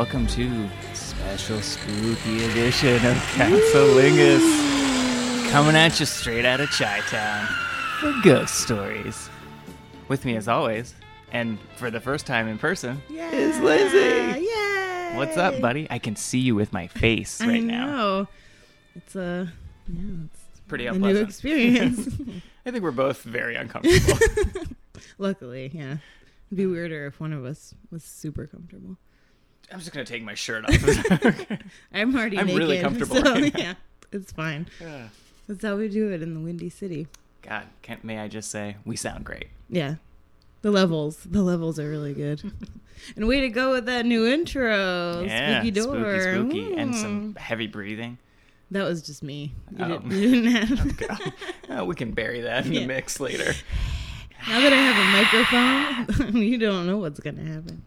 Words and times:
Welcome 0.00 0.26
to 0.28 0.66
special 0.94 1.60
spooky 1.60 2.44
edition 2.46 2.94
of 3.04 3.18
Castlelingus. 3.34 4.40
Coming 5.50 5.76
at 5.76 6.00
you 6.00 6.06
straight 6.06 6.46
out 6.46 6.58
of 6.58 6.70
Chi 6.70 7.00
Town 7.00 7.46
for 8.00 8.10
ghost 8.24 8.62
stories. 8.62 9.28
With 10.08 10.24
me 10.24 10.36
as 10.36 10.48
always, 10.48 10.94
and 11.32 11.58
for 11.76 11.90
the 11.90 12.00
first 12.00 12.24
time 12.24 12.48
in 12.48 12.56
person, 12.56 13.02
is 13.10 13.60
Lizzie. 13.60 14.40
Yay! 14.40 15.12
What's 15.16 15.36
up, 15.36 15.60
buddy? 15.60 15.86
I 15.90 15.98
can 15.98 16.16
see 16.16 16.38
you 16.38 16.54
with 16.54 16.72
my 16.72 16.86
face 16.86 17.38
right 17.42 17.62
now. 17.62 18.26
It's 18.96 19.14
a 19.14 19.52
yeah, 19.86 20.24
it's 20.24 20.60
Pretty 20.66 20.86
a 20.86 20.92
new 20.92 20.96
unpleasant. 20.96 21.28
experience. 21.28 22.08
I 22.64 22.70
think 22.70 22.82
we're 22.82 22.90
both 22.92 23.20
very 23.20 23.54
uncomfortable. 23.54 24.18
Luckily, 25.18 25.70
yeah. 25.74 25.98
It'd 26.48 26.56
be 26.56 26.64
weirder 26.64 27.04
if 27.04 27.20
one 27.20 27.34
of 27.34 27.44
us 27.44 27.74
was 27.90 28.02
super 28.02 28.46
comfortable. 28.46 28.96
I'm 29.72 29.78
just 29.78 29.92
gonna 29.92 30.04
take 30.04 30.22
my 30.22 30.34
shirt 30.34 30.64
off. 30.64 30.74
I'm 31.92 32.14
already 32.16 32.38
I'm 32.38 32.46
naked. 32.46 32.58
really 32.60 32.80
comfortable 32.80 33.16
So, 33.16 33.34
right 33.34 33.52
yeah, 33.58 33.74
it's 34.12 34.32
fine. 34.32 34.68
Yeah. 34.80 35.08
That's 35.48 35.64
how 35.64 35.76
we 35.76 35.88
do 35.88 36.10
it 36.12 36.22
in 36.22 36.34
the 36.34 36.40
Windy 36.40 36.70
City. 36.70 37.06
God, 37.42 37.64
can, 37.82 37.98
may 38.02 38.18
I 38.18 38.28
just 38.28 38.50
say 38.50 38.76
we 38.84 38.96
sound 38.96 39.24
great. 39.24 39.46
Yeah. 39.68 39.96
The 40.62 40.70
levels. 40.70 41.16
The 41.24 41.42
levels 41.42 41.78
are 41.78 41.88
really 41.88 42.12
good. 42.14 42.42
and 43.16 43.26
way 43.26 43.40
to 43.40 43.48
go 43.48 43.72
with 43.72 43.86
that 43.86 44.04
new 44.06 44.26
intro. 44.26 45.22
yeah, 45.22 45.60
Spooky 45.60 45.70
door. 45.70 46.20
spooky, 46.20 46.60
spooky, 46.66 46.74
and 46.76 46.94
some 46.94 47.34
heavy 47.36 47.66
breathing. 47.66 48.18
That 48.72 48.84
was 48.84 49.02
just 49.02 49.22
me. 49.22 49.54
You, 49.76 49.84
Oh. 49.84 49.88
didn't, 49.98 50.10
you 50.12 50.42
didn't 50.42 50.52
have. 50.68 51.02
Okay. 51.02 51.32
Uh, 51.74 51.84
we 51.84 51.94
can 51.94 52.12
bury 52.12 52.42
that 52.42 52.66
in 52.66 52.72
the 52.74 52.86
mix 52.86 53.18
later. 53.18 53.52
Now 54.48 54.60
that 54.60 54.72
I 54.72 54.76
have 54.76 56.06
a 56.06 56.14
microphone, 56.14 56.42
you 56.42 56.58
don't 56.58 56.86
know 56.86 56.98
what's 56.98 57.20
going 57.20 57.36
to 57.36 57.44
happen. 57.44 57.82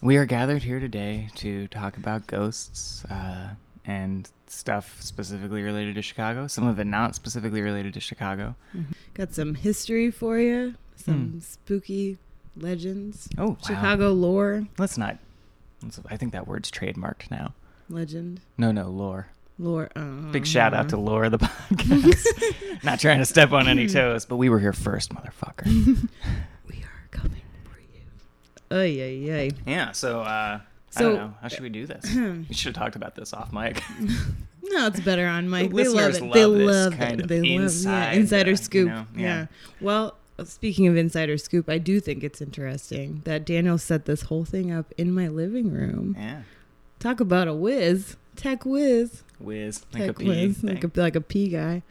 We 0.00 0.16
are 0.16 0.26
gathered 0.26 0.62
here 0.62 0.78
today 0.78 1.28
to 1.36 1.66
talk 1.68 1.96
about 1.96 2.26
ghosts 2.28 3.04
uh, 3.06 3.50
and 3.84 4.30
stuff 4.46 4.96
specifically 5.00 5.62
related 5.62 5.96
to 5.96 6.02
Chicago. 6.02 6.46
Some 6.46 6.66
of 6.68 6.78
it 6.78 6.84
not 6.84 7.14
specifically 7.16 7.60
related 7.62 7.94
to 7.94 8.00
Chicago. 8.00 8.54
Got 9.14 9.34
some 9.34 9.54
history 9.54 10.10
for 10.10 10.38
you, 10.38 10.74
some 10.96 11.30
Hmm. 11.32 11.38
spooky 11.40 12.18
legends, 12.56 13.28
Oh, 13.36 13.48
wow. 13.50 13.56
Chicago 13.66 14.12
lore, 14.12 14.66
Let's 14.78 14.96
not. 14.98 15.18
let's- 15.82 16.00
I 16.08 16.16
think 16.16 16.32
that 16.32 16.46
word's 16.46 16.70
trademarked 16.70 17.30
now. 17.30 17.54
legend, 17.90 18.40
No, 18.56 18.70
no, 18.70 18.88
lore. 18.88 19.28
lore. 19.58 19.90
Uh, 19.96 20.30
Big 20.30 20.46
shout 20.46 20.74
out 20.74 20.88
to 20.90 20.96
Lore 20.96 21.28
the 21.28 21.38
podcast. 21.38 22.84
not 22.84 23.00
trying 23.00 23.18
to 23.18 23.24
step 23.26 23.50
on 23.52 23.66
any 23.66 23.86
toes, 23.88 24.24
but 24.26 24.36
we 24.36 24.48
were 24.48 24.60
here 24.60 24.72
first, 24.72 25.12
motherfucker. 25.12 25.66
We 26.68 26.76
are 26.84 27.08
coming. 27.10 27.42
Ay, 28.70 29.00
ay, 29.00 29.32
ay. 29.32 29.50
yeah, 29.66 29.92
so 29.92 30.20
uh, 30.20 30.60
I 30.60 30.60
So- 30.90 31.00
don't 31.10 31.14
know. 31.16 31.34
How 31.40 31.48
should 31.48 31.62
we 31.62 31.68
do 31.70 31.86
this? 31.86 32.04
we 32.14 32.54
should 32.54 32.74
have 32.76 32.84
talked 32.84 32.96
about 32.96 33.14
this 33.14 33.32
off 33.32 33.52
mic. 33.52 33.82
No, 34.70 34.86
it's 34.88 35.00
better 35.00 35.26
on 35.26 35.48
Mike. 35.48 35.72
they 35.72 35.88
love 35.88 36.14
it. 36.14 36.20
love 36.20 36.32
they 36.34 36.44
this 36.44 36.66
love 36.66 36.92
it. 37.00 37.26
They 37.26 37.40
love 37.40 37.62
inside, 37.62 38.12
yeah, 38.12 38.20
insider 38.20 38.48
uh, 38.48 38.50
you 38.50 38.56
scoop. 38.58 38.88
know, 38.88 39.06
yeah. 39.16 39.22
yeah. 39.26 39.46
Well, 39.80 40.14
speaking 40.44 40.86
of 40.88 40.94
insider 40.94 41.38
scoop, 41.38 41.70
I 41.70 41.78
do 41.78 42.00
think 42.00 42.22
it's 42.22 42.42
interesting 42.42 43.22
that 43.24 43.46
Daniel 43.46 43.78
set 43.78 44.04
this 44.04 44.22
whole 44.22 44.44
thing 44.44 44.70
up 44.70 44.92
in 44.98 45.10
my 45.14 45.26
living 45.28 45.72
room. 45.72 46.14
yeah. 46.18 46.42
Talk 46.98 47.20
about 47.20 47.48
a 47.48 47.54
whiz, 47.54 48.16
tech 48.36 48.66
whiz, 48.66 49.22
Whiz. 49.40 49.86
Like 49.94 50.02
a 50.02 50.06
tech 50.08 50.18
pea 50.18 50.28
whiz, 50.28 50.62
like 50.62 50.84
a 50.84 50.90
like 50.96 51.16
a 51.16 51.22
pea 51.22 51.48
guy. 51.48 51.82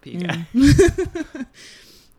Pea 0.00 0.12
Yeah. 0.12 0.44
guy. 0.54 1.44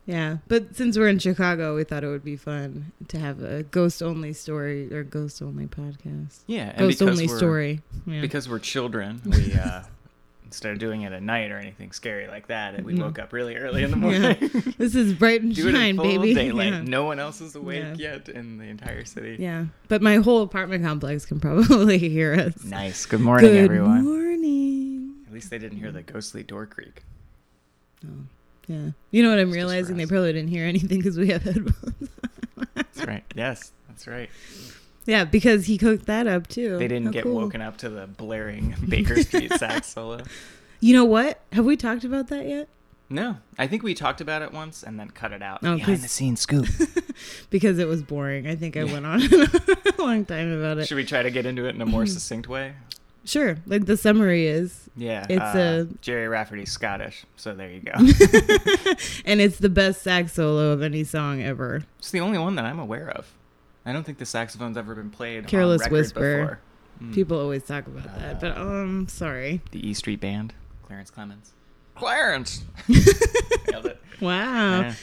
yeah, 0.05 0.37
but 0.47 0.75
since 0.75 0.97
we're 0.97 1.07
in 1.07 1.19
Chicago, 1.19 1.75
we 1.75 1.83
thought 1.83 2.03
it 2.03 2.07
would 2.07 2.23
be 2.25 2.35
fun 2.35 2.91
to 3.07 3.17
have 3.19 3.41
a 3.41 3.63
ghost 3.63 4.03
only 4.03 4.33
story 4.33 4.93
or 4.93 5.03
ghost 5.03 5.41
only 5.41 5.65
podcast. 5.67 6.39
Yeah, 6.47 6.69
and 6.75 6.79
ghost 6.79 7.01
only 7.01 7.27
story. 7.27 7.81
Yeah. 8.05 8.21
Because 8.21 8.49
we're 8.49 8.59
children, 8.59 9.21
we 9.25 9.53
uh, 9.65 9.83
instead 10.45 10.73
of 10.73 10.77
doing 10.79 11.01
it 11.01 11.13
at 11.13 11.23
night 11.23 11.51
or 11.51 11.57
anything 11.57 11.91
scary 11.91 12.27
like 12.27 12.47
that, 12.47 12.83
we 12.83 12.93
No. 12.93 13.05
woke 13.05 13.17
up 13.17 13.33
really 13.33 13.55
early 13.55 13.81
in 13.83 13.91
the 13.91 13.97
Yeah. 13.97 14.19
morning. 14.21 14.73
this 14.77 14.93
is 14.93 15.13
bright 15.13 15.41
and 15.41 15.55
Do 15.55 15.71
shine, 15.71 15.95
baby. 15.95 16.33
daylight. 16.33 16.73
Yeah. 16.73 16.81
No 16.81 17.05
one 17.05 17.19
else 17.19 17.41
is 17.41 17.55
awake 17.55 17.83
Yeah. 17.97 18.11
yet 18.13 18.29
in 18.29 18.57
the 18.59 18.65
entire 18.65 19.05
city. 19.05 19.37
Yeah, 19.39 19.65
but 19.87 20.01
my 20.01 20.17
whole 20.17 20.41
apartment 20.43 20.83
complex 20.83 21.25
can 21.25 21.39
probably 21.39 21.97
hear 21.97 22.33
us. 22.35 22.63
Nice. 22.65 23.05
Good 23.05 23.21
morning, 23.21 23.49
Good 23.49 23.63
everyone. 23.63 24.03
Good 24.03 24.09
morning. 24.09 25.15
At 25.27 25.33
least 25.33 25.49
they 25.49 25.57
didn't 25.57 25.79
hear 25.79 25.91
the 25.91 26.03
ghostly 26.03 26.43
door 26.43 26.65
creak. 26.67 27.01
Oh, 28.05 28.09
yeah. 28.67 28.89
You 29.11 29.23
know 29.23 29.29
what 29.29 29.39
I'm 29.39 29.49
It's 29.49 29.55
realizing? 29.55 29.97
They 29.97 30.05
probably 30.05 30.33
didn't 30.33 30.49
hear 30.49 30.65
anything 30.65 30.97
because 30.99 31.17
we 31.17 31.29
have 31.29 31.43
headphones. 31.43 32.09
That's 32.75 33.05
right. 33.05 33.23
Yes, 33.35 33.71
that's 33.87 34.07
right. 34.07 34.29
yeah, 35.05 35.25
because 35.25 35.65
he 35.65 35.77
cooked 35.77 36.05
that 36.05 36.27
up 36.27 36.47
too. 36.47 36.77
They 36.77 36.87
didn't 36.87 37.05
How 37.07 37.11
get 37.11 37.23
cool. 37.23 37.35
woken 37.35 37.61
up 37.61 37.77
to 37.77 37.89
the 37.89 38.07
blaring 38.07 38.75
Baker 38.87 39.21
Street 39.21 39.51
sax 39.57 39.87
solo. 39.87 40.21
You 40.79 40.93
know 40.93 41.05
what? 41.05 41.41
Have 41.53 41.65
we 41.65 41.75
talked 41.77 42.03
about 42.03 42.27
that 42.27 42.45
yet? 42.47 42.67
No, 43.09 43.37
I 43.59 43.67
think 43.67 43.83
we 43.83 43.93
talked 43.93 44.21
about 44.21 44.41
it 44.41 44.51
once 44.53 44.81
and 44.81 44.99
then 44.99 45.09
cut 45.11 45.33
it 45.33 45.43
out. 45.43 45.59
Oh, 45.61 45.75
Behind 45.75 45.99
the 45.99 46.07
scenes 46.07 46.39
scoop. 46.41 46.67
Because 47.51 47.77
it 47.77 47.87
was 47.87 48.01
boring. 48.01 48.47
I 48.47 48.55
think 48.55 48.75
I 48.75 48.83
went 48.85 49.05
on 49.05 49.21
a 49.21 49.47
long 49.99 50.25
time 50.25 50.51
about 50.51 50.79
it. 50.79 50.87
Should 50.87 50.95
we 50.97 51.05
try 51.05 51.21
to 51.21 51.29
get 51.29 51.45
into 51.45 51.65
it 51.67 51.75
in 51.75 51.81
a 51.81 51.85
more 51.85 52.07
succinct 52.07 52.49
way? 52.49 52.73
Sure. 53.25 53.57
Like 53.65 53.85
the 53.85 53.95
summary 53.97 54.47
is, 54.47 54.89
Yeah, 54.97 55.25
It's 55.29 55.41
uh, 55.41 55.85
a- 55.89 55.93
Gerry 56.01 56.27
Rafferty's 56.27 56.71
Scottish, 56.71 57.25
so 57.37 57.53
there 57.55 57.69
you 57.71 57.79
go. 57.81 57.91
and 59.25 59.39
it's 59.41 59.57
the 59.59 59.69
best 59.69 60.01
sax 60.03 60.33
solo 60.33 60.71
of 60.71 60.81
any 60.81 61.03
song 61.03 61.41
ever. 61.41 61.83
it's 61.99 62.11
the 62.11 62.19
only 62.19 62.37
one 62.37 62.55
that 62.55 62.65
I'm 62.65 62.79
aware 62.79 63.09
of. 63.09 63.31
I 63.85 63.93
don't 63.93 64.03
think 64.05 64.17
the 64.17 64.25
saxophone's 64.25 64.77
ever 64.77 64.95
been 64.95 65.09
played. 65.09 65.47
Careless 65.47 65.87
Whisper. 65.89 66.41
Before. 66.41 66.59
Mm. 67.01 67.13
People 67.13 67.39
always 67.39 67.63
talk 67.63 67.87
about 67.87 68.03
that, 68.19 68.39
but 68.39 68.57
um, 68.57 69.07
sorry. 69.09 69.61
the 69.71 69.85
E 69.89 69.93
Street 69.93 70.19
Band, 70.21 70.53
Clarence 70.83 71.11
Clemons. 71.11 71.49
Clarence. 71.95 72.63
Wow. 74.21 74.81
Yeah. 74.81 74.93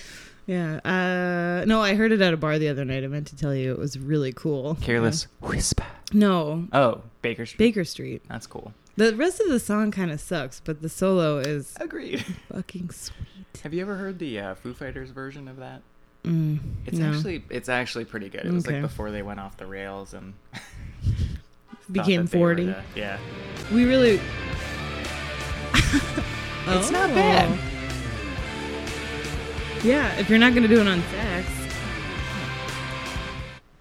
Yeah. 0.50 0.81
Uh, 0.84 1.65
no, 1.66 1.81
I 1.81 1.94
heard 1.94 2.11
it 2.11 2.21
at 2.21 2.34
a 2.34 2.37
bar 2.37 2.59
the 2.59 2.69
other 2.69 2.84
night. 2.84 3.05
I 3.05 3.06
meant 3.06 3.28
to 3.28 3.37
tell 3.37 3.55
you 3.55 3.71
it 3.72 3.78
was 3.78 3.97
really 3.99 4.33
cool. 4.33 4.77
Careless 4.81 5.28
Whisper. 5.41 5.84
Uh, 5.84 5.87
no, 6.12 6.66
Oh, 6.72 7.03
Baker 7.22 7.47
Street. 7.47 7.59
Baker 7.59 7.84
Street. 7.84 8.22
That's 8.28 8.47
cool. 8.49 8.72
The 8.97 9.15
rest 9.15 9.41
of 9.41 9.49
the 9.49 9.60
song 9.60 9.93
kind 9.93 10.10
of 10.10 10.21
sucks, 10.21 10.59
but 10.59 10.83
the 10.83 10.89
solo 10.89 11.39
is 11.39 11.75
Agreed. 11.81 12.25
fucking 12.53 12.91
sweet. 12.91 13.16
Have 13.62 13.72
you 13.72 13.81
ever 13.83 13.94
heard 13.97 14.19
the 14.19 14.41
uh, 14.41 14.55
Foo 14.56 14.75
Fighters 14.75 15.10
version 15.10 15.47
of 15.47 15.59
that? 15.59 15.83
Mm, 16.25 16.59
It's 16.84 16.99
no. 16.99 17.10
actually 17.12 17.44
it's 17.49 17.69
actually 17.69 18.05
pretty 18.05 18.28
good. 18.28 18.44
It 18.44 18.53
was 18.53 18.66
Okay. 18.66 18.75
like 18.75 18.83
before 18.83 19.10
they 19.12 19.22
went 19.22 19.39
off 19.41 19.56
the 19.56 19.66
rails 19.66 20.12
and 20.15 20.34
Became 21.93 22.22
that 22.25 22.31
they 22.33 22.39
were 22.39 22.55
40. 22.56 22.65
the- 22.66 22.83
yeah. 22.97 23.19
we 23.72 23.84
really. 23.84 24.21
It's 26.66 26.91
not 26.91 27.10
Oh. 27.10 27.15
bad. 27.15 27.80
Yeah, 29.83 30.13
if 30.19 30.29
you're 30.29 30.39
not 30.39 30.55
gonna 30.55 30.69
do 30.69 30.81
it 30.81 30.87
on 30.87 31.03
sax, 31.11 31.47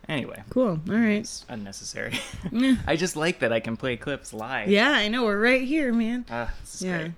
Anyway, 0.08 0.42
cool. 0.50 0.80
All 0.90 0.96
right. 0.96 1.20
it's 1.20 1.46
unnecessary. 1.50 2.18
Yeah. 2.52 2.78
I 2.88 2.96
just 2.96 3.16
like 3.16 3.40
that 3.40 3.54
I 3.54 3.60
can 3.60 3.78
play 3.78 3.96
clips 3.96 4.34
live. 4.34 4.68
Yeah, 4.68 4.90
I 4.90 5.08
know. 5.08 5.24
We're 5.26 5.40
right 5.40 5.62
here, 5.62 5.94
man. 5.94 6.26
Ah, 6.32 6.52
is 6.64 6.82
Yeah. 6.82 6.98
great. 6.98 7.12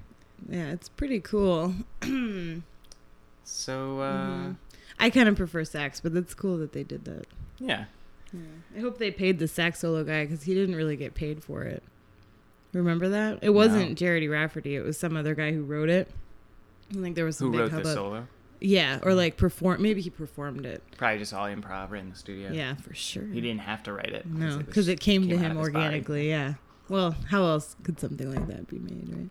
Yeah, 0.50 0.72
it's 0.72 0.90
pretty 0.90 1.20
cool. 1.22 1.74
So 3.44 4.00
uh 4.00 4.28
Mhm. 4.28 4.56
I 5.00 5.09
kind 5.09 5.28
of 5.30 5.36
prefer 5.36 5.64
sax, 5.66 6.00
but 6.00 6.14
it's 6.16 6.34
cool 6.34 6.58
that 6.58 6.73
they 6.73 6.84
did 6.84 7.05
that. 7.05 7.28
yeah. 7.59 7.85
Yeah. 8.34 8.40
I 8.78 8.79
hope 8.79 8.97
they 8.97 9.11
paid 9.11 9.40
the 9.40 9.47
sax 9.47 9.79
solo 9.79 10.03
guy 10.05 10.23
because 10.26 10.44
he 10.44 10.53
didn't 10.53 10.76
really 10.76 10.96
get 10.96 11.14
paid 11.16 11.44
for 11.44 11.64
it. 11.64 11.84
Remember 12.73 13.09
that? 13.09 13.40
It 13.41 13.50
wasn't 13.50 13.90
No. 13.90 13.96
Jared 13.96 14.29
Rafferty. 14.29 14.76
It 14.78 14.84
was 14.85 14.97
some 14.97 15.17
other 15.17 15.35
guy 15.35 15.52
who 15.52 15.64
wrote 15.64 15.90
it. 15.90 16.09
I 16.91 17.02
think 17.02 17.16
there 17.17 17.26
was 17.26 17.38
some 17.38 17.47
Who 17.52 17.59
big 17.59 17.73
wrote 17.73 17.84
the 17.84 17.94
solo? 17.94 18.28
Yeah, 18.61 18.99
or 19.02 19.13
like 19.16 19.37
perform. 19.37 19.81
Maybe 19.81 20.02
he 20.02 20.09
performed 20.11 20.66
it. 20.66 20.84
Probably 20.97 21.17
just 21.17 21.34
all 21.34 21.47
improv 21.47 21.90
right 21.90 22.02
in 22.02 22.11
the 22.11 22.16
studio. 22.16 22.52
Yeah, 22.52 22.75
for 22.75 22.93
sure. 22.93 23.25
He 23.25 23.41
didn't 23.41 23.61
have 23.61 23.81
to 23.84 23.93
write 23.93 24.13
it. 24.13 24.25
No, 24.28 24.59
because 24.59 24.87
it 24.87 24.99
came 24.99 25.28
to 25.29 25.37
him 25.37 25.58
of 25.58 25.66
his 25.66 25.73
body. 25.73 25.85
organically. 25.85 26.29
Yeah. 26.29 26.53
Well, 26.87 27.16
how 27.29 27.43
else 27.43 27.75
could 27.84 27.99
something 27.99 28.34
like 28.34 28.47
that 28.47 28.67
be 28.67 28.78
made, 28.78 29.09
right? 29.09 29.29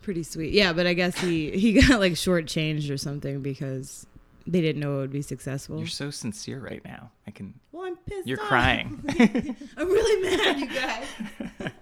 Pretty 0.00 0.22
sweet. 0.22 0.52
Yeah, 0.52 0.72
but 0.72 0.86
I 0.86 0.94
guess 0.94 1.18
he 1.18 1.50
he 1.50 1.72
got 1.82 1.98
like 2.00 2.12
shortchanged 2.12 2.90
or 2.90 2.96
something 2.96 3.40
because 3.42 4.06
they 4.46 4.60
didn't 4.60 4.80
know 4.80 4.98
it 4.98 5.00
would 5.02 5.12
be 5.12 5.22
successful. 5.22 5.78
You're 5.78 5.86
so 5.88 6.10
sincere 6.10 6.60
right 6.60 6.84
now. 6.84 7.10
I 7.26 7.30
can. 7.32 7.54
well, 7.72 7.84
I'm 7.84 7.96
pissed. 7.96 8.26
You're 8.28 8.40
off. 8.40 8.48
crying. 8.48 9.02
I'm 9.76 9.88
really 9.88 10.36
mad, 10.36 10.60
you 10.60 10.66
guys. 10.68 11.72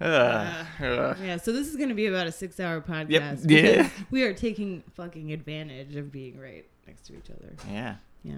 Ugh, 0.00 0.66
ugh. 0.80 1.16
Yeah, 1.22 1.36
so 1.38 1.52
this 1.52 1.66
is 1.68 1.76
going 1.76 1.88
to 1.88 1.94
be 1.94 2.06
about 2.06 2.26
a 2.26 2.32
six-hour 2.32 2.82
podcast. 2.82 3.50
Yep. 3.50 3.64
Yeah. 3.74 3.90
we 4.10 4.22
are 4.22 4.32
taking 4.32 4.82
fucking 4.94 5.32
advantage 5.32 5.96
of 5.96 6.12
being 6.12 6.38
right 6.38 6.64
next 6.86 7.02
to 7.06 7.16
each 7.16 7.30
other. 7.30 7.54
Yeah. 7.70 7.96
Yeah. 8.22 8.36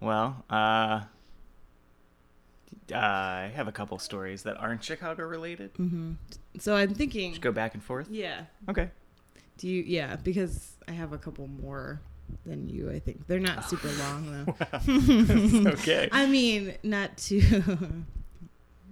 Well, 0.00 0.44
uh, 0.50 1.02
I 2.94 3.50
have 3.54 3.68
a 3.68 3.72
couple 3.72 3.98
stories 3.98 4.42
that 4.44 4.56
aren't 4.58 4.82
Chicago 4.84 5.24
related. 5.24 5.70
hmm 5.76 6.12
So 6.58 6.74
I'm 6.76 6.94
thinking. 6.94 7.30
Just 7.32 7.42
go 7.42 7.52
back 7.52 7.74
and 7.74 7.82
forth. 7.82 8.08
Yeah. 8.10 8.42
Okay. 8.68 8.90
Do 9.58 9.68
you? 9.68 9.82
Yeah, 9.82 10.16
because 10.16 10.76
I 10.88 10.92
have 10.92 11.12
a 11.12 11.18
couple 11.18 11.46
more 11.48 12.00
than 12.44 12.68
you. 12.68 12.90
I 12.90 12.98
think 12.98 13.26
they're 13.26 13.38
not 13.40 13.68
super 13.68 13.88
long 13.98 14.44
though. 14.44 15.70
Okay. 15.70 16.08
I 16.12 16.26
mean, 16.26 16.74
not 16.82 17.16
too. 17.16 17.40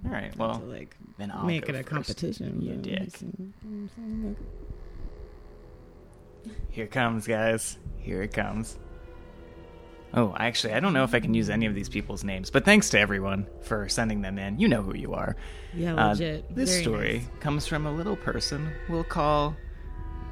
All 0.05 0.11
right. 0.11 0.37
Well, 0.37 0.59
to, 0.61 0.65
like 0.67 0.97
then 1.19 1.31
I'll 1.31 1.45
make 1.45 1.69
it 1.69 1.75
a 1.75 1.79
first. 1.79 1.89
competition. 1.89 2.61
You 2.61 2.75
dick. 2.77 3.01
I'm 3.01 3.11
saying- 3.11 3.55
I'm 3.65 3.91
saying, 3.97 4.37
like, 6.45 6.55
Here 6.71 6.87
comes, 6.87 7.27
guys. 7.27 7.79
Here 7.99 8.23
it 8.23 8.33
comes. 8.35 8.79
Oh, 10.17 10.35
actually, 10.39 10.75
I 10.75 10.81
don't 10.81 10.93
know 10.93 11.03
if 11.05 11.13
I 11.15 11.19
can 11.21 11.35
use 11.35 11.51
any 11.51 11.67
of 11.67 11.75
these 11.75 11.89
people's 11.89 12.23
names, 12.23 12.49
but 12.51 12.65
thanks 12.65 12.91
to 12.91 13.01
everyone 13.01 13.49
for 13.63 13.89
sending 13.89 14.21
them 14.23 14.39
in. 14.39 14.61
You 14.61 14.69
know 14.69 14.81
who 14.83 14.95
you 14.95 15.15
are. 15.15 15.35
Yeah, 15.75 15.95
Uh, 15.95 16.11
legit. 16.11 16.55
this 16.55 16.71
Very 16.71 16.83
story 16.83 17.19
nice. 17.19 17.27
comes 17.41 17.67
from 17.67 17.87
a 17.87 17.93
little 17.93 18.15
person 18.17 18.71
we'll 18.89 19.03
call. 19.05 19.57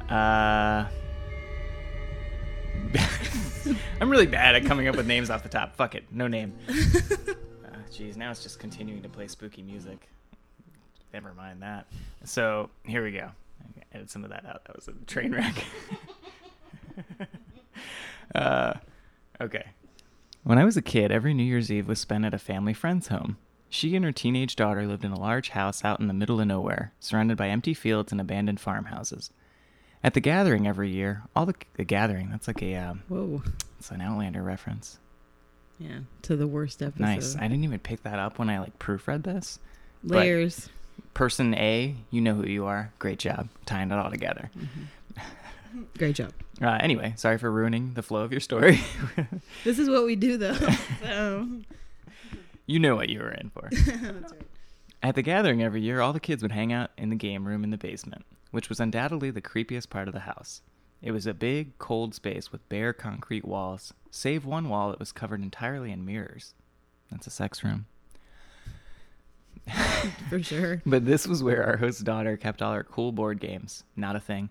Uh. 0.08 0.86
I'm 4.00 4.10
really 4.10 4.26
bad 4.26 4.54
at 4.54 4.64
coming 4.66 4.86
up 4.88 4.96
with 4.96 5.06
names 5.06 5.30
off 5.30 5.42
the 5.42 5.48
top. 5.48 5.74
Fuck 5.76 5.94
it, 5.94 6.04
no 6.12 6.28
name. 6.28 6.52
Jeez, 7.93 8.17
now 8.17 8.31
it's 8.31 8.43
just 8.43 8.59
continuing 8.59 9.03
to 9.03 9.09
play 9.11 9.29
spooky 9.29 9.62
music. 9.62 10.09
Never 11.12 11.35
mind 11.35 11.61
that. 11.61 11.87
So 12.25 12.71
here 12.85 13.05
we 13.05 13.12
go. 13.12 13.31
Edit 13.93 14.09
some 14.09 14.25
of 14.25 14.31
that 14.31 14.47
out. 14.47 14.65
That 14.65 14.77
was 14.77 14.89
a 14.89 14.93
train 15.05 15.33
wreck. 15.33 15.62
uh, 18.35 18.75
okay. 19.43 19.67
When 20.43 20.56
I 20.56 20.65
was 20.65 20.79
a 20.79 20.83
kid, 20.83 21.12
every 21.12 21.35
New 21.35 21.43
Year's 21.43 21.71
Eve 21.71 21.87
was 21.87 22.00
spent 22.00 22.25
at 22.25 22.33
a 22.33 22.39
family 22.39 22.73
friend's 22.73 23.09
home. 23.09 23.37
She 23.69 23.94
and 23.94 24.06
her 24.06 24.12
teenage 24.12 24.56
daughter 24.56 24.87
lived 24.87 25.05
in 25.05 25.12
a 25.12 25.21
large 25.21 25.50
house 25.50 25.85
out 25.85 26.00
in 26.00 26.09
the 26.09 26.15
middle 26.15 26.41
of 26.41 26.47
nowhere, 26.47 26.94
surrounded 26.99 27.37
by 27.37 27.49
empty 27.49 27.75
fields 27.75 28.11
and 28.11 28.23
abandoned 28.23 28.59
farmhouses. 28.61 29.31
At 30.03 30.15
the 30.15 30.21
gathering 30.21 30.67
every 30.67 30.91
year, 30.91 31.25
all 31.37 31.44
the, 31.44 31.55
the 31.75 31.85
gathering, 31.85 32.31
that's 32.31 32.47
like 32.49 32.62
a, 32.62 32.75
um, 32.75 33.03
Whoa. 33.09 33.43
it's 33.79 33.91
an 33.91 34.00
Outlander 34.00 34.43
reference. 34.43 34.99
Yeah, 35.78 35.98
to 36.22 36.36
the 36.36 36.46
worst 36.46 36.82
episode. 36.82 37.00
Nice. 37.02 37.36
I 37.36 37.42
didn't 37.48 37.64
even 37.64 37.80
pick 37.80 38.02
that 38.04 38.19
up 38.19 38.38
when 38.38 38.48
I 38.50 38.60
like 38.60 38.78
proofread 38.78 39.24
this. 39.24 39.58
but- 40.04 40.19
Layers. 40.19 40.69
Person 41.14 41.54
A, 41.54 41.94
you 42.10 42.20
know 42.22 42.34
who 42.34 42.46
you 42.46 42.64
are. 42.64 42.90
Great 42.98 43.19
job 43.19 43.48
tying 43.66 43.90
it 43.90 43.94
all 43.98 44.10
together. 44.10 44.50
Great 45.98 46.16
job. 46.16 46.32
Uh, 46.60 46.78
anyway, 46.80 47.12
sorry 47.16 47.38
for 47.38 47.50
ruining 47.50 47.94
the 47.94 48.02
flow 48.02 48.20
of 48.22 48.30
your 48.30 48.40
story. 48.40 48.78
This 49.64 49.80
is 49.80 49.88
what 49.90 50.04
we 50.04 50.14
do, 50.14 50.36
though. 50.36 50.54
so. 51.02 51.48
you 52.66 52.78
know 52.78 52.94
what 52.94 53.08
you 53.08 53.19
were 53.19 53.32
in 53.32 53.50
for. 53.50 53.69
That's 53.72 54.32
right. 54.32 54.42
At 55.02 55.16
the 55.16 55.22
gathering 55.22 55.60
every 55.60 55.80
year, 55.80 56.00
all 56.00 56.12
the 56.12 56.20
kids 56.20 56.40
would 56.42 56.52
hang 56.52 56.72
out 56.72 56.90
in 56.96 57.10
the 57.10 57.16
game 57.16 57.48
room 57.48 57.64
in 57.64 57.70
the 57.70 57.78
basement, 57.78 58.24
which 58.52 58.69
was 58.69 58.78
undoubtedly 58.78 59.32
the 59.32 59.42
creepiest 59.42 59.90
part 59.90 60.06
of 60.06 60.14
the 60.14 60.20
house. 60.20 60.60
It 61.00 61.10
was 61.10 61.26
a 61.26 61.34
big, 61.34 61.76
cold 61.78 62.14
space 62.14 62.52
with 62.52 62.69
bare 62.69 62.92
concrete 62.92 63.44
walls, 63.44 63.92
save 64.12 64.44
one 64.44 64.69
wall 64.69 64.91
that 64.91 65.00
was 65.00 65.11
covered 65.11 65.43
entirely 65.43 65.91
in 65.91 66.05
mirrors. 66.05 66.55
That's 67.11 67.26
a 67.26 67.31
sex 67.31 67.64
room. 67.64 67.87
For 70.31 70.43
sure. 70.43 70.82
But 70.87 71.05
this 71.06 71.26
was 71.26 71.43
where 71.43 71.64
our 71.64 71.76
host's 71.76 72.00
daughter 72.03 72.37
kept 72.37 72.62
all 72.62 72.75
her 72.75 72.85
cool 72.85 73.12
board 73.12 73.41
games. 73.41 73.85
Not 73.97 74.17
a 74.17 74.20
thing. 74.20 74.50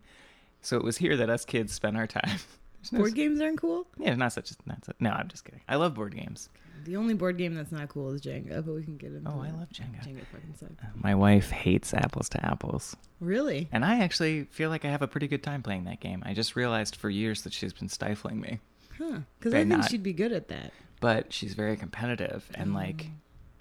So 0.62 0.78
it 0.78 0.84
was 0.84 0.98
here 0.98 1.18
that 1.18 1.30
us 1.30 1.46
kids 1.46 1.74
spent 1.74 1.98
our 1.98 2.08
time. 2.08 2.24
There's 2.82 2.92
no 2.94 3.00
Board 3.00 3.10
s- 3.12 3.16
games 3.16 3.42
aren't 3.42 3.60
cool. 3.60 3.86
Yeah, 3.98 4.16
not 4.16 4.34
such 4.34 4.52
a. 4.52 4.56
Not 4.66 4.84
such, 4.86 4.96
no, 5.00 5.12
I'm 5.12 5.28
just 5.28 5.44
kidding. 5.46 5.62
I 5.68 5.76
love 5.76 5.94
board 5.94 6.16
games. 6.16 6.50
The 6.86 6.96
only 6.98 7.14
board 7.14 7.38
game 7.38 7.54
that's 7.54 7.72
not 7.72 7.90
cool 7.90 8.12
is 8.12 8.22
Jenga, 8.22 8.66
but 8.66 8.74
we 8.74 8.84
can 8.84 8.98
get 8.98 9.12
into. 9.14 9.30
Oh, 9.30 9.40
I 9.40 9.48
that. 9.52 9.58
love 9.58 9.70
Jenga. 9.70 10.00
Jenga 10.04 10.26
fucking 10.32 10.56
sucks. 10.60 10.84
Uh, 10.84 10.88
My 10.96 11.14
wife 11.14 11.52
hates 11.52 11.94
apples 11.94 12.28
to 12.30 12.44
apples. 12.44 12.96
Really? 13.20 13.70
And 13.72 13.86
I 13.86 14.00
actually 14.00 14.46
feel 14.46 14.70
like 14.72 14.84
I 14.84 14.90
have 14.90 15.04
a 15.04 15.08
pretty 15.08 15.28
good 15.28 15.44
time 15.44 15.62
playing 15.62 15.84
that 15.84 16.00
game. 16.00 16.24
I 16.26 16.34
just 16.34 16.56
realized 16.56 16.96
for 16.96 17.10
years 17.12 17.44
that 17.44 17.54
she's 17.54 17.74
been 17.74 17.88
stifling 17.90 18.40
me. 18.42 18.60
Huh? 18.98 19.20
Because 19.40 19.54
I 19.54 19.60
think 19.60 19.70
not. 19.70 19.90
she'd 19.90 20.04
be 20.04 20.14
good 20.14 20.32
at 20.32 20.48
that. 20.50 20.72
But 21.00 21.34
she's 21.34 21.54
very 21.54 21.78
competitive 21.78 22.48
and 22.54 22.74
like 22.74 23.08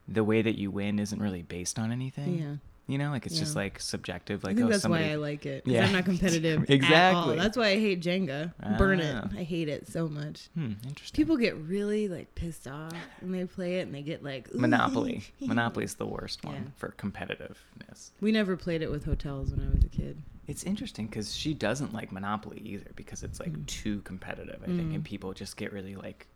the 0.09 0.25
way 0.25 0.43
that 0.43 0.59
you 0.59 0.71
win 0.71 0.99
isn't 0.99 1.21
really 1.21 1.43
based 1.43 1.79
on 1.79 1.91
anything. 1.93 2.38
Yeah. 2.38 2.55
You 2.87 2.99
know, 2.99 3.11
like 3.12 3.25
it's 3.25 3.38
just 3.38 3.55
like 3.55 3.79
subjective. 3.81 4.43
Like 4.43 4.53
I 4.53 4.55
think 4.56 4.67
oh 4.67 4.71
that's 4.71 4.82
somebody 4.82 5.05
why 5.05 5.12
I 5.12 5.15
like 5.15 5.47
it. 5.47 5.62
Yeah. 5.65 5.87
I'm 5.87 5.93
not 5.93 6.05
competitive. 6.05 6.62
At 6.65 6.69
all. 6.71 6.75
Exactly. 6.75 7.37
That's 7.37 7.56
why 7.56 7.69
I 7.69 7.79
hate 7.79 8.00
Jenga. 8.03 8.53
Burn 8.79 9.00
Ah. 9.00 9.29
it. 9.32 9.38
I 9.38 9.43
hate 9.44 9.69
it 9.69 9.87
so 9.87 10.09
much. 10.09 10.49
Hmm, 10.55 10.73
interesting. 10.88 11.17
People 11.17 11.37
get 11.37 11.56
really 11.56 12.09
like 12.09 12.35
pissed 12.35 12.67
off 12.67 12.93
when 13.21 13.31
they 13.31 13.44
play 13.44 13.77
it, 13.79 13.82
and 13.82 13.94
they 13.94 14.03
get 14.03 14.25
like 14.25 14.53
"Ooh." 14.53 14.59
Monopoly. 14.59 15.23
Monopoly 15.41 15.85
is 15.85 15.94
the 15.94 16.06
worst 16.06 16.44
one 16.44 16.55
Yeah. 16.56 16.61
for 16.79 16.88
competitiveness. 16.99 18.11
We 18.21 18.32
never 18.32 18.56
played 18.56 18.82
it 18.82 18.91
with 18.91 19.05
hotels 19.05 19.53
when 19.53 19.65
I 19.67 19.73
was 19.73 19.85
a 19.85 19.88
kid. 19.88 20.21
It's 20.50 20.64
interesting 20.64 21.06
because 21.06 21.35
she 21.35 21.55
doesn't 21.55 21.93
like 21.94 22.11
Monopoly 22.11 22.61
either 22.64 22.91
because 22.97 23.23
it's 23.23 23.38
like 23.38 23.52
Mm. 23.52 23.67
too 23.67 24.00
competitive. 24.02 24.61
I 24.62 24.67
think, 24.67 24.91
Mm. 24.91 24.94
and 24.97 25.05
people 25.05 25.32
just 25.32 25.56
get 25.56 25.73
really 25.73 25.94
like, 25.94 26.26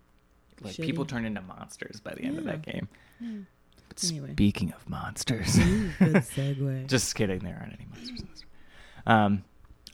like 0.63 0.77
people 0.77 1.05
turn 1.05 1.25
into 1.25 1.41
monsters 1.43 2.01
by 2.01 2.15
the 2.15 2.23
end 2.23 2.39
of 2.39 2.45
that 2.45 2.63
game. 2.63 2.87
But 3.89 4.03
Anyway. 4.05 4.33
speaking 4.33 4.73
of 4.73 4.89
monsters, 4.89 5.59
Ooh, 5.59 5.91
good 5.99 6.15
segue. 6.23 6.87
just 6.89 7.15
kidding, 7.15 7.41
there 7.41 7.57
aren't 7.61 7.73
any 7.75 7.87
monsters. 7.87 8.21
in 8.21 8.29
this. 8.31 8.45
Um, 9.07 9.45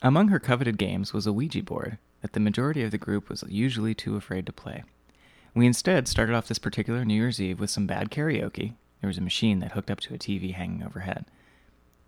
among 0.02 0.28
her 0.28 0.38
coveted 0.38 0.76
games 0.78 1.12
was 1.12 1.26
a 1.26 1.32
Ouija 1.32 1.62
board 1.62 1.98
that 2.20 2.34
the 2.34 2.40
majority 2.40 2.82
of 2.82 2.90
the 2.90 2.98
group 2.98 3.28
was 3.30 3.42
usually 3.48 3.94
too 3.94 4.16
afraid 4.16 4.44
to 4.46 4.52
play. 4.52 4.84
We 5.54 5.66
instead 5.66 6.06
started 6.08 6.34
off 6.34 6.46
this 6.46 6.58
particular 6.58 7.04
New 7.04 7.14
Year's 7.14 7.40
Eve 7.40 7.58
with 7.58 7.70
some 7.70 7.86
bad 7.86 8.10
karaoke. 8.10 8.74
There 9.00 9.08
was 9.08 9.18
a 9.18 9.22
machine 9.22 9.58
that 9.60 9.72
hooked 9.72 9.90
up 9.90 10.00
to 10.00 10.14
a 10.14 10.18
TV 10.18 10.52
hanging 10.52 10.82
overhead. 10.82 11.24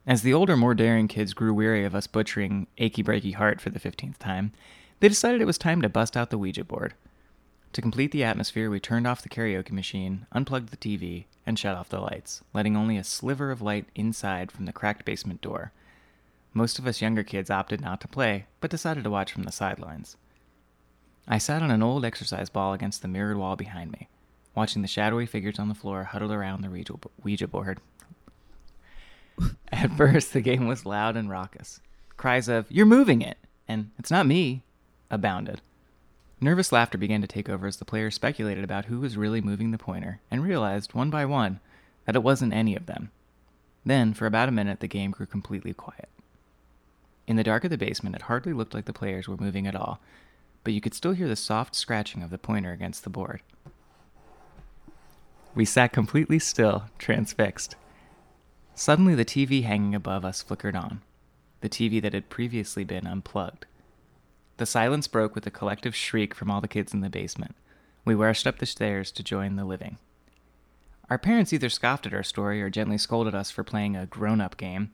As 0.05 0.23
the 0.23 0.35
older, 0.35 0.57
more 0.57 0.75
daring 0.75 1.07
kids 1.07 1.33
grew 1.33 1.55
weary 1.55 1.85
of 1.85 1.95
us 1.95 2.09
butchering 2.09 2.67
Achy 2.77 3.05
Breaky 3.05 3.35
Heart 3.35 3.61
for 3.61 3.71
the 3.71 3.79
15th 3.79 4.19
time, 4.19 4.53
they 4.99 5.09
decided 5.09 5.41
it 5.41 5.47
was 5.47 5.59
time 5.59 5.81
to 5.81 5.89
bust 5.89 6.17
out 6.17 6.31
the 6.31 6.39
Ouija 6.39 6.65
board. 6.65 6.95
To 7.73 7.81
complete 7.81 8.11
the 8.11 8.25
atmosphere, 8.25 8.69
we 8.69 8.81
turned 8.81 9.07
off 9.07 9.23
the 9.23 9.29
karaoke 9.29 9.71
machine, 9.71 10.27
unplugged 10.33 10.71
the 10.71 10.77
TV, 10.77 11.27
and 11.47 11.57
shut 11.57 11.77
off 11.77 11.89
the 11.89 12.01
lights, 12.01 12.43
letting 12.53 12.77
only 12.77 12.97
a 12.97 13.05
sliver 13.05 13.53
of 13.53 13.63
light 13.63 13.87
inside 13.95 14.51
from 14.51 14.67
the 14.67 14.73
cracked 14.73 15.05
basement 15.05 15.41
door. 15.41 15.71
Most 16.53 16.81
of 16.81 16.87
us 16.87 17.01
younger 17.01 17.23
kids 17.23 17.49
opted 17.49 17.81
not 17.81 18.01
to 18.01 18.09
play, 18.09 18.47
but 18.61 18.71
decided 18.71 19.05
to 19.05 19.11
watch 19.11 19.33
from 19.33 19.45
the 19.45 19.53
sidelines. 19.53 20.17
I 21.29 21.39
sat 21.39 21.63
on 21.63 21.71
an 21.71 21.83
old 21.83 22.05
exercise 22.05 22.51
ball 22.51 22.73
against 22.73 23.03
the 23.03 23.09
mirrored 23.09 23.37
wall 23.37 23.55
behind 23.55 23.93
me, 23.93 24.09
watching 24.57 24.83
the 24.83 24.89
shadowy 24.89 25.27
figures 25.27 25.61
on 25.61 25.69
the 25.69 25.75
floor 25.77 26.05
huddled 26.05 26.33
around 26.33 26.63
the 26.63 26.71
Ouija 26.71 26.95
Ouija 27.23 27.47
board. 27.47 27.81
At 29.73 29.97
first, 29.97 30.33
the 30.33 30.41
game 30.41 30.67
was 30.67 30.87
loud 30.87 31.17
and 31.17 31.31
raucous. 31.31 31.81
Cries 32.17 32.49
of, 32.49 32.71
You're 32.71 32.87
moving 32.87 33.23
it! 33.23 33.39
and 33.69 33.91
It's 33.99 34.11
not 34.11 34.27
me! 34.27 34.63
abounded. 35.11 35.61
Nervous 36.41 36.73
laughter 36.73 36.99
began 36.99 37.21
to 37.21 37.29
take 37.29 37.49
over 37.49 37.67
as 37.67 37.77
the 37.77 37.85
players 37.85 38.17
speculated 38.17 38.65
about 38.65 38.87
who 38.87 39.01
was 39.01 39.17
really 39.17 39.41
moving 39.41 39.71
the 39.71 39.79
pointer 39.79 40.21
and 40.31 40.43
realized, 40.43 40.93
one 40.93 41.09
by 41.09 41.25
one, 41.25 41.61
that 42.05 42.17
it 42.17 42.23
wasn't 42.23 42.53
any 42.53 42.75
of 42.75 42.87
them. 42.87 43.11
Then, 43.85 44.13
for 44.13 44.27
about 44.27 44.49
a 44.49 44.53
minute, 44.53 44.81
the 44.81 44.89
game 44.89 45.13
grew 45.13 45.27
completely 45.27 45.73
quiet. 45.73 46.09
In 47.27 47.37
the 47.37 47.45
dark 47.45 47.63
of 47.65 47.71
the 47.71 47.79
basement, 47.79 48.17
it 48.17 48.23
hardly 48.23 48.53
looked 48.53 48.75
like 48.75 48.87
the 48.87 48.93
players 48.93 49.29
were 49.29 49.37
moving 49.37 49.67
at 49.67 49.77
all, 49.77 50.01
but 50.65 50.73
you 50.73 50.81
could 50.81 50.95
still 50.95 51.13
hear 51.13 51.29
the 51.29 51.37
soft 51.37 51.75
scratching 51.75 52.23
of 52.23 52.31
the 52.31 52.39
pointer 52.39 52.73
against 52.73 53.05
the 53.05 53.11
board. 53.11 53.41
We 55.55 55.65
sat 55.65 55.93
completely 55.93 56.39
still, 56.39 56.85
transfixed. 56.99 57.77
Suddenly, 58.75 59.15
the 59.15 59.25
TV 59.25 59.65
hanging 59.65 59.95
above 59.95 60.25
us 60.25 60.43
flickered 60.43 60.77
on, 60.77 61.03
the 61.61 61.69
TV 61.69 62.01
that 62.03 62.15
had 62.15 62.31
previously 62.31 62.85
been 62.85 63.07
unplugged. 63.07 63.67
The 64.57 64.67
silence 64.67 65.09
broke 65.09 65.35
with 65.35 65.47
a 65.47 65.51
collective 65.51 65.95
shriek 65.95 66.35
from 66.35 66.51
all 66.51 66.61
the 66.61 66.69
kids 66.69 66.95
in 66.95 67.01
the 67.01 67.11
basement. 67.11 67.55
We 68.05 68.15
rushed 68.15 68.47
up 68.47 68.59
the 68.59 68.67
stairs 68.67 69.11
to 69.13 69.23
join 69.23 69.57
the 69.57 69.65
living. 69.65 69.99
Our 71.11 71.19
parents 71.19 71.53
either 71.53 71.69
scoffed 71.69 72.07
at 72.07 72.15
our 72.15 72.23
story 72.23 72.63
or 72.63 72.71
gently 72.71 72.97
scolded 72.97 73.35
us 73.35 73.51
for 73.51 73.65
playing 73.65 73.97
a 73.97 74.07
grown 74.07 74.41
up 74.41 74.57
game. 74.57 74.93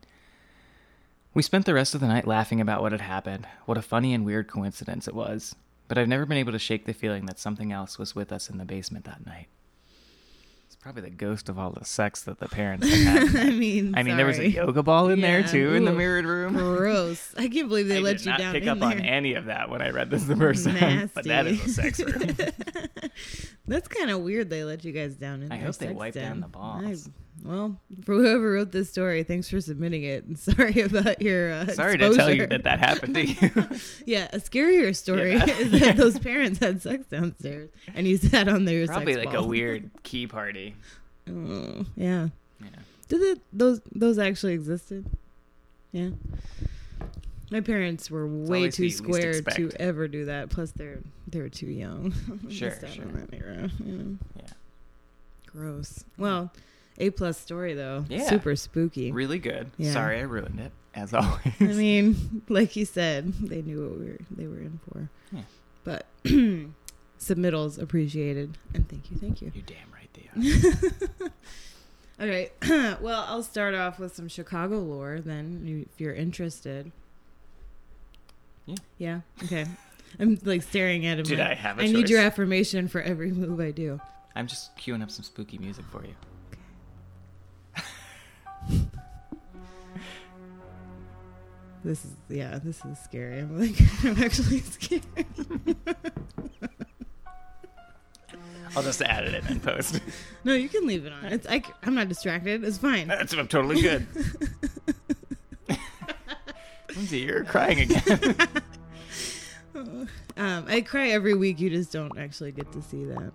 We 1.32 1.42
spent 1.42 1.64
the 1.64 1.74
rest 1.74 1.94
of 1.94 2.00
the 2.00 2.08
night 2.08 2.26
laughing 2.26 2.60
about 2.60 2.82
what 2.82 2.92
had 2.92 3.02
happened, 3.02 3.46
what 3.66 3.78
a 3.78 3.82
funny 3.82 4.12
and 4.12 4.24
weird 4.24 4.48
coincidence 4.48 5.06
it 5.06 5.14
was, 5.14 5.54
but 5.86 5.96
I've 5.96 6.08
never 6.08 6.26
been 6.26 6.38
able 6.38 6.52
to 6.52 6.58
shake 6.58 6.86
the 6.86 6.92
feeling 6.92 7.26
that 7.26 7.38
something 7.38 7.72
else 7.72 7.98
was 7.98 8.14
with 8.14 8.32
us 8.32 8.50
in 8.50 8.58
the 8.58 8.64
basement 8.64 9.04
that 9.04 9.24
night. 9.24 9.46
Probably 10.80 11.02
the 11.02 11.10
ghost 11.10 11.48
of 11.48 11.58
all 11.58 11.70
the 11.72 11.84
sex 11.84 12.22
that 12.22 12.38
the 12.38 12.48
parents 12.48 12.88
had. 13.04 13.34
I 13.36 13.50
mean, 13.50 13.94
I 13.96 14.02
mean, 14.04 14.16
there 14.16 14.24
was 14.26 14.38
a 14.38 14.48
yoga 14.48 14.82
ball 14.82 15.08
in 15.08 15.20
there 15.20 15.40
Yeah, 15.40 15.46
too 15.46 15.74
in 15.74 15.84
the 15.84 15.92
mirrored 15.92 16.24
room. 16.24 16.54
Gross. 16.54 17.34
I 17.36 17.48
can't 17.48 17.68
believe 17.68 17.88
they 17.88 17.96
I 17.96 18.00
let 18.00 18.18
did 18.18 18.26
you 18.26 18.30
not 18.32 18.38
down 18.38 18.52
pick 18.54 18.66
up 18.68 18.78
there. 18.78 18.88
on 18.88 19.00
any 19.00 19.34
of 19.34 19.46
that 19.46 19.70
when 19.70 19.82
I 19.82 19.90
read 19.90 20.08
this 20.10 20.24
the 20.24 20.36
first 20.36 20.64
time, 20.64 21.10
but 21.14 21.24
that 21.24 21.46
is 21.48 21.64
a 21.66 21.68
sex 21.68 22.00
room. 22.04 22.36
That's 23.66 23.88
kind 23.88 24.10
of 24.10 24.20
weird. 24.20 24.50
They 24.50 24.62
let 24.64 24.84
you 24.84 24.92
guys 24.92 25.14
down 25.16 25.42
in 25.42 25.50
I 25.52 25.56
hope 25.58 25.76
they 25.76 25.92
wipe 25.92 26.14
down 26.14 26.40
the 26.40 26.48
balls. 26.48 27.08
I- 27.08 27.12
well, 27.44 27.80
for 28.04 28.14
whoever 28.14 28.52
wrote 28.52 28.72
this 28.72 28.90
story, 28.90 29.22
thanks 29.22 29.48
for 29.48 29.60
submitting 29.60 30.02
it. 30.02 30.24
And 30.24 30.38
sorry 30.38 30.80
about 30.80 31.22
your 31.22 31.52
uh, 31.52 31.66
Sorry 31.68 31.98
to 31.98 32.14
tell 32.14 32.32
you 32.32 32.46
that 32.46 32.64
that 32.64 32.78
happened 32.78 33.14
to 33.14 33.26
you. 33.26 33.50
Yeah, 34.06 34.28
a 34.32 34.38
scarier 34.38 34.94
story 34.94 35.32
Yeah. 35.34 35.44
is 35.46 35.80
that 35.80 35.96
those 35.98 36.18
parents 36.18 36.58
had 36.58 36.82
sex 36.82 37.06
downstairs 37.06 37.70
and 37.94 38.06
you 38.06 38.16
sat 38.16 38.48
on 38.48 38.64
their 38.64 38.86
Probably 38.86 39.16
like 39.16 39.34
a 39.34 39.42
weird 39.42 39.90
key 40.02 40.26
party. 40.26 40.74
Oh, 41.28 41.84
yeah. 41.96 42.28
Yeah. 42.60 42.68
Did 43.08 43.22
it, 43.22 43.40
those 43.52 43.80
those 43.94 44.18
actually 44.18 44.54
existed? 44.54 45.06
Yeah. 45.92 46.10
My 47.50 47.60
parents 47.60 48.10
were 48.10 48.26
way 48.26 48.70
too 48.70 48.90
square 48.90 49.40
to 49.40 49.70
ever 49.80 50.06
do 50.08 50.26
that. 50.26 50.50
Plus, 50.50 50.72
they're 50.72 51.00
they 51.26 51.40
were 51.40 51.48
too 51.48 51.66
young. 51.66 52.12
Sure, 52.50 52.74
sure. 52.86 53.04
era, 53.32 53.70
you 53.84 53.92
know. 53.92 54.16
Yeah. 54.36 54.48
Gross. 55.46 56.04
Well, 56.18 56.52
A 56.98 57.10
plus 57.10 57.38
story 57.38 57.74
though. 57.74 58.04
Yeah. 58.08 58.28
Super 58.28 58.56
spooky. 58.56 59.12
Really 59.12 59.38
good. 59.38 59.70
Yeah. 59.76 59.92
Sorry 59.92 60.18
I 60.18 60.22
ruined 60.22 60.60
it, 60.60 60.72
as 60.94 61.14
always. 61.14 61.54
I 61.60 61.64
mean, 61.64 62.42
like 62.48 62.76
you 62.76 62.84
said, 62.84 63.32
they 63.34 63.62
knew 63.62 63.88
what 63.88 63.98
we 63.98 64.06
were 64.06 64.18
they 64.30 64.46
were 64.46 64.58
in 64.58 64.80
for. 64.90 65.08
Yeah. 65.32 65.42
But 65.84 66.06
submittals 67.20 67.80
appreciated, 67.80 68.58
and 68.74 68.88
thank 68.88 69.10
you, 69.10 69.16
thank 69.16 69.40
you. 69.40 69.52
You're 69.54 69.64
damn 69.64 69.92
right 69.92 70.08
they 70.12 71.26
are. 71.26 71.30
All 72.20 72.26
right. 72.26 72.52
well, 73.00 73.24
I'll 73.28 73.44
start 73.44 73.76
off 73.76 74.00
with 74.00 74.14
some 74.14 74.28
Chicago 74.28 74.78
lore 74.80 75.20
then, 75.20 75.86
if 75.88 76.00
you're 76.00 76.14
interested. 76.14 76.90
Yeah. 78.66 78.76
Yeah. 78.98 79.20
Okay. 79.44 79.66
I'm 80.18 80.38
like 80.42 80.62
staring 80.62 81.06
at 81.06 81.18
him. 81.18 81.24
Did 81.24 81.38
like, 81.38 81.48
I 81.48 81.54
have 81.54 81.78
a 81.78 81.82
I 81.82 81.86
need 81.86 82.10
your 82.10 82.20
affirmation 82.20 82.88
for 82.88 83.00
every 83.00 83.30
move 83.30 83.60
I 83.60 83.70
do. 83.70 84.00
I'm 84.34 84.46
just 84.46 84.76
queuing 84.76 85.02
up 85.02 85.10
some 85.10 85.24
spooky 85.24 85.58
music 85.58 85.84
for 85.92 86.04
you. 86.04 86.14
This 91.88 92.04
is 92.04 92.10
yeah. 92.28 92.58
This 92.62 92.84
is 92.84 92.98
scary. 92.98 93.38
I'm 93.38 93.58
like 93.58 93.74
I'm 94.04 94.22
actually 94.22 94.60
scared. 94.60 95.00
I'll 98.76 98.82
just 98.82 99.00
add 99.00 99.24
it 99.24 99.32
in 99.32 99.46
and 99.46 99.62
post. 99.62 99.98
No, 100.44 100.52
you 100.54 100.68
can 100.68 100.86
leave 100.86 101.06
it 101.06 101.12
on. 101.12 101.24
It's 101.26 101.46
I, 101.48 101.62
am 101.82 101.94
not 101.94 102.08
distracted. 102.08 102.62
It's 102.62 102.76
fine. 102.76 103.08
That's 103.08 103.32
I'm 103.32 103.48
totally 103.48 103.80
good. 103.80 104.06
Lindsay, 106.94 107.20
you're 107.20 107.44
crying 107.44 107.80
again. 107.80 108.36
Um, 110.36 110.64
I 110.68 110.82
cry 110.82 111.08
every 111.08 111.34
week. 111.34 111.58
You 111.58 111.70
just 111.70 111.92
don't 111.92 112.16
actually 112.18 112.52
get 112.52 112.70
to 112.72 112.82
see 112.82 113.04
that. 113.06 113.32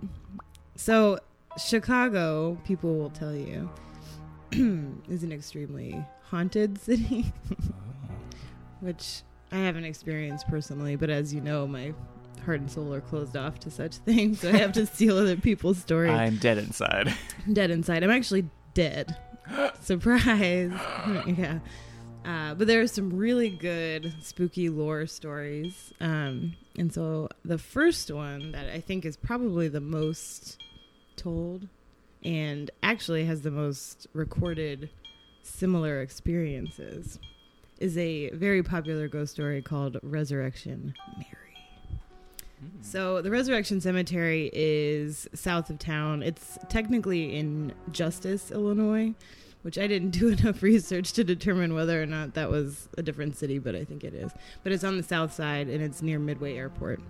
So, 0.75 1.19
Chicago, 1.57 2.57
people 2.65 2.95
will 2.95 3.10
tell 3.10 3.36
you, 3.36 3.69
is 5.10 5.24
an 5.24 5.31
extremely 5.31 6.03
haunted 6.24 6.79
city, 6.79 7.33
which 8.83 9.21
I 9.51 9.57
haven't 9.57 9.85
experienced 9.85 10.47
personally. 10.47 10.95
But 10.95 11.09
as 11.09 11.33
you 11.33 11.41
know, 11.41 11.67
my 11.67 11.93
heart 12.45 12.59
and 12.59 12.69
soul 12.69 12.93
are 12.93 13.01
closed 13.01 13.37
off 13.37 13.59
to 13.59 13.71
such 13.71 13.95
things, 14.05 14.41
so 14.41 14.49
I 14.49 14.57
have 14.57 14.73
to 14.73 14.85
steal 14.93 15.17
other 15.17 15.37
people's 15.37 15.77
stories. 15.77 16.11
I'm 16.11 16.37
dead 16.37 16.57
inside. 16.57 17.13
dead 17.53 17.71
inside. 17.71 18.03
I'm 18.03 18.11
actually 18.11 18.49
dead. 18.73 19.17
Surprise. 19.81 20.71
yeah. 21.25 21.59
Uh, 22.25 22.53
but 22.53 22.67
there 22.67 22.79
are 22.79 22.87
some 22.87 23.09
really 23.17 23.49
good 23.49 24.13
spooky 24.21 24.69
lore 24.69 25.05
stories. 25.07 25.91
Um, 25.99 26.55
and 26.77 26.93
so 26.93 27.27
the 27.43 27.57
first 27.57 28.09
one 28.11 28.53
that 28.53 28.69
I 28.69 28.79
think 28.79 29.05
is 29.05 29.17
probably 29.17 29.67
the 29.67 29.81
most 29.81 30.63
told 31.17 31.67
and 32.23 32.71
actually 32.81 33.25
has 33.25 33.41
the 33.41 33.51
most 33.51 34.07
recorded 34.13 34.89
similar 35.41 36.01
experiences 36.01 37.19
is 37.80 37.98
a 37.98 38.30
very 38.32 38.63
popular 38.63 39.08
ghost 39.08 39.34
story 39.34 39.62
called 39.62 39.98
Resurrection 40.03 40.94
Mary. 41.18 41.58
Hmm. 42.60 42.82
So 42.82 43.22
the 43.22 43.32
Resurrection 43.32 43.82
Cemetery 43.82 44.50
is 44.53 45.27
south 45.34 45.70
of 45.70 45.80
town. 45.80 46.24
It's 46.24 46.58
technically 46.70 47.36
in 47.36 47.74
Justice, 47.92 48.51
Illinois, 48.51 49.13
which 49.63 49.77
I 49.77 49.88
didn't 49.88 50.12
do 50.20 50.30
enough 50.30 50.62
research 50.62 51.13
to 51.13 51.24
determine 51.24 51.74
whether 51.74 52.01
or 52.01 52.06
not 52.06 52.34
that 52.36 52.50
was 52.50 52.89
a 52.98 53.03
different 53.03 53.38
city, 53.38 53.60
but 53.60 53.75
I 53.75 53.84
think 53.84 54.03
it 54.03 54.13
is. 54.13 54.32
But 54.63 54.72
it's 54.72 54.84
on 54.84 54.98
the 54.98 55.03
south 55.03 55.34
side 55.34 55.68
and 55.68 55.84
it's 55.84 56.01
near 56.01 56.20
Midway 56.20 56.56
Airport. 56.56 57.01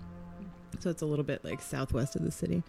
So 0.79 0.89
it's 0.89 1.01
a 1.01 1.05
little 1.05 1.23
bit 1.23 1.43
like 1.43 1.61
southwest 1.61 2.15
of 2.15 2.23
the 2.23 2.31
city. 2.31 2.63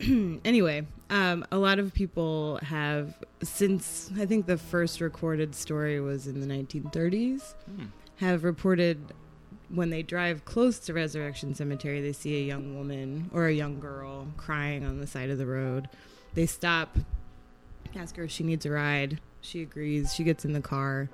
anyway, 0.44 0.86
um, 1.10 1.44
a 1.52 1.58
lot 1.58 1.78
of 1.78 1.92
people 1.92 2.58
have, 2.62 3.14
since 3.42 4.10
I 4.18 4.26
think 4.26 4.46
the 4.46 4.56
first 4.56 5.00
recorded 5.00 5.54
story 5.54 6.00
was 6.00 6.26
in 6.26 6.40
the 6.40 6.46
1930s, 6.46 7.54
Hmm. 7.76 7.84
have 8.16 8.44
reported 8.44 8.98
when 9.68 9.90
they 9.90 10.02
drive 10.02 10.44
close 10.44 10.78
to 10.80 10.92
Resurrection 10.92 11.54
Cemetery, 11.54 12.00
they 12.00 12.12
see 12.12 12.38
a 12.38 12.44
young 12.44 12.76
woman 12.76 13.30
or 13.32 13.46
a 13.46 13.52
young 13.52 13.78
girl 13.78 14.26
crying 14.36 14.84
on 14.84 14.98
the 14.98 15.06
side 15.06 15.30
of 15.30 15.38
the 15.38 15.46
road. 15.46 15.88
They 16.34 16.46
stop, 16.46 16.98
ask 17.94 18.16
her 18.16 18.24
if 18.24 18.30
she 18.32 18.42
needs 18.42 18.66
a 18.66 18.70
ride. 18.70 19.20
She 19.42 19.62
agrees. 19.62 20.12
She 20.14 20.24
gets 20.24 20.44
in 20.44 20.52
the 20.54 20.60
car. 20.60 21.08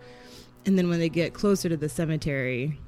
And 0.64 0.78
then 0.78 0.88
when 0.88 0.98
they 0.98 1.08
get 1.10 1.34
closer 1.34 1.68
to 1.68 1.76
the 1.76 1.88
cemetery, 1.88 2.78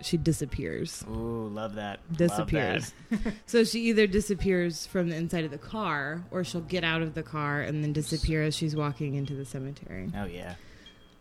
she 0.00 0.16
disappears. 0.16 1.04
Ooh, 1.08 1.48
love 1.48 1.74
that. 1.76 2.00
Disappears. 2.16 2.92
Love 3.10 3.24
that. 3.24 3.34
So 3.46 3.64
she 3.64 3.80
either 3.82 4.06
disappears 4.06 4.86
from 4.86 5.08
the 5.08 5.16
inside 5.16 5.44
of 5.44 5.50
the 5.50 5.58
car 5.58 6.24
or 6.30 6.44
she'll 6.44 6.60
get 6.60 6.84
out 6.84 7.02
of 7.02 7.14
the 7.14 7.22
car 7.22 7.60
and 7.60 7.82
then 7.82 7.92
disappear 7.92 8.42
as 8.42 8.56
she's 8.56 8.74
walking 8.74 9.14
into 9.14 9.34
the 9.34 9.44
cemetery 9.44 10.10
oh 10.16 10.24
yeah. 10.24 10.54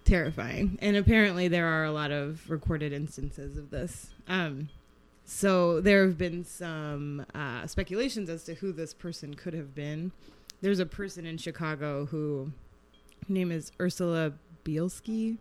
terrifying. 0.06 0.78
And 0.82 0.98
apparently, 0.98 1.48
there 1.48 1.68
are 1.68 1.86
a 1.86 1.92
lot 1.92 2.12
of 2.12 2.50
recorded 2.50 2.94
instances 2.94 3.58
of 3.58 3.70
this. 3.70 4.10
Um, 4.28 4.70
so 5.26 5.80
there 5.80 6.06
have 6.06 6.18
been 6.18 6.44
some 6.44 7.26
uh, 7.34 7.66
speculations 7.68 8.30
as 8.30 8.44
to 8.46 8.56
who 8.56 8.72
this 8.74 8.94
person 8.94 9.34
could 9.34 9.54
have 9.54 9.74
been. 9.74 10.12
There's 10.62 10.80
a 10.80 10.86
person 10.86 11.26
in 11.26 11.38
Chicago 11.38 12.06
who 12.06 12.52
her 13.28 13.34
name 13.34 13.52
is 13.52 13.72
Ursula 13.80 14.34
Bielski, 14.66 15.38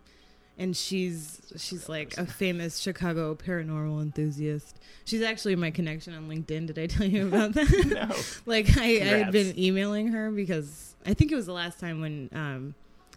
and 0.57 0.75
she's 0.75 1.41
she's 1.57 1.89
like 1.89 2.17
a 2.17 2.25
famous 2.25 2.79
Chicago 2.79 3.35
paranormal 3.35 4.01
enthusiast. 4.01 4.79
She's 5.05 5.21
actually 5.21 5.55
my 5.55 5.71
connection 5.71 6.13
on 6.13 6.29
LinkedIn. 6.29 6.67
Did 6.67 6.79
I 6.79 6.87
tell 6.87 7.05
you 7.05 7.27
about 7.27 7.53
that? 7.53 7.69
No. 7.93 8.15
like 8.45 8.77
I, 8.77 8.83
I 8.83 9.03
had 9.03 9.31
been 9.31 9.57
emailing 9.57 10.07
her 10.09 10.31
because 10.31 10.95
I 11.05 11.13
think 11.13 11.31
it 11.31 11.35
was 11.35 11.45
the 11.45 11.53
last 11.53 11.79
time 11.79 12.01
when 12.01 12.29
um, 12.33 12.75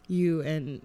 you 0.09 0.40
and 0.43 0.81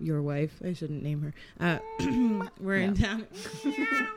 your 0.00 0.22
wife, 0.22 0.52
I 0.64 0.72
shouldn't 0.72 1.02
name 1.02 1.22
her, 1.22 1.80
uh, 2.00 2.48
were 2.60 2.76
in 2.76 2.94
town. 2.94 3.26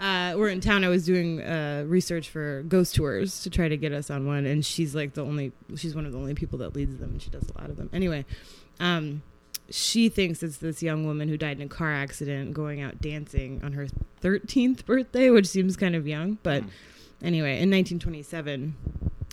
Uh, 0.00 0.32
we're 0.34 0.48
in 0.48 0.62
town. 0.62 0.82
I 0.82 0.88
was 0.88 1.04
doing 1.04 1.42
uh, 1.42 1.84
research 1.86 2.30
for 2.30 2.62
ghost 2.62 2.94
tours 2.94 3.42
to 3.42 3.50
try 3.50 3.68
to 3.68 3.76
get 3.76 3.92
us 3.92 4.08
on 4.08 4.26
one, 4.26 4.46
and 4.46 4.64
she's 4.64 4.94
like 4.94 5.12
the 5.12 5.22
only. 5.22 5.52
She's 5.76 5.94
one 5.94 6.06
of 6.06 6.12
the 6.12 6.18
only 6.18 6.32
people 6.32 6.60
that 6.60 6.74
leads 6.74 6.96
them, 6.96 7.10
and 7.10 7.20
she 7.20 7.28
does 7.28 7.46
a 7.54 7.60
lot 7.60 7.68
of 7.68 7.76
them. 7.76 7.90
Anyway, 7.92 8.24
um, 8.80 9.20
she 9.70 10.08
thinks 10.08 10.42
it's 10.42 10.56
this 10.58 10.82
young 10.82 11.04
woman 11.06 11.28
who 11.28 11.36
died 11.36 11.58
in 11.58 11.66
a 11.66 11.68
car 11.68 11.92
accident 11.92 12.54
going 12.54 12.80
out 12.80 13.00
dancing 13.00 13.60
on 13.62 13.72
her 13.72 13.86
13th 14.22 14.84
birthday, 14.84 15.30
which 15.30 15.46
seems 15.46 15.76
kind 15.76 15.94
of 15.94 16.06
young, 16.06 16.38
but 16.42 16.62
Hmm. 16.62 16.68
anyway, 17.22 17.60
in 17.60 17.70
1927, 17.70 18.74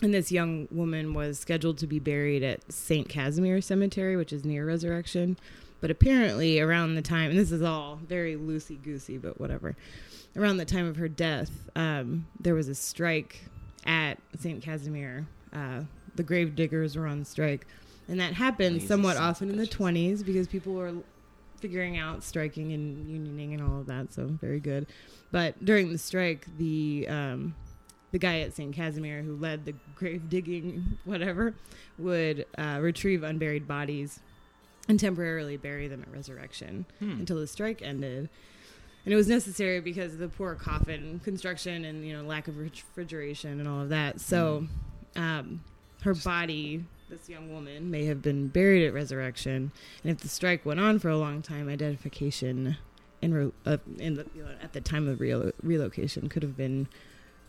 and 0.02 0.14
this 0.14 0.30
young 0.30 0.68
woman 0.70 1.12
was 1.14 1.38
scheduled 1.38 1.78
to 1.78 1.86
be 1.86 1.98
buried 1.98 2.42
at 2.42 2.72
St. 2.72 3.08
Casimir 3.08 3.60
Cemetery, 3.60 4.16
which 4.16 4.32
is 4.32 4.44
near 4.44 4.64
Resurrection. 4.66 5.36
But 5.80 5.90
apparently, 5.90 6.58
around 6.60 6.94
the 6.96 7.02
time, 7.02 7.30
and 7.30 7.38
this 7.38 7.52
is 7.52 7.62
all 7.62 8.00
very 8.06 8.36
loosey 8.36 8.82
goosey, 8.82 9.16
but 9.16 9.40
whatever. 9.40 9.76
Around 10.36 10.56
the 10.58 10.64
time 10.64 10.86
of 10.86 10.96
her 10.96 11.08
death, 11.08 11.50
um, 11.76 12.26
there 12.40 12.54
was 12.54 12.68
a 12.68 12.74
strike 12.74 13.44
at 13.86 14.18
St. 14.38 14.62
Casimir. 14.62 15.26
Uh, 15.52 15.82
the 16.16 16.22
grave 16.24 16.54
diggers 16.56 16.96
were 16.96 17.06
on 17.06 17.24
strike. 17.24 17.66
And 18.08 18.18
that 18.20 18.32
happened 18.34 18.82
somewhat 18.82 19.16
often 19.18 19.50
in 19.50 19.58
the 19.58 19.66
20s 19.66 20.24
because 20.24 20.46
people 20.48 20.72
were 20.74 20.94
figuring 21.60 21.98
out 21.98 22.22
striking 22.24 22.72
and 22.72 23.06
unioning 23.08 23.52
and 23.52 23.62
all 23.62 23.80
of 23.80 23.86
that. 23.86 24.12
So, 24.14 24.26
very 24.40 24.60
good. 24.60 24.86
But 25.30 25.62
during 25.64 25.92
the 25.92 25.98
strike, 25.98 26.46
the 26.56 27.06
um, 27.08 27.54
the 28.12 28.18
guy 28.18 28.40
at 28.40 28.54
St. 28.54 28.74
Casimir 28.74 29.20
who 29.22 29.36
led 29.36 29.66
the 29.66 29.74
grave 29.94 30.28
digging, 30.30 30.98
whatever, 31.04 31.54
would 31.98 32.46
uh, 32.56 32.78
retrieve 32.80 33.22
unburied 33.22 33.68
bodies 33.68 34.20
and 34.88 34.98
temporarily 34.98 35.58
bury 35.58 35.86
them 35.88 36.00
at 36.02 36.10
resurrection 36.10 36.86
Hmm. 37.00 37.10
until 37.12 37.36
the 37.38 37.46
strike 37.46 37.82
ended. 37.82 38.30
And 39.04 39.12
it 39.12 39.16
was 39.16 39.28
necessary 39.28 39.80
because 39.80 40.14
of 40.14 40.18
the 40.18 40.28
poor 40.28 40.54
coffin 40.54 41.20
construction 41.22 41.84
and 41.84 42.06
you 42.06 42.16
know 42.16 42.22
lack 42.22 42.48
of 42.48 42.56
refrigeration 42.56 43.60
and 43.60 43.68
all 43.68 43.82
of 43.82 43.90
that. 43.90 44.20
So, 44.20 44.66
um, 45.16 45.62
her 46.02 46.14
body, 46.14 46.84
this 47.08 47.28
young 47.28 47.52
woman, 47.52 47.90
may 47.90 48.04
have 48.06 48.22
been 48.22 48.48
buried 48.48 48.86
at 48.86 48.92
resurrection. 48.92 49.72
And 50.02 50.12
if 50.12 50.18
the 50.18 50.28
strike 50.28 50.64
went 50.64 50.80
on 50.80 50.98
for 50.98 51.08
a 51.08 51.16
long 51.16 51.42
time, 51.42 51.68
identification 51.68 52.76
in, 53.22 53.34
re- 53.34 53.52
uh, 53.66 53.78
in 53.98 54.14
the, 54.14 54.26
you 54.34 54.42
know, 54.42 54.50
at 54.62 54.72
the 54.72 54.80
time 54.80 55.08
of 55.08 55.18
relo- 55.18 55.52
relocation 55.62 56.28
could 56.28 56.42
have 56.42 56.56
been, 56.56 56.88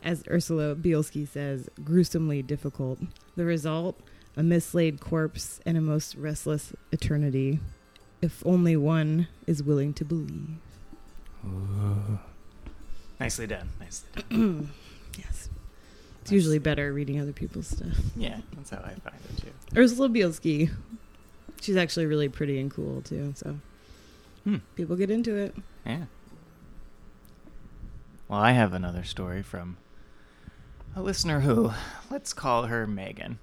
as 0.04 0.24
Ursula 0.30 0.76
Bielski 0.76 1.28
says, 1.28 1.70
gruesomely 1.84 2.42
difficult. 2.42 3.00
The 3.36 3.46
result: 3.46 4.00
a 4.38 4.44
mislaid 4.44 5.02
corpse 5.02 5.60
and 5.66 5.78
a 5.78 5.82
most 5.82 6.16
restless 6.16 6.74
eternity. 6.92 7.60
If 8.22 8.46
only 8.46 8.76
one 8.76 9.28
is 9.48 9.64
willing 9.64 9.94
to 9.94 10.06
believe. 10.06 10.58
Ooh. 11.46 12.20
Nicely 13.20 13.48
done. 13.48 13.70
Nicely 13.80 14.10
done. 14.30 14.70
Yes. 15.18 15.50
It's 16.22 16.32
usually 16.32 16.60
better 16.60 16.94
reading 16.94 17.20
other 17.20 17.32
people's 17.34 17.68
stuff. 17.68 17.98
Yeah, 18.16 18.40
that's 18.56 18.70
how 18.70 18.78
I 18.78 18.90
find 18.96 19.16
it 19.38 19.42
too. 19.42 19.52
Ursula 19.80 20.10
Bielski. 20.10 20.70
She's 21.62 21.76
actually 21.78 22.06
really 22.06 22.30
pretty 22.30 22.60
and 22.60 22.70
cool 22.72 23.02
too, 23.02 23.34
so 23.36 23.58
Hmm. 24.44 24.58
people 24.76 24.96
get 24.96 25.10
into 25.12 25.36
it. 25.36 25.56
Yeah. 25.86 26.06
Well, 28.28 28.40
I 28.40 28.52
have 28.52 28.74
another 28.74 29.04
story 29.04 29.42
from 29.42 29.78
a 30.96 31.02
listener 31.02 31.40
who, 31.42 31.72
let's 32.12 32.32
call 32.34 32.64
her 32.68 32.86
Megan. 32.88 33.40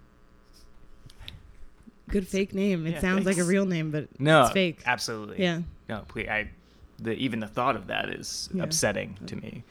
Good 2.09 2.29
fake 2.29 2.55
name. 2.55 2.87
It 2.87 2.93
Yeah, 2.93 3.01
sounds 3.01 3.27
like 3.27 3.37
a 3.39 3.45
real 3.45 3.67
name, 3.67 3.91
but 3.91 4.09
No, 4.21 4.43
it's 4.45 4.53
fake. 4.53 4.81
Absolutely. 4.87 5.41
Yeah. 5.43 5.63
No, 5.89 6.05
please. 6.07 6.29
I, 6.29 6.51
the 7.01 7.13
even 7.15 7.41
the 7.41 7.49
thought 7.49 7.75
of 7.77 7.89
that 7.89 8.11
is 8.11 8.49
Yeah. 8.55 8.63
upsetting 8.63 9.19
to 9.27 9.37
me. 9.37 9.65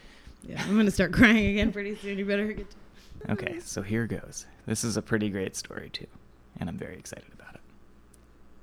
Yeah, 0.43 0.61
I'm 0.63 0.75
gonna 0.75 0.91
start 0.91 1.11
crying 1.13 1.47
again 1.47 1.71
pretty 1.71 1.95
soon. 1.95 2.17
You 2.19 2.25
better 2.25 2.51
get. 2.51 2.69
To- 2.69 2.75
Okay, 3.29 3.59
so 3.59 3.81
here 3.81 4.05
goes. 4.07 4.45
This 4.65 4.83
is 4.83 4.97
a 4.97 5.01
pretty 5.01 5.29
great 5.29 5.55
story 5.55 5.89
too, 5.91 6.07
and 6.59 6.69
I'm 6.69 6.77
very 6.77 6.95
excited 6.97 7.31
about 7.33 7.55
it. 7.55 7.61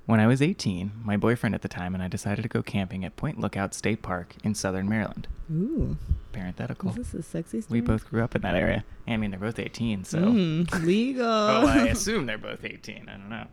When 0.05 0.19
I 0.19 0.27
was 0.27 0.41
18, 0.41 0.91
my 1.03 1.15
boyfriend 1.15 1.55
at 1.55 1.61
the 1.61 1.69
time 1.69 1.93
and 1.93 2.03
I 2.03 2.07
decided 2.09 2.41
to 2.43 2.49
go 2.49 2.61
camping 2.61 3.05
at 3.05 3.15
Point 3.15 3.39
Lookout 3.39 3.73
State 3.73 4.01
Park 4.01 4.35
in 4.43 4.53
southern 4.53 4.89
Maryland. 4.89 5.27
Ooh, 5.51 5.97
Parenthetical. 6.33 6.89
is 6.89 6.95
this 6.95 7.13
a 7.13 7.23
sexy 7.23 7.61
story? 7.61 7.79
We 7.79 7.85
both 7.87 8.09
grew 8.09 8.21
up 8.23 8.35
in 8.35 8.41
that 8.41 8.55
area. 8.55 8.83
I 9.07 9.15
mean, 9.17 9.31
they're 9.31 9.39
both 9.39 9.59
18, 9.59 10.03
so. 10.03 10.17
Mm, 10.19 10.83
legal. 10.85 11.25
Oh, 11.27 11.67
I 11.67 11.87
assume 11.89 12.25
they're 12.25 12.37
both 12.37 12.65
18. 12.65 13.07
I 13.09 13.11
don't 13.17 13.29
know. 13.29 13.47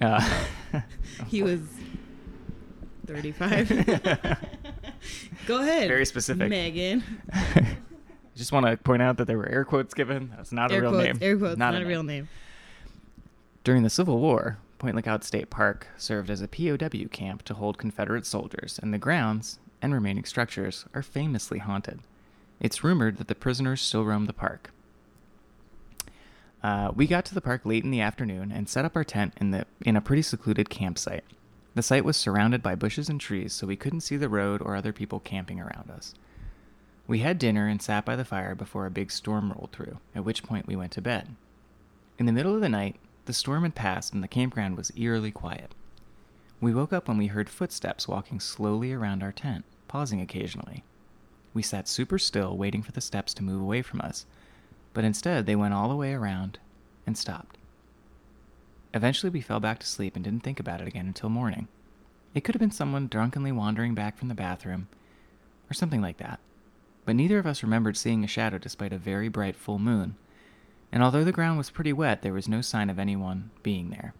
Uh, 0.00 0.80
he 1.28 1.42
was 1.42 1.60
35. 3.06 3.68
Go 5.46 5.60
ahead. 5.62 5.88
Very 5.88 6.06
specific. 6.06 6.48
Megan. 6.48 7.02
I 8.36 8.38
just 8.38 8.52
want 8.52 8.66
to 8.66 8.76
point 8.76 9.00
out 9.00 9.16
that 9.16 9.24
there 9.24 9.38
were 9.38 9.48
air 9.48 9.64
quotes 9.64 9.94
given. 9.94 10.30
That's 10.36 10.52
not 10.52 10.70
air 10.70 10.80
a 10.80 10.82
real 10.82 10.90
quotes. 10.90 11.06
name. 11.06 11.18
Air 11.22 11.38
quotes. 11.38 11.58
Not, 11.58 11.74
a 11.74 11.78
name. 11.78 11.88
real 11.88 12.02
name. 12.02 12.28
During 13.64 13.82
the 13.82 13.88
Civil 13.88 14.18
War, 14.18 14.58
Point 14.76 14.94
Lookout 14.94 15.24
State 15.24 15.48
Park 15.48 15.86
served 15.96 16.28
as 16.28 16.42
a 16.42 16.48
POW 16.48 17.08
camp 17.10 17.44
to 17.44 17.54
hold 17.54 17.78
Confederate 17.78 18.26
soldiers, 18.26 18.78
and 18.82 18.92
the 18.92 18.98
grounds 18.98 19.58
and 19.80 19.94
remaining 19.94 20.24
structures 20.24 20.84
are 20.92 21.02
famously 21.02 21.60
haunted. 21.60 22.00
It's 22.60 22.84
rumored 22.84 23.16
that 23.16 23.28
the 23.28 23.34
prisoners 23.34 23.80
still 23.80 24.04
roam 24.04 24.26
the 24.26 24.34
park. 24.34 24.70
Uh, 26.62 26.90
we 26.94 27.06
got 27.06 27.24
to 27.24 27.34
the 27.34 27.40
park 27.40 27.62
late 27.64 27.84
in 27.84 27.90
the 27.90 28.02
afternoon 28.02 28.52
and 28.52 28.68
set 28.68 28.84
up 28.84 28.96
our 28.96 29.04
tent 29.04 29.32
in 29.38 29.50
the 29.50 29.64
in 29.80 29.96
a 29.96 30.02
pretty 30.02 30.22
secluded 30.22 30.68
campsite. 30.68 31.24
The 31.74 31.82
site 31.82 32.04
was 32.04 32.18
surrounded 32.18 32.62
by 32.62 32.74
bushes 32.74 33.08
and 33.08 33.18
trees, 33.18 33.54
so 33.54 33.66
we 33.66 33.76
couldn't 33.76 34.00
see 34.00 34.18
the 34.18 34.28
road 34.28 34.60
or 34.60 34.76
other 34.76 34.92
people 34.92 35.20
camping 35.20 35.58
around 35.58 35.90
us. 35.90 36.14
We 37.06 37.20
had 37.20 37.38
dinner 37.38 37.68
and 37.68 37.80
sat 37.80 38.04
by 38.04 38.16
the 38.16 38.24
fire 38.24 38.54
before 38.54 38.86
a 38.86 38.90
big 38.90 39.12
storm 39.12 39.52
rolled 39.52 39.70
through, 39.72 39.98
at 40.14 40.24
which 40.24 40.42
point 40.42 40.66
we 40.66 40.76
went 40.76 40.92
to 40.92 41.00
bed. 41.00 41.36
In 42.18 42.26
the 42.26 42.32
middle 42.32 42.54
of 42.54 42.60
the 42.60 42.68
night, 42.68 42.96
the 43.26 43.32
storm 43.32 43.62
had 43.62 43.74
passed 43.74 44.12
and 44.12 44.22
the 44.22 44.28
campground 44.28 44.76
was 44.76 44.92
eerily 44.96 45.30
quiet. 45.30 45.74
We 46.60 46.74
woke 46.74 46.92
up 46.92 47.06
when 47.06 47.18
we 47.18 47.26
heard 47.28 47.50
footsteps 47.50 48.08
walking 48.08 48.40
slowly 48.40 48.92
around 48.92 49.22
our 49.22 49.32
tent, 49.32 49.64
pausing 49.88 50.20
occasionally. 50.20 50.82
We 51.54 51.62
sat 51.62 51.86
super 51.86 52.18
still, 52.18 52.56
waiting 52.56 52.82
for 52.82 52.92
the 52.92 53.00
steps 53.00 53.34
to 53.34 53.44
move 53.44 53.60
away 53.60 53.82
from 53.82 54.00
us, 54.00 54.26
but 54.94 55.04
instead 55.04 55.46
they 55.46 55.56
went 55.56 55.74
all 55.74 55.88
the 55.88 55.96
way 55.96 56.12
around 56.12 56.58
and 57.06 57.16
stopped. 57.16 57.58
Eventually, 58.94 59.30
we 59.30 59.42
fell 59.42 59.60
back 59.60 59.78
to 59.80 59.86
sleep 59.86 60.16
and 60.16 60.24
didn't 60.24 60.42
think 60.42 60.58
about 60.58 60.80
it 60.80 60.88
again 60.88 61.06
until 61.06 61.28
morning. 61.28 61.68
It 62.34 62.42
could 62.44 62.54
have 62.54 62.60
been 62.60 62.70
someone 62.70 63.08
drunkenly 63.08 63.52
wandering 63.52 63.94
back 63.94 64.16
from 64.16 64.28
the 64.28 64.34
bathroom, 64.34 64.88
or 65.70 65.74
something 65.74 66.00
like 66.00 66.16
that. 66.16 66.40
But 67.06 67.16
neither 67.16 67.38
of 67.38 67.46
us 67.46 67.62
remembered 67.62 67.96
seeing 67.96 68.22
a 68.22 68.26
shadow 68.26 68.58
despite 68.58 68.92
a 68.92 68.98
very 68.98 69.28
bright 69.28 69.56
full 69.56 69.78
moon, 69.78 70.16
and 70.92 71.02
although 71.02 71.24
the 71.24 71.32
ground 71.32 71.56
was 71.56 71.70
pretty 71.70 71.92
wet, 71.92 72.20
there 72.20 72.34
was 72.34 72.48
no 72.48 72.60
sign 72.60 72.90
of 72.90 72.98
anyone 72.98 73.50
being 73.62 73.88
there. 73.88 74.12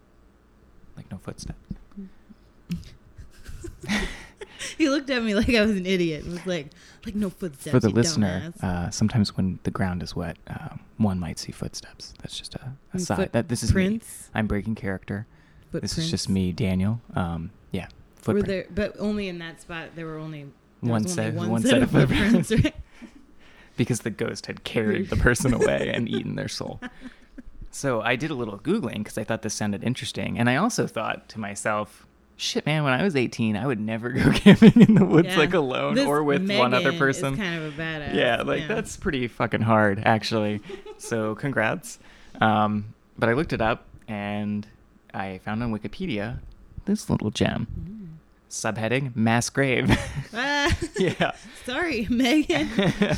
Like 0.95 1.11
no 1.11 1.19
footsteps. 1.19 1.75
He 4.77 4.89
looked 4.89 5.09
at 5.09 5.23
me 5.23 5.33
like 5.35 5.49
I 5.49 5.61
was 5.61 5.71
an 5.71 5.85
idiot. 5.85 6.23
and 6.23 6.33
was 6.33 6.45
like, 6.45 6.67
like 7.05 7.15
no 7.15 7.29
footsteps. 7.29 7.71
For 7.71 7.79
the 7.79 7.89
listener, 7.89 8.53
uh, 8.61 8.89
sometimes 8.89 9.35
when 9.35 9.59
the 9.63 9.71
ground 9.71 10.03
is 10.03 10.15
wet, 10.15 10.37
uh, 10.47 10.75
one 10.97 11.19
might 11.19 11.39
see 11.39 11.51
footsteps. 11.51 12.13
That's 12.21 12.37
just 12.37 12.55
a, 12.55 12.73
a 12.93 12.99
side. 12.99 13.31
That 13.31 13.49
this 13.49 13.63
is 13.63 13.73
me. 13.73 14.01
I'm 14.33 14.47
breaking 14.47 14.75
character. 14.75 15.25
This 15.71 15.97
is 15.97 16.09
just 16.09 16.29
me, 16.29 16.51
Daniel. 16.51 17.01
Um, 17.15 17.51
yeah, 17.71 17.87
Were 18.25 18.41
there, 18.41 18.65
but 18.73 18.95
only 18.99 19.27
in 19.27 19.39
that 19.39 19.61
spot. 19.61 19.89
There 19.95 20.05
were 20.05 20.17
only 20.17 20.47
One 20.81 21.07
set- 21.07 21.33
one, 21.33 21.49
one 21.49 21.61
set, 21.61 21.69
set 21.71 21.81
of 21.83 21.91
footprints. 21.91 22.51
Right? 22.51 22.75
because 23.77 24.01
the 24.01 24.09
ghost 24.09 24.45
had 24.47 24.63
carried 24.63 25.09
the 25.09 25.15
person 25.27 25.53
away 25.53 25.91
and 25.93 26.07
eaten 26.09 26.35
their 26.35 26.47
soul. 26.47 26.79
So 27.71 28.01
I 28.01 28.15
did 28.15 28.31
a 28.31 28.33
little 28.33 28.57
Googling 28.57 28.97
because 28.99 29.17
I 29.17 29.23
thought 29.23 29.43
this 29.43 29.53
sounded 29.53 29.83
interesting. 29.83 30.39
And 30.39 30.49
I 30.49 30.55
also 30.55 30.87
thought 30.87 31.29
to 31.29 31.39
myself, 31.39 32.07
shit, 32.37 32.65
man, 32.65 32.83
when 32.83 32.93
I 32.93 33.03
was 33.03 33.15
18, 33.15 33.55
I 33.55 33.67
would 33.67 33.79
never 33.79 34.09
go 34.13 34.31
camping 34.31 34.81
in 34.81 34.95
the 34.95 35.05
woods 35.05 35.27
Yeah. 35.29 35.37
like 35.37 35.53
alone 35.53 35.93
This 35.95 36.07
or 36.07 36.23
with 36.23 36.49
one 36.49 36.73
other 36.73 36.85
Megan 36.85 36.99
person. 36.99 37.37
kind 37.37 37.63
of 37.63 37.77
a 37.77 37.81
badass. 37.81 38.15
yeah, 38.15 38.41
like 38.41 38.67
that's 38.67 38.97
pretty 38.97 39.27
fucking 39.27 39.61
hard, 39.61 40.01
actually. 40.05 40.61
so 40.97 41.35
congrats. 41.35 41.99
Um, 42.41 42.93
but 43.19 43.29
I 43.29 43.33
looked 43.33 43.53
it 43.53 43.61
up 43.61 43.85
and 44.07 44.65
I 45.13 45.39
found 45.43 45.61
on 45.61 45.71
Wikipedia 45.71 46.39
this 46.85 47.09
little 47.11 47.29
gem. 47.31 47.67
Subheading 48.49 49.15
Mass 49.15 49.49
Grave. 49.49 49.89
Ah, 50.33 50.77
yeah. 50.97 51.31
sorry, 51.65 52.07
Megan. 52.09 52.69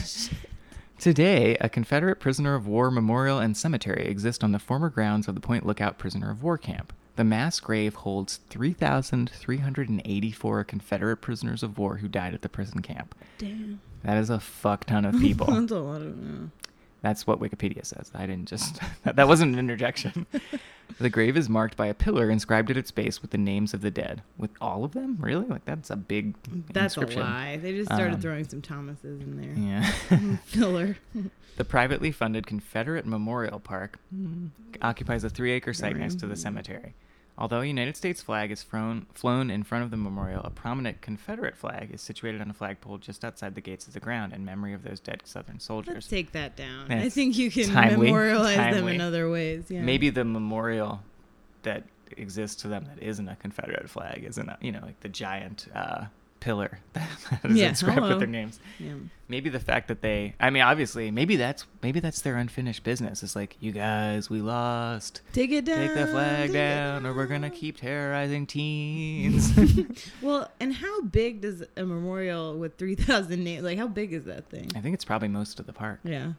Today, 1.00 1.56
a 1.62 1.70
Confederate 1.70 2.20
prisoner 2.20 2.56
of 2.56 2.68
war 2.68 2.92
memorial 2.92 3.40
and 3.40 3.56
cemetery 3.56 4.06
exist 4.08 4.44
on 4.44 4.52
the 4.52 4.60
former 4.60 4.90
grounds 4.90 5.28
of 5.28 5.36
the 5.36 5.42
Point 5.42 5.66
Lookout 5.66 5.98
prisoner 5.98 6.32
of 6.32 6.44
war 6.44 6.58
camp. 6.58 6.92
The 7.16 7.24
mass 7.24 7.60
grave 7.60 7.96
holds 7.96 8.38
3,384 8.50 10.64
Confederate 10.64 11.18
prisoners 11.18 11.64
of 11.64 11.78
war 11.78 11.98
who 11.98 12.08
died 12.08 12.34
at 12.34 12.42
the 12.42 12.50
prison 12.50 12.82
camp. 12.82 13.14
Damn. 13.38 13.82
That 14.04 14.18
is 14.18 14.30
a 14.30 14.40
fuck 14.40 14.86
ton 14.86 15.06
of 15.06 15.20
people. 15.20 15.48
That's 15.54 15.72
a 15.72 15.80
lot 15.80 16.02
of. 16.02 16.18
uh, 16.18 16.48
That's 17.02 17.26
what 17.26 17.40
Wikipedia 17.40 17.86
says. 17.86 18.12
I 18.14 18.26
didn't 18.26 18.48
just. 18.48 18.80
that 19.04 19.28
wasn't 19.28 19.54
an 19.54 19.60
interjection. 19.60 20.26
the 21.00 21.10
grave 21.10 21.38
is 21.38 21.48
marked 21.48 21.78
by 21.78 21.88
a 21.88 21.94
pillar 21.94 22.30
inscribed 22.30 22.70
at 22.70 22.78
its 22.78 22.92
base 22.92 23.22
with 23.22 23.32
the 23.32 23.38
names 23.38 23.74
of 23.74 23.82
the 23.82 23.92
dead. 23.92 24.22
With 24.38 24.52
all 24.60 24.84
of 24.84 24.92
them? 24.92 25.18
Really? 25.20 25.46
Like, 25.46 25.64
that's 25.66 25.90
a 25.90 25.96
big 25.96 26.36
That's 26.74 26.98
a 26.98 27.02
lie. 27.02 27.58
They 27.58 27.74
just 27.74 27.88
started 27.92 28.16
Um, 28.16 28.22
throwing 28.22 28.48
some 28.48 28.62
Thomases 28.62 29.22
in 29.22 29.38
there. 29.40 29.82
Yeah. 30.12 30.38
Filler. 30.46 30.98
The 31.58 31.66
privately 31.66 32.12
funded 32.12 32.48
Confederate 32.48 33.06
Memorial 33.06 33.60
Park 33.60 34.00
occupies 34.82 35.24
a 35.24 35.30
three 35.30 35.52
acre 35.52 35.74
site 35.74 35.96
next 35.96 36.20
to 36.20 36.28
the 36.28 36.36
cemetery. 36.36 36.94
Although 37.40 37.62
a 37.62 37.66
United 37.66 37.96
States 37.96 38.22
flag 38.22 38.52
is 38.52 38.62
flown, 38.62 39.06
flown 39.14 39.50
in 39.50 39.64
front 39.64 39.86
of 39.86 39.92
the 39.92 39.98
memorial, 39.98 40.42
a 40.44 40.50
prominent 40.50 41.00
Confederate 41.00 41.56
flag 41.56 41.90
is 41.94 42.02
situated 42.02 42.42
on 42.42 42.50
a 42.50 42.54
flagpole 42.54 42.98
just 42.98 43.24
outside 43.24 43.56
the 43.56 43.62
gates 43.62 43.88
of 43.88 43.94
the 43.94 44.02
ground 44.02 44.34
in 44.34 44.44
memory 44.44 44.74
of 44.74 44.84
those 44.84 45.00
dead 45.00 45.22
Southern 45.24 45.58
soldiers. 45.58 45.94
Let's 45.94 46.08
take 46.08 46.34
that 46.34 46.58
down. 46.58 46.92
I 46.92 47.08
think 47.08 47.38
you 47.38 47.50
can 47.50 47.70
timely, 47.70 48.08
memorialize 48.08 48.76
them 48.76 48.90
in 48.90 49.00
other 49.00 49.30
ways. 49.30 49.64
Yeah. 49.70 49.82
Maybe 49.82 50.10
the 50.10 50.26
memorial 50.26 51.02
that 51.64 51.86
exists 52.18 52.62
to 52.64 52.68
them 52.68 52.86
that 52.94 53.02
isn't 53.02 53.30
a 53.30 53.38
Confederate 53.38 53.90
flag 53.90 54.26
isn't, 54.28 54.50
a, 54.50 54.58
you 54.60 54.74
know, 54.74 54.82
like 54.82 55.00
the 55.00 55.10
giant 55.10 55.68
uh, 55.74 56.06
pillar 56.40 56.80
that 56.94 57.08
is 57.46 57.58
Yeah, 57.58 57.70
inscribed 57.70 58.00
hello. 58.00 58.10
with 58.10 58.20
their 58.20 58.28
names. 58.28 58.60
Yeah. 58.80 58.94
maybe 59.28 59.50
the 59.50 59.60
fact 59.60 59.88
that 59.90 60.02
they 60.02 60.36
i 60.40 60.50
mean 60.50 60.62
obviously 60.64 61.12
maybe 61.12 61.36
that's 61.36 61.66
maybe 61.84 62.00
that's 62.00 62.22
their 62.22 62.38
unfinished 62.38 62.84
business 62.84 63.22
it's 63.24 63.36
like 63.36 63.58
you 63.60 63.72
guys 63.72 64.30
we 64.30 64.42
lost 64.42 65.22
Take 65.34 65.52
it 65.52 65.66
down. 65.66 65.78
take 65.88 65.96
the 65.96 66.08
flag 66.08 66.50
it 66.50 66.54
down 66.54 67.06
or 67.06 67.14
we're 67.14 67.26
gonna 67.28 67.50
keep 67.50 67.78
terrorizing 67.78 68.46
teens 68.48 69.52
Well, 70.22 70.50
and 70.60 70.74
how 70.74 71.02
big 71.02 71.42
does 71.42 71.64
a 71.78 71.84
memorial 71.86 72.58
with 72.58 72.78
3,000 72.78 73.44
names, 73.44 73.64
like, 73.64 73.78
how 73.78 73.88
big 73.88 74.14
is 74.14 74.26
that 74.26 74.50
thing? 74.50 74.70
i 74.76 74.80
think 74.82 74.94
it's 74.94 75.06
probably 75.06 75.28
most 75.28 75.60
of 75.60 75.66
the 75.66 75.74
park 75.74 76.00
Yeah. 76.04 76.34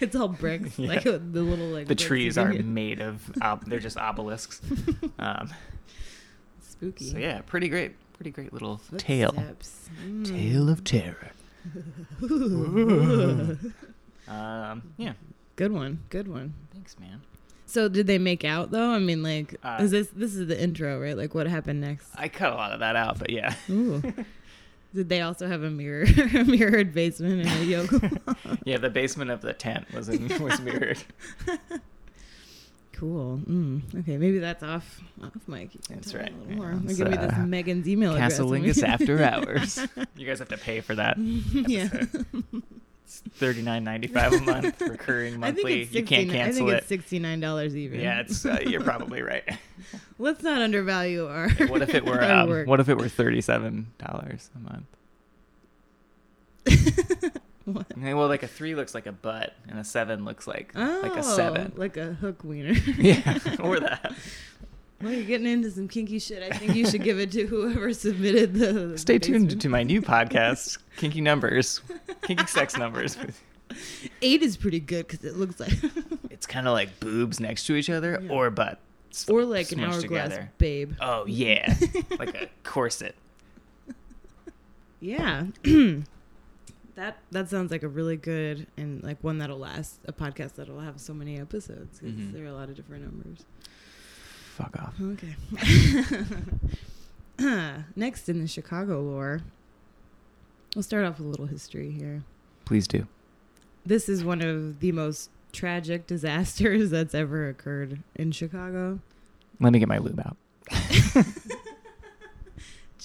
it's 0.00 0.14
all 0.16 0.28
bricks. 0.28 0.78
Yeah. 0.78 0.88
Like 0.88 1.02
the 1.04 1.18
little, 1.18 1.66
like, 1.68 1.86
the 1.88 1.94
trees 1.94 2.38
are 2.38 2.52
made 2.52 3.00
of 3.00 3.30
ob- 3.42 3.64
they're 3.66 3.78
just 3.80 3.96
obelisks 3.98 4.60
um, 5.18 5.52
spooky. 6.60 7.10
so 7.10 7.18
yeah 7.18 7.40
pretty 7.42 7.68
great 7.68 7.96
pretty 8.18 8.30
great 8.30 8.52
little 8.52 8.78
tale 8.98 9.32
Mm. 10.04 10.28
tale 10.28 10.68
of 10.68 10.84
terror 10.84 11.30
um 14.28 14.82
yeah 14.96 15.12
Good 15.56 15.72
one. 15.72 15.98
Good 16.08 16.28
one. 16.28 16.54
thanks 16.72 16.96
man 17.00 17.20
So 17.66 17.88
did 17.88 18.06
they 18.06 18.18
make 18.18 18.44
out 18.44 18.70
though? 18.70 18.90
I 18.92 19.00
mean, 19.00 19.22
like, 19.24 19.56
Uh, 19.64 19.78
is 19.80 19.90
this 19.90 20.08
this 20.14 20.34
is 20.36 20.46
the 20.46 20.60
intro, 20.60 21.00
right? 21.00 21.16
Like, 21.16 21.34
what 21.34 21.46
happened 21.48 21.80
next? 21.80 22.08
i 22.16 22.28
cut 22.28 22.52
a 22.52 22.54
lot 22.54 22.72
of 22.72 22.80
that 22.80 22.94
out 22.96 23.18
but 23.18 23.30
yeah 23.30 23.54
Ooh. 23.70 24.02
Did 24.94 25.10
they 25.10 25.20
also 25.20 25.46
have 25.46 25.62
a 25.64 25.70
mirror, 25.70 26.06
a 26.34 26.44
mirrored 26.44 26.94
basement 26.94 27.46
and 27.46 27.60
a 27.60 27.64
yoga? 27.64 28.10
yeah 28.64 28.78
the 28.78 28.88
basement 28.90 29.30
of 29.30 29.42
the 29.42 29.52
tent 29.52 29.86
was 29.92 30.08
in, 30.08 30.28
was 30.42 30.60
mirrored 30.60 30.98
cool. 32.98 33.40
Mm. 33.46 34.00
Okay, 34.00 34.16
maybe 34.18 34.38
that's 34.38 34.62
off 34.62 35.00
off 35.22 35.32
mic. 35.46 35.74
You 35.74 35.80
can 35.86 35.96
That's 35.96 36.10
tell 36.12 36.20
me 36.22 36.24
right. 36.26 36.34
A 36.34 36.38
little 36.38 36.56
more. 36.56 36.72
Yeah, 36.72 36.80
it's, 36.84 36.98
give 36.98 37.08
me 37.10 37.16
this 37.16 37.32
uh, 37.32 37.38
Megan's 37.46 37.88
email 37.88 38.12
address. 38.12 38.32
Castle 38.32 38.48
when 38.50 38.62
we- 38.62 38.68
Lingus 38.70 38.82
after 38.82 39.22
hours. 39.22 39.78
You 40.16 40.26
guys 40.26 40.38
have 40.40 40.48
to 40.48 40.58
pay 40.58 40.80
for 40.80 40.94
that. 40.96 41.16
yeah. 41.18 41.88
It's 43.04 43.20
thirty 43.36 43.62
nine 43.62 43.84
ninety 43.84 44.06
five 44.08 44.32
a 44.32 44.40
month, 44.40 44.80
recurring 44.82 45.34
I 45.42 45.52
think 45.52 45.64
monthly. 45.64 45.82
it's 45.82 45.92
You 45.94 46.02
can't 46.04 46.28
69 46.28 46.30
I 46.40 46.44
cancel 46.44 46.66
think 46.66 46.70
it. 46.70 46.78
it's 46.78 46.86
sixty 46.88 47.18
nine 47.18 47.40
dollars 47.40 47.74
even. 47.76 48.00
Yeah, 48.00 48.20
it's 48.20 48.44
uh, 48.44 48.58
you're 48.66 48.82
probably 48.82 49.22
right. 49.22 49.44
Let's 50.18 50.42
not 50.42 50.60
undervalue 50.60 51.26
our. 51.26 51.48
what 51.68 51.80
if 51.82 51.94
it 51.94 52.04
were 52.04 52.22
um, 52.22 52.66
what 52.66 52.80
if 52.80 52.88
it 52.88 52.98
were 52.98 53.08
thirty 53.08 53.40
seven 53.40 53.92
dollars 53.98 54.50
a 54.56 54.58
month? 54.58 54.86
what? 57.72 57.86
Well, 57.96 58.28
like 58.28 58.42
a 58.42 58.48
three 58.48 58.74
looks 58.74 58.94
like 58.94 59.06
a 59.06 59.12
butt, 59.12 59.54
and 59.68 59.78
a 59.78 59.84
seven 59.84 60.24
looks 60.24 60.46
like 60.46 60.72
Oh, 60.76 61.00
like 61.02 61.16
a 61.16 61.22
seven. 61.22 61.72
Oh, 61.76 61.78
like 61.80 61.96
a 61.96 62.14
hook 62.14 62.42
wiener. 62.44 62.72
yeah, 62.98 63.38
or 63.60 63.80
that. 63.80 64.14
well, 65.02 65.12
you're 65.12 65.24
getting 65.24 65.46
into 65.46 65.70
some 65.70 65.88
kinky 65.88 66.18
shit. 66.18 66.42
I 66.42 66.56
think 66.56 66.74
you 66.74 66.86
should 66.88 67.02
give 67.02 67.18
it 67.18 67.30
to 67.32 67.46
whoever 67.46 67.92
submitted 67.92 68.54
the. 68.54 68.96
Stay 68.98 69.18
tuned 69.18 69.60
to 69.60 69.68
my 69.68 69.82
new 69.82 70.02
podcast, 70.02 70.78
Kinky 70.96 71.20
Numbers, 71.20 71.80
Kinky 72.22 72.46
Sex 72.46 72.76
Numbers. 72.76 73.16
Eight 74.22 74.42
is 74.42 74.56
pretty 74.56 74.80
good 74.80 75.06
because 75.06 75.24
it 75.24 75.36
looks 75.36 75.60
like, 75.60 75.72
It's 76.30 76.46
kind 76.46 76.66
of 76.66 76.72
like 76.72 76.98
boobs 77.00 77.38
next 77.38 77.66
to 77.66 77.74
each 77.76 77.90
other, 77.90 78.18
Yeah. 78.22 78.30
or 78.32 78.50
butt, 78.50 78.80
or 79.28 79.44
like 79.44 79.70
an 79.72 79.80
hourglass 79.80 80.00
together. 80.02 80.50
babe. 80.58 80.94
Oh 81.00 81.26
yeah, 81.26 81.74
like 82.18 82.34
a 82.34 82.48
corset. 82.64 83.14
Yeah. 85.00 85.46
that 86.98 87.16
that 87.30 87.48
sounds 87.48 87.70
like 87.70 87.82
a 87.84 87.88
really 87.88 88.16
good 88.16 88.66
and 88.76 89.02
like 89.04 89.22
one 89.22 89.38
that'll 89.38 89.58
last 89.58 90.00
a 90.06 90.12
podcast 90.12 90.54
that'll 90.56 90.80
have 90.80 91.00
so 91.00 91.14
many 91.14 91.38
episodes 91.38 92.00
because 92.00 92.14
Mhm. 92.18 92.32
there 92.32 92.42
are 92.44 92.48
a 92.48 92.52
lot 92.52 92.68
of 92.68 92.74
different 92.74 93.04
numbers. 93.04 93.44
Fuck 94.56 94.76
off. 94.76 94.94
Okay. 95.00 95.36
Next 97.94 98.28
in 98.28 98.40
the 98.40 98.48
Chicago 98.48 99.00
lore, 99.00 99.40
we'll 100.74 100.82
start 100.82 101.04
off 101.04 101.18
with 101.18 101.26
a 101.28 101.30
little 101.30 101.46
history 101.46 101.92
here. 101.92 102.24
Please 102.64 102.88
do. 102.88 103.06
This 103.86 104.08
is 104.08 104.24
one 104.24 104.42
of 104.42 104.80
the 104.80 104.90
most 104.92 105.30
tragic 105.52 106.06
disasters 106.08 106.90
that's 106.94 107.14
ever 107.14 107.48
occurred 107.48 108.00
in 108.16 108.32
Chicago. 108.32 108.98
Let 109.60 109.72
me 109.72 109.78
get 109.78 109.88
my 109.88 109.98
lube 109.98 110.20
out. 110.20 110.36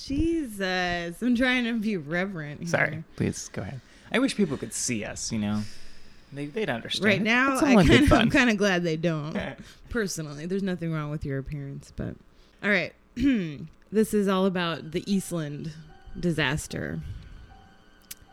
Jesus, 0.05 1.21
I'm 1.21 1.35
trying 1.35 1.63
to 1.63 1.79
be 1.79 1.95
reverent. 1.95 2.61
Here. 2.61 2.69
Sorry. 2.69 3.03
Please 3.15 3.49
go 3.53 3.61
ahead. 3.61 3.79
I 4.11 4.19
wish 4.19 4.35
people 4.35 4.57
could 4.57 4.73
see 4.73 5.05
us. 5.05 5.31
You 5.31 5.39
know, 5.39 5.61
they 6.33 6.47
they'd 6.47 6.69
understand. 6.69 7.05
Right 7.05 7.21
now, 7.21 7.57
I 7.59 7.73
all 7.73 7.79
in 7.79 7.87
good 7.87 7.87
kind 7.87 8.03
of, 8.03 8.13
I'm 8.13 8.19
fun. 8.19 8.29
kind 8.29 8.49
of 8.49 8.57
glad 8.57 8.83
they 8.83 8.97
don't. 8.97 9.37
Personally, 9.89 10.45
there's 10.45 10.63
nothing 10.63 10.91
wrong 10.91 11.09
with 11.09 11.23
your 11.23 11.39
appearance, 11.39 11.93
but 11.95 12.15
all 12.61 12.69
right. 12.69 12.93
this 13.91 14.13
is 14.13 14.27
all 14.27 14.45
about 14.45 14.91
the 14.91 15.09
Eastland 15.11 15.71
disaster. 16.19 16.99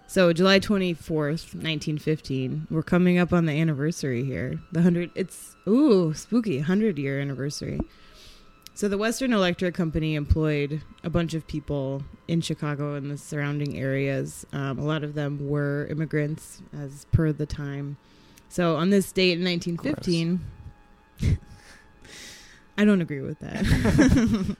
So, 0.09 0.33
July 0.33 0.59
24th, 0.59 1.55
1915. 1.55 2.67
We're 2.69 2.83
coming 2.83 3.19
up 3.19 3.33
on 3.33 3.47
the 3.47 3.53
anniversary 3.53 4.25
here. 4.25 4.59
The 4.73 4.81
100 4.81 5.13
it's 5.15 5.55
ooh, 5.69 6.15
spooky 6.15 6.57
100 6.57 6.99
year 6.99 7.21
anniversary. 7.21 7.79
So, 8.81 8.89
the 8.89 8.97
Western 8.97 9.35
Electric 9.35 9.75
Company 9.75 10.15
employed 10.15 10.81
a 11.05 11.11
bunch 11.11 11.35
of 11.35 11.47
people 11.47 12.03
in 12.29 12.41
Chicago 12.41 12.95
and 12.95 13.11
the 13.11 13.19
surrounding 13.19 13.77
areas. 13.77 14.47
Um, 14.55 14.79
a 14.79 14.83
lot 14.83 15.05
of 15.05 15.13
them 15.13 15.51
were 15.51 15.87
immigrants, 15.91 16.63
as 16.73 17.05
per 17.13 17.31
the 17.31 17.45
time. 17.45 17.99
So, 18.49 18.77
on 18.77 18.89
this 18.89 19.13
date 19.13 19.39
in 19.39 19.45
1915, 19.45 20.41
I 22.79 22.85
don't 22.87 23.03
agree 23.03 23.21
with 23.21 23.39
that. 23.41 24.57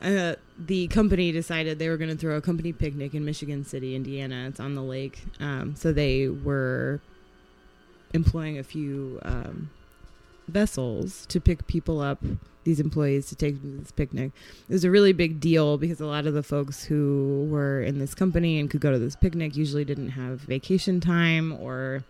uh, 0.00 0.36
the 0.58 0.88
company 0.88 1.30
decided 1.30 1.78
they 1.78 1.90
were 1.90 1.98
going 1.98 2.08
to 2.08 2.16
throw 2.16 2.38
a 2.38 2.40
company 2.40 2.72
picnic 2.72 3.12
in 3.12 3.22
Michigan 3.22 3.66
City, 3.66 3.94
Indiana. 3.94 4.46
It's 4.48 4.60
on 4.60 4.76
the 4.76 4.82
lake. 4.82 5.24
Um, 5.40 5.76
so 5.76 5.92
they 5.92 6.26
were 6.26 7.02
employing 8.14 8.58
a 8.58 8.64
few 8.64 9.20
um, 9.26 9.68
vessels 10.48 11.26
to 11.26 11.38
pick 11.38 11.66
people 11.66 12.00
up, 12.00 12.24
these 12.64 12.80
employees 12.80 13.26
to 13.26 13.34
take 13.34 13.60
to 13.60 13.66
this 13.66 13.90
picnic. 13.90 14.32
It 14.68 14.72
was 14.72 14.84
a 14.84 14.90
really 14.90 15.12
big 15.12 15.40
deal 15.40 15.78
because 15.78 16.00
a 16.00 16.06
lot 16.06 16.26
of 16.26 16.34
the 16.34 16.42
folks 16.42 16.84
who 16.84 17.46
were 17.50 17.82
in 17.82 17.98
this 17.98 18.14
company 18.14 18.58
and 18.58 18.70
could 18.70 18.80
go 18.80 18.92
to 18.92 18.98
this 18.98 19.16
picnic 19.16 19.56
usually 19.56 19.84
didn't 19.84 20.10
have 20.10 20.40
vacation 20.40 21.00
time 21.00 21.52
or 21.60 22.04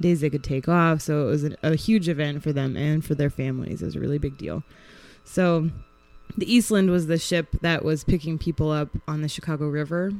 days 0.00 0.20
they 0.20 0.30
could 0.30 0.44
take 0.44 0.68
off. 0.68 1.00
So 1.00 1.26
it 1.26 1.30
was 1.30 1.44
a, 1.44 1.56
a 1.62 1.74
huge 1.76 2.08
event 2.08 2.42
for 2.42 2.52
them 2.52 2.76
and 2.76 3.04
for 3.04 3.14
their 3.14 3.30
families. 3.30 3.82
It 3.82 3.86
was 3.86 3.96
a 3.96 4.00
really 4.00 4.18
big 4.18 4.38
deal. 4.38 4.62
So 5.24 5.70
the 6.36 6.52
Eastland 6.52 6.90
was 6.90 7.06
the 7.06 7.18
ship 7.18 7.48
that 7.62 7.84
was 7.84 8.04
picking 8.04 8.38
people 8.38 8.70
up 8.70 8.88
on 9.06 9.22
the 9.22 9.28
Chicago 9.28 9.68
River 9.68 10.12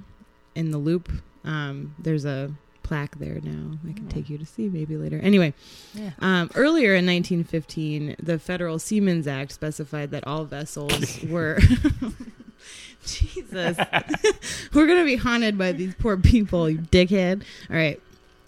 in 0.55 0.71
the 0.71 0.79
loop. 0.79 1.11
Um, 1.45 1.95
there's 1.99 2.25
a 2.25 2.53
plaque 2.89 3.19
there 3.19 3.39
now. 3.43 3.79
I 3.87 3.93
can 3.93 4.07
Oh. 4.07 4.11
take 4.11 4.31
you 4.31 4.39
to 4.39 4.47
see 4.47 4.69
maybe 4.69 4.97
later. 4.97 5.19
Anyway, 5.19 5.53
Yeah. 5.95 6.11
um, 6.21 6.51
earlier 6.55 6.95
in 6.95 7.05
1915, 7.05 8.17
the 8.23 8.39
Federal 8.39 8.79
Seamen's 8.79 9.27
Act 9.27 9.53
specified 9.53 10.11
that 10.13 10.27
all 10.27 10.45
vessels 10.47 11.23
were. 11.29 11.59
Jesus. 13.05 13.77
We're 14.75 14.87
going 14.87 14.99
to 15.01 15.05
be 15.05 15.17
haunted 15.17 15.57
by 15.59 15.73
these 15.73 15.95
poor 15.95 16.17
people, 16.17 16.69
you 16.69 16.79
dickhead. 16.79 17.43
All 17.71 17.77
right. 17.77 18.01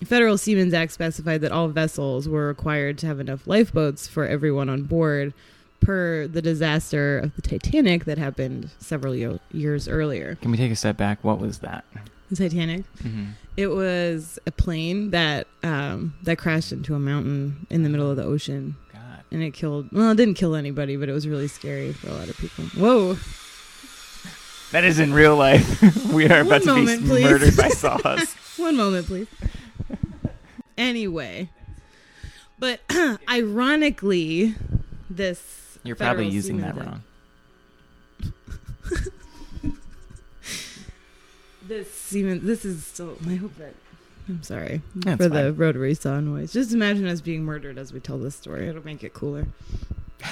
Federal 0.04 0.38
Seamen's 0.38 0.72
Act 0.74 0.92
specified 0.92 1.42
that 1.42 1.52
all 1.52 1.68
vessels 1.68 2.26
were 2.28 2.46
required 2.48 2.96
to 2.98 3.06
have 3.06 3.20
enough 3.20 3.46
lifeboats 3.46 4.08
for 4.08 4.26
everyone 4.26 4.68
on 4.70 4.84
board, 4.84 5.34
per 5.80 6.26
the 6.26 6.40
disaster 6.42 7.18
of 7.18 7.34
the 7.36 7.42
Titanic 7.42 8.04
that 8.06 8.16
happened 8.18 8.70
several 8.78 9.14
years 9.52 9.88
earlier. 9.88 10.36
Can 10.36 10.50
we 10.50 10.56
take 10.56 10.72
a 10.72 10.76
step 10.76 10.96
back? 10.96 11.22
What 11.22 11.38
was 11.38 11.58
that? 11.58 11.84
The 12.30 12.36
Titanic. 12.36 12.84
Mm-hmm. 13.02 13.24
It 13.56 13.66
was 13.68 14.38
a 14.46 14.50
plane 14.50 15.10
that 15.10 15.46
um, 15.62 16.14
that 16.22 16.38
crashed 16.38 16.72
into 16.72 16.94
a 16.94 16.98
mountain 16.98 17.66
in 17.68 17.82
the 17.82 17.88
middle 17.88 18.10
of 18.10 18.16
the 18.16 18.24
ocean, 18.24 18.76
God. 18.92 19.22
and 19.30 19.42
it 19.42 19.52
killed. 19.52 19.88
Well, 19.92 20.10
it 20.12 20.16
didn't 20.16 20.34
kill 20.34 20.54
anybody, 20.54 20.96
but 20.96 21.08
it 21.08 21.12
was 21.12 21.26
really 21.28 21.48
scary 21.48 21.92
for 21.92 22.08
a 22.08 22.12
lot 22.12 22.28
of 22.28 22.36
people. 22.36 22.64
Whoa! 22.66 23.16
That 24.72 24.84
is 24.84 25.00
in 25.00 25.12
real 25.12 25.34
life. 25.36 25.82
we 26.12 26.26
are 26.30 26.42
about 26.42 26.50
One 26.52 26.60
to 26.60 26.66
moment, 26.66 27.02
be 27.02 27.08
please. 27.08 27.24
murdered 27.24 27.56
by 27.56 27.68
saws. 27.70 28.32
One 28.56 28.76
moment, 28.76 29.04
please. 29.08 29.26
Anyway, 30.78 31.50
but 32.56 32.80
ironically, 33.28 34.54
this 35.10 35.76
You're 35.82 35.96
probably 35.96 36.28
using 36.28 36.58
that 36.60 36.76
wrong. 36.76 37.02
This 41.66 41.99
Siemens. 42.10 42.42
This 42.42 42.64
is 42.64 42.84
still. 42.84 43.16
I 43.28 43.34
hope 43.36 43.56
that. 43.58 43.74
I'm 44.28 44.42
sorry 44.44 44.80
That's 44.94 45.16
for 45.16 45.28
the 45.28 45.52
rotary 45.52 45.94
saw 45.94 46.20
noise. 46.20 46.52
Just 46.52 46.72
imagine 46.72 47.06
us 47.08 47.20
being 47.20 47.42
murdered 47.42 47.78
as 47.78 47.92
we 47.92 47.98
tell 48.00 48.18
this 48.18 48.36
story. 48.36 48.68
It'll 48.68 48.84
make 48.84 49.02
it 49.04 49.14
cooler. 49.14 49.46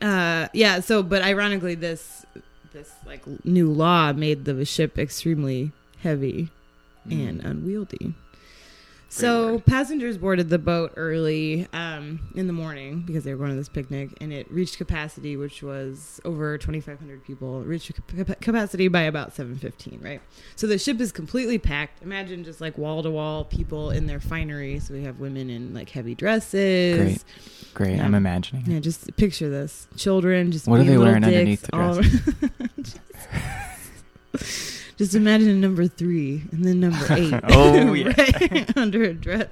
Uh, 0.00 0.48
yeah. 0.52 0.80
So, 0.80 1.00
but 1.04 1.22
ironically, 1.22 1.76
this 1.76 2.26
this 2.72 2.90
like 3.06 3.22
new 3.44 3.70
law 3.70 4.12
made 4.12 4.44
the 4.46 4.64
ship 4.64 4.98
extremely 4.98 5.70
heavy 6.00 6.50
Mm. 7.08 7.28
and 7.28 7.40
unwieldy. 7.44 8.14
So 9.12 9.52
word. 9.52 9.66
passengers 9.66 10.16
boarded 10.16 10.48
the 10.48 10.58
boat 10.58 10.94
early 10.96 11.68
um, 11.74 12.20
in 12.34 12.46
the 12.46 12.54
morning 12.54 13.02
because 13.02 13.24
they 13.24 13.32
were 13.34 13.36
going 13.36 13.50
to 13.50 13.56
this 13.56 13.68
picnic, 13.68 14.08
and 14.22 14.32
it 14.32 14.50
reached 14.50 14.78
capacity, 14.78 15.36
which 15.36 15.62
was 15.62 16.18
over 16.24 16.56
2,500 16.56 17.22
people. 17.22 17.60
It 17.60 17.66
reached 17.66 17.92
cap- 18.06 18.40
capacity 18.40 18.88
by 18.88 19.02
about 19.02 19.34
7:15, 19.36 20.02
right? 20.02 20.22
So 20.56 20.66
the 20.66 20.78
ship 20.78 20.98
is 20.98 21.12
completely 21.12 21.58
packed. 21.58 22.02
Imagine 22.02 22.42
just 22.42 22.62
like 22.62 22.78
wall 22.78 23.02
to 23.02 23.10
wall 23.10 23.44
people 23.44 23.90
in 23.90 24.06
their 24.06 24.18
finery. 24.18 24.78
So 24.78 24.94
we 24.94 25.04
have 25.04 25.20
women 25.20 25.50
in 25.50 25.74
like 25.74 25.90
heavy 25.90 26.14
dresses. 26.14 26.98
Great. 26.98 27.24
Great. 27.74 27.96
Yeah. 27.96 28.06
I'm 28.06 28.14
imagining. 28.14 28.64
Yeah, 28.64 28.80
just 28.80 29.14
picture 29.18 29.50
this: 29.50 29.88
children 29.94 30.52
just 30.52 30.66
What 30.66 30.80
are 30.80 30.84
they 30.84 30.96
wearing 30.96 31.22
underneath 31.22 31.62
the 31.62 31.76
all- 31.76 32.00
just 34.96 35.14
imagine 35.14 35.60
number 35.60 35.86
three 35.86 36.42
and 36.52 36.64
then 36.64 36.80
number 36.80 37.06
eight. 37.10 37.34
Oh, 37.48 37.92
yeah. 37.94 38.12
right 38.16 38.76
under 38.76 39.02
a 39.04 39.14
dress. 39.14 39.48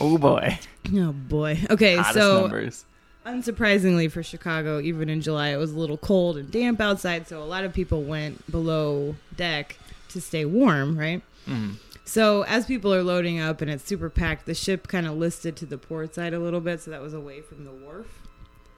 Oh 0.00 0.18
boy. 0.18 0.58
Oh 0.94 1.12
boy. 1.12 1.58
Okay, 1.70 1.96
Hottest 1.96 2.14
so 2.14 2.40
numbers. 2.42 2.84
unsurprisingly 3.26 4.10
for 4.10 4.22
Chicago, 4.22 4.80
even 4.80 5.08
in 5.08 5.20
July, 5.20 5.48
it 5.48 5.56
was 5.56 5.72
a 5.72 5.78
little 5.78 5.96
cold 5.98 6.36
and 6.36 6.50
damp 6.50 6.80
outside, 6.80 7.26
so 7.28 7.42
a 7.42 7.44
lot 7.44 7.64
of 7.64 7.72
people 7.72 8.02
went 8.02 8.50
below 8.50 9.14
deck 9.36 9.76
to 10.10 10.20
stay 10.20 10.44
warm, 10.44 10.98
right? 10.98 11.22
Mhm. 11.48 11.76
So 12.04 12.42
as 12.42 12.66
people 12.66 12.92
are 12.92 13.02
loading 13.02 13.38
up 13.40 13.62
and 13.62 13.70
it's 13.70 13.84
super 13.84 14.10
packed, 14.10 14.44
the 14.46 14.54
ship 14.54 14.88
kind 14.88 15.06
of 15.06 15.16
listed 15.16 15.56
to 15.56 15.66
the 15.66 15.78
port 15.78 16.14
side 16.14 16.34
a 16.34 16.38
little 16.40 16.60
bit, 16.60 16.80
so 16.80 16.90
that 16.90 17.00
was 17.00 17.14
away 17.14 17.40
from 17.40 17.64
the 17.64 17.70
wharf. 17.70 18.06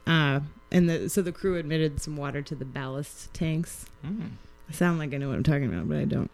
Uh, 0.07 0.41
and 0.71 0.89
the, 0.89 1.09
so 1.09 1.23
the 1.23 1.33
crew 1.33 1.57
admitted 1.57 2.01
some 2.01 2.17
water 2.17 2.43
to 2.43 2.55
the 2.55 2.65
ballast 2.67 3.33
tanks. 3.33 3.87
Mm. 4.07 4.33
I 4.69 4.73
sound 4.73 4.99
like 4.99 5.13
I 5.15 5.19
know 5.19 5.29
what 5.29 5.37
I'm 5.37 5.43
talking 5.43 5.67
about, 5.67 5.89
but 5.89 5.99
I 5.99 6.05
don't. 6.05 6.31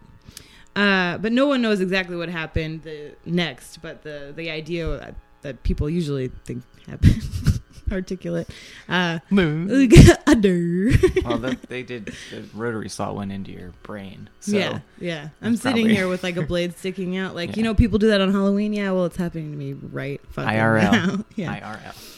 Uh, 0.75 1.17
but 1.17 1.31
no 1.33 1.47
one 1.47 1.61
knows 1.61 1.81
exactly 1.81 2.15
what 2.15 2.29
happened 2.29 2.83
the 2.83 3.13
next. 3.25 3.81
But 3.81 4.03
the 4.03 4.33
the 4.35 4.49
idea 4.49 4.87
that, 4.87 5.15
that 5.41 5.63
people 5.63 5.89
usually 5.89 6.29
think 6.45 6.63
happened, 6.87 7.21
articulate. 7.91 8.49
Uh, 8.87 9.19
Moo. 9.29 9.87
udder. 10.27 10.91
well, 11.25 11.37
the, 11.37 11.57
they 11.67 11.83
did. 11.83 12.13
The 12.31 12.43
rotary 12.53 12.87
saw 12.87 13.11
went 13.11 13.33
into 13.33 13.51
your 13.51 13.73
brain. 13.83 14.29
So 14.39 14.55
yeah, 14.57 14.79
yeah. 14.97 15.29
I'm 15.41 15.51
that's 15.53 15.63
sitting 15.63 15.83
probably- 15.83 15.95
here 15.95 16.07
with 16.07 16.23
like 16.23 16.37
a 16.37 16.41
blade 16.41 16.77
sticking 16.77 17.17
out. 17.17 17.35
Like 17.35 17.57
you 17.57 17.63
know, 17.63 17.75
people 17.75 17.99
do 17.99 18.07
that 18.07 18.21
on 18.21 18.31
Halloween. 18.31 18.71
Yeah, 18.71 18.91
well, 18.91 19.05
it's 19.05 19.17
happening 19.17 19.51
to 19.51 19.57
me 19.57 19.73
right 19.73 20.21
fucking 20.29 20.49
IRL. 20.57 20.91
now. 20.91 21.25
yeah. 21.35 21.59
IRL. 21.59 22.17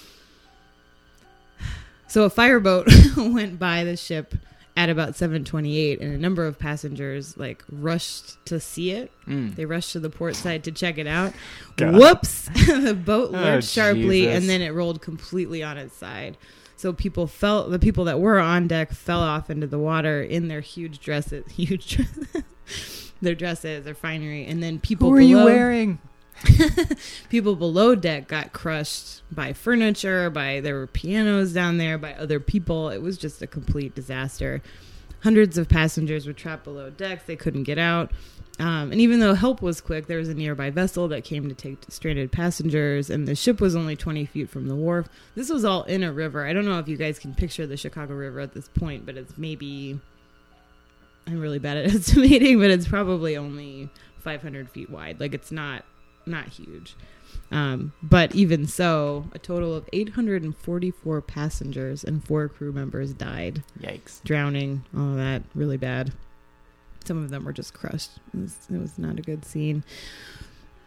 So 2.07 2.25
a 2.25 2.29
fireboat 2.29 2.87
went 3.17 3.57
by 3.57 3.83
the 3.83 3.97
ship 3.97 4.35
at 4.75 4.89
about 4.89 5.15
7:28, 5.15 6.01
and 6.01 6.13
a 6.13 6.17
number 6.17 6.45
of 6.45 6.57
passengers 6.57 7.37
like 7.37 7.63
rushed 7.71 8.43
to 8.45 8.59
see 8.59 8.91
it. 8.91 9.11
Mm. 9.27 9.55
They 9.55 9.65
rushed 9.65 9.91
to 9.93 9.99
the 9.99 10.09
port 10.09 10.35
side 10.35 10.63
to 10.63 10.71
check 10.71 10.97
it 10.97 11.07
out. 11.07 11.33
God. 11.77 11.95
Whoops! 11.95 12.49
the 12.67 12.93
boat 12.93 13.29
Oh, 13.33 13.37
lurched 13.37 13.69
sharply, 13.69 14.21
Jesus. 14.21 14.35
and 14.35 14.49
then 14.49 14.61
it 14.61 14.69
rolled 14.73 15.01
completely 15.01 15.61
on 15.61 15.77
its 15.77 15.95
side. 15.95 16.37
So 16.75 16.91
people 16.91 17.27
fell. 17.27 17.69
The 17.69 17.79
people 17.79 18.05
that 18.05 18.19
were 18.19 18.39
on 18.39 18.67
deck 18.67 18.91
fell 18.91 19.19
off 19.21 19.49
into 19.49 19.67
the 19.67 19.79
water 19.79 20.21
in 20.23 20.47
their 20.47 20.61
huge 20.61 20.99
dresses, 20.99 21.45
huge 21.51 21.95
dresses, 21.95 23.13
their 23.21 23.35
dresses, 23.35 23.85
their 23.85 23.93
finery, 23.93 24.45
and 24.45 24.61
then 24.61 24.79
people. 24.79 25.09
Were 25.09 25.17
Who 25.19 25.25
are 25.25 25.27
you 25.27 25.43
wearing? 25.45 25.99
people 27.29 27.55
below 27.55 27.95
deck 27.95 28.27
got 28.27 28.53
crushed 28.53 29.21
by 29.31 29.53
furniture, 29.53 30.29
by 30.29 30.59
there 30.59 30.75
were 30.75 30.87
pianos 30.87 31.53
down 31.53 31.77
there, 31.77 31.97
by 31.97 32.13
other 32.13 32.39
people. 32.39 32.89
It 32.89 33.01
was 33.01 33.17
just 33.17 33.41
a 33.41 33.47
complete 33.47 33.95
disaster. 33.95 34.61
Hundreds 35.21 35.57
of 35.57 35.69
passengers 35.69 36.27
were 36.27 36.33
trapped 36.33 36.65
below 36.65 36.89
decks. 36.89 37.23
They 37.23 37.35
couldn't 37.35 37.63
get 37.63 37.77
out. 37.77 38.11
Um, 38.59 38.91
and 38.91 39.01
even 39.01 39.19
though 39.19 39.33
help 39.33 39.61
was 39.61 39.81
quick, 39.81 40.05
there 40.05 40.19
was 40.19 40.29
a 40.29 40.33
nearby 40.33 40.69
vessel 40.69 41.07
that 41.07 41.23
came 41.23 41.49
to 41.49 41.55
take 41.55 41.79
stranded 41.89 42.31
passengers, 42.31 43.09
and 43.09 43.27
the 43.27 43.35
ship 43.35 43.59
was 43.59 43.75
only 43.75 43.95
20 43.95 44.25
feet 44.25 44.49
from 44.49 44.67
the 44.67 44.75
wharf. 44.75 45.07
This 45.33 45.49
was 45.49 45.65
all 45.65 45.83
in 45.83 46.03
a 46.03 46.13
river. 46.13 46.45
I 46.45 46.53
don't 46.53 46.65
know 46.65 46.77
if 46.77 46.87
you 46.87 46.97
guys 46.97 47.17
can 47.17 47.33
picture 47.33 47.65
the 47.65 47.77
Chicago 47.77 48.13
River 48.13 48.39
at 48.41 48.53
this 48.53 48.67
point, 48.69 49.05
but 49.05 49.17
it's 49.17 49.37
maybe. 49.37 49.99
I'm 51.25 51.39
really 51.39 51.59
bad 51.59 51.77
at 51.77 51.85
estimating, 51.95 52.59
but 52.59 52.69
it's 52.69 52.87
probably 52.87 53.37
only 53.37 53.89
500 54.19 54.69
feet 54.69 54.89
wide. 54.89 55.19
Like 55.19 55.33
it's 55.33 55.51
not 55.51 55.83
not 56.25 56.47
huge. 56.49 56.95
Um, 57.51 57.93
but 58.01 58.33
even 58.35 58.65
so, 58.67 59.25
a 59.33 59.39
total 59.39 59.75
of 59.75 59.87
844 59.93 61.21
passengers 61.21 62.03
and 62.03 62.23
four 62.25 62.47
crew 62.47 62.71
members 62.71 63.13
died, 63.13 63.63
Yikes. 63.79 64.23
drowning, 64.23 64.85
all 64.95 65.11
of 65.11 65.15
that, 65.17 65.43
really 65.53 65.77
bad. 65.77 66.13
Some 67.05 67.21
of 67.23 67.29
them 67.29 67.43
were 67.45 67.53
just 67.53 67.73
crushed. 67.73 68.11
It 68.33 68.39
was, 68.39 68.57
it 68.73 68.77
was 68.79 68.97
not 68.97 69.19
a 69.19 69.21
good 69.21 69.45
scene. 69.45 69.83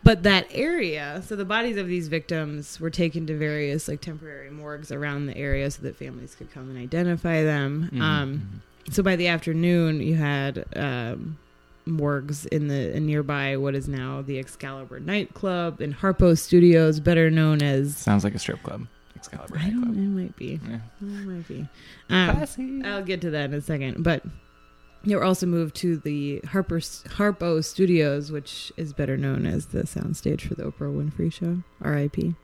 But 0.02 0.22
that 0.22 0.46
area, 0.52 1.20
so 1.26 1.34
the 1.36 1.44
bodies 1.44 1.76
of 1.76 1.88
these 1.88 2.06
victims 2.08 2.78
were 2.80 2.90
taken 2.90 3.26
to 3.26 3.36
various 3.36 3.88
like 3.88 4.00
temporary 4.00 4.50
morgues 4.50 4.92
around 4.92 5.26
the 5.26 5.36
area 5.36 5.68
so 5.70 5.82
that 5.82 5.96
families 5.96 6.34
could 6.36 6.50
come 6.52 6.70
and 6.70 6.78
identify 6.78 7.42
them. 7.42 7.90
Mhm. 7.92 8.00
Um, 8.00 8.62
so 8.90 9.02
by 9.02 9.16
the 9.16 9.26
afternoon, 9.26 10.00
you 10.00 10.14
had 10.14 10.64
um, 10.76 11.38
morgues 11.86 12.46
in 12.46 12.68
the 12.68 12.94
in 12.96 13.06
nearby 13.06 13.56
what 13.56 13.74
is 13.74 13.88
now 13.88 14.22
the 14.22 14.38
Excalibur 14.38 15.00
nightclub 15.00 15.80
in 15.80 15.94
Harpo 15.94 16.36
Studios, 16.38 17.00
better 17.00 17.30
known 17.30 17.62
as 17.62 17.96
Sounds 17.96 18.24
like 18.24 18.34
a 18.34 18.38
strip 18.38 18.62
club. 18.62 18.86
Excalibur 19.14 19.58
I 19.58 19.70
don't. 19.70 19.94
nightclub. 19.94 19.96
It 19.96 20.08
might 20.08 20.36
be. 20.36 20.60
Yeah. 20.68 20.78
It 21.00 21.26
might 21.26 21.48
be. 21.48 21.68
Um, 22.10 22.82
I'll 22.84 23.02
get 23.02 23.20
to 23.22 23.30
that 23.30 23.46
in 23.46 23.54
a 23.54 23.60
second, 23.60 24.02
but. 24.02 24.22
They 25.04 25.14
were 25.14 25.22
also 25.22 25.46
moved 25.46 25.76
to 25.76 25.98
the 25.98 26.40
Harper 26.40 26.80
Harpo 26.80 27.64
Studios, 27.64 28.32
which 28.32 28.72
is 28.76 28.92
better 28.92 29.16
known 29.16 29.46
as 29.46 29.66
the 29.66 29.82
soundstage 29.82 30.40
for 30.40 30.56
the 30.56 30.64
Oprah 30.64 30.92
Winfrey 30.92 31.32
Show. 31.32 31.62
R.I.P. 31.80 32.34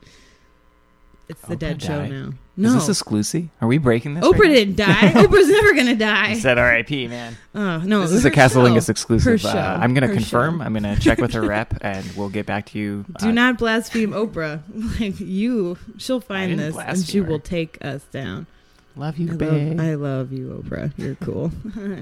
It's 1.28 1.40
the 1.40 1.56
Oprah 1.56 1.58
dead 1.58 1.82
show 1.82 1.98
died? 2.06 2.34
Now. 2.56 2.68
Is 2.68 2.74
No, 2.74 2.78
this 2.80 2.88
exclusive? 2.88 3.48
Are 3.60 3.68
we 3.68 3.78
breaking 3.78 4.14
this? 4.14 4.24
Oprah 4.24 4.40
right 4.40 4.48
didn't 4.54 4.76
die. 4.76 5.12
Oprah's 5.14 5.48
never 5.48 5.74
gonna 5.74 5.96
die. 5.96 6.30
You 6.32 6.40
said 6.40 6.58
R.I.P. 6.58 7.08
Man. 7.08 7.36
Oh 7.54 7.78
no, 7.78 8.02
this 8.02 8.12
is 8.12 8.24
a 8.24 8.28
her 8.28 8.34
Casalingus 8.34 8.88
exclusive. 8.88 9.40
Her 9.42 9.48
Uh. 9.48 9.78
I'm 9.80 9.94
going 9.94 10.02
to 10.02 10.08
Her 10.08 10.14
confirm. 10.14 10.58
show. 10.58 10.64
I'm 10.64 10.72
going 10.74 10.82
to 10.94 11.00
check 11.00 11.18
with 11.18 11.32
her 11.32 11.42
rep, 11.46 11.74
and 11.82 12.04
we'll 12.16 12.28
get 12.30 12.46
back 12.46 12.66
to 12.66 12.78
you. 12.78 13.04
Do 13.18 13.28
uh, 13.28 13.32
not 13.32 13.58
blaspheme 13.58 14.10
Oprah. 14.12 14.62
Like 15.00 15.18
you, 15.20 15.78
she'll 15.98 16.20
find 16.20 16.58
this 16.58 16.76
and 16.76 16.98
she 16.98 17.18
her. 17.18 17.24
will 17.24 17.40
take 17.40 17.78
us 17.84 18.04
down. 18.12 18.46
Love 18.94 19.14
I 19.18 19.22
you, 19.22 19.28
love, 19.28 19.38
babe. 19.38 19.80
I 19.80 19.94
love 19.94 20.32
you, 20.32 20.62
Oprah. 20.62 20.92
You're 20.98 21.14
cool. 21.14 21.50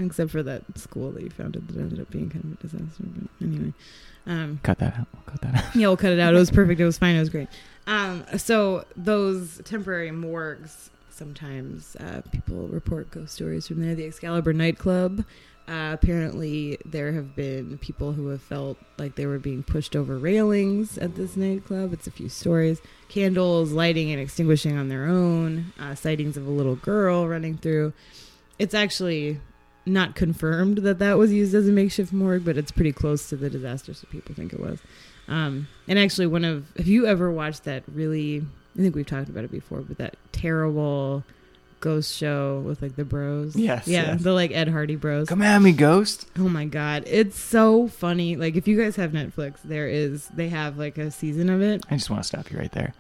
Except 0.04 0.30
for 0.32 0.42
that 0.42 0.62
school 0.76 1.12
that 1.12 1.22
you 1.22 1.30
founded 1.30 1.68
that 1.68 1.78
ended 1.80 2.00
up 2.00 2.10
being 2.10 2.28
kind 2.30 2.44
of 2.44 2.52
a 2.52 2.62
disaster. 2.68 3.04
But 3.38 3.46
anyway, 3.46 3.72
um, 4.26 4.58
Cut 4.64 4.78
that 4.80 4.96
out. 4.98 5.06
We'll 5.14 5.22
cut 5.24 5.40
that 5.42 5.54
out. 5.54 5.76
yeah, 5.76 5.86
we'll 5.86 5.96
cut 5.96 6.10
it 6.12 6.18
out. 6.18 6.34
It 6.34 6.38
was 6.38 6.50
perfect. 6.50 6.80
It 6.80 6.84
was 6.84 6.98
fine. 6.98 7.14
It 7.14 7.20
was 7.20 7.28
great. 7.28 7.48
Um, 7.86 8.24
so 8.36 8.84
those 8.96 9.60
temporary 9.64 10.10
morgues, 10.10 10.90
sometimes 11.10 11.96
uh, 11.96 12.22
people 12.30 12.68
report 12.68 13.10
ghost 13.10 13.34
stories 13.34 13.66
from 13.66 13.80
there. 13.80 13.94
The 13.94 14.06
Excalibur 14.06 14.52
nightclub. 14.52 15.24
Uh, 15.68 15.92
apparently, 15.92 16.76
there 16.84 17.12
have 17.12 17.36
been 17.36 17.78
people 17.78 18.12
who 18.12 18.26
have 18.28 18.42
felt 18.42 18.76
like 18.98 19.14
they 19.14 19.26
were 19.26 19.38
being 19.38 19.62
pushed 19.62 19.94
over 19.94 20.18
railings 20.18 20.98
at 20.98 21.14
this 21.14 21.36
nightclub. 21.36 21.92
It's 21.92 22.08
a 22.08 22.10
few 22.10 22.28
stories. 22.28 22.80
Candles 23.08 23.70
lighting 23.70 24.10
and 24.10 24.20
extinguishing 24.20 24.76
on 24.76 24.88
their 24.88 25.04
own. 25.06 25.72
Uh, 25.78 25.94
sightings 25.94 26.36
of 26.36 26.44
a 26.46 26.50
little 26.50 26.74
girl 26.74 27.28
running 27.28 27.56
through. 27.56 27.92
It's 28.58 28.74
actually 28.74 29.40
not 29.86 30.16
confirmed 30.16 30.78
that 30.78 30.98
that 30.98 31.18
was 31.18 31.32
used 31.32 31.54
as 31.54 31.68
a 31.68 31.72
makeshift 31.72 32.12
morgue, 32.12 32.44
but 32.44 32.58
it's 32.58 32.72
pretty 32.72 32.92
close 32.92 33.28
to 33.28 33.36
the 33.36 33.48
disaster, 33.48 33.94
so 33.94 34.06
people 34.10 34.34
think 34.34 34.52
it 34.52 34.60
was. 34.60 34.80
Um, 35.30 35.68
and 35.88 35.98
actually, 35.98 36.26
one 36.26 36.44
of 36.44 36.66
have 36.76 36.88
you 36.88 37.06
ever 37.06 37.30
watched 37.30 37.64
that 37.64 37.84
really? 37.92 38.44
I 38.76 38.82
think 38.82 38.94
we've 38.94 39.06
talked 39.06 39.28
about 39.28 39.44
it 39.44 39.50
before, 39.50 39.80
but 39.80 39.98
that 39.98 40.16
terrible 40.32 41.24
ghost 41.80 42.14
show 42.14 42.62
with 42.64 42.82
like 42.82 42.96
the 42.96 43.04
bros. 43.04 43.56
Yes, 43.56 43.88
yeah, 43.88 44.12
yes. 44.12 44.22
the 44.22 44.32
like 44.32 44.50
Ed 44.52 44.68
Hardy 44.68 44.96
bros. 44.96 45.28
Come 45.28 45.42
at 45.42 45.62
me, 45.62 45.72
ghost. 45.72 46.26
Oh 46.38 46.48
my 46.48 46.66
god, 46.66 47.04
it's 47.06 47.38
so 47.38 47.88
funny. 47.88 48.36
Like 48.36 48.56
if 48.56 48.68
you 48.68 48.80
guys 48.80 48.96
have 48.96 49.12
Netflix, 49.12 49.58
there 49.64 49.88
is 49.88 50.28
they 50.28 50.48
have 50.48 50.78
like 50.78 50.98
a 50.98 51.10
season 51.10 51.48
of 51.48 51.62
it. 51.62 51.84
I 51.90 51.96
just 51.96 52.10
want 52.10 52.22
to 52.22 52.26
stop 52.26 52.50
you 52.50 52.58
right 52.58 52.72
there. 52.72 52.92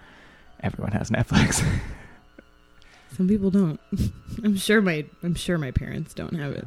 Everyone 0.62 0.92
has 0.92 1.10
Netflix. 1.10 1.64
Some 3.16 3.28
people 3.28 3.50
don't. 3.50 3.80
I'm 4.44 4.56
sure 4.56 4.80
my 4.80 5.04
I'm 5.22 5.34
sure 5.34 5.58
my 5.58 5.72
parents 5.72 6.14
don't 6.14 6.34
have 6.34 6.52
it. 6.52 6.66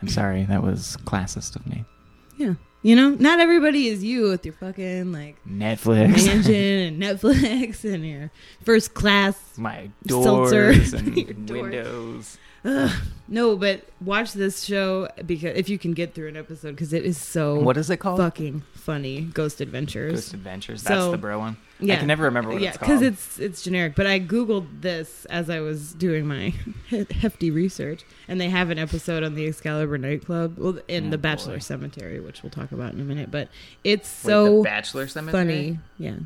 I'm 0.00 0.08
sorry. 0.08 0.44
That 0.44 0.62
was 0.62 0.98
classist 1.04 1.56
of 1.56 1.66
me. 1.66 1.84
Yeah, 2.36 2.54
you 2.82 2.96
know, 2.96 3.10
not 3.10 3.38
everybody 3.40 3.88
is 3.88 4.02
you 4.02 4.28
with 4.28 4.44
your 4.44 4.54
fucking 4.54 5.12
like 5.12 5.36
Netflix. 5.48 6.26
mansion 6.26 6.54
and 6.54 7.02
Netflix 7.02 7.84
and 7.84 8.06
your 8.06 8.30
first 8.64 8.94
class 8.94 9.36
My 9.56 9.88
Seltzer. 10.08 10.72
doors 10.74 10.92
and 10.94 11.48
Your 11.48 11.62
windows. 11.62 12.38
Ugh. 12.64 12.90
No, 13.28 13.56
but 13.56 13.82
watch 14.00 14.32
this 14.34 14.62
show 14.64 15.08
because 15.26 15.56
if 15.56 15.68
you 15.68 15.78
can 15.78 15.92
get 15.92 16.14
through 16.14 16.28
an 16.28 16.36
episode 16.36 16.70
because 16.72 16.92
it 16.92 17.04
is 17.04 17.16
so 17.18 17.58
What 17.60 17.76
is 17.76 17.88
it 17.88 17.96
called? 17.96 18.18
fucking 18.18 18.62
funny. 18.74 19.22
Ghost 19.22 19.60
Adventures. 19.60 20.12
Ghost 20.12 20.34
Adventures. 20.34 20.82
That's 20.82 21.00
So- 21.00 21.10
the 21.12 21.18
bro 21.18 21.38
one. 21.38 21.56
yeah, 21.80 21.94
I 21.94 21.96
can 21.98 22.06
never 22.08 22.24
remember 22.24 22.50
what 22.50 22.60
yeah, 22.60 22.68
it's 22.70 22.78
called. 22.78 23.00
because 23.00 23.02
it's 23.02 23.38
it's 23.40 23.62
generic. 23.62 23.94
But 23.96 24.06
I 24.06 24.20
googled 24.20 24.82
this 24.82 25.24
as 25.26 25.48
I 25.50 25.60
was 25.60 25.92
doing 25.94 26.26
my 26.26 26.52
hefty 27.10 27.50
research, 27.50 28.04
and 28.28 28.40
they 28.40 28.50
have 28.50 28.70
an 28.70 28.78
episode 28.78 29.22
on 29.24 29.34
the 29.34 29.46
Excalibur 29.46 29.96
nightclub, 29.98 30.58
well, 30.58 30.78
in 30.88 31.06
Oh, 31.06 31.10
the 31.10 31.18
Bachelor 31.18 31.54
boy. 31.54 31.60
Cemetery, 31.60 32.20
which 32.20 32.42
we'll 32.42 32.50
talk 32.50 32.70
about 32.72 32.92
in 32.92 33.00
a 33.00 33.04
minute. 33.04 33.30
But 33.30 33.48
it's 33.82 34.08
Wait, 34.24 34.30
so 34.30 34.56
the 34.58 34.62
Bachelor 34.64 35.06
Cemetery. 35.08 35.42
funny. 35.44 35.78
Yeah, 35.98 36.16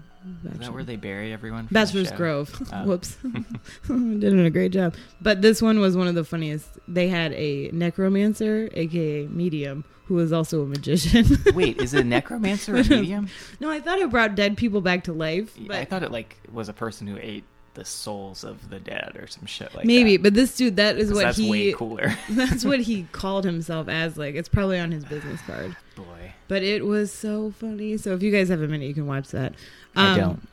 Is 0.52 0.58
that 0.60 0.72
where 0.72 0.84
they 0.84 0.96
bury 0.96 1.32
everyone? 1.32 1.68
Bachelor's? 1.70 2.10
Grove. 2.12 2.50
Oh. 2.72 2.84
Whoops. 2.86 3.16
Did 3.88 4.38
a 4.38 4.50
great 4.50 4.72
job. 4.72 4.94
But 5.20 5.42
this 5.42 5.60
one 5.62 5.80
was 5.80 5.96
one 5.96 6.08
of 6.08 6.14
the 6.14 6.24
funniest. 6.24 6.68
They 6.88 7.08
had 7.08 7.32
a 7.32 7.70
necromancer, 7.72 8.68
aka 8.74 9.26
medium, 9.26 9.84
who 10.06 10.14
was 10.14 10.32
also 10.32 10.62
a 10.62 10.66
magician. 10.66 11.26
Wait, 11.54 11.80
is 11.80 11.94
a 11.94 12.04
necromancer 12.04 12.76
a 12.76 12.84
medium? 12.84 13.28
no, 13.60 13.70
I 13.70 13.80
thought 13.80 13.98
it 13.98 14.10
brought 14.10 14.34
dead 14.34 14.56
people 14.56 14.80
back 14.80 15.04
to 15.04 15.12
life. 15.12 15.56
But 15.66 15.76
I 15.76 15.84
thought 15.84 16.02
it 16.02 16.12
like 16.12 16.36
was 16.52 16.68
a 16.68 16.72
person 16.72 17.06
who 17.06 17.18
ate 17.20 17.44
the 17.74 17.84
souls 17.84 18.42
of 18.42 18.70
the 18.70 18.80
dead 18.80 19.16
or 19.20 19.26
some 19.26 19.44
shit 19.44 19.74
like 19.74 19.84
maybe, 19.84 20.16
that. 20.16 20.22
but 20.22 20.34
this 20.34 20.56
dude, 20.56 20.76
that 20.76 20.96
is 20.96 21.12
what 21.12 21.24
that's 21.24 21.36
he. 21.36 21.50
way 21.50 21.72
cooler. 21.72 22.16
that's 22.30 22.64
what 22.64 22.80
he 22.80 23.02
called 23.12 23.44
himself 23.44 23.86
as. 23.88 24.16
Like, 24.16 24.34
it's 24.34 24.48
probably 24.48 24.78
on 24.80 24.90
his 24.90 25.04
business 25.04 25.40
card. 25.42 25.76
Boy, 25.94 26.32
But 26.48 26.62
it 26.62 26.86
was 26.86 27.12
so 27.12 27.50
funny. 27.50 27.98
So 27.98 28.14
if 28.14 28.22
you 28.22 28.32
guys 28.32 28.48
have 28.48 28.62
a 28.62 28.68
minute, 28.68 28.86
you 28.86 28.94
can 28.94 29.06
watch 29.06 29.28
that. 29.28 29.54
I 29.96 30.12
Um, 30.12 30.18
don't. 30.18 30.48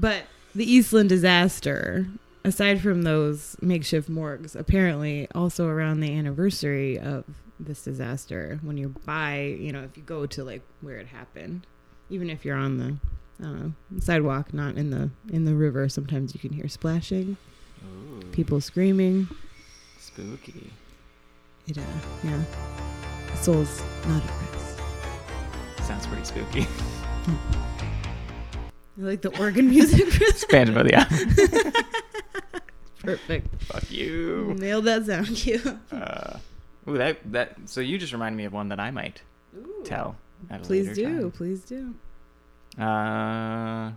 But 0.00 0.24
the 0.54 0.70
Eastland 0.70 1.08
disaster, 1.08 2.06
aside 2.44 2.80
from 2.80 3.02
those 3.02 3.56
makeshift 3.60 4.08
morgues, 4.08 4.54
apparently 4.56 5.28
also 5.34 5.66
around 5.66 6.00
the 6.00 6.12
anniversary 6.16 6.98
of 6.98 7.24
this 7.60 7.82
disaster, 7.82 8.58
when 8.62 8.76
you 8.76 8.94
buy, 9.04 9.56
you 9.58 9.72
know, 9.72 9.82
if 9.82 9.96
you 9.96 10.02
go 10.02 10.26
to 10.26 10.44
like 10.44 10.62
where 10.80 10.96
it 10.96 11.06
happened, 11.08 11.66
even 12.10 12.28
if 12.30 12.44
you're 12.44 12.56
on 12.56 12.78
the 12.78 12.96
I 13.44 13.50
know, 13.50 13.72
sidewalk, 14.00 14.54
not 14.54 14.76
in 14.76 14.90
the 14.90 15.10
in 15.32 15.44
the 15.44 15.54
river, 15.54 15.88
sometimes 15.88 16.34
you 16.34 16.40
can 16.40 16.52
hear 16.52 16.68
splashing, 16.68 17.36
Ooh, 17.84 18.20
people 18.32 18.60
screaming. 18.60 19.28
spooky. 19.98 20.70
It, 21.66 21.78
uh, 21.78 21.80
yeah, 22.22 22.42
the 23.30 23.36
soul's 23.38 23.82
not 24.06 24.22
at 24.22 24.30
rest. 24.52 24.78
Sounds 25.88 26.06
pretty 26.06 26.24
spooky. 26.24 26.66
Like 28.96 29.22
the 29.22 29.36
organ 29.38 29.68
music. 29.68 30.06
for 30.12 30.82
the 30.82 30.90
yeah. 30.90 31.04
Perfect. 33.00 33.62
Fuck 33.64 33.90
you. 33.90 34.54
Nailed 34.58 34.84
that 34.84 35.04
sound 35.06 35.26
cue. 35.36 35.60
Uh, 35.92 36.38
ooh, 36.88 36.96
that 36.96 37.18
that. 37.32 37.56
So 37.66 37.80
you 37.80 37.98
just 37.98 38.12
reminded 38.12 38.36
me 38.36 38.44
of 38.44 38.52
one 38.52 38.68
that 38.68 38.80
I 38.80 38.90
might 38.90 39.22
tell. 39.84 40.16
At 40.50 40.60
a 40.60 40.64
Please 40.64 40.94
do. 40.94 41.04
time. 41.22 41.30
Please 41.32 41.60
do. 41.62 41.94
Uh, 42.82 43.92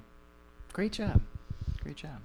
great 0.73 0.91
job. 0.93 1.21
Great 1.83 1.95
job. 1.97 2.19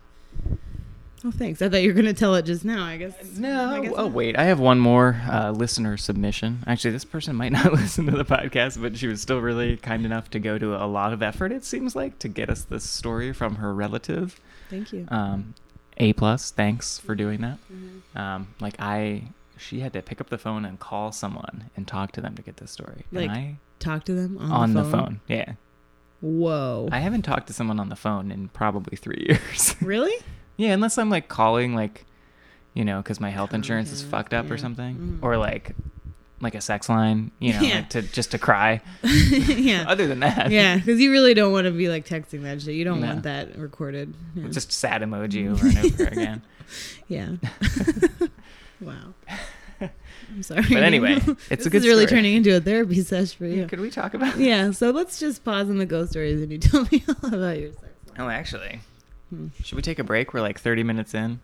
Oh, 1.24 1.30
thanks. 1.30 1.62
I 1.62 1.68
thought 1.68 1.82
you 1.82 1.88
were 1.88 1.94
going 1.94 2.06
to 2.06 2.12
tell 2.12 2.34
it 2.34 2.42
just 2.44 2.64
now. 2.64 2.84
I 2.84 2.96
guess. 2.96 3.14
No. 3.36 3.70
I 3.70 3.80
guess 3.80 3.92
oh, 3.96 4.04
not. 4.04 4.12
wait. 4.12 4.36
I 4.36 4.44
have 4.44 4.58
one 4.58 4.80
more 4.80 5.20
uh, 5.30 5.52
listener 5.52 5.96
submission. 5.96 6.64
Actually, 6.66 6.90
this 6.90 7.04
person 7.04 7.36
might 7.36 7.52
not 7.52 7.72
listen 7.72 8.06
to 8.06 8.12
the 8.16 8.24
podcast, 8.24 8.80
but 8.80 8.96
she 8.96 9.06
was 9.06 9.20
still 9.22 9.40
really 9.40 9.76
kind 9.76 10.04
enough 10.04 10.30
to 10.30 10.40
go 10.40 10.58
to 10.58 10.74
a 10.74 10.86
lot 10.86 11.12
of 11.12 11.22
effort, 11.22 11.52
it 11.52 11.64
seems 11.64 11.94
like, 11.94 12.18
to 12.20 12.28
get 12.28 12.50
us 12.50 12.64
this 12.64 12.82
story 12.84 13.32
from 13.32 13.56
her 13.56 13.72
relative. 13.72 14.40
Thank 14.68 14.92
you. 14.92 15.06
Um, 15.08 15.54
a 15.98 16.12
plus. 16.14 16.50
Thanks 16.50 16.98
for 16.98 17.14
doing 17.14 17.40
that. 17.42 17.58
Mhm. 17.72 18.18
Um, 18.20 18.48
like 18.60 18.74
I, 18.80 19.24
she 19.58 19.78
had 19.80 19.92
to 19.92 20.02
pick 20.02 20.20
up 20.20 20.28
the 20.28 20.38
phone 20.38 20.64
and 20.64 20.80
call 20.80 21.12
someone 21.12 21.70
and 21.76 21.86
talk 21.86 22.10
to 22.12 22.20
them 22.20 22.34
to 22.34 22.42
get 22.42 22.56
this 22.56 22.70
story. 22.72 23.04
Like, 23.12 23.28
and 23.28 23.32
I 23.38 23.56
Talk 23.78 24.04
to 24.04 24.14
them 24.14 24.38
on, 24.38 24.50
on 24.50 24.74
the, 24.74 24.82
the 24.82 24.90
phone. 24.90 25.04
phone. 25.04 25.20
Yeah. 25.28 25.52
Whoa. 26.20 26.88
I 26.92 27.00
haven't 27.00 27.22
talked 27.22 27.48
to 27.48 27.52
someone 27.52 27.80
on 27.80 27.88
the 27.88 27.96
phone 27.96 28.30
in 28.30 28.48
probably 28.48 28.96
three 28.96 29.24
years. 29.28 29.74
really? 29.80 30.14
Yeah, 30.62 30.72
unless 30.72 30.98
I'm 30.98 31.10
like 31.10 31.28
calling 31.28 31.74
like, 31.74 32.04
you 32.74 32.84
know, 32.84 32.98
because 33.02 33.20
my 33.20 33.30
health 33.30 33.52
insurance 33.54 33.90
is 33.92 34.02
fucked 34.02 34.32
up 34.34 34.50
or 34.50 34.54
yeah. 34.54 34.60
something, 34.62 34.96
Mhm. 34.96 35.18
or 35.22 35.36
like, 35.36 35.74
like 36.40 36.54
a 36.54 36.60
sex 36.60 36.88
line, 36.88 37.30
you 37.38 37.52
know, 37.52 37.60
Yeah. 37.60 37.74
like 37.76 37.90
to 37.90 38.02
just 38.02 38.30
to 38.32 38.38
cry. 38.38 38.80
yeah. 39.04 39.84
Other 39.88 40.06
than 40.06 40.20
that, 40.20 40.50
yeah, 40.50 40.76
because 40.76 41.00
you 41.00 41.10
really 41.10 41.34
don't 41.34 41.52
want 41.52 41.66
to 41.66 41.70
be 41.70 41.88
like 41.88 42.06
texting 42.06 42.42
that 42.42 42.62
shit. 42.62 42.74
You 42.74 42.84
don't 42.84 43.00
No. 43.00 43.06
want 43.08 43.22
that 43.24 43.56
recorded. 43.58 44.14
Yeah. 44.34 44.48
just 44.48 44.72
sad 44.72 45.02
emoji 45.02 45.48
over 45.52 45.66
and 45.66 45.78
over 45.78 46.04
again. 46.04 46.42
yeah. 47.08 47.32
wow. 48.80 49.14
I'm 50.34 50.42
sorry. 50.42 50.62
But 50.62 50.82
anyway, 50.82 51.18
it's 51.50 51.66
a 51.66 51.70
good 51.70 51.82
This 51.82 51.82
is 51.82 51.86
really 51.88 52.06
story. 52.06 52.20
turning 52.20 52.34
into 52.36 52.56
a 52.56 52.60
therapy 52.60 53.02
session 53.02 53.36
for 53.36 53.44
you. 53.46 53.66
Could 53.66 53.80
we 53.80 53.90
talk 53.90 54.14
about? 54.14 54.38
Yeah. 54.38 54.70
So 54.70 54.90
let's 54.90 55.18
just 55.20 55.44
pause 55.44 55.68
on 55.68 55.76
the 55.76 55.84
ghost 55.86 56.12
stories 56.12 56.40
and 56.40 56.50
you 56.50 56.56
tell 56.58 56.86
me 56.90 57.04
all 57.22 57.34
about 57.34 57.58
your 57.60 57.72
sex. 57.72 57.82
life. 57.82 58.16
Oh, 58.18 58.28
actually, 58.28 58.80
Hmm. 59.32 59.46
should 59.64 59.76
we 59.76 59.82
take 59.82 59.98
a 59.98 60.04
break? 60.04 60.34
We're 60.34 60.42
like 60.42 60.60
30 60.60 60.82
minutes 60.82 61.14
in. 61.14 61.40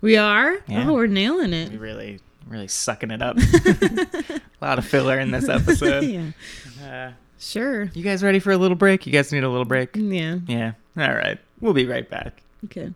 We 0.00 0.16
are. 0.16 0.56
Yeah. 0.66 0.88
Oh, 0.88 0.94
we're 0.94 1.06
nailing 1.06 1.52
it. 1.52 1.70
We 1.70 1.76
really, 1.76 2.20
really 2.48 2.68
sucking 2.68 3.10
it 3.10 3.20
up. 3.20 3.36
a 3.64 4.40
lot 4.64 4.78
of 4.78 4.86
filler 4.86 5.18
in 5.20 5.30
this 5.30 5.48
episode. 5.48 6.04
yeah. 6.04 6.30
Uh, 6.82 7.12
Sure. 7.38 7.84
you 7.94 8.02
guys 8.02 8.22
ready 8.22 8.38
for 8.38 8.52
a 8.52 8.56
little 8.58 8.76
break? 8.76 9.06
You 9.06 9.12
guys 9.12 9.32
need 9.32 9.44
a 9.44 9.48
little 9.48 9.64
break? 9.64 9.90
Yeah. 9.94 10.38
Yeah. 10.46 10.72
All 10.96 11.14
right. 11.14 11.38
We'll 11.60 11.72
be 11.74 11.86
right 11.86 12.08
back. 12.08 12.42
Okay. 12.66 12.92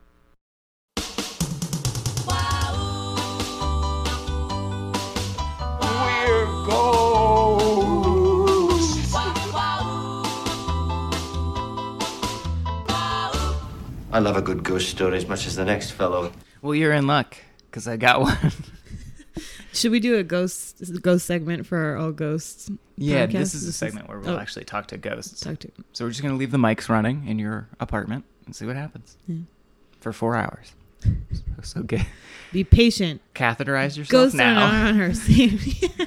I 14.15 14.21
love 14.21 14.37
a 14.37 14.43
good 14.43 14.63
ghost 14.63 14.89
story 14.91 15.17
as 15.17 15.27
much 15.27 15.45
as 15.45 15.57
the 15.57 15.65
next 15.65 15.91
fellow. 15.91 16.31
Well, 16.63 16.75
you're 16.77 16.93
in 16.93 17.09
luck 17.09 17.37
because 17.69 17.89
I 17.89 17.97
got 17.97 18.21
one. 18.21 18.39
Should 19.73 19.91
we 19.91 19.99
do 19.99 20.17
a 20.19 20.23
ghost 20.23 21.03
ghost 21.03 21.27
segment 21.27 21.67
for 21.67 21.77
our 21.77 21.97
all 21.97 22.13
ghosts? 22.13 22.71
yeah, 22.97 23.27
podcast? 23.27 23.33
this 23.33 23.55
is 23.55 23.63
a 23.65 23.67
This 23.67 23.69
is- 23.71 23.77
segment 23.77 24.09
where 24.09 24.21
we'll 24.21 24.37
oh. 24.37 24.39
actually 24.39 24.67
talk 24.67 24.87
to 24.89 24.97
ghosts. 24.99 25.41
Talk 25.41 25.59
to. 25.59 25.71
So 25.93 26.05
we're 26.05 26.11
just 26.11 26.23
gonna 26.23 26.37
leave 26.37 26.53
the 26.53 26.59
mics 26.59 26.89
running 26.89 27.27
in 27.27 27.41
your 27.41 27.67
apartment 27.81 28.25
and 28.47 28.55
see 28.55 28.67
what 28.67 28.77
happens 28.77 29.17
Yeah. 29.27 29.39
for 30.01 30.13
four 30.13 30.37
hours. 30.37 30.73
So 31.63 31.83
get 31.83 32.07
Be 32.53 32.63
patient. 32.63 33.23
catheterize 33.35 33.97
yourself 33.97 34.11
Ghosts 34.11 34.35
are 34.35 34.39
now. 34.39 34.71
not 34.71 34.91
on 34.91 35.01
our 35.01 35.15
same. 35.15 35.59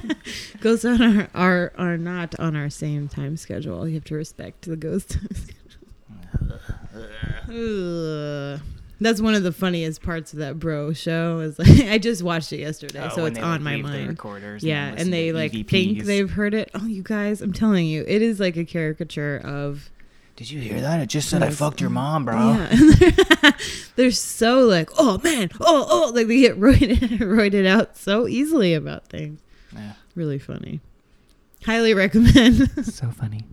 ghosts 0.60 0.84
are, 0.84 0.96
not- 0.96 1.30
are 1.34 1.72
are 1.76 1.98
not 1.98 2.38
on 2.38 2.54
our 2.56 2.70
same 2.70 3.08
time 3.08 3.36
schedule. 3.36 3.86
You 3.88 3.94
have 3.94 4.04
to 4.04 4.14
respect 4.14 4.62
the 4.62 4.76
ghost 4.76 5.10
time 5.10 5.28
schedule. 5.34 6.58
Ugh. 6.94 8.60
That's 9.00 9.20
one 9.20 9.34
of 9.34 9.44
the 9.44 9.52
funniest 9.52 10.02
parts 10.02 10.32
of 10.32 10.40
that 10.40 10.58
bro 10.58 10.92
show. 10.92 11.38
Is 11.38 11.58
like 11.58 11.68
I 11.88 11.98
just 11.98 12.22
watched 12.22 12.52
it 12.52 12.58
yesterday, 12.60 13.00
Oh, 13.10 13.14
so 13.14 13.24
it's 13.26 13.36
they, 13.36 13.42
on 13.42 13.62
like, 13.64 13.82
my 13.82 13.90
mind. 13.90 14.08
recorders 14.08 14.64
Yeah, 14.64 14.86
then 14.86 14.92
listen 14.94 15.06
and 15.06 15.12
they 15.14 15.32
like 15.32 15.52
EVPs. 15.52 15.68
think 15.68 16.04
they've 16.04 16.30
heard 16.30 16.52
it. 16.54 16.70
Oh, 16.74 16.86
you 16.86 17.02
guys, 17.02 17.40
I'm 17.40 17.52
telling 17.52 17.86
you, 17.86 18.04
it 18.08 18.22
is 18.22 18.40
like 18.40 18.56
a 18.56 18.64
caricature 18.64 19.40
of. 19.44 19.90
Did 20.34 20.50
you 20.50 20.60
hear 20.60 20.80
that? 20.80 21.00
It 21.00 21.06
just 21.08 21.28
said 21.28 21.42
I 21.42 21.50
fucked 21.50 21.80
your 21.80 21.90
mom, 21.90 22.24
bro. 22.24 22.36
Yeah, 22.38 22.68
they're, 22.70 23.52
they're 23.96 24.10
so 24.12 24.60
like, 24.60 24.88
oh 24.98 25.20
man, 25.22 25.50
oh 25.60 25.86
oh, 25.88 26.12
like 26.14 26.26
they 26.28 26.40
get 26.40 26.58
roided, 26.58 26.98
roided 27.20 27.66
out 27.66 27.96
so 27.96 28.26
easily 28.28 28.74
about 28.74 29.06
things. 29.06 29.40
Yeah. 29.74 29.92
Really 30.16 30.38
funny. 30.40 30.80
Highly 31.64 31.94
recommend. 31.94 32.84
So 32.86 33.10
funny. 33.10 33.44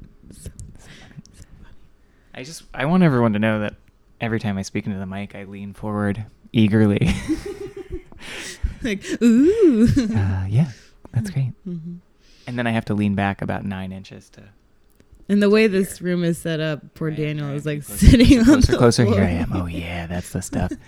I 2.36 2.44
just 2.44 2.64
I 2.74 2.86
want 2.86 3.02
everyone 3.04 3.34
to 3.34 3.40
know 3.40 3.62
that 3.62 3.76
every 4.22 4.40
time 4.40 4.58
I 4.58 4.62
speak 4.62 4.86
into 4.86 5.00
the 5.00 5.06
mic, 5.06 5.34
I 5.36 5.46
lean 5.46 5.74
forward 5.74 6.26
eagerly. 6.52 7.00
like, 8.84 9.04
ooh. 9.22 9.88
uh, 10.16 10.46
yeah, 10.50 10.70
that's 11.14 11.30
great. 11.30 11.52
Mhm. 11.68 12.00
And 12.48 12.60
then 12.60 12.68
I 12.68 12.72
have 12.72 12.86
to 12.86 12.94
lean 12.94 13.16
back 13.16 13.42
about 13.42 13.66
nine 13.66 13.92
inches 13.92 14.30
to 14.32 14.44
And 15.30 15.42
the 15.42 15.50
way 15.50 15.68
this 15.68 16.02
room 16.02 16.24
is 16.24 16.38
set 16.38 16.60
up, 16.60 16.94
poor 16.94 17.08
Right, 17.10 17.18
Daniel 17.18 17.48
right. 17.48 17.56
is 17.56 17.66
like 17.66 17.86
Closer, 17.86 18.06
sitting 18.08 18.40
on 18.40 18.46
closer, 18.46 18.72
the 18.72 18.78
closer. 18.78 19.06
floor. 19.06 19.16
Here 19.18 19.26
I 19.26 19.32
am. 19.32 19.54
Oh 19.54 19.66
yeah, 19.66 20.08
that's 20.08 20.32
the 20.32 20.42
stuff. 20.42 20.72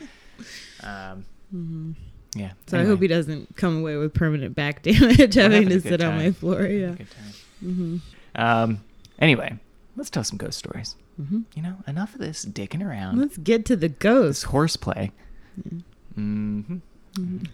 Um, 0.83 1.25
Mhm. 1.53 1.95
yeah. 2.35 2.51
So 2.67 2.79
I 2.79 2.85
hope 2.85 3.01
he 3.01 3.07
doesn't 3.07 3.55
come 3.55 3.79
away 3.79 3.97
with 3.97 4.13
permanent 4.13 4.53
back 4.55 4.83
damage 4.83 5.33
having 5.33 5.67
to 5.69 5.81
sit 5.81 6.01
on 6.03 6.15
my 6.17 6.31
floor. 6.31 6.65
Yeah. 6.67 6.91
good 6.91 7.07
time. 7.09 7.33
hmm 7.59 7.97
Um. 8.35 8.81
Anyway, 9.17 9.57
let's 9.95 10.11
tell 10.11 10.23
some 10.23 10.37
ghost 10.37 10.59
stories. 10.59 10.95
Hmm 11.17 11.41
You 11.55 11.61
know, 11.63 11.75
enough 11.87 12.13
of 12.13 12.19
this 12.21 12.45
dicking 12.45 12.85
around. 12.85 13.19
Let's 13.19 13.37
get 13.37 13.65
to 13.65 13.75
the 13.75 13.89
ghost. 13.89 14.41
this 14.41 14.49
horseplay. 14.51 15.11
Yeah. 15.71 15.79
hmm 16.15 16.61
Mhm. 17.15 17.47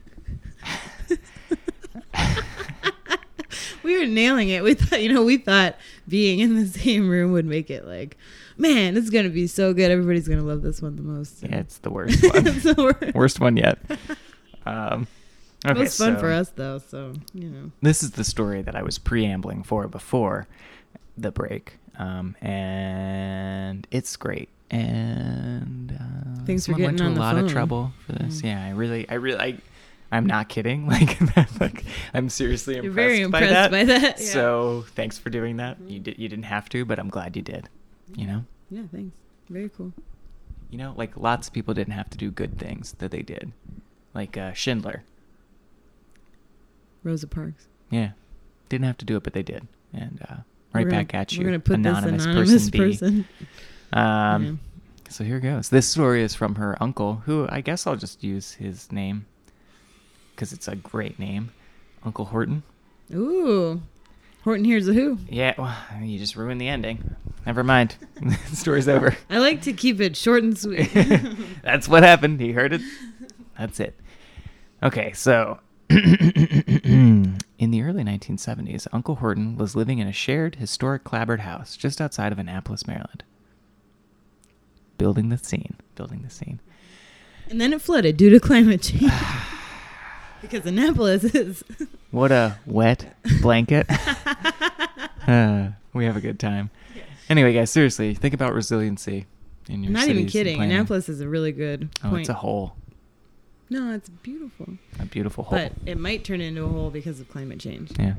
we 3.83 3.97
were 3.97 4.05
nailing 4.05 4.49
it. 4.49 4.63
We 4.63 4.73
thought, 4.73 5.01
you 5.01 5.13
know, 5.13 5.23
we 5.23 5.37
thought 5.37 5.75
being 6.07 6.39
in 6.39 6.55
the 6.55 6.67
same 6.67 7.09
room 7.09 7.31
would 7.31 7.45
make 7.45 7.69
it 7.69 7.85
like, 7.85 8.17
man, 8.57 8.97
it's 8.97 9.09
gonna 9.09 9.29
be 9.29 9.47
so 9.47 9.73
good. 9.73 9.91
Everybody's 9.91 10.27
gonna 10.27 10.43
love 10.43 10.61
this 10.61 10.81
one 10.81 10.95
the 10.95 11.01
most. 11.01 11.43
Yeah, 11.43 11.57
it's 11.57 11.77
the 11.79 11.89
worst 11.91 12.21
one. 12.33 12.43
the 12.43 12.95
worst. 13.01 13.15
worst 13.15 13.39
one 13.39 13.57
yet. 13.57 13.79
Um, 14.65 15.07
okay, 15.65 15.77
it 15.77 15.83
was 15.83 15.97
fun 15.97 16.13
so 16.15 16.19
for 16.21 16.31
us 16.31 16.47
though. 16.51 16.77
So 16.77 17.11
you 17.33 17.49
know, 17.49 17.71
This 17.81 18.01
is 18.01 18.11
the 18.11 18.23
story 18.23 18.61
that 18.61 18.77
I 18.77 18.81
was 18.81 18.97
preambling 18.97 19.63
for 19.63 19.89
before 19.89 20.47
the 21.17 21.31
break, 21.31 21.79
um, 21.97 22.35
and 22.41 23.87
it's 23.91 24.15
great. 24.15 24.49
And 24.71 25.91
uh, 25.91 26.43
Thanks 26.45 26.65
for 26.65 26.71
someone 26.73 26.83
went 26.83 26.97
getting 26.97 27.13
to 27.15 27.19
a 27.19 27.21
lot 27.21 27.37
of 27.37 27.49
trouble 27.51 27.91
for 28.05 28.13
this. 28.13 28.41
Mm. 28.41 28.45
Yeah, 28.45 28.65
I 28.65 28.69
really, 28.71 29.07
I 29.09 29.13
really, 29.15 29.39
I, 29.39 29.57
I'm 30.11 30.25
not 30.25 30.49
kidding. 30.49 30.87
Like, 30.93 31.19
like 31.59 31.83
I'm 32.13 32.29
seriously 32.29 32.77
impressed, 32.77 32.83
you're 32.85 32.93
very 32.93 33.25
by 33.27 33.41
impressed 33.41 33.53
that. 33.53 33.71
by 33.71 33.83
that. 33.85 34.19
yeah. 34.19 34.25
So 34.25 34.85
thanks 34.95 35.17
for 35.17 35.29
doing 35.29 35.57
that. 35.57 35.77
You 35.87 35.99
Mhm. 35.99 36.03
did, 36.03 36.19
you 36.19 36.27
didn't 36.29 36.45
have 36.45 36.69
to, 36.69 36.85
but 36.85 36.97
I'm 36.99 37.09
glad 37.09 37.35
you 37.35 37.41
did. 37.41 37.69
You 38.15 38.27
know, 38.27 38.45
yeah, 38.71 38.83
thanks. 38.91 39.15
Very 39.49 39.69
cool. 39.69 39.93
you 40.71 40.77
know, 40.79 40.93
like 40.97 41.15
lots 41.17 41.47
of 41.47 41.53
people 41.53 41.73
didn't 41.75 41.93
have 41.93 42.09
to 42.09 42.17
do 42.17 42.31
good 42.31 42.57
things 42.57 42.93
that 42.97 43.11
they 43.11 43.21
did, 43.21 43.51
like 44.15 44.37
uh, 44.37 44.53
Schindler. 44.53 45.03
Rosa 47.03 47.27
Parks. 47.27 47.67
Yeah, 47.91 48.11
didn't 48.69 48.85
have 48.85 48.97
to 48.97 49.05
do 49.05 49.17
it, 49.17 49.23
but 49.23 49.33
they 49.33 49.43
did. 49.43 49.67
And 49.93 50.19
uh, 50.27 50.35
right 50.73 50.83
gonna- 50.85 50.97
back 50.97 51.13
at 51.13 51.31
you, 51.33 51.39
We're 51.39 51.45
gonna 51.45 51.59
put 51.59 51.75
anonymous, 51.75 52.23
this 52.23 52.25
anonymous 52.25 52.69
person, 52.69 53.25
person. 53.27 53.27
Um, 53.93 54.43
Yeah. 54.45 54.51
So 55.09 55.23
here 55.23 55.39
goes. 55.39 55.69
This 55.69 55.87
story 55.87 56.23
is 56.23 56.33
from 56.33 56.55
her 56.55 56.75
uncle, 56.81 57.21
who 57.25 57.45
I 57.49 57.61
guess 57.61 57.85
I'll 57.85 57.95
just 57.95 58.23
use 58.23 58.53
his 58.53 58.91
name 58.91 59.27
because 60.35 60.51
it's 60.53 60.67
a 60.67 60.75
great 60.75 61.19
name, 61.19 61.51
Uncle 62.03 62.25
Horton. 62.25 62.63
Ooh, 63.13 63.79
Horton 64.43 64.65
hears 64.65 64.87
a 64.87 64.93
who. 64.93 65.19
Yeah, 65.29 65.53
well, 65.55 65.75
you 66.01 66.17
just 66.17 66.35
ruined 66.35 66.59
the 66.59 66.67
ending. 66.67 67.15
Never 67.45 67.63
mind. 67.63 67.95
the 68.21 68.55
story's 68.55 68.87
over. 68.87 69.15
I 69.29 69.37
like 69.37 69.61
to 69.63 69.73
keep 69.73 70.01
it 70.01 70.17
short 70.17 70.41
and 70.41 70.57
sweet. 70.57 70.89
That's 71.63 71.87
what 71.87 72.01
happened. 72.01 72.39
He 72.39 72.51
heard 72.53 72.73
it. 72.73 72.81
That's 73.59 73.79
it. 73.79 73.95
Okay, 74.81 75.13
so 75.13 75.59
in 75.89 77.71
the 77.71 77.81
early 77.81 78.03
1970s, 78.03 78.87
Uncle 78.91 79.15
Horton 79.15 79.57
was 79.57 79.75
living 79.75 79.99
in 79.99 80.07
a 80.07 80.11
shared 80.13 80.55
historic 80.55 81.03
clapboard 81.03 81.41
house 81.41 81.75
just 81.77 81.99
outside 82.01 82.31
of 82.31 82.39
Annapolis, 82.39 82.87
Maryland. 82.87 83.23
Building 84.97 85.29
the 85.29 85.37
scene. 85.37 85.75
Building 85.95 86.21
the 86.23 86.29
scene. 86.29 86.59
and 87.49 87.59
then 87.59 87.73
it 87.73 87.81
flooded 87.81 88.17
due 88.17 88.29
to 88.29 88.39
climate 88.39 88.81
change. 88.81 89.11
because 90.41 90.65
Annapolis 90.65 91.23
is. 91.23 91.63
What 92.11 92.31
a 92.31 92.59
wet 92.67 93.15
blanket. 93.41 93.87
Uh, 95.25 95.69
we 95.93 96.03
have 96.03 96.17
a 96.17 96.21
good 96.21 96.37
time. 96.37 96.69
Anyway, 97.29 97.53
guys, 97.53 97.71
seriously, 97.71 98.13
think 98.13 98.33
about 98.33 98.53
resiliency 98.53 99.25
in 99.69 99.81
your 99.81 99.93
Not 99.93 100.09
even 100.09 100.25
kidding. 100.27 100.61
Annapolis 100.61 101.07
is 101.07 101.21
a 101.21 101.29
really 101.29 101.53
good 101.53 101.87
Oh, 102.03 102.09
point. 102.09 102.19
it's 102.23 102.29
a 102.29 102.33
hole. 102.33 102.75
No, 103.73 103.93
it's 103.93 104.09
beautiful. 104.09 104.77
A 104.99 105.05
beautiful 105.05 105.43
hole. 105.45 105.57
But 105.59 105.73
it 105.85 105.97
might 105.97 106.23
turn 106.23 106.41
into 106.41 106.63
a 106.63 106.67
hole 106.69 106.89
because 106.89 107.19
of 107.19 107.27
climate 107.29 107.59
change. 107.59 107.91
yeah. 107.99 108.15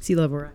Sea 0.00 0.14
level 0.14 0.38
rise. 0.38 0.50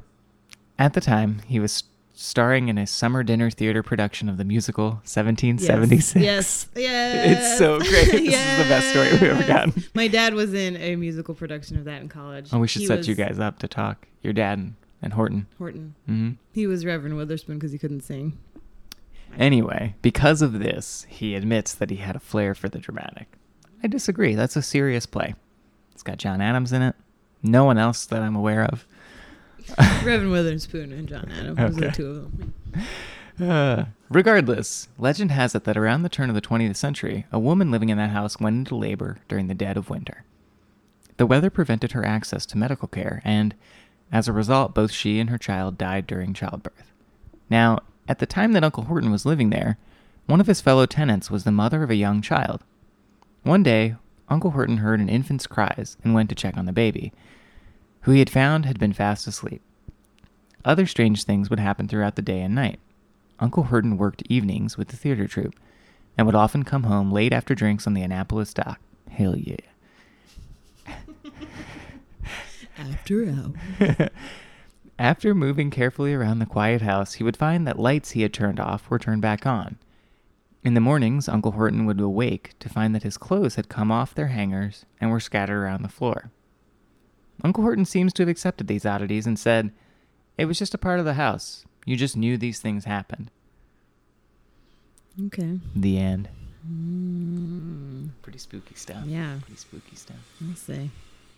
At 0.80 0.93
the 0.93 1.02
time, 1.02 1.41
he 1.47 1.60
was 1.60 1.84
starring 2.14 2.70
in 2.70 2.78
a 2.78 2.86
summer 2.88 3.24
dinner 3.24 3.49
theater 3.49 3.82
production 3.84 4.30
of 4.30 4.38
the 4.38 4.43
musical 4.45 5.02
1776. 5.06 6.24
Yes. 6.24 6.68
Yes. 6.76 7.38
It's 7.38 7.58
so 7.58 7.80
great. 7.80 8.12
This 8.12 8.36
is 8.36 8.58
the 8.58 8.70
best 8.70 8.89
story 8.91 9.12
we've 9.12 9.24
ever 9.24 9.47
gotten. 9.47 9.84
My 9.93 10.08
dad 10.08 10.34
was 10.34 10.54
in 10.54 10.76
a 10.78 10.95
musical 10.95 11.34
production 11.36 11.78
of 11.78 11.86
that 11.86 12.02
in 12.02 12.10
college. 12.10 12.49
Oh, 12.54 12.60
we 12.60 12.68
should 12.68 12.82
He 12.82 12.88
set 12.88 12.99
was 12.99 13.08
you 13.08 13.16
guys 13.16 13.39
up 13.39 13.60
to 13.60 13.68
talk. 13.68 14.08
Your 14.22 14.34
dad 14.34 14.58
and, 14.60 14.76
and 15.02 15.14
Horton. 15.14 15.47
Horton. 15.58 15.95
hmm 16.06 16.32
He 16.54 16.68
was 16.68 16.86
Reverend 16.86 17.18
Witherspoon 17.18 17.58
because 17.58 17.72
he 17.72 17.78
couldn't 17.78 18.02
sing. 18.02 18.38
Anyway, 19.38 19.95
because 20.02 20.41
of 20.41 20.60
this, 20.60 21.06
he 21.10 21.36
admits 21.36 21.74
that 21.74 21.89
he 21.89 21.97
had 21.97 22.16
a 22.16 22.20
flair 22.20 22.54
for 22.54 22.70
the 22.70 22.80
dramatic. 22.80 23.28
I 23.84 23.88
disagree. 23.88 24.36
That's 24.36 24.56
a 24.56 24.62
serious 24.62 25.06
play. 25.06 25.36
It's 25.94 26.04
got 26.04 26.18
John 26.18 26.42
Adams 26.42 26.72
in 26.72 26.82
it. 26.82 26.96
No 27.44 27.66
one 27.66 27.78
else 27.78 28.06
that 28.06 28.22
I'm 28.22 28.36
aware 28.36 28.64
of. 28.66 28.86
Reverend 30.04 30.32
Witherspoon 30.32 30.92
and 30.92 31.08
John 31.08 31.32
Adams. 31.32 31.60
Are 31.60 31.70
the 31.70 31.92
two 31.92 32.10
of 32.10 32.16
them. 32.38 32.54
Uh, 33.40 33.86
regardless, 34.10 34.88
legend 34.98 35.32
has 35.32 35.56
it 35.56 35.64
that 35.64 35.78
around 35.78 36.04
the 36.04 36.10
turn 36.10 36.30
of 36.30 36.36
the 36.36 36.42
20th 36.42 36.76
century, 36.76 37.26
a 37.32 37.40
woman 37.40 37.72
living 37.72 37.90
in 37.90 37.98
that 37.98 38.12
house 38.12 38.40
went 38.40 38.56
into 38.56 38.76
labor 38.76 39.18
during 39.28 39.48
the 39.48 39.56
dead 39.56 39.78
of 39.78 39.90
winter. 39.90 40.24
The 41.18 41.26
weather 41.26 41.50
prevented 41.50 41.94
her 41.94 42.06
access 42.06 42.46
to 42.48 42.58
medical 42.58 42.88
care, 42.88 43.22
and 43.24 43.56
as 44.12 44.28
a 44.28 44.34
result, 44.34 44.76
both 44.76 44.92
she 44.92 45.20
and 45.20 45.30
her 45.30 45.38
child 45.38 45.78
died 45.78 46.06
during 46.06 46.34
childbirth. 46.34 46.92
Now, 47.50 47.80
at 48.08 48.20
the 48.20 48.26
time 48.26 48.52
that 48.54 48.64
Uncle 48.64 48.84
Horton 48.84 49.12
was 49.12 49.26
living 49.26 49.50
there, 49.50 49.78
one 50.26 50.42
of 50.42 50.48
his 50.48 50.62
fellow 50.62 50.86
tenants 50.86 51.32
was 51.32 51.44
the 51.44 51.52
mother 51.52 51.84
of 51.84 51.90
a 51.90 51.96
young 51.96 52.22
child. 52.22 52.64
One 53.44 53.64
day, 53.64 53.96
Uncle 54.30 54.52
Horton 54.52 54.78
heard 54.78 55.00
an 55.00 55.10
infant's 55.10 55.48
cries 55.48 55.98
and 56.04 56.14
went 56.14 56.30
to 56.30 56.36
check 56.36 56.58
on 56.58 56.66
the 56.66 56.72
baby, 56.72 57.12
who 58.02 58.12
he 58.12 58.20
had 58.20 58.30
found 58.30 58.66
had 58.66 58.80
been 58.80 58.94
fast 58.94 59.26
asleep. 59.28 59.62
Other 60.64 60.86
strange 60.86 61.24
things 61.24 61.50
would 61.50 61.60
happen 61.60 61.88
throughout 61.88 62.16
the 62.16 62.22
day 62.22 62.42
and 62.42 62.54
night. 62.54 62.80
Uncle 63.39 63.64
Horton 63.64 63.98
worked 63.98 64.22
evenings 64.30 64.78
with 64.78 64.89
the 64.89 64.96
theater 64.96 65.28
troupe 65.28 65.56
and 66.18 66.28
would 66.28 66.36
often 66.36 66.64
come 66.64 66.84
home 66.84 67.12
late 67.12 67.34
after 67.34 67.56
drinks 67.56 67.88
on 67.88 67.96
the 67.96 68.04
Annapolis 68.04 68.54
dock. 68.54 68.80
Hell 69.10 69.36
yeah. 69.36 69.56
After 72.78 73.28
hours. 73.30 74.10
After 75.00 75.34
moving 75.34 75.72
carefully 75.72 76.14
around 76.14 76.38
the 76.38 76.46
quiet 76.46 76.84
house, 76.84 77.14
he 77.14 77.24
would 77.24 77.36
find 77.36 77.66
that 77.66 77.80
lights 77.80 78.12
he 78.12 78.22
had 78.22 78.34
turned 78.34 78.60
off 78.60 78.88
were 78.88 79.00
turned 79.00 79.24
back 79.24 79.48
on. 79.48 79.78
In 80.64 80.76
the 80.76 80.80
mornings, 80.80 81.28
Uncle 81.28 81.53
Horton 81.53 81.86
would 81.86 81.99
awake 81.99 82.53
to 82.59 82.70
find 82.70 82.93
that 82.93 83.03
his 83.03 83.18
clothes 83.18 83.55
had 83.55 83.68
come 83.70 83.91
off 83.91 84.14
their 84.14 84.28
hangers 84.28 84.86
and 84.99 85.09
were 85.09 85.20
scattered 85.20 85.59
around 85.62 85.82
the 85.82 85.89
floor. 85.89 86.30
Uncle 87.43 87.64
Horton 87.64 87.86
seems 87.86 88.14
to 88.14 88.22
have 88.22 88.30
accepted 88.30 88.68
these 88.68 88.86
oddities 88.86 89.26
and 89.26 89.39
said, 89.39 89.72
It 90.38 90.45
was 90.45 90.59
just 90.59 90.76
a 90.76 90.78
part 90.78 90.99
of 90.99 91.05
the 91.05 91.16
house. 91.16 91.66
You 91.86 91.95
just 91.97 92.16
knew 92.16 92.38
these 92.38 92.59
things 92.59 92.86
happened. 92.86 93.32
Okay. 95.26 95.59
The 95.76 95.97
end. 95.97 96.30
Mm, 96.72 98.09
Pretty 98.22 98.38
spooky 98.38 98.76
stuff. 98.76 99.03
yeah, 99.07 99.38
Pretty 99.41 99.57
spooky 99.59 99.95
stuff. 99.95 100.18
I'll 100.47 100.55
say. 100.55 100.91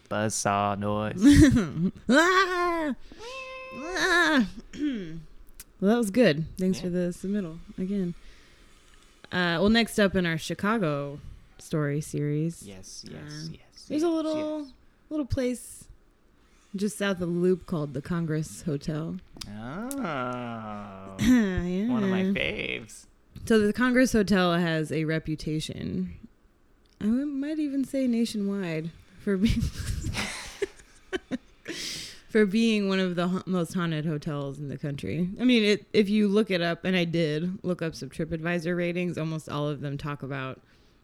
Buzz 0.09 0.35
saw 0.35 0.75
noise. 0.75 1.23
ah! 2.09 2.93
Ah! 3.75 4.47
well, 4.75 5.15
that 5.79 5.97
was 5.97 6.11
good. 6.11 6.45
Thanks 6.57 6.79
Yeah. 6.79 6.83
for 6.83 6.89
the 6.89 6.99
submittal 7.17 7.59
again. 7.77 8.15
Uh, 9.33 9.57
well, 9.59 9.69
next 9.69 9.97
up 9.99 10.15
in 10.15 10.25
our 10.27 10.37
Chicago 10.37 11.19
story 11.57 11.99
series, 12.01 12.61
yes, 12.63 13.03
yes, 13.09 13.13
yes, 13.23 13.33
Um, 13.33 13.49
yes. 13.53 13.85
there's 13.87 14.03
a 14.03 14.09
little 14.09 14.67
little 15.09 15.25
place 15.25 15.85
just 16.75 16.97
south 16.97 17.13
of 17.21 17.33
the 17.33 17.39
Loop 17.39 17.65
called 17.65 17.93
the 17.93 18.01
Congress 18.01 18.61
Hotel. 18.63 19.17
Oh. 19.47 19.51
yeah. 21.19 21.87
One 21.87 22.03
of 22.03 22.09
my 22.09 22.23
faves. 22.23 23.05
So 23.45 23.59
the 23.59 23.73
Congress 23.73 24.13
Hotel 24.13 24.53
has 24.53 24.91
a 24.91 25.05
reputation. 25.05 26.15
I 27.01 27.05
might 27.05 27.59
even 27.59 27.83
say 27.85 28.07
nationwide 28.07 28.91
for 29.19 29.35
being 29.37 29.61
for 32.33 32.45
being 32.47 32.89
one 32.89 32.99
of 32.99 33.15
the 33.15 33.27
ha- 33.27 33.43
most 33.45 33.73
haunted 33.75 34.05
hotels 34.05 34.57
in 34.59 34.67
the 34.67 34.77
country. 34.77 35.29
I 35.39 35.43
mean, 35.45 35.63
it, 35.63 35.85
if 35.93 36.09
you 36.09 36.27
look 36.27 36.49
it 36.51 36.61
up, 36.61 36.83
and 36.83 36.97
I 36.97 37.05
did 37.05 37.59
look 37.63 37.81
up 37.83 37.93
some 37.95 38.09
TripAdvisor 38.09 38.75
ratings, 38.75 39.17
almost 39.19 39.47
all 39.47 39.69
of 39.69 39.81
them 39.81 39.97
talk 39.99 40.23
about 40.23 40.59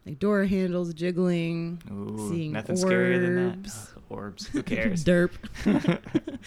like 0.06 0.18
door 0.20 0.46
handles 0.46 0.94
jiggling, 0.94 1.82
Ooh, 1.92 2.30
Seeing 2.30 2.52
nothing 2.54 2.76
scarier 2.76 3.22
than 3.22 3.36
that. 3.36 3.54
orbs. 3.58 3.92
Ugh, 3.96 4.02
orbs. 4.10 4.48
Who 4.48 4.64
cares? 4.64 5.06
derp. 5.06 5.32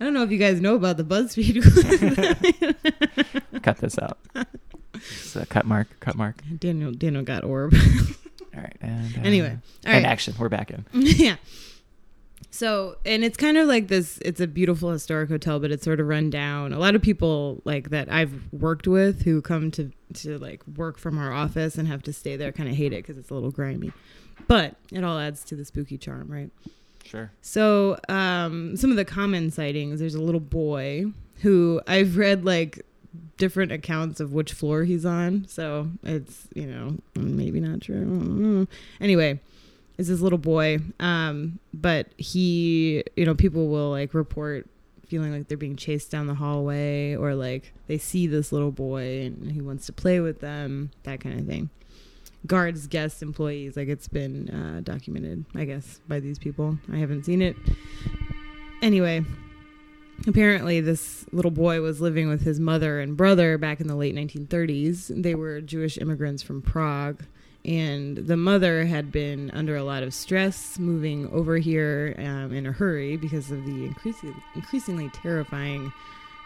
I 0.00 0.04
don't 0.04 0.12
know 0.14 0.22
if 0.24 0.30
you 0.30 0.38
guys 0.38 0.60
know 0.60 0.74
about 0.74 0.96
the 0.98 1.04
BuzzFeed. 1.04 1.62
cut 3.62 3.78
this 3.78 3.98
out. 3.98 4.18
It's 4.94 5.36
a 5.36 5.46
cut 5.46 5.64
mark. 5.64 5.88
Cut 6.00 6.16
mark. 6.16 6.42
Daniel 6.58 6.92
Daniel 6.92 7.22
got 7.22 7.44
orb. 7.44 7.72
All 8.54 8.60
right. 8.62 8.76
And, 8.80 9.16
uh, 9.16 9.20
Anyway, 9.22 9.50
all 9.50 9.92
and 9.92 10.04
right. 10.04 10.10
action. 10.10 10.34
We're 10.38 10.48
back 10.50 10.70
in. 10.70 10.84
yeah. 10.92 11.36
So, 12.50 12.96
and 13.04 13.22
it's 13.24 13.36
kind 13.36 13.56
of 13.56 13.68
like 13.68 13.88
this 13.88 14.18
it's 14.18 14.40
a 14.40 14.46
beautiful 14.46 14.90
historic 14.90 15.28
hotel, 15.28 15.60
but 15.60 15.70
it's 15.70 15.84
sort 15.84 16.00
of 16.00 16.06
run 16.06 16.30
down. 16.30 16.72
A 16.72 16.78
lot 16.78 16.94
of 16.94 17.02
people 17.02 17.60
like 17.64 17.90
that 17.90 18.10
I've 18.10 18.32
worked 18.52 18.86
with 18.86 19.22
who 19.22 19.42
come 19.42 19.70
to 19.72 19.90
to 20.14 20.38
like 20.38 20.62
work 20.76 20.98
from 20.98 21.18
our 21.18 21.32
office 21.32 21.76
and 21.76 21.86
have 21.88 22.02
to 22.04 22.12
stay 22.12 22.36
there 22.36 22.52
kind 22.52 22.68
of 22.68 22.74
hate 22.76 22.92
it 22.92 23.02
cuz 23.02 23.18
it's 23.18 23.30
a 23.30 23.34
little 23.34 23.50
grimy. 23.50 23.92
But 24.48 24.76
it 24.92 25.04
all 25.04 25.18
adds 25.18 25.44
to 25.44 25.56
the 25.56 25.64
spooky 25.64 25.98
charm, 25.98 26.28
right? 26.30 26.50
Sure. 27.04 27.30
So, 27.40 27.98
um, 28.08 28.76
some 28.76 28.90
of 28.90 28.96
the 28.96 29.04
common 29.04 29.50
sightings 29.50 30.00
there's 30.00 30.14
a 30.14 30.22
little 30.22 30.40
boy 30.40 31.06
who 31.42 31.80
I've 31.86 32.16
read 32.16 32.44
like 32.44 32.84
different 33.36 33.70
accounts 33.70 34.18
of 34.20 34.32
which 34.32 34.52
floor 34.52 34.84
he's 34.84 35.04
on. 35.04 35.46
So, 35.48 35.88
it's, 36.02 36.48
you 36.54 36.66
know, 36.66 36.96
maybe 37.14 37.60
not 37.60 37.82
true. 37.82 37.96
I 37.96 38.00
don't 38.00 38.40
know. 38.60 38.66
Anyway, 39.00 39.40
is 39.98 40.08
this 40.08 40.20
little 40.20 40.38
boy. 40.38 40.78
Um, 41.00 41.58
but 41.72 42.08
he, 42.16 43.02
you 43.16 43.24
know, 43.24 43.34
people 43.34 43.68
will 43.68 43.90
like 43.90 44.14
report 44.14 44.68
feeling 45.06 45.32
like 45.32 45.46
they're 45.46 45.56
being 45.56 45.76
chased 45.76 46.10
down 46.10 46.26
the 46.26 46.34
hallway 46.34 47.14
or 47.14 47.34
like 47.34 47.72
they 47.86 47.96
see 47.96 48.26
this 48.26 48.50
little 48.50 48.72
boy 48.72 49.22
and 49.22 49.52
he 49.52 49.60
wants 49.60 49.86
to 49.86 49.92
play 49.92 50.18
with 50.20 50.40
them, 50.40 50.90
that 51.04 51.20
kind 51.20 51.38
of 51.38 51.46
thing 51.46 51.70
guards, 52.46 52.86
guests, 52.86 53.22
employees. 53.22 53.76
Like 53.76 53.88
it's 53.88 54.08
been 54.08 54.48
uh, 54.50 54.80
documented, 54.82 55.44
I 55.54 55.64
guess, 55.64 56.00
by 56.08 56.20
these 56.20 56.38
people. 56.38 56.78
I 56.92 56.96
haven't 56.96 57.24
seen 57.24 57.42
it. 57.42 57.56
Anyway, 58.82 59.24
apparently 60.26 60.80
this 60.80 61.26
little 61.32 61.50
boy 61.50 61.80
was 61.80 62.00
living 62.00 62.28
with 62.28 62.42
his 62.42 62.60
mother 62.60 63.00
and 63.00 63.16
brother 63.16 63.58
back 63.58 63.80
in 63.80 63.88
the 63.88 63.96
late 63.96 64.14
1930s. 64.14 65.22
They 65.22 65.34
were 65.34 65.60
Jewish 65.60 65.98
immigrants 65.98 66.42
from 66.42 66.62
Prague. 66.62 67.22
And 67.66 68.16
the 68.16 68.36
mother 68.36 68.86
had 68.86 69.10
been 69.10 69.50
under 69.50 69.76
a 69.76 69.82
lot 69.82 70.04
of 70.04 70.14
stress 70.14 70.78
moving 70.78 71.28
over 71.32 71.56
here 71.56 72.14
um, 72.18 72.52
in 72.52 72.64
a 72.64 72.72
hurry 72.72 73.16
because 73.16 73.50
of 73.50 73.64
the 73.66 73.84
increasing, 73.84 74.40
increasingly 74.54 75.10
terrifying 75.10 75.92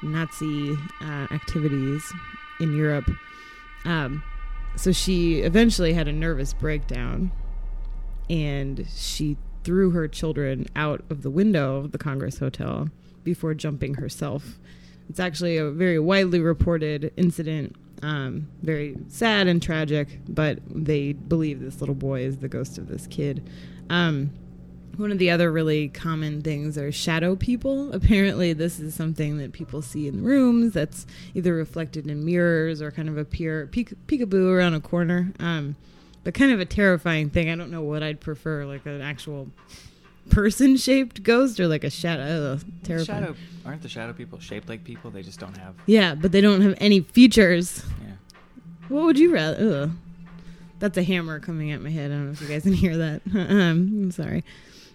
Nazi 0.02 0.74
uh, 1.02 1.26
activities 1.30 2.02
in 2.58 2.74
Europe. 2.74 3.10
Um, 3.84 4.22
so 4.76 4.92
she 4.92 5.40
eventually 5.40 5.92
had 5.92 6.08
a 6.08 6.12
nervous 6.12 6.54
breakdown 6.54 7.32
and 8.30 8.86
she 8.94 9.36
threw 9.62 9.90
her 9.90 10.08
children 10.08 10.66
out 10.74 11.04
of 11.10 11.22
the 11.22 11.30
window 11.30 11.76
of 11.76 11.92
the 11.92 11.98
Congress 11.98 12.38
Hotel 12.38 12.88
before 13.24 13.52
jumping 13.52 13.94
herself. 13.94 14.58
It's 15.10 15.20
actually 15.20 15.58
a 15.58 15.70
very 15.70 15.98
widely 15.98 16.40
reported 16.40 17.12
incident, 17.16 17.76
um, 18.02 18.48
very 18.62 18.96
sad 19.08 19.46
and 19.46 19.62
tragic, 19.62 20.20
but 20.28 20.58
they 20.68 21.12
believe 21.12 21.60
this 21.60 21.80
little 21.80 21.94
boy 21.94 22.22
is 22.22 22.38
the 22.38 22.48
ghost 22.48 22.78
of 22.78 22.88
this 22.88 23.06
kid. 23.06 23.48
Um, 23.88 24.30
one 24.96 25.12
of 25.12 25.18
the 25.18 25.30
other 25.30 25.50
really 25.50 25.88
common 25.88 26.42
things 26.42 26.76
are 26.76 26.92
shadow 26.92 27.36
people. 27.36 27.92
Apparently, 27.94 28.52
this 28.52 28.80
is 28.80 28.94
something 28.94 29.38
that 29.38 29.52
people 29.52 29.82
see 29.82 30.06
in 30.06 30.22
rooms 30.22 30.72
that's 30.72 31.06
either 31.34 31.54
reflected 31.54 32.06
in 32.06 32.24
mirrors 32.24 32.82
or 32.82 32.90
kind 32.90 33.08
of 33.08 33.16
appear 33.16 33.66
peek, 33.66 33.92
peekaboo 34.06 34.50
around 34.50 34.74
a 34.74 34.80
corner. 34.80 35.32
Um, 35.38 35.76
but 36.22 36.34
kind 36.34 36.52
of 36.52 36.60
a 36.60 36.66
terrifying 36.66 37.30
thing. 37.30 37.48
I 37.48 37.56
don't 37.56 37.70
know 37.70 37.82
what 37.82 38.02
I'd 38.02 38.20
prefer, 38.20 38.66
like 38.66 38.84
an 38.84 39.00
actual 39.00 39.48
person-shaped 40.28 41.22
ghost 41.22 41.58
or 41.58 41.66
like 41.66 41.84
a 41.84 41.90
shadow. 41.90 42.58
Terrifying. 42.82 43.22
Shadow. 43.22 43.36
Aren't 43.64 43.82
the 43.82 43.88
shadow 43.88 44.12
people 44.12 44.38
shaped 44.38 44.68
like 44.68 44.84
people? 44.84 45.10
They 45.10 45.22
just 45.22 45.40
don't 45.40 45.56
have. 45.56 45.74
Yeah, 45.86 46.14
but 46.14 46.32
they 46.32 46.40
don't 46.40 46.60
have 46.62 46.74
any 46.78 47.00
features. 47.00 47.84
Yeah. 48.02 48.12
What 48.88 49.04
would 49.04 49.18
you 49.18 49.32
rather? 49.32 49.82
Ugh. 49.82 49.90
That's 50.78 50.96
a 50.96 51.02
hammer 51.02 51.40
coming 51.40 51.70
at 51.72 51.82
my 51.82 51.90
head. 51.90 52.10
I 52.10 52.14
don't 52.14 52.26
know 52.26 52.32
if 52.32 52.40
you 52.40 52.48
guys 52.48 52.62
can 52.62 52.72
hear 52.74 52.96
that. 52.96 53.22
um, 53.34 53.50
I'm 53.50 54.10
sorry. 54.10 54.44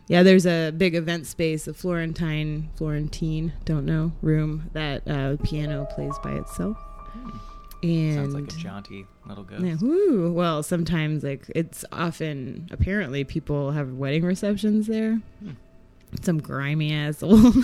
Yeah, 0.08 0.22
there's 0.22 0.46
a 0.46 0.72
big 0.72 0.94
event 0.94 1.26
space, 1.26 1.68
a 1.68 1.74
Florentine, 1.74 2.70
Florentine, 2.76 3.54
don't 3.66 3.86
know, 3.86 4.12
room 4.22 4.70
that 4.74 5.08
uh, 5.08 5.38
piano 5.44 5.86
plays 5.86 6.14
by 6.24 6.34
itself. 6.34 6.78
And 7.90 8.16
Sounds 8.32 8.34
like 8.34 8.54
a 8.54 8.58
jaunty 8.58 9.06
little 9.26 9.44
ghost. 9.44 9.64
yeah, 9.64 9.76
whoo. 9.82 10.32
Well, 10.32 10.64
sometimes 10.64 11.24
like 11.24 11.50
it's 11.56 11.86
often 11.92 12.68
apparently 12.72 13.24
people 13.24 13.72
have 13.72 13.94
wedding 13.94 14.24
receptions 14.24 14.88
there. 14.88 15.22
Hmm. 15.40 15.52
Some 16.22 16.40
grimy 16.40 16.94
ass 16.94 17.22
old 17.24 17.56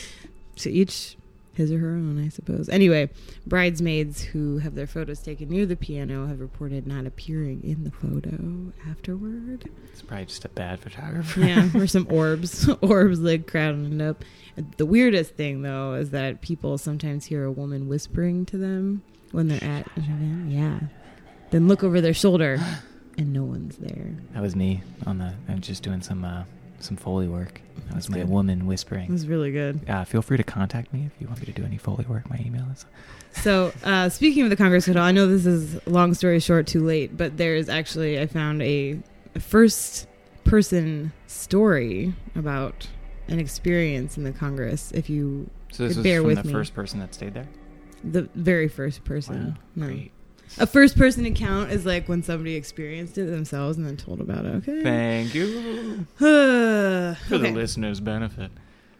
to 0.56 0.70
each 0.70 1.16
his 1.58 1.72
or 1.72 1.78
her 1.80 1.88
own, 1.90 2.24
I 2.24 2.28
suppose. 2.28 2.68
Anyway, 2.68 3.10
bridesmaids 3.44 4.22
who 4.22 4.58
have 4.58 4.76
their 4.76 4.86
photos 4.86 5.18
taken 5.18 5.48
near 5.48 5.66
the 5.66 5.74
piano 5.74 6.28
have 6.28 6.38
reported 6.38 6.86
not 6.86 7.04
appearing 7.04 7.62
in 7.64 7.82
the 7.82 7.90
photo 7.90 8.72
afterward. 8.88 9.68
It's 9.90 10.00
probably 10.00 10.26
just 10.26 10.44
a 10.44 10.48
bad 10.50 10.78
photographer. 10.78 11.40
Yeah, 11.40 11.68
or 11.74 11.86
some 11.88 12.06
orbs, 12.10 12.68
orbs 12.80 13.18
like 13.18 13.48
crowding 13.48 14.00
up. 14.00 14.24
The 14.76 14.86
weirdest 14.86 15.34
thing 15.34 15.62
though 15.62 15.94
is 15.94 16.10
that 16.10 16.42
people 16.42 16.78
sometimes 16.78 17.26
hear 17.26 17.42
a 17.44 17.50
woman 17.52 17.88
whispering 17.88 18.46
to 18.46 18.56
them 18.56 19.02
when 19.32 19.48
they're 19.48 19.62
at 19.64 19.86
an 19.96 20.02
event. 20.04 20.50
Yeah, 20.50 20.80
then 21.50 21.68
look 21.68 21.82
over 21.84 22.00
their 22.00 22.14
shoulder, 22.14 22.58
and 23.16 23.32
no 23.32 23.44
one's 23.44 23.76
there. 23.76 24.14
That 24.34 24.42
was 24.42 24.54
me 24.56 24.82
on 25.06 25.18
the. 25.18 25.34
I'm 25.48 25.60
just 25.60 25.82
doing 25.82 26.00
some 26.02 26.24
uh, 26.24 26.44
some 26.80 26.96
foley 26.96 27.28
work. 27.28 27.60
That 27.88 27.94
was 27.96 28.06
That's 28.06 28.10
my 28.10 28.18
good. 28.18 28.28
woman 28.30 28.66
whispering. 28.66 29.04
It 29.08 29.12
was 29.12 29.26
really 29.26 29.50
good. 29.52 29.80
Uh, 29.88 30.04
feel 30.04 30.22
free 30.22 30.36
to 30.36 30.42
contact 30.44 30.92
me 30.92 31.06
if 31.06 31.12
you 31.20 31.26
want 31.26 31.40
me 31.40 31.46
to 31.46 31.52
do 31.52 31.64
any 31.64 31.78
foley 31.78 32.04
work. 32.08 32.28
My 32.30 32.38
email 32.44 32.66
is. 32.72 32.84
So, 33.32 33.72
uh, 33.84 34.08
speaking 34.08 34.44
of 34.44 34.50
the 34.50 34.56
Congress 34.56 34.86
Hotel, 34.86 35.02
I 35.04 35.12
know 35.12 35.26
this 35.26 35.46
is 35.46 35.78
long 35.86 36.14
story 36.14 36.40
short, 36.40 36.66
too 36.66 36.84
late, 36.84 37.16
but 37.16 37.36
there's 37.36 37.68
actually 37.68 38.18
I 38.20 38.26
found 38.26 38.62
a, 38.62 38.98
a 39.34 39.40
first 39.40 40.06
person 40.44 41.12
story 41.26 42.14
about 42.34 42.88
an 43.28 43.38
experience 43.38 44.16
in 44.16 44.24
the 44.24 44.32
Congress. 44.32 44.90
If 44.92 45.10
you 45.10 45.48
So 45.72 45.86
this 45.86 45.96
was 45.96 46.02
Bear 46.02 46.20
from 46.20 46.28
with 46.28 46.38
the 46.38 46.44
me. 46.44 46.52
first 46.52 46.74
person 46.74 47.00
that 47.00 47.14
stayed 47.14 47.34
there. 47.34 47.46
The 48.04 48.28
very 48.34 48.68
first 48.68 49.04
person, 49.04 49.56
Wow, 49.76 49.86
No. 49.86 49.86
great. 49.88 50.10
a 50.58 50.66
first 50.66 50.96
person 50.96 51.26
account 51.26 51.70
is 51.72 51.84
like 51.86 52.08
when 52.08 52.22
somebody 52.22 52.54
experienced 52.54 53.18
it 53.18 53.26
themselves 53.26 53.76
and 53.76 53.86
then 53.86 53.96
told 53.96 54.20
about 54.20 54.44
it. 54.46 54.54
Okay, 54.56 54.82
Thank 54.82 55.34
you 55.34 56.06
for 56.16 57.16
for 57.28 57.38
the 57.38 57.50
listeners' 57.50 58.00
benefit. 58.00 58.50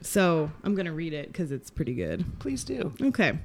So 0.00 0.50
I'm 0.62 0.74
gonna 0.74 0.92
read 0.92 1.12
it 1.12 1.28
because 1.28 1.50
it's 1.52 1.70
pretty 1.70 1.94
good. 1.94 2.24
Please 2.38 2.64
do. 2.64 2.92
Okay. 3.02 3.38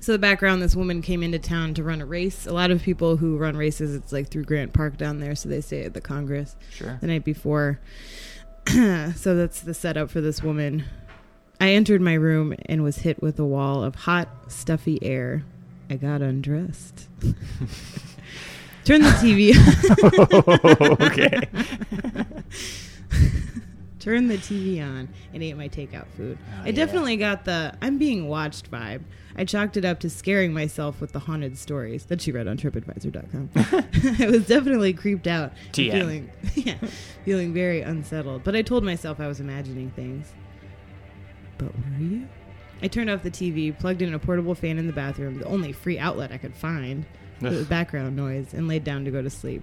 So 0.00 0.12
the 0.12 0.18
background: 0.18 0.60
this 0.60 0.76
woman 0.76 1.00
came 1.00 1.22
into 1.22 1.38
town 1.38 1.72
to 1.74 1.82
run 1.82 2.00
a 2.02 2.04
race. 2.06 2.46
A 2.46 2.52
lot 2.52 2.70
of 2.70 2.82
people 2.82 3.16
who 3.16 3.38
run 3.38 3.56
races, 3.56 3.94
it's 3.94 4.12
like 4.12 4.28
through 4.28 4.44
Grant 4.44 4.72
Park 4.74 4.98
down 4.98 5.20
there, 5.20 5.34
so 5.34 5.48
they 5.48 5.60
stay 5.62 5.84
at 5.84 5.94
the 5.94 6.00
Congress 6.02 6.56
Sure. 6.70 6.98
the 7.00 7.06
night 7.06 7.24
before. 7.24 7.80
so 8.68 9.34
that's 9.36 9.60
the 9.60 9.72
setup 9.74 10.10
for 10.10 10.20
this 10.20 10.42
woman. 10.42 10.84
I 11.60 11.70
entered 11.70 12.00
my 12.00 12.14
room 12.14 12.54
and 12.66 12.82
was 12.82 12.98
hit 12.98 13.22
with 13.22 13.38
a 13.38 13.44
wall 13.44 13.82
of 13.82 13.94
hot, 13.94 14.28
stuffy 14.48 14.98
air. 15.02 15.44
I 15.88 15.96
got 15.96 16.22
undressed. 16.22 17.08
Turn 18.84 19.00
the 19.02 19.08
TV. 19.10 19.54
okay. 21.00 21.40
Turn 23.98 24.28
the 24.28 24.36
TV 24.36 24.82
on 24.82 25.08
and 25.32 25.42
ate 25.42 25.56
my 25.56 25.68
takeout 25.68 26.06
food. 26.16 26.36
Oh, 26.58 26.62
I 26.64 26.66
yeah. 26.66 26.72
definitely 26.72 27.16
got 27.16 27.46
the 27.46 27.74
I'm 27.80 27.96
being 27.96 28.28
watched 28.28 28.70
vibe. 28.70 29.00
I 29.36 29.44
chalked 29.44 29.76
it 29.76 29.84
up 29.84 30.00
to 30.00 30.10
scaring 30.10 30.52
myself 30.52 31.00
with 31.00 31.12
the 31.12 31.18
haunted 31.20 31.56
stories 31.58 32.04
that 32.06 32.20
she 32.20 32.30
read 32.30 32.46
on 32.46 32.56
TripAdvisor.com. 32.56 33.50
I 34.20 34.26
was 34.30 34.46
definitely 34.46 34.92
creeped 34.92 35.26
out, 35.26 35.52
TM. 35.72 35.90
feeling 35.90 36.30
yeah, 36.54 36.76
feeling 37.24 37.54
very 37.54 37.80
unsettled. 37.80 38.44
But 38.44 38.54
I 38.54 38.62
told 38.62 38.84
myself 38.84 39.18
I 39.18 39.26
was 39.26 39.40
imagining 39.40 39.90
things. 39.92 40.32
But 41.58 41.74
were 41.74 42.04
you? 42.04 42.28
I 42.82 42.88
turned 42.88 43.08
off 43.08 43.22
the 43.22 43.30
TV, 43.30 43.76
plugged 43.78 44.02
in 44.02 44.12
a 44.12 44.18
portable 44.18 44.54
fan 44.54 44.78
in 44.78 44.86
the 44.86 44.92
bathroom, 44.92 45.38
the 45.38 45.46
only 45.46 45.72
free 45.72 45.98
outlet 45.98 46.32
I 46.32 46.38
could 46.38 46.54
find, 46.54 47.06
with 47.40 47.60
Ugh. 47.62 47.68
background 47.68 48.16
noise, 48.16 48.52
and 48.52 48.68
laid 48.68 48.84
down 48.84 49.04
to 49.04 49.10
go 49.10 49.22
to 49.22 49.30
sleep. 49.30 49.62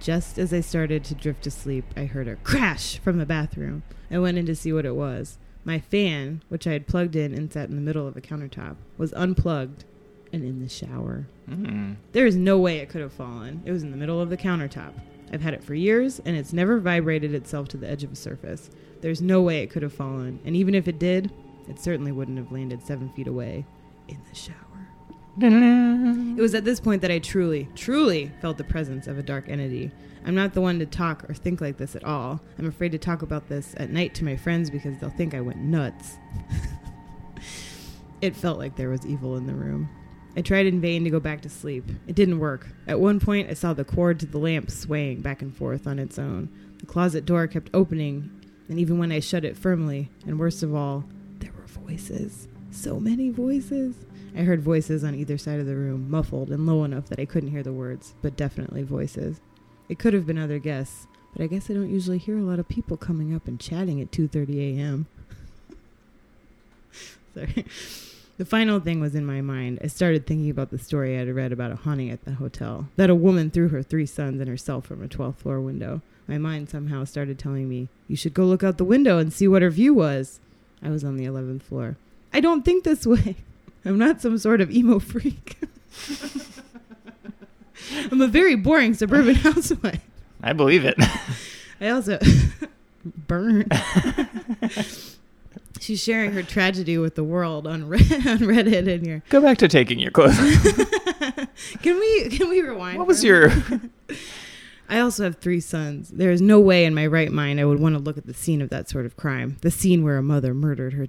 Just 0.00 0.38
as 0.38 0.52
I 0.52 0.60
started 0.60 1.04
to 1.04 1.14
drift 1.14 1.42
to 1.44 1.50
sleep, 1.50 1.84
I 1.96 2.04
heard 2.04 2.28
a 2.28 2.36
crash 2.36 2.98
from 2.98 3.18
the 3.18 3.26
bathroom. 3.26 3.82
I 4.10 4.18
went 4.18 4.38
in 4.38 4.46
to 4.46 4.54
see 4.54 4.72
what 4.72 4.84
it 4.84 4.94
was. 4.94 5.38
My 5.64 5.80
fan, 5.80 6.42
which 6.48 6.66
I 6.66 6.72
had 6.72 6.86
plugged 6.86 7.16
in 7.16 7.34
and 7.34 7.52
sat 7.52 7.68
in 7.68 7.74
the 7.74 7.82
middle 7.82 8.06
of 8.06 8.14
the 8.14 8.20
countertop, 8.20 8.76
was 8.98 9.12
unplugged 9.14 9.84
and 10.32 10.44
in 10.44 10.60
the 10.62 10.68
shower. 10.68 11.26
Mm. 11.50 11.96
There 12.12 12.26
is 12.26 12.36
no 12.36 12.58
way 12.58 12.78
it 12.78 12.88
could 12.88 13.00
have 13.00 13.12
fallen. 13.12 13.62
It 13.64 13.72
was 13.72 13.82
in 13.82 13.90
the 13.90 13.96
middle 13.96 14.20
of 14.20 14.30
the 14.30 14.36
countertop. 14.36 14.92
I've 15.32 15.42
had 15.42 15.54
it 15.54 15.64
for 15.64 15.74
years, 15.74 16.20
and 16.24 16.36
it's 16.36 16.52
never 16.52 16.78
vibrated 16.78 17.34
itself 17.34 17.68
to 17.68 17.76
the 17.76 17.88
edge 17.88 18.04
of 18.04 18.12
a 18.12 18.16
surface. 18.16 18.70
There's 19.00 19.20
no 19.20 19.42
way 19.42 19.62
it 19.62 19.70
could 19.70 19.82
have 19.82 19.92
fallen, 19.92 20.40
and 20.44 20.56
even 20.56 20.74
if 20.74 20.88
it 20.88 20.98
did, 20.98 21.32
it 21.68 21.80
certainly 21.80 22.12
wouldn't 22.12 22.38
have 22.38 22.52
landed 22.52 22.82
seven 22.82 23.10
feet 23.10 23.26
away 23.26 23.66
in 24.08 24.18
the 24.28 24.34
shower. 24.34 24.54
It 26.38 26.40
was 26.40 26.54
at 26.54 26.64
this 26.64 26.80
point 26.80 27.02
that 27.02 27.10
I 27.10 27.18
truly, 27.18 27.68
truly 27.74 28.32
felt 28.40 28.56
the 28.56 28.64
presence 28.64 29.06
of 29.06 29.18
a 29.18 29.22
dark 29.22 29.48
entity. 29.48 29.90
I'm 30.24 30.34
not 30.34 30.54
the 30.54 30.60
one 30.60 30.78
to 30.78 30.86
talk 30.86 31.28
or 31.28 31.34
think 31.34 31.60
like 31.60 31.76
this 31.76 31.94
at 31.94 32.04
all. 32.04 32.40
I'm 32.58 32.66
afraid 32.66 32.92
to 32.92 32.98
talk 32.98 33.22
about 33.22 33.48
this 33.48 33.74
at 33.76 33.90
night 33.90 34.14
to 34.14 34.24
my 34.24 34.36
friends 34.36 34.70
because 34.70 34.96
they'll 34.98 35.10
think 35.10 35.34
I 35.34 35.40
went 35.40 35.58
nuts. 35.58 36.16
it 38.20 38.34
felt 38.34 38.58
like 38.58 38.76
there 38.76 38.88
was 38.88 39.04
evil 39.06 39.36
in 39.36 39.46
the 39.46 39.54
room. 39.54 39.88
I 40.36 40.42
tried 40.42 40.66
in 40.66 40.82
vain 40.82 41.02
to 41.04 41.10
go 41.10 41.18
back 41.18 41.40
to 41.42 41.48
sleep. 41.48 41.84
It 42.06 42.14
didn't 42.14 42.38
work. 42.38 42.66
At 42.86 43.00
one 43.00 43.20
point, 43.20 43.48
I 43.48 43.54
saw 43.54 43.72
the 43.72 43.84
cord 43.84 44.20
to 44.20 44.26
the 44.26 44.38
lamp 44.38 44.70
swaying 44.70 45.22
back 45.22 45.40
and 45.40 45.56
forth 45.56 45.86
on 45.86 45.98
its 45.98 46.18
own. 46.18 46.50
The 46.78 46.86
closet 46.86 47.24
door 47.24 47.46
kept 47.46 47.70
opening, 47.72 48.30
and 48.68 48.78
even 48.78 48.98
when 48.98 49.12
I 49.12 49.20
shut 49.20 49.46
it 49.46 49.56
firmly, 49.56 50.10
and 50.26 50.38
worst 50.38 50.62
of 50.62 50.74
all, 50.74 51.04
there 51.38 51.52
were 51.56 51.66
voices. 51.66 52.48
So 52.70 53.00
many 53.00 53.30
voices. 53.30 53.94
I 54.36 54.40
heard 54.40 54.60
voices 54.60 55.02
on 55.02 55.14
either 55.14 55.38
side 55.38 55.58
of 55.58 55.64
the 55.64 55.74
room, 55.74 56.10
muffled 56.10 56.50
and 56.50 56.66
low 56.66 56.84
enough 56.84 57.08
that 57.08 57.18
I 57.18 57.24
couldn't 57.24 57.50
hear 57.50 57.62
the 57.62 57.72
words, 57.72 58.12
but 58.20 58.36
definitely 58.36 58.82
voices. 58.82 59.40
It 59.88 59.98
could 59.98 60.12
have 60.12 60.26
been 60.26 60.36
other 60.36 60.58
guests, 60.58 61.06
but 61.32 61.42
I 61.42 61.46
guess 61.46 61.70
I 61.70 61.74
don't 61.74 61.88
usually 61.88 62.18
hear 62.18 62.36
a 62.36 62.42
lot 62.42 62.58
of 62.58 62.68
people 62.68 62.98
coming 62.98 63.34
up 63.34 63.48
and 63.48 63.58
chatting 63.58 64.02
at 64.02 64.10
2:30 64.10 64.76
a.m. 64.76 65.06
Sorry. 67.34 67.64
The 68.38 68.44
final 68.44 68.80
thing 68.80 69.00
was 69.00 69.14
in 69.14 69.24
my 69.24 69.40
mind. 69.40 69.78
I 69.82 69.86
started 69.86 70.26
thinking 70.26 70.50
about 70.50 70.70
the 70.70 70.78
story 70.78 71.14
I 71.16 71.20
had 71.20 71.34
read 71.34 71.52
about 71.52 71.72
a 71.72 71.76
haunting 71.76 72.10
at 72.10 72.24
the 72.24 72.34
hotel. 72.34 72.88
That 72.96 73.08
a 73.08 73.14
woman 73.14 73.50
threw 73.50 73.68
her 73.68 73.82
three 73.82 74.04
sons 74.04 74.40
and 74.40 74.48
herself 74.48 74.84
from 74.86 75.02
a 75.02 75.08
12th 75.08 75.36
floor 75.36 75.60
window. 75.60 76.02
My 76.28 76.36
mind 76.36 76.68
somehow 76.68 77.04
started 77.04 77.38
telling 77.38 77.66
me, 77.68 77.88
you 78.08 78.16
should 78.16 78.34
go 78.34 78.44
look 78.44 78.62
out 78.62 78.76
the 78.76 78.84
window 78.84 79.16
and 79.18 79.32
see 79.32 79.48
what 79.48 79.62
her 79.62 79.70
view 79.70 79.94
was. 79.94 80.40
I 80.82 80.90
was 80.90 81.02
on 81.02 81.16
the 81.16 81.24
11th 81.24 81.62
floor. 81.62 81.96
I 82.32 82.40
don't 82.40 82.62
think 82.64 82.84
this 82.84 83.06
way. 83.06 83.36
I'm 83.86 83.98
not 83.98 84.20
some 84.20 84.36
sort 84.36 84.60
of 84.60 84.70
emo 84.70 84.98
freak. 84.98 85.56
I'm 88.10 88.20
a 88.20 88.26
very 88.26 88.54
boring 88.54 88.92
suburban 88.92 89.34
housewife. 89.36 90.02
I 90.42 90.52
believe 90.52 90.84
it. 90.84 90.96
I 91.80 91.88
also 91.88 92.18
burn. 93.26 93.66
She's 95.80 96.02
sharing 96.02 96.32
her 96.32 96.42
tragedy 96.42 96.98
with 96.98 97.14
the 97.14 97.24
world 97.24 97.66
on 97.66 97.88
Red- 97.88 98.00
on 98.12 98.38
Reddit 98.38 98.92
and 98.92 99.06
your 99.06 99.22
Go 99.28 99.40
back 99.40 99.58
to 99.58 99.68
taking 99.68 99.98
your 99.98 100.10
clothes. 100.10 100.36
Can 101.82 101.98
we 101.98 102.28
can 102.28 102.48
we 102.50 102.60
rewind? 102.60 102.98
what 102.98 103.06
was 103.06 103.24
your? 103.24 103.50
I 104.88 105.00
also 105.00 105.24
have 105.24 105.36
three 105.36 105.60
sons. 105.60 106.10
There 106.10 106.30
is 106.30 106.40
no 106.42 106.60
way 106.60 106.84
in 106.84 106.94
my 106.94 107.06
right 107.06 107.32
mind 107.32 107.58
I 107.60 107.64
would 107.64 107.80
want 107.80 107.94
to 107.94 107.98
look 107.98 108.18
at 108.18 108.26
the 108.26 108.34
scene 108.34 108.60
of 108.62 108.68
that 108.70 108.88
sort 108.88 109.06
of 109.06 109.16
crime. 109.16 109.56
The 109.62 109.70
scene 109.70 110.04
where 110.04 110.16
a 110.18 110.22
mother 110.22 110.52
murdered 110.54 110.92
her 110.92 111.06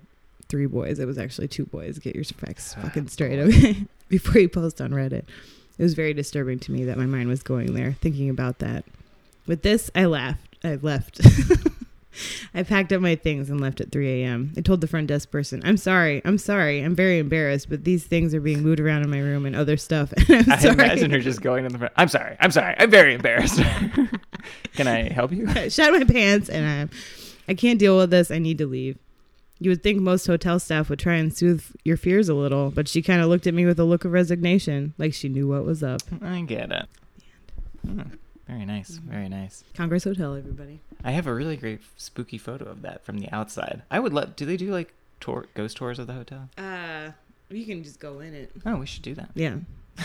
three 0.47 0.65
boys. 0.65 0.99
It 0.99 1.05
was 1.05 1.17
actually 1.17 1.47
two 1.49 1.65
boys. 1.65 1.99
Get 1.99 2.15
your 2.15 2.23
facts 2.23 2.73
Ah, 2.77 2.81
fucking 2.83 3.09
straight, 3.09 3.39
okay? 3.39 3.85
Before 4.09 4.39
you 4.41 4.47
post 4.49 4.79
on 4.81 4.91
Reddit. 4.91 5.25
It 5.77 5.83
was 5.83 5.93
very 5.93 6.13
disturbing 6.13 6.59
to 6.59 6.71
me 6.71 6.85
that 6.85 6.97
my 6.97 7.05
mind 7.05 7.27
was 7.29 7.43
going 7.43 7.73
there, 7.73 7.93
thinking 8.01 8.29
about 8.29 8.59
that. 8.59 8.85
With 9.45 9.61
this, 9.63 9.91
I 9.93 10.05
laughed. 10.05 10.55
I 10.63 10.75
left. 10.81 11.19
I 12.53 12.63
packed 12.63 12.91
up 12.93 13.01
my 13.01 13.15
things 13.15 13.49
and 13.49 13.59
left 13.61 13.81
at 13.81 13.91
3 13.91 14.23
a.m. 14.23 14.53
I 14.57 14.61
told 14.61 14.81
the 14.81 14.87
front 14.87 15.07
desk 15.07 15.31
person, 15.31 15.61
I'm 15.65 15.77
sorry, 15.77 16.21
I'm 16.25 16.37
sorry, 16.37 16.81
I'm 16.81 16.95
very 16.95 17.19
embarrassed, 17.19 17.69
but 17.69 17.83
these 17.83 18.03
things 18.05 18.33
are 18.33 18.41
being 18.41 18.61
moved 18.63 18.79
around 18.79 19.03
in 19.03 19.09
my 19.09 19.19
room 19.19 19.45
and 19.45 19.55
other 19.55 19.77
stuff. 19.77 20.13
And 20.29 20.51
I 20.51 20.57
sorry. 20.57 20.73
imagine 20.73 21.11
her 21.11 21.19
just 21.19 21.41
going 21.41 21.63
to 21.63 21.69
the 21.69 21.77
front. 21.77 21.93
I'm 21.95 22.07
sorry. 22.07 22.35
I'm 22.39 22.51
sorry. 22.51 22.75
I'm 22.77 22.91
very 22.91 23.13
embarrassed. 23.13 23.59
Can 24.75 24.87
I 24.87 25.11
help 25.11 25.31
you? 25.31 25.47
I 25.55 25.69
shat 25.69 25.91
my 25.91 26.03
pants 26.03 26.49
and 26.49 26.91
I, 26.91 27.51
I 27.51 27.53
can't 27.55 27.79
deal 27.79 27.97
with 27.97 28.09
this. 28.11 28.29
I 28.29 28.39
need 28.39 28.57
to 28.59 28.67
leave. 28.67 28.97
You 29.59 29.71
would 29.71 29.81
think 29.81 29.99
most 29.99 30.27
hotel 30.27 30.59
staff 30.59 30.89
would 30.89 30.99
try 30.99 31.15
and 31.15 31.35
soothe 31.35 31.63
your 31.83 31.97
fears 31.97 32.29
a 32.29 32.35
little, 32.35 32.69
but 32.69 32.87
she 32.87 33.01
kind 33.01 33.21
of 33.21 33.27
looked 33.29 33.47
at 33.47 33.53
me 33.55 33.65
with 33.65 33.79
a 33.79 33.83
look 33.83 34.05
of 34.05 34.11
resignation, 34.11 34.93
like 34.99 35.13
she 35.15 35.29
knew 35.29 35.47
what 35.47 35.65
was 35.65 35.81
up. 35.81 36.01
I 36.21 36.41
get 36.41 36.71
it. 36.71 36.85
Hmm. 37.85 38.01
Very 38.47 38.65
nice. 38.65 38.89
Very 38.91 39.27
nice. 39.27 39.63
Congress 39.73 40.05
Hotel, 40.05 40.35
everybody. 40.35 40.79
I 41.03 41.11
have 41.11 41.27
a 41.27 41.33
really 41.33 41.57
great 41.57 41.81
spooky 41.97 42.37
photo 42.37 42.65
of 42.65 42.81
that 42.81 43.03
from 43.03 43.17
the 43.19 43.29
outside. 43.31 43.81
I 43.91 43.99
would 43.99 44.13
love. 44.13 44.35
Do 44.35 44.45
they 44.45 44.57
do 44.57 44.71
like 44.71 44.93
tour 45.19 45.47
ghost 45.53 45.77
tours 45.77 45.99
of 45.99 46.07
the 46.07 46.13
hotel? 46.13 46.49
Uh, 46.57 47.11
you 47.49 47.65
can 47.65 47.83
just 47.83 47.99
go 47.99 48.19
in 48.19 48.33
it. 48.33 48.51
Oh, 48.65 48.77
we 48.77 48.85
should 48.85 49.03
do 49.03 49.15
that. 49.15 49.29
Yeah. 49.35 49.57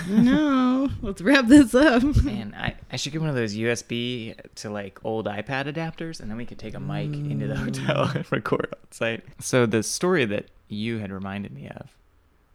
no, 0.08 0.88
let's 1.02 1.20
wrap 1.20 1.46
this 1.46 1.74
up. 1.74 2.02
Man, 2.24 2.54
I, 2.58 2.74
I 2.90 2.96
should 2.96 3.12
get 3.12 3.20
one 3.20 3.30
of 3.30 3.36
those 3.36 3.54
USB 3.54 4.34
to 4.56 4.70
like 4.70 4.98
old 5.04 5.26
iPad 5.26 5.72
adapters, 5.72 6.18
and 6.18 6.30
then 6.30 6.36
we 6.36 6.46
could 6.46 6.58
take 6.58 6.74
a 6.74 6.80
mic 6.80 7.12
into 7.12 7.46
the 7.46 7.56
hotel 7.56 8.10
and 8.14 8.24
record 8.32 8.68
on 8.72 8.90
site. 8.90 9.22
So 9.40 9.66
the 9.66 9.82
story 9.82 10.24
that 10.24 10.46
you 10.68 10.98
had 10.98 11.12
reminded 11.12 11.52
me 11.52 11.68
of 11.68 11.94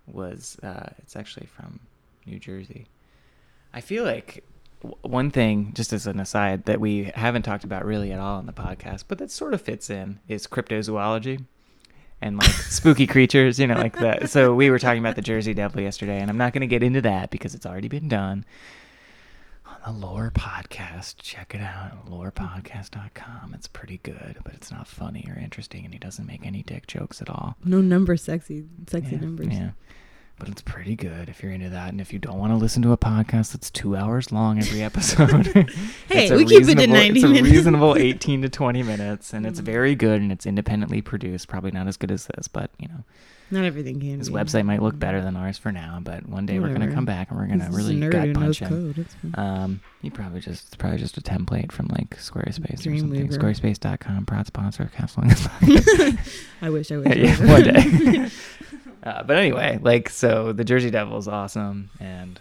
was 0.08 0.58
uh, 0.64 0.90
it's 0.98 1.16
actually 1.16 1.46
from 1.46 1.80
New 2.26 2.40
Jersey. 2.40 2.88
I 3.74 3.82
feel 3.82 4.04
like 4.04 4.44
one 5.02 5.32
thing, 5.32 5.72
just 5.74 5.92
as 5.94 6.06
an 6.08 6.20
aside, 6.20 6.66
that 6.66 6.80
we 6.80 7.06
haven't 7.16 7.44
talked 7.44 7.64
about 7.64 7.86
really 7.86 8.12
at 8.12 8.20
all 8.20 8.38
on 8.38 8.46
the 8.46 8.54
podcast, 8.54 9.06
but 9.08 9.18
that 9.18 9.32
sort 9.32 9.54
of 9.54 9.62
fits 9.62 9.90
in, 9.90 10.20
is 10.28 10.48
cryptozoology. 10.48 11.46
and 12.22 12.38
like 12.38 12.50
spooky 12.70 13.08
creatures, 13.08 13.60
you 13.60 13.68
know, 13.68 13.76
like 13.76 13.98
that. 14.00 14.30
So 14.30 14.54
we 14.54 14.70
were 14.70 14.80
talking 14.80 15.00
about 15.00 15.16
the 15.16 15.22
Jersey 15.22 15.54
Devil 15.54 15.82
yesterday, 15.82 16.20
and 16.20 16.30
I'm 16.30 16.38
not 16.38 16.54
going 16.54 16.62
to 16.62 16.68
get 16.68 16.84
into 16.84 17.02
that 17.02 17.30
because 17.30 17.54
it's 17.56 17.66
already 17.66 17.88
been 17.88 18.08
done 18.08 18.46
on 19.66 20.00
the 20.00 20.06
Lore 20.06 20.32
Podcast. 20.34 21.16
Check 21.18 21.54
it 21.54 21.62
out, 21.62 22.08
lorepodcast.com. 22.10 23.54
It's 23.54 23.68
pretty 23.68 24.00
good, 24.04 24.38
but 24.44 24.54
it's 24.54 24.72
not 24.72 24.88
funny 24.88 25.26
or 25.30 25.38
interesting, 25.38 25.86
and 25.86 25.94
he 25.94 26.00
doesn't 26.00 26.26
make 26.26 26.46
any 26.46 26.64
dick 26.64 26.88
jokes 26.88 27.22
at 27.22 27.30
all. 27.30 27.56
No 27.64 27.82
number 27.82 28.18
sexy, 28.18 28.66
sexy 28.88 29.16
yeah, 29.16 29.22
numbers. 29.22 29.48
Yeah. 29.52 29.70
But 30.40 30.50
it's 30.50 30.62
pretty 30.62 30.96
good 30.96 31.30
if 31.30 31.42
you're 31.42 31.52
into 31.52 31.70
that. 31.72 31.90
And 31.90 32.00
if 32.00 32.14
you 32.14 32.20
don't 32.20 32.38
want 32.38 32.52
to 32.52 32.58
listen 32.58 32.84
to 32.84 32.92
a 32.92 32.98
podcast 32.98 33.54
that's 33.54 33.72
two 33.72 33.96
hours 33.96 34.32
long 34.32 34.60
every 34.60 34.84
episode, 34.84 35.48
Hey, 36.08 36.32
we 36.36 36.46
keep 36.46 36.62
it 36.62 36.66
to 36.66 36.76
reasonable- 36.76 36.94
90 36.94 37.20
It's 37.20 37.24
a 37.24 37.28
minutes. 37.28 37.52
reasonable 37.52 37.96
18 37.98 38.42
to 38.44 38.50
20 38.50 38.84
minutes, 38.84 39.34
and 39.34 39.48
it's 39.48 39.60
very 39.60 39.96
good, 39.96 40.22
and 40.22 40.32
it's 40.32 40.46
independently 40.46 41.02
produced. 41.02 41.48
Probably 41.48 41.72
not 41.72 41.88
as 41.88 41.98
good 41.98 42.12
as 42.12 42.28
this, 42.36 42.48
but 42.48 42.70
you 42.78 42.88
know, 42.88 43.04
Not 43.50 43.66
everything 43.66 44.00
can 44.00 44.20
his 44.20 44.30
be. 44.30 44.36
website 44.36 44.64
might 44.66 44.84
look 44.84 45.00
better 45.00 45.22
than 45.24 45.36
ours 45.36 45.58
for 45.58 45.72
now. 45.72 46.00
But 46.04 46.30
one 46.30 46.46
day 46.46 46.60
we're 46.60 46.72
gonna 46.72 46.94
come 46.94 47.06
back 47.06 47.32
and 47.32 47.40
we're 47.40 47.48
gonna 47.48 47.70
really 47.72 48.00
gut 48.08 48.34
punch 48.36 48.60
him. 48.60 49.08
Um, 49.34 49.82
he 50.04 50.12
probably 50.12 50.40
just 50.42 50.68
it's 50.68 50.76
probably 50.76 51.00
just 51.00 51.18
a 51.18 51.22
template 51.22 51.72
from 51.72 51.88
like 51.88 52.16
Squarespace 52.18 52.82
or 52.82 52.96
something. 53.00 53.28
Dreamweaver. 53.28 53.40
Squarespace.com, 53.40 54.28
proud 54.28 54.46
sponsor 54.46 54.84
of 54.84 54.92
Castling. 54.92 55.34
I 56.62 56.70
wish 56.70 56.92
I 56.92 56.98
wish. 56.98 57.16
yeah, 57.18 57.52
one 57.52 57.64
day. 57.64 58.30
Uh, 59.04 59.24
but 59.24 59.38
anyway, 59.38 59.80
like 59.82 60.10
so, 60.10 60.52
the 60.54 60.64
Jersey 60.64 60.90
Devil 60.90 61.18
is 61.18 61.28
awesome, 61.28 61.90
and 62.00 62.40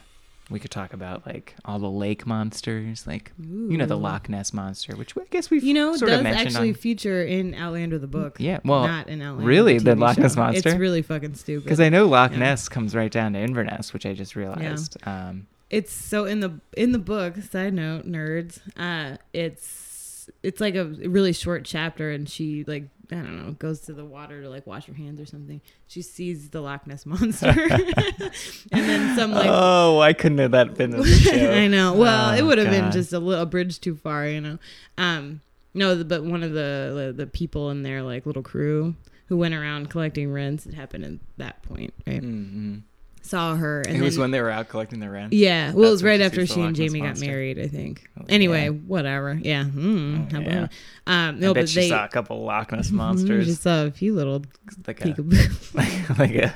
we 0.48 0.60
could 0.60 0.70
talk 0.70 0.92
about 0.92 1.26
like 1.26 1.54
all 1.64 1.78
the 1.80 1.90
lake 1.90 2.24
monsters, 2.26 3.06
like 3.06 3.32
you 3.38 3.76
know 3.76 3.86
the 3.86 3.96
Loch 3.98 4.28
Ness 4.28 4.52
monster, 4.52 4.94
which 4.96 5.16
I 5.16 5.22
guess 5.30 5.50
we've 5.50 5.64
You 5.64 5.74
know, 5.74 5.96
sort 5.96 6.10
does 6.10 6.24
actually 6.24 6.68
on- 6.70 6.74
feature 6.74 7.22
in 7.24 7.54
Outlander 7.54 7.98
the 7.98 8.06
book. 8.06 8.36
yeah, 8.38 8.60
well, 8.64 8.86
not 8.86 9.08
in 9.08 9.20
Outlander. 9.22 9.46
really, 9.48 9.78
the 9.78 9.94
TV 9.94 10.00
Loch 10.00 10.18
Ness 10.18 10.34
show. 10.34 10.40
Monster? 10.40 10.68
It's 10.70 10.78
really 10.78 11.02
fucking 11.02 11.34
stupid. 11.34 11.64
because 11.64 11.80
I 11.80 11.88
know 11.88 12.06
Loch 12.06 12.30
Yeah. 12.32 12.38
Ness 12.38 12.68
comes 12.68 12.94
right 12.94 13.10
down 13.10 13.32
to 13.32 13.38
Inverness, 13.40 13.92
which 13.92 14.06
I 14.06 14.12
just 14.14 14.36
realized. 14.36 14.96
Um, 15.06 15.46
it's 15.68 15.92
so 15.92 16.26
in 16.26 16.38
the 16.40 16.60
in 16.76 16.92
the 16.92 16.98
book. 17.00 17.36
Side 17.38 17.74
note, 17.74 18.06
nerds. 18.06 18.60
Uh, 18.76 19.16
it's 19.32 20.30
it's 20.44 20.60
like 20.60 20.76
a 20.76 20.84
really 20.84 21.32
short 21.32 21.64
chapter, 21.64 22.12
and 22.12 22.28
she 22.28 22.62
like 22.68 22.84
I 23.10 23.16
don't 23.16 23.44
know 23.46 23.52
goes 23.52 23.80
to 23.82 23.92
the 23.92 24.04
water 24.04 24.42
to 24.42 24.48
like 24.50 24.66
wash 24.66 24.86
her 24.86 24.94
hands 24.94 25.20
or 25.20 25.26
something. 25.26 25.60
She 25.86 26.02
sees 26.02 26.50
the 26.50 26.60
Loch 26.60 26.86
Ness 26.86 27.06
monster, 27.06 27.48
and 27.70 28.30
then 28.72 29.16
some 29.16 29.32
like 29.32 29.48
oh, 29.48 29.96
why 29.98 30.12
couldn't 30.12 30.38
have 30.38 30.50
that 30.52 30.74
been 30.74 30.92
in 30.94 31.00
the 31.00 31.06
show? 31.06 31.50
I 31.52 31.66
know. 31.68 31.94
Well, 31.94 32.32
it 32.32 32.42
Oh, 32.42 32.46
would 32.46 32.58
have 32.58 32.70
been 32.70 32.90
just 32.92 33.12
a 33.12 33.18
little 33.18 33.42
a 33.42 33.46
bridge 33.46 33.80
too 33.80 33.96
far, 33.96 34.26
you 34.26 34.40
know. 34.40 34.58
Um, 34.98 35.40
no, 35.74 36.02
but 36.04 36.24
one 36.24 36.42
of 36.42 36.52
the, 36.52 37.12
the 37.16 37.24
the 37.24 37.26
people 37.26 37.70
in 37.70 37.82
their 37.82 38.02
like 38.02 38.26
little 38.26 38.42
crew 38.42 38.94
who 39.28 39.36
went 39.36 39.54
around 39.54 39.90
collecting 39.90 40.32
rents. 40.32 40.66
It 40.66 40.74
happened 40.74 41.04
at 41.04 41.12
that 41.36 41.62
point, 41.62 41.92
right? 42.06 42.22
Mhm. 42.22 42.82
Saw 43.26 43.56
her, 43.56 43.80
and 43.82 43.96
It 43.96 44.02
was 44.02 44.16
when 44.18 44.30
they 44.30 44.40
were 44.40 44.50
out 44.50 44.68
collecting 44.68 45.00
the 45.00 45.10
rent. 45.10 45.32
yeah, 45.32 45.72
well, 45.72 45.88
it 45.88 45.90
was 45.90 46.04
right 46.04 46.20
she 46.20 46.24
after 46.24 46.46
she 46.46 46.60
and 46.60 46.76
Jamie 46.76 47.00
got 47.00 47.18
married, 47.18 47.58
I 47.58 47.66
think. 47.66 48.08
Oh, 48.20 48.24
Anyway, 48.28 48.64
yeah. 48.64 48.68
whatever. 48.70 49.34
Yeah. 49.34 49.64
Mm, 49.64 50.28
Oh, 50.32 50.36
how 50.36 50.40
yeah. 50.42 50.66
um, 51.08 51.36
I 51.36 51.40
bet 51.40 51.54
but 51.54 51.68
she 51.68 51.80
they 51.80 51.88
saw 51.88 52.04
a 52.04 52.08
couple 52.08 52.44
Loch 52.44 52.70
Ness 52.72 52.88
Mhm, 52.90 52.92
monsters, 52.92 53.46
She 53.46 53.52
saw 53.54 53.84
a 53.86 53.90
few 53.90 54.14
little 54.14 54.44
like 54.86 55.04
a 55.04 55.08
like, 55.08 55.18
like 56.18 56.34
a 56.36 56.54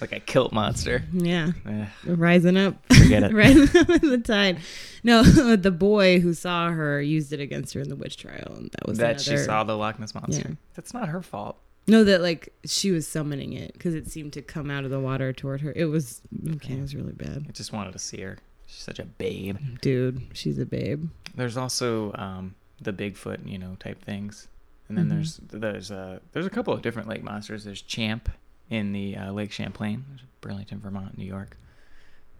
like 0.00 0.12
a 0.12 0.20
kilt 0.20 0.52
monster. 0.52 1.04
yeah, 1.12 1.52
Eh, 1.66 1.86
rising 2.04 2.56
up. 2.56 2.74
forget 2.92 3.22
it. 3.22 3.32
rising 3.32 3.80
up 3.80 3.88
in 3.88 4.10
the 4.10 4.18
tide. 4.18 4.58
No, 5.04 5.22
the 5.22 5.70
boy 5.70 6.18
who 6.20 6.34
saw 6.34 6.70
her 6.70 7.00
used 7.00 7.32
it 7.32 7.38
against 7.40 7.74
her 7.74 7.80
in 7.80 7.88
the 7.88 7.96
witch 7.96 8.16
trial, 8.16 8.54
and 8.56 8.70
that 8.72 8.86
was 8.88 8.98
that 8.98 9.20
she 9.20 9.36
saw 9.36 9.62
the 9.62 9.76
Loch 9.76 9.98
Ness 10.00 10.14
monster. 10.14 10.48
Yeah. 10.48 10.54
That's 10.74 10.92
not 10.92 11.08
her 11.10 11.22
fault. 11.22 11.56
No, 11.88 12.02
that 12.04 12.20
like 12.20 12.52
she 12.64 12.90
was 12.90 13.06
summoning 13.06 13.52
it 13.52 13.72
because 13.72 13.94
it 13.94 14.08
seemed 14.10 14.32
to 14.34 14.42
come 14.42 14.70
out 14.70 14.84
of 14.84 14.90
the 14.90 14.98
water 15.00 15.32
toward 15.32 15.60
her. 15.60 15.72
It 15.76 15.84
was 15.86 16.20
okay. 16.54 16.74
It 16.74 16.80
was 16.80 16.94
really 16.94 17.12
bad, 17.12 17.46
I 17.48 17.52
just 17.52 17.72
wanted 17.72 17.92
to 17.92 17.98
see 17.98 18.20
her. 18.22 18.38
She's 18.66 18.82
such 18.82 18.98
a 18.98 19.04
babe. 19.04 19.58
dude. 19.80 20.22
She's 20.32 20.58
a 20.58 20.66
babe. 20.66 21.08
There's 21.36 21.56
also 21.56 22.12
um, 22.14 22.54
the 22.80 22.92
Bigfoot, 22.92 23.48
you 23.48 23.58
know, 23.58 23.76
type 23.78 24.02
things, 24.04 24.48
and 24.88 24.98
then 24.98 25.06
Mhm. 25.06 25.10
there's 25.10 25.40
there's 25.60 25.90
uh, 25.92 26.18
there's 26.32 26.46
a 26.46 26.50
couple 26.50 26.72
of 26.74 26.82
different 26.82 27.08
lake 27.08 27.22
monsters. 27.22 27.62
There's 27.64 27.82
Champ 27.82 28.28
in 28.68 28.92
the 28.92 29.16
uh, 29.16 29.32
Lake 29.32 29.52
Champlain, 29.52 30.04
Burlington, 30.40 30.80
Vermont, 30.80 31.16
New 31.16 31.24
York, 31.24 31.56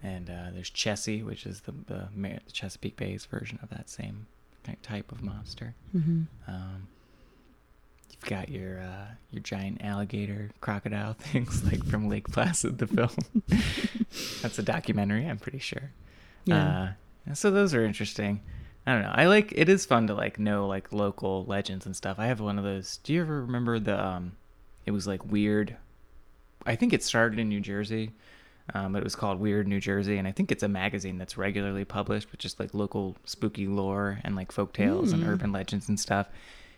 and 0.03 0.29
uh, 0.29 0.51
there's 0.53 0.71
Chessie, 0.71 1.25
which 1.25 1.47
is 1.47 1.61
the 1.61 1.73
the, 1.87 2.41
Chesapeake 2.53 2.97
Bay's 2.97 3.25
version 3.27 3.61
of 3.63 3.69
that 3.71 3.89
same 3.89 4.27
ty- 4.65 4.77
type 4.83 5.13
of 5.13 5.23
monster. 5.23 5.75
Mm-hmm. 5.97 6.23
Um, 6.49 6.89
you've 8.11 8.25
got 8.29 8.49
your 8.49 8.81
uh, 8.81 9.07
your 9.31 9.43
giant 9.43 9.83
alligator 9.85 10.51
crocodile 10.61 11.13
things 11.19 11.65
like 11.65 11.85
from 11.85 12.09
Lake 12.09 12.29
Placid, 12.31 12.79
the 12.79 12.87
film. 12.87 13.11
That's 14.43 14.59
a 14.59 14.63
documentary, 14.63 15.27
I'm 15.27 15.39
pretty 15.39 15.59
sure. 15.59 15.91
Yeah. 16.45 16.95
Uh, 17.29 17.35
so 17.35 17.51
those 17.51 17.75
are 17.75 17.85
interesting. 17.85 18.41
I 18.87 18.93
don't 18.93 19.03
know. 19.03 19.13
I 19.15 19.27
like 19.27 19.53
it 19.57 19.69
is 19.69 19.85
fun 19.85 20.07
to 20.07 20.15
like 20.15 20.39
know 20.39 20.67
like 20.69 20.93
local 20.93 21.45
legends 21.47 21.87
and 21.87 21.97
stuff. 21.97 22.19
I 22.19 22.27
have 22.27 22.41
one 22.41 22.57
of 22.59 22.65
those. 22.65 22.99
Do 22.99 23.13
you 23.13 23.21
ever 23.23 23.43
remember 23.43 23.79
the 23.81 24.03
um 24.05 24.33
it 24.85 24.93
was 24.93 25.07
like 25.07 25.25
weird 25.25 25.77
I 26.65 26.77
think 26.77 26.93
it 26.93 27.03
started 27.03 27.39
in 27.39 27.49
New 27.49 27.61
Jersey. 27.61 28.13
Um, 28.75 28.93
but 28.93 28.99
it 28.99 29.05
was 29.05 29.15
called 29.15 29.39
Weird 29.39 29.69
New 29.69 29.79
Jersey, 29.79 30.19
and 30.19 30.27
I 30.27 30.33
think 30.33 30.51
it's 30.51 30.65
a 30.65 30.69
magazine 30.69 31.19
that's 31.19 31.39
regularly 31.39 31.85
published 31.85 32.33
with 32.33 32.41
just 32.41 32.59
like 32.59 32.75
local 32.75 33.15
spooky 33.25 33.69
lore 33.69 34.19
and 34.25 34.35
like 34.35 34.51
folk 34.51 34.73
tales 34.73 35.13
and 35.13 35.23
Mm. 35.23 35.29
urban 35.29 35.53
legends 35.53 35.89
and 35.89 36.01
stuff. 36.01 36.27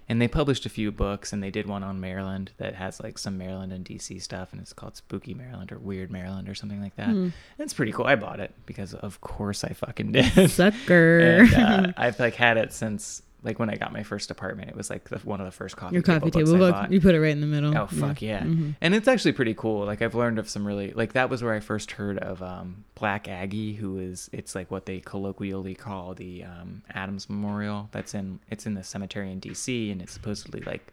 And 0.08 0.22
they 0.22 0.28
published 0.28 0.64
a 0.64 0.70
few 0.70 0.90
books, 0.90 1.32
and 1.32 1.42
they 1.42 1.50
did 1.50 1.66
one 1.66 1.82
on 1.82 2.00
Maryland 2.00 2.52
that 2.56 2.74
has 2.74 2.98
like 2.98 3.18
some 3.18 3.36
Maryland 3.36 3.72
and 3.72 3.84
DC 3.84 4.22
stuff, 4.22 4.52
and 4.52 4.60
it's 4.60 4.72
called 4.72 4.96
Spooky 4.96 5.34
Maryland 5.34 5.70
or 5.70 5.78
Weird 5.78 6.10
Maryland 6.10 6.48
or 6.48 6.54
something 6.54 6.80
like 6.80 6.96
that. 6.96 7.10
Hmm. 7.10 7.28
It's 7.58 7.74
pretty 7.74 7.92
cool. 7.92 8.06
I 8.06 8.16
bought 8.16 8.40
it 8.40 8.54
because 8.64 8.94
of 8.94 9.20
course 9.20 9.64
I 9.64 9.74
fucking 9.74 10.12
did. 10.12 10.50
Sucker. 10.50 11.18
and, 11.20 11.54
uh, 11.54 11.92
I've 11.96 12.18
like 12.18 12.34
had 12.34 12.56
it 12.56 12.72
since 12.72 13.20
like 13.42 13.58
when 13.58 13.70
I 13.70 13.76
got 13.76 13.92
my 13.92 14.02
first 14.02 14.30
apartment. 14.30 14.70
It 14.70 14.76
was 14.76 14.90
like 14.90 15.08
the, 15.08 15.18
one 15.18 15.40
of 15.40 15.46
the 15.46 15.52
first 15.52 15.76
coffee 15.76 15.94
Your 15.94 16.02
coffee 16.02 16.30
table 16.30 16.62
I 16.64 16.70
book. 16.82 16.90
You 16.90 17.00
put 17.00 17.14
it 17.14 17.20
right 17.20 17.30
in 17.30 17.40
the 17.40 17.46
middle. 17.46 17.76
Oh 17.76 17.86
fuck 17.86 18.20
yeah! 18.20 18.42
Mhm. 18.42 18.74
And 18.80 18.94
it's 18.94 19.08
actually 19.08 19.32
pretty 19.32 19.54
cool. 19.54 19.84
Like 19.86 20.02
I've 20.02 20.14
learned 20.14 20.38
of 20.38 20.48
some 20.48 20.66
really 20.66 20.92
like 20.92 21.12
that 21.12 21.30
was 21.30 21.42
where 21.42 21.54
I 21.54 21.60
first 21.60 21.92
heard 21.92 22.18
of 22.18 22.42
um, 22.42 22.84
Black 22.94 23.28
Aggie, 23.28 23.74
who 23.74 23.98
is 23.98 24.28
it's 24.32 24.54
like 24.54 24.70
what 24.70 24.86
they 24.86 25.00
colloquially 25.00 25.74
call 25.74 26.14
the 26.14 26.44
um, 26.44 26.82
Adams 26.92 27.28
Memorial. 27.30 27.88
That's 27.92 28.14
in 28.14 28.40
it's 28.50 28.66
in 28.66 28.74
the 28.74 28.82
cemetery 28.84 29.30
in 29.30 29.38
D.C. 29.38 29.90
and 29.90 30.02
it's 30.02 30.12
supposedly 30.12 30.60
like 30.62 30.92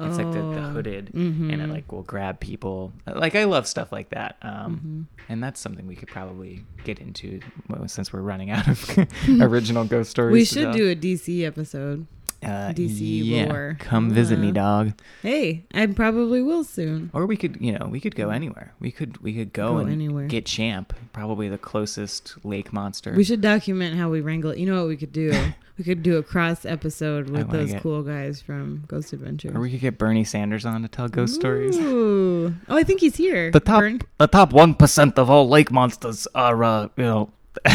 it's 0.00 0.16
like 0.18 0.32
the, 0.32 0.40
the 0.40 0.58
Oh. 0.66 0.70
hooded 0.70 1.14
and 1.14 1.50
it 1.52 1.58
Mhm. 1.60 1.70
like 1.70 1.92
will 1.92 2.02
grab 2.02 2.40
people. 2.40 2.92
Like 3.06 3.34
I 3.36 3.44
love 3.44 3.66
stuff 3.66 3.92
like 3.92 4.10
that. 4.10 4.36
Um, 4.42 5.08
Mhm. 5.16 5.24
and 5.28 5.42
that's 5.42 5.60
something 5.60 5.86
we 5.86 5.94
could 5.94 6.08
probably 6.08 6.64
get 6.84 6.98
into 6.98 7.40
since 7.86 8.12
we're 8.12 8.20
running 8.22 8.50
out 8.50 8.66
of 8.68 8.98
original 9.40 9.84
ghost 9.84 10.10
stories. 10.10 10.32
We 10.32 10.44
should 10.44 10.72
do 10.72 10.88
a 10.90 10.94
DC 10.96 11.44
episode. 11.44 12.06
uh, 12.44 12.72
DC 12.74 13.22
yeah, 13.24 13.44
lore. 13.46 13.76
Come 13.78 14.10
visit 14.10 14.36
me, 14.36 14.48
Uh, 14.48 14.52
dog. 14.52 14.92
Hey, 15.22 15.62
I 15.72 15.86
probably 15.86 16.42
will 16.42 16.64
soon. 16.64 17.08
Or 17.12 17.24
we 17.24 17.36
could, 17.36 17.58
you 17.60 17.70
know, 17.70 17.86
we 17.86 18.00
could 18.00 18.16
go 18.16 18.30
anywhere. 18.30 18.72
We 18.80 18.90
could, 18.90 19.18
we 19.18 19.32
could 19.32 19.52
go, 19.52 19.74
Go 19.74 19.78
and 19.78 19.92
anywhere. 19.92 20.26
get 20.26 20.44
Champ, 20.44 20.92
probably 21.12 21.48
the 21.48 21.56
closest 21.58 22.34
lake 22.44 22.72
monster. 22.72 23.14
We 23.16 23.22
should 23.22 23.42
document 23.42 23.96
how 23.96 24.10
we 24.10 24.20
wrangle 24.22 24.50
it. 24.50 24.58
You 24.58 24.66
know 24.66 24.80
what 24.80 24.88
we 24.88 24.96
could 24.96 25.12
do? 25.12 25.30
we 25.78 25.84
could 25.84 26.02
do 26.02 26.18
a 26.18 26.22
cross 26.22 26.64
episode 26.66 27.30
with 27.30 27.50
those 27.50 27.72
it. 27.72 27.82
cool 27.82 28.02
guys 28.02 28.40
from 28.42 28.84
Ghost 28.88 29.12
Adventure. 29.12 29.52
or 29.56 29.60
we 29.60 29.70
could 29.70 29.80
get 29.80 29.98
Bernie 29.98 30.24
Sanders 30.24 30.64
on 30.66 30.82
to 30.82 30.88
tell 30.88 31.08
ghost 31.08 31.34
stories. 31.34 31.76
Oh, 31.80 32.54
I 32.68 32.82
think 32.82 33.00
he's 33.00 33.16
here. 33.16 33.50
The 33.50 33.60
top, 33.60 33.80
Bern- 33.80 34.00
the 34.18 34.26
top 34.26 34.52
one 34.52 34.74
percent 34.74 35.18
of 35.18 35.30
all 35.30 35.48
lake 35.48 35.70
monsters 35.72 36.26
are, 36.34 36.62
uh, 36.62 36.88
you 36.96 37.04
know, 37.04 37.30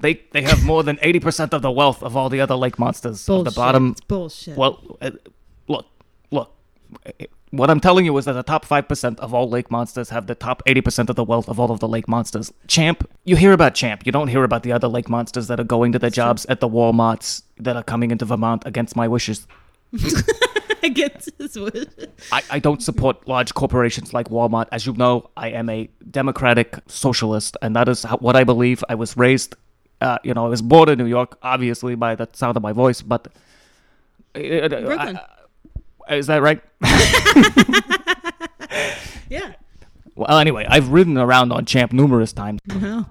they 0.00 0.22
they 0.32 0.42
have 0.42 0.64
more 0.64 0.82
than 0.82 0.98
eighty 1.02 1.20
percent 1.20 1.52
of 1.52 1.62
the 1.62 1.70
wealth 1.72 2.02
of 2.02 2.16
all 2.16 2.28
the 2.28 2.40
other 2.40 2.54
lake 2.54 2.78
monsters. 2.78 3.20
Of 3.22 3.26
Bullshit. 3.26 3.44
the 3.54 3.56
bottom, 3.60 3.90
It's 3.92 4.00
bullshit. 4.02 4.56
well, 4.56 4.98
uh, 5.02 5.10
look, 5.66 5.86
look. 6.30 6.52
What 7.50 7.70
I'm 7.70 7.80
telling 7.80 8.04
you 8.04 8.16
is 8.18 8.26
that 8.26 8.34
the 8.34 8.42
top 8.42 8.66
5% 8.66 9.18
of 9.20 9.32
all 9.32 9.48
lake 9.48 9.70
monsters 9.70 10.10
have 10.10 10.26
the 10.26 10.34
top 10.34 10.62
80% 10.66 11.08
of 11.08 11.16
the 11.16 11.24
wealth 11.24 11.48
of 11.48 11.58
all 11.58 11.70
of 11.70 11.80
the 11.80 11.88
lake 11.88 12.06
monsters. 12.06 12.52
Champ, 12.66 13.08
you 13.24 13.36
hear 13.36 13.52
about 13.52 13.74
Champ. 13.74 14.04
You 14.04 14.12
don't 14.12 14.28
hear 14.28 14.44
about 14.44 14.62
the 14.64 14.72
other 14.72 14.86
lake 14.88 15.08
monsters 15.08 15.48
that 15.48 15.58
are 15.58 15.64
going 15.64 15.92
to 15.92 15.98
their 15.98 16.10
jobs 16.10 16.44
at 16.46 16.60
the 16.60 16.68
Walmarts 16.68 17.42
that 17.58 17.74
are 17.76 17.82
coming 17.82 18.10
into 18.10 18.24
Vermont 18.26 18.64
against 18.66 18.96
my 18.96 19.08
wishes. 19.08 19.46
Against 20.82 21.30
his 21.38 21.58
wish. 21.58 21.86
I, 22.30 22.42
I 22.50 22.58
don't 22.60 22.82
support 22.82 23.26
large 23.26 23.52
corporations 23.52 24.14
like 24.14 24.28
Walmart. 24.28 24.66
As 24.70 24.86
you 24.86 24.92
know, 24.92 25.28
I 25.36 25.48
am 25.50 25.68
a 25.68 25.88
democratic 26.10 26.78
socialist, 26.86 27.56
and 27.62 27.74
that 27.74 27.88
is 27.88 28.04
how, 28.04 28.16
what 28.18 28.36
I 28.36 28.44
believe. 28.44 28.84
I 28.88 28.94
was 28.94 29.16
raised, 29.16 29.56
uh, 30.00 30.18
you 30.22 30.32
know, 30.34 30.46
I 30.46 30.48
was 30.48 30.62
born 30.62 30.88
in 30.88 30.96
New 30.98 31.06
York, 31.06 31.36
obviously 31.42 31.94
by 31.96 32.14
the 32.14 32.28
sound 32.32 32.56
of 32.56 32.62
my 32.62 32.72
voice, 32.72 33.02
but. 33.02 33.26
uh, 34.36 34.68
Brooklyn. 34.68 35.16
I- 35.16 35.26
is 36.10 36.26
that 36.28 36.42
right? 36.42 36.62
Yeah. 39.30 39.52
Well, 40.14 40.38
anyway, 40.38 40.66
I've 40.68 40.88
ridden 40.88 41.18
around 41.18 41.52
on 41.52 41.66
Champ 41.66 41.92
numerous 41.92 42.32
times. 42.32 42.60
Wow. 42.74 43.06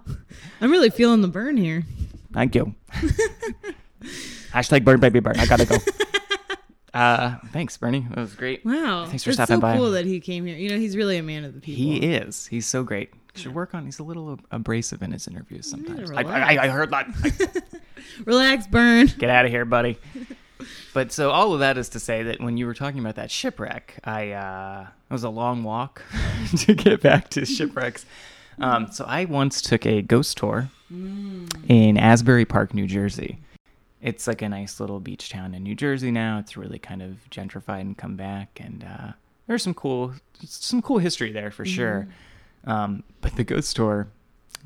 I'm 0.60 0.72
really 0.72 0.90
feeling 0.90 1.22
the 1.22 1.28
burn 1.28 1.56
here. 1.56 1.84
Thank 2.34 2.56
you. 2.56 2.74
Hashtag 4.52 4.84
burn 4.84 5.00
baby 5.00 5.20
burn. 5.20 5.40
I 5.40 5.46
gotta 5.46 5.66
go. 5.66 5.78
Uh, 6.94 7.36
thanks, 7.54 7.78
Bernie. 7.78 8.08
That 8.10 8.18
was 8.18 8.34
great. 8.34 8.66
Wow, 8.66 9.06
Thanks 9.06 9.24
for 9.24 9.30
It's 9.30 9.38
stopping 9.38 9.58
so 9.58 9.62
by. 9.62 9.78
cool 9.78 9.92
that 9.92 10.06
he 10.08 10.20
came 10.20 10.48
here. 10.48 10.58
You 10.58 10.70
know, 10.70 10.78
he's 10.80 10.98
really 10.98 11.18
a 11.18 11.22
man 11.22 11.46
of 11.46 11.54
the 11.54 11.60
people. 11.60 11.84
He 11.84 11.98
is. 11.98 12.48
He's 12.48 12.66
so 12.66 12.82
great. 12.82 13.12
Should 13.36 13.54
work 13.54 13.76
on. 13.76 13.86
He's 13.86 14.00
a 14.00 14.04
little 14.04 14.40
abrasive 14.50 15.04
in 15.04 15.12
his 15.12 15.28
interviews 15.28 15.70
sometimes. 15.70 16.10
I. 16.10 16.22
I, 16.24 16.64
I 16.64 16.68
heard 16.70 16.90
that. 16.90 17.08
Relax, 18.26 18.66
Burn. 18.66 19.06
Get 19.20 19.30
out 19.30 19.46
of 19.46 19.52
here, 19.52 19.64
buddy. 19.66 20.00
But 20.98 21.12
so 21.12 21.30
all 21.30 21.54
of 21.54 21.60
that 21.60 21.78
is 21.78 21.90
to 21.90 22.00
say 22.00 22.24
that 22.24 22.42
when 22.42 22.58
you 22.58 22.66
were 22.66 22.74
talking 22.74 23.00
about 23.00 23.18
that 23.18 23.30
shipwreck, 23.30 24.00
I 24.04 24.32
uh, 24.32 24.88
it 25.08 25.14
was 25.14 25.24
a 25.24 25.30
long 25.30 25.62
walk 25.64 26.02
to 26.58 26.74
get 26.74 27.04
back 27.04 27.30
to 27.30 27.46
shipwrecks. 27.46 28.04
Um, 28.58 28.92
so 28.92 29.06
I 29.06 29.26
once 29.26 29.62
took 29.62 29.86
a 29.86 30.02
ghost 30.02 30.38
tour 30.38 30.72
in 30.90 31.98
Asbury 32.00 32.46
Park, 32.46 32.74
New 32.74 32.88
Jersey. 32.88 33.38
It's 34.02 34.26
like 34.26 34.42
a 34.42 34.50
nice 34.50 34.80
little 34.80 35.00
beach 35.00 35.30
town 35.30 35.54
in 35.54 35.62
New 35.62 35.76
Jersey 35.76 36.10
now. 36.10 36.40
It's 36.40 36.58
really 36.58 36.80
kind 36.80 37.04
of 37.04 37.18
gentrified 37.30 37.82
and 37.82 37.96
come 37.96 38.16
back, 38.16 38.60
and 38.60 38.84
uh, 38.84 39.12
there's 39.46 39.62
some 39.62 39.76
cool 39.76 40.16
some 40.46 40.82
cool 40.82 40.98
history 40.98 41.32
there 41.32 41.52
for 41.52 41.64
sure. 41.64 42.08
Um, 42.64 43.04
but 43.22 43.36
the 43.36 43.44
ghost 43.44 43.76
tour, 43.76 44.08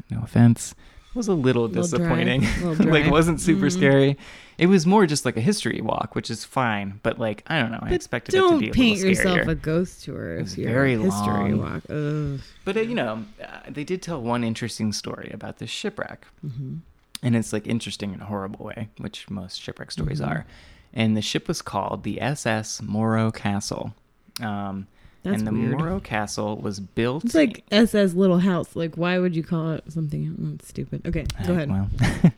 no 0.10 0.22
offense, 0.24 0.76
was 1.16 1.28
a 1.28 1.34
little 1.34 1.64
Little 1.68 1.68
dry. 1.68 1.82
disappointing. 1.82 2.42
Little 2.64 2.86
like 2.92 3.10
wasn't 3.12 3.40
super 3.42 3.68
Mhm. 3.68 3.72
scary. 3.72 4.18
It 4.58 4.68
was 4.68 4.86
more 4.86 5.06
just 5.08 5.26
like 5.26 5.36
a 5.38 5.42
history 5.42 5.82
walk, 5.82 6.14
which 6.16 6.30
is 6.30 6.46
fine. 6.46 7.00
But 7.04 7.20
like 7.20 7.44
I 7.48 7.60
don't 7.60 7.72
know, 7.72 7.80
I 7.82 7.86
But 7.90 7.94
expected 7.94 8.36
it 8.36 8.40
to 8.40 8.60
be 8.60 8.70
a 8.70 8.72
paint 8.72 9.00
little 9.00 9.12
scarier. 9.14 9.18
yourself 9.36 9.48
a 9.48 9.56
ghost 9.56 10.04
tour 10.04 10.38
was 10.40 10.54
if 10.54 10.60
you're 10.60 10.70
very 10.72 10.94
a 10.94 11.00
history 11.00 11.54
long. 11.54 11.58
walk. 11.60 11.82
Ugh. 11.90 12.40
But 12.66 12.78
uh, 12.78 12.82
you 12.82 12.96
know, 12.96 13.26
uh, 13.44 13.48
they 13.70 13.84
did 13.84 14.02
tell 14.02 14.22
one 14.22 14.44
interesting 14.44 14.94
story 14.94 15.32
about 15.34 15.58
this 15.58 15.70
shipwreck, 15.70 16.28
Mhm. 16.46 16.80
and 17.24 17.36
it's 17.36 17.52
like 17.52 17.66
interesting 17.68 18.14
in 18.14 18.22
a 18.22 18.26
horrible 18.26 18.66
way, 18.66 18.90
which 18.98 19.30
most 19.30 19.60
shipwreck 19.62 19.92
stories 19.92 20.22
Mhm. 20.22 20.28
are. 20.28 20.46
And 20.94 21.16
the 21.18 21.22
ship 21.22 21.48
was 21.48 21.62
called 21.62 22.04
the 22.04 22.20
SS 22.22 22.82
Morro 22.82 23.32
Castle. 23.32 23.96
Um, 24.42 24.88
That's 25.24 25.38
and 25.40 25.48
the 25.48 25.52
weird. 25.52 25.78
Morro 25.78 26.00
Castle 26.00 26.58
was 26.58 26.80
built. 26.80 27.26
It's 27.26 27.36
like 27.36 27.64
SS 27.72 28.14
Little 28.16 28.40
House. 28.40 28.76
Like, 28.76 28.96
why 28.96 29.20
would 29.20 29.36
you 29.36 29.44
call 29.44 29.72
it 29.74 29.84
something 29.92 30.56
it's 30.56 30.68
stupid? 30.70 31.06
Okay, 31.08 31.26
go 31.46 31.54
Uh, 31.54 31.56
ahead. 31.56 31.70
Well, 31.70 31.90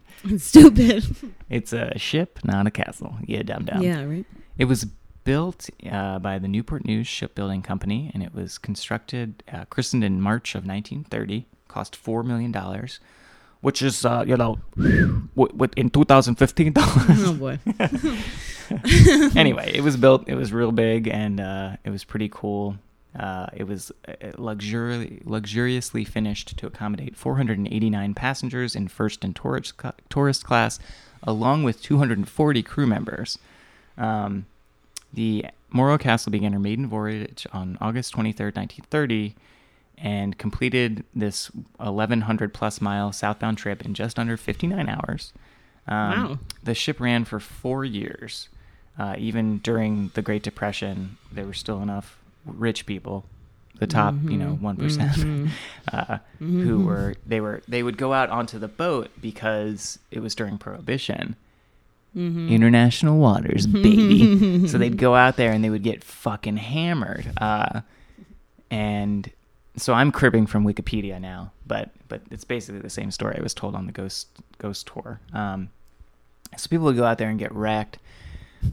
It's 0.26 0.44
stupid. 0.46 1.06
it's 1.50 1.74
a 1.74 1.98
ship, 1.98 2.40
not 2.44 2.68
a 2.68 2.72
castle. 2.72 3.16
Yeah, 3.26 3.44
dumb 3.44 3.66
dumb. 3.66 3.82
yeah, 3.82 4.04
right. 4.04 4.26
It 4.58 4.66
was 4.66 4.86
built 5.24 5.70
uh, 5.90 6.20
by 6.20 6.38
the 6.40 6.48
Newport 6.50 6.86
News 6.86 7.08
Shipbuilding 7.08 7.62
Company, 7.62 8.12
and 8.14 8.22
it 8.22 8.34
was 8.34 8.58
constructed, 8.58 9.44
uh, 9.52 9.64
christened 9.66 10.04
in 10.04 10.20
March 10.22 10.54
of 10.56 10.66
1930. 10.66 11.46
Cost 11.70 11.96
four 11.96 12.22
million 12.24 12.52
dollars, 12.52 13.00
which 13.64 13.82
is, 13.82 14.06
uh, 14.06 14.24
you 14.28 14.36
know, 14.36 14.60
w- 14.76 15.48
w- 15.54 15.72
in 15.78 15.90
2015 15.90 16.74
dollars. 16.74 17.24
Oh 17.24 17.34
boy. 17.34 17.60
anyway, 19.36 19.72
it 19.74 19.82
was 19.82 19.96
built. 19.96 20.28
It 20.28 20.36
was 20.36 20.52
real 20.52 20.72
big, 20.74 21.08
and 21.08 21.40
uh, 21.40 21.78
it 21.86 21.90
was 21.90 22.04
pretty 22.04 22.30
cool. 22.30 22.76
Uh, 23.18 23.48
it 23.56 23.64
was 23.66 23.92
uh, 24.08 24.14
luxuri- 24.38 25.22
luxuriously 25.24 26.04
finished 26.04 26.58
to 26.58 26.68
accommodate 26.68 27.16
489 27.16 28.14
passengers 28.16 28.76
in 28.76 28.88
first 28.90 29.24
and 29.24 29.34
tourist, 29.36 29.78
cla- 29.78 29.94
tourist 30.10 30.44
class, 30.44 30.78
along 31.22 31.64
with 31.64 31.82
240 31.82 32.64
crew 32.64 32.88
members. 32.88 33.38
Um, 33.98 34.46
the 35.14 35.46
Morro 35.70 35.98
Castle 35.98 36.32
began 36.32 36.52
her 36.54 36.60
maiden 36.60 36.88
voyage 36.88 37.48
on 37.54 37.78
August 37.80 38.14
23rd, 38.16 38.56
1930, 38.58 39.36
and 39.98 40.38
completed 40.38 41.04
this 41.16 41.48
1,100 41.78 42.54
plus 42.54 42.82
mile 42.82 43.12
southbound 43.12 43.58
trip 43.58 43.84
in 43.86 43.94
just 43.94 44.18
under 44.20 44.36
59 44.38 44.90
hours. 44.90 45.34
Um, 45.88 45.96
Wow. 45.96 46.40
The 46.64 46.74
ship 46.74 47.00
ran 47.00 47.26
for 47.26 47.40
four 47.40 47.84
years. 47.86 48.50
Uh, 48.98 49.16
even 49.18 49.58
during 49.60 50.12
the 50.14 50.22
Great 50.22 50.44
Depression, 50.44 51.18
there 51.32 51.46
were 51.46 51.54
still 51.54 51.82
enough 51.82 52.18
rich 52.46 52.86
people, 52.86 53.26
the 53.80 53.88
top, 53.88 54.14
you 54.24 54.38
know, 54.38 54.54
Mhm, 54.56 54.62
one 54.62 54.78
mhm. 54.78 55.50
uh, 55.92 56.20
who 56.40 56.80
Mhm. 56.80 56.86
were 56.86 57.16
they 57.26 57.42
were 57.42 57.64
they 57.68 57.82
would 57.82 57.98
go 57.98 58.14
out 58.14 58.30
onto 58.30 58.60
the 58.60 58.68
boat 58.68 59.10
because 59.20 59.98
it 60.12 60.20
was 60.22 60.36
during 60.36 60.58
Prohibition. 60.60 61.36
Mhm. 62.16 62.50
International 62.50 63.18
waters, 63.18 63.66
baby. 63.66 64.68
so 64.68 64.78
they'd 64.78 64.98
go 65.00 65.16
out 65.16 65.36
there 65.36 65.52
and 65.52 65.64
they 65.64 65.72
would 65.72 65.82
get 65.84 66.04
fucking 66.04 66.58
hammered. 66.58 67.32
Uh, 67.38 67.82
and 68.70 69.32
so 69.76 69.94
I'm 69.94 70.12
cribbing 70.12 70.46
from 70.46 70.66
Wikipedia 70.66 71.20
now, 71.20 71.52
but 71.66 71.90
but 72.08 72.22
it's 72.30 72.44
basically 72.44 72.82
the 72.82 72.90
same 72.90 73.12
story 73.12 73.36
I 73.38 73.42
was 73.42 73.54
told 73.54 73.76
on 73.76 73.86
the 73.86 73.92
ghost 73.92 74.28
ghost 74.58 74.88
tour. 74.88 75.20
Um, 75.34 75.70
so 76.58 76.70
people 76.70 76.86
would 76.86 76.96
go 76.96 77.06
out 77.06 77.18
there 77.18 77.30
and 77.30 77.40
get 77.40 77.54
wrecked. 77.54 77.98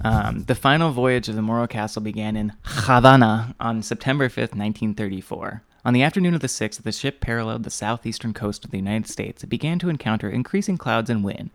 Um, 0.04 0.44
the 0.44 0.54
final 0.54 0.92
voyage 0.92 1.28
of 1.28 1.34
the 1.34 1.42
Morro 1.42 1.66
Castle 1.66 2.02
began 2.02 2.36
in 2.36 2.52
Havana 2.62 3.56
on 3.58 3.82
September 3.82 4.28
5th, 4.28 4.54
1934. 4.54 5.62
On 5.84 5.94
the 5.94 6.02
afternoon 6.02 6.34
of 6.34 6.40
the 6.40 6.46
6th, 6.46 6.82
the 6.82 6.92
ship 6.92 7.20
paralleled 7.20 7.64
the 7.64 7.70
southeastern 7.70 8.34
coast 8.34 8.64
of 8.64 8.70
the 8.70 8.76
United 8.76 9.08
States. 9.08 9.42
It 9.42 9.48
began 9.48 9.78
to 9.78 9.88
encounter 9.88 10.28
increasing 10.28 10.76
clouds 10.76 11.10
and 11.10 11.24
wind. 11.24 11.50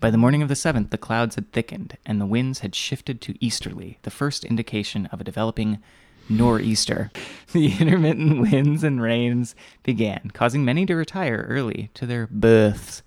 By 0.00 0.10
the 0.10 0.18
morning 0.18 0.42
of 0.42 0.48
the 0.48 0.54
7th, 0.54 0.90
the 0.90 0.98
clouds 0.98 1.34
had 1.34 1.50
thickened 1.52 1.96
and 2.06 2.20
the 2.20 2.26
winds 2.26 2.60
had 2.60 2.74
shifted 2.74 3.20
to 3.22 3.44
easterly, 3.44 3.98
the 4.02 4.10
first 4.10 4.44
indication 4.44 5.06
of 5.06 5.20
a 5.20 5.24
developing 5.24 5.78
nor'easter. 6.30 7.10
The 7.52 7.80
intermittent 7.80 8.40
winds 8.40 8.84
and 8.84 9.02
rains 9.02 9.56
began, 9.82 10.30
causing 10.32 10.64
many 10.64 10.86
to 10.86 10.94
retire 10.94 11.46
early 11.48 11.90
to 11.94 12.06
their 12.06 12.28
berths. 12.30 13.02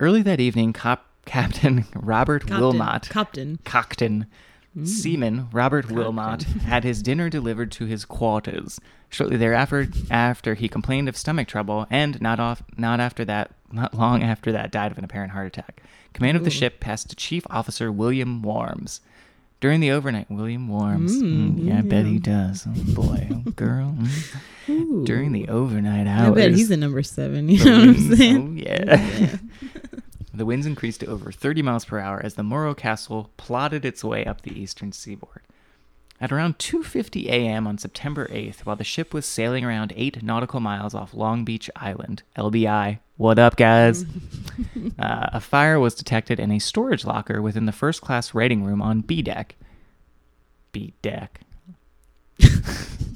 Early 0.00 0.22
that 0.22 0.40
evening, 0.40 0.72
Cop- 0.72 1.06
Captain 1.26 1.84
Robert 1.94 2.46
Captain. 2.46 2.60
Wilmot, 2.60 3.10
Captain. 3.10 3.58
Cockton, 3.66 4.26
hmm. 4.72 4.86
seaman 4.86 5.48
Robert 5.52 5.84
Cockton. 5.84 5.96
Wilmot 5.96 6.42
had 6.64 6.82
his 6.82 7.02
dinner 7.02 7.28
delivered 7.28 7.70
to 7.72 7.84
his 7.84 8.06
quarters. 8.06 8.80
Shortly 9.10 9.36
thereafter, 9.36 9.88
after 10.10 10.54
he 10.54 10.66
complained 10.66 11.10
of 11.10 11.16
stomach 11.18 11.48
trouble, 11.48 11.86
and 11.90 12.18
not 12.22 12.40
off, 12.40 12.62
not 12.78 13.00
after 13.00 13.22
that, 13.26 13.50
not 13.70 13.92
long 13.92 14.22
after 14.22 14.50
that, 14.52 14.72
died 14.72 14.90
of 14.90 14.96
an 14.96 15.04
apparent 15.04 15.32
heart 15.32 15.46
attack. 15.46 15.82
Command 16.14 16.38
of 16.38 16.44
the 16.44 16.50
ship 16.50 16.80
passed 16.80 17.10
to 17.10 17.16
Chief 17.16 17.46
Officer 17.50 17.92
William 17.92 18.42
Worms. 18.42 19.02
During 19.62 19.80
the 19.80 19.92
overnight, 19.92 20.28
William 20.30 20.68
warms. 20.68 21.16
Mm, 21.22 21.54
Mm, 21.54 21.66
yeah, 21.68 21.78
I 21.78 21.82
bet 21.82 22.04
he 22.04 22.18
does. 22.18 22.66
Oh 22.68 22.94
boy, 22.94 23.28
oh 23.30 23.50
girl. 23.56 23.96
Mm. 24.66 25.06
During 25.06 25.30
the 25.32 25.48
overnight 25.48 26.06
hours. 26.06 26.32
I 26.32 26.34
bet 26.34 26.50
he's 26.50 26.70
a 26.70 26.76
number 26.76 27.02
seven. 27.02 27.48
You 27.48 27.64
know 27.64 27.78
what 27.78 27.88
I'm 27.88 28.16
saying? 28.16 28.36
Oh 28.36 28.60
yeah. 28.60 29.36
the 30.34 30.44
winds 30.44 30.66
increased 30.66 31.00
to 31.00 31.06
over 31.06 31.30
30 31.30 31.62
miles 31.62 31.84
per 31.84 31.98
hour 32.00 32.20
as 32.24 32.34
the 32.34 32.42
Morro 32.42 32.74
Castle 32.74 33.30
plodded 33.36 33.84
its 33.84 34.02
way 34.02 34.24
up 34.24 34.42
the 34.42 34.58
eastern 34.60 34.90
seaboard. 34.92 35.42
At 36.22 36.30
around 36.30 36.58
2:50 36.58 37.26
a.m. 37.26 37.66
on 37.66 37.78
September 37.78 38.28
8th, 38.28 38.60
while 38.60 38.76
the 38.76 38.84
ship 38.84 39.12
was 39.12 39.26
sailing 39.26 39.64
around 39.64 39.92
8 39.96 40.22
nautical 40.22 40.60
miles 40.60 40.94
off 40.94 41.14
Long 41.14 41.44
Beach 41.44 41.68
Island, 41.74 42.22
LBI, 42.38 43.00
what 43.16 43.40
up 43.40 43.56
guys? 43.56 44.04
uh, 45.00 45.30
a 45.32 45.40
fire 45.40 45.80
was 45.80 45.96
detected 45.96 46.38
in 46.38 46.52
a 46.52 46.60
storage 46.60 47.04
locker 47.04 47.42
within 47.42 47.66
the 47.66 47.72
first 47.72 48.02
class 48.02 48.34
writing 48.34 48.62
room 48.62 48.80
on 48.80 49.00
B 49.00 49.20
deck. 49.20 49.56
B 50.70 50.94
deck. 51.02 51.40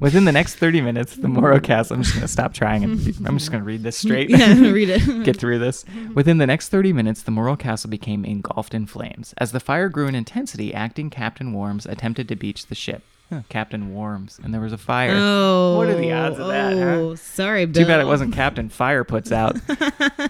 Within 0.00 0.24
the 0.24 0.32
next 0.32 0.54
30 0.56 0.80
minutes, 0.80 1.16
the 1.16 1.28
Morro 1.28 1.58
Castle. 1.60 1.96
I'm 1.96 2.02
just 2.02 2.14
going 2.14 2.22
to 2.26 2.32
stop 2.32 2.54
trying 2.54 2.84
and 2.84 3.00
I'm 3.26 3.36
just 3.38 3.50
going 3.50 3.62
to 3.62 3.66
read 3.66 3.82
this 3.82 3.96
straight. 3.98 4.30
yeah, 4.30 4.52
read 4.70 4.88
it. 4.90 5.24
Get 5.24 5.36
through 5.38 5.58
this. 5.58 5.84
Within 6.14 6.38
the 6.38 6.46
next 6.46 6.68
30 6.68 6.92
minutes, 6.92 7.22
the 7.22 7.30
Morro 7.32 7.56
Castle 7.56 7.90
became 7.90 8.24
engulfed 8.24 8.74
in 8.74 8.86
flames. 8.86 9.34
As 9.38 9.52
the 9.52 9.60
fire 9.60 9.88
grew 9.88 10.06
in 10.06 10.14
intensity, 10.14 10.72
acting 10.72 11.10
Captain 11.10 11.52
Worms 11.52 11.84
attempted 11.86 12.28
to 12.28 12.36
beach 12.36 12.66
the 12.66 12.74
ship. 12.74 13.02
Huh, 13.30 13.42
Captain 13.50 13.92
Worms, 13.94 14.40
and 14.42 14.54
there 14.54 14.60
was 14.62 14.72
a 14.72 14.78
fire. 14.78 15.12
Oh, 15.14 15.76
What 15.76 15.88
are 15.88 15.94
the 15.98 16.12
odds 16.12 16.38
of 16.38 16.48
that, 16.48 16.72
huh? 16.78 16.84
Oh, 16.94 17.14
sorry, 17.14 17.66
Bill. 17.66 17.82
Too 17.82 17.86
bad 17.86 18.00
it 18.00 18.06
wasn't 18.06 18.32
Captain 18.34 18.70
Fire 18.70 19.04
puts 19.04 19.30
out. 19.32 19.56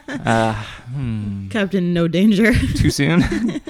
Uh, 0.09 0.53
hmm. 0.93 1.49
Captain 1.49 1.95
No 1.95 2.09
Danger. 2.09 2.53
Too 2.53 2.91
soon? 2.91 3.23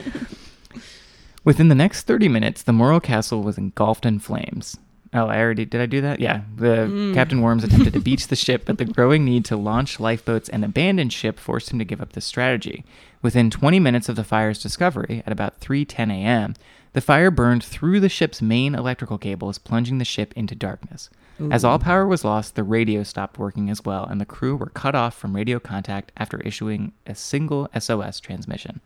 Within 1.44 1.68
the 1.68 1.74
next 1.74 2.03
30 2.07 2.28
minutes, 2.28 2.62
the 2.62 2.72
Morro 2.72 3.01
Castle 3.01 3.42
was 3.42 3.59
engulfed 3.59 4.07
in 4.07 4.18
flames. 4.18 4.76
Oh, 5.14 5.26
I 5.26 5.38
already 5.40 5.64
did 5.64 5.80
I 5.80 5.86
do 5.86 6.00
that? 6.02 6.20
Yeah. 6.20 6.42
The 6.56 6.86
Mm. 6.86 7.14
Captain 7.14 7.40
Worms 7.40 7.64
attempted 7.64 7.94
to 7.94 8.00
beach 8.00 8.26
the 8.28 8.36
ship, 8.46 8.64
but 8.66 8.76
the 8.78 8.84
growing 8.84 9.24
need 9.24 9.44
to 9.46 9.56
launch 9.56 9.98
lifeboats 9.98 10.48
and 10.48 10.64
abandon 10.64 11.09
ship 11.09 11.38
forced 11.38 11.70
him 11.70 11.78
to 11.78 11.84
give 11.84 12.00
up 12.02 12.12
the 12.12 12.20
strategy. 12.20 12.84
Within 13.22 13.50
20 13.50 13.80
minutes 13.80 14.09
of 14.09 14.16
the 14.16 14.24
fire's 14.24 14.62
discovery, 14.62 15.22
at 15.26 15.32
about 15.32 15.61
3:10 15.61 16.11
a.m., 16.12 16.54
the 16.92 17.00
fire 17.00 17.30
burned 17.30 17.62
through 17.64 18.00
the 18.00 18.09
ship's 18.09 18.40
main 18.42 18.74
electrical 18.74 19.18
cables, 19.18 19.59
plunging 19.59 19.98
the 19.98 20.04
ship 20.04 20.32
into 20.36 20.54
darkness. 20.54 21.11
As 21.52 21.64
all 21.64 21.78
power 21.78 22.04
was 22.04 22.24
lost, 22.24 22.56
the 22.56 22.64
radio 22.64 23.04
stopped 23.04 23.38
working 23.38 23.70
as 23.70 23.84
well, 23.84 24.04
and 24.04 24.20
the 24.20 24.24
crew 24.26 24.56
were 24.56 24.70
cut 24.70 24.96
off 24.96 25.16
from 25.16 25.36
radio 25.36 25.61
contact 25.61 26.11
after 26.16 26.40
issuing 26.40 26.92
a 27.06 27.14
single 27.14 27.68
SOS 27.78 28.18
transmission. 28.18 28.80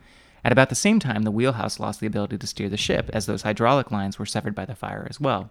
At 0.44 0.52
about 0.52 0.68
the 0.68 0.74
same 0.74 0.98
time, 1.00 1.22
the 1.22 1.30
wheelhouse 1.30 1.80
lost 1.80 2.00
the 2.00 2.06
ability 2.06 2.36
to 2.36 2.46
steer 2.46 2.68
the 2.68 2.76
ship, 2.76 3.08
as 3.14 3.24
those 3.24 3.40
hydraulic 3.42 3.90
lines 3.90 4.18
were 4.18 4.26
severed 4.26 4.54
by 4.54 4.66
the 4.66 4.74
fire 4.74 5.06
as 5.08 5.18
well. 5.18 5.48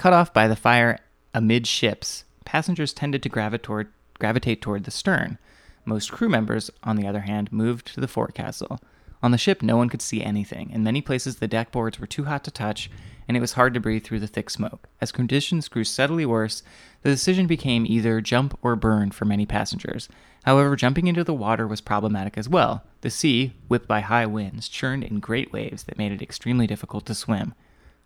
Cut 0.00 0.14
off 0.14 0.32
by 0.32 0.48
the 0.48 0.56
fire 0.56 0.98
amidships, 1.34 2.24
passengers 2.46 2.94
tended 2.94 3.22
to 3.22 3.28
gravitate 3.28 4.62
toward, 4.62 4.84
the 4.84 4.90
stern. 4.90 5.36
Most 5.84 6.10
crew 6.10 6.30
members, 6.30 6.70
on 6.82 6.96
the 6.96 7.06
other 7.06 7.20
hand, 7.20 7.52
moved 7.52 7.92
to 7.92 8.00
the 8.00 8.08
forecastle. 8.08 8.80
On 9.22 9.30
the 9.30 9.36
ship, 9.36 9.60
no 9.60 9.76
one 9.76 9.90
could 9.90 10.00
see 10.00 10.22
anything. 10.22 10.70
In 10.70 10.82
many 10.82 11.02
places, 11.02 11.36
the 11.36 11.46
deck 11.46 11.70
boards 11.70 12.00
were 12.00 12.06
too 12.06 12.24
hot 12.24 12.44
to 12.44 12.50
touch, 12.50 12.90
and 13.28 13.36
it 13.36 13.40
was 13.40 13.52
hard 13.52 13.74
to 13.74 13.80
breathe 13.80 14.02
through 14.02 14.20
the 14.20 14.26
thick 14.26 14.48
smoke. 14.48 14.88
As 15.02 15.12
conditions 15.12 15.68
grew 15.68 15.84
steadily 15.84 16.24
worse, 16.24 16.62
the 17.02 17.10
decision 17.10 17.46
became 17.46 17.84
either 17.84 18.22
jump 18.22 18.58
or 18.62 18.76
burn 18.76 19.10
for 19.10 19.26
many 19.26 19.44
passengers. 19.44 20.08
However, 20.44 20.76
jumping 20.76 21.08
into 21.08 21.24
the 21.24 21.34
water 21.34 21.66
was 21.66 21.82
problematic 21.82 22.38
as 22.38 22.48
well. 22.48 22.84
The 23.02 23.10
sea, 23.10 23.52
whipped 23.68 23.86
by 23.86 24.00
high 24.00 24.24
winds, 24.24 24.66
churned 24.66 25.04
in 25.04 25.20
great 25.20 25.52
waves 25.52 25.82
that 25.82 25.98
made 25.98 26.10
it 26.10 26.22
extremely 26.22 26.66
difficult 26.66 27.04
to 27.04 27.14
swim. 27.14 27.52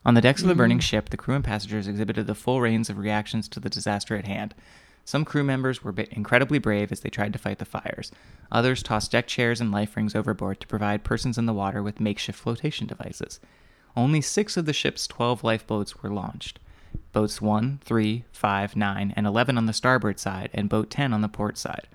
On 0.06 0.14
the 0.14 0.20
decks 0.20 0.42
of 0.42 0.48
the 0.48 0.54
burning 0.54 0.78
mm-hmm. 0.78 0.82
ship, 0.82 1.08
the 1.08 1.16
crew 1.16 1.34
and 1.34 1.44
passengers 1.44 1.88
exhibited 1.88 2.26
the 2.26 2.34
full 2.34 2.60
range 2.60 2.90
of 2.90 2.98
reactions 2.98 3.48
to 3.48 3.60
the 3.60 3.70
disaster 3.70 4.16
at 4.16 4.26
hand. 4.26 4.54
Some 5.06 5.24
crew 5.24 5.44
members 5.44 5.82
were 5.82 5.94
incredibly 6.10 6.58
brave 6.58 6.92
as 6.92 7.00
they 7.00 7.10
tried 7.10 7.32
to 7.32 7.38
fight 7.38 7.58
the 7.58 7.64
fires. 7.64 8.10
Others 8.52 8.82
tossed 8.82 9.12
deck 9.12 9.26
chairs 9.26 9.60
and 9.60 9.70
life 9.70 9.96
rings 9.96 10.14
overboard 10.14 10.60
to 10.60 10.66
provide 10.66 11.04
persons 11.04 11.38
in 11.38 11.46
the 11.46 11.52
water 11.52 11.82
with 11.82 12.00
makeshift 12.00 12.38
flotation 12.38 12.86
devices. 12.86 13.40
Only 13.96 14.20
six 14.20 14.56
of 14.56 14.66
the 14.66 14.72
ship's 14.72 15.06
12 15.06 15.44
lifeboats 15.44 16.02
were 16.02 16.10
launched. 16.10 16.58
Boats 17.12 17.40
1, 17.40 17.80
3, 17.84 18.24
5, 18.32 18.76
9, 18.76 19.14
and 19.16 19.26
11 19.26 19.58
on 19.58 19.66
the 19.66 19.72
starboard 19.72 20.18
side, 20.18 20.50
and 20.52 20.68
Boat 20.68 20.90
10 20.90 21.12
on 21.12 21.20
the 21.20 21.28
port 21.28 21.58
side. 21.58 21.88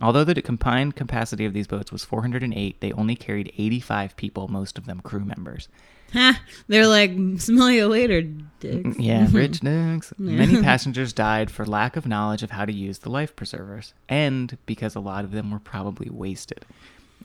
Although 0.00 0.24
the 0.24 0.40
combined 0.42 0.96
capacity 0.96 1.44
of 1.44 1.52
these 1.52 1.66
boats 1.66 1.90
was 1.90 2.04
408, 2.04 2.80
they 2.80 2.92
only 2.92 3.16
carried 3.16 3.52
85 3.56 4.16
people, 4.16 4.48
most 4.48 4.78
of 4.78 4.86
them 4.86 5.00
crew 5.00 5.24
members. 5.24 5.68
Ha! 6.12 6.40
They're 6.68 6.86
like, 6.86 7.12
smell 7.38 7.70
you 7.70 7.86
later, 7.86 8.22
dicks. 8.22 8.96
Mm, 8.96 8.96
yeah, 8.98 9.26
rich 9.30 9.60
dicks. 9.60 10.12
Many 10.18 10.62
passengers 10.62 11.12
died 11.12 11.50
for 11.50 11.66
lack 11.66 11.96
of 11.96 12.06
knowledge 12.06 12.42
of 12.42 12.50
how 12.50 12.64
to 12.64 12.72
use 12.72 12.98
the 13.00 13.10
life 13.10 13.36
preservers, 13.36 13.92
and 14.08 14.56
because 14.66 14.94
a 14.94 15.00
lot 15.00 15.24
of 15.24 15.32
them 15.32 15.50
were 15.50 15.58
probably 15.58 16.08
wasted. 16.10 16.64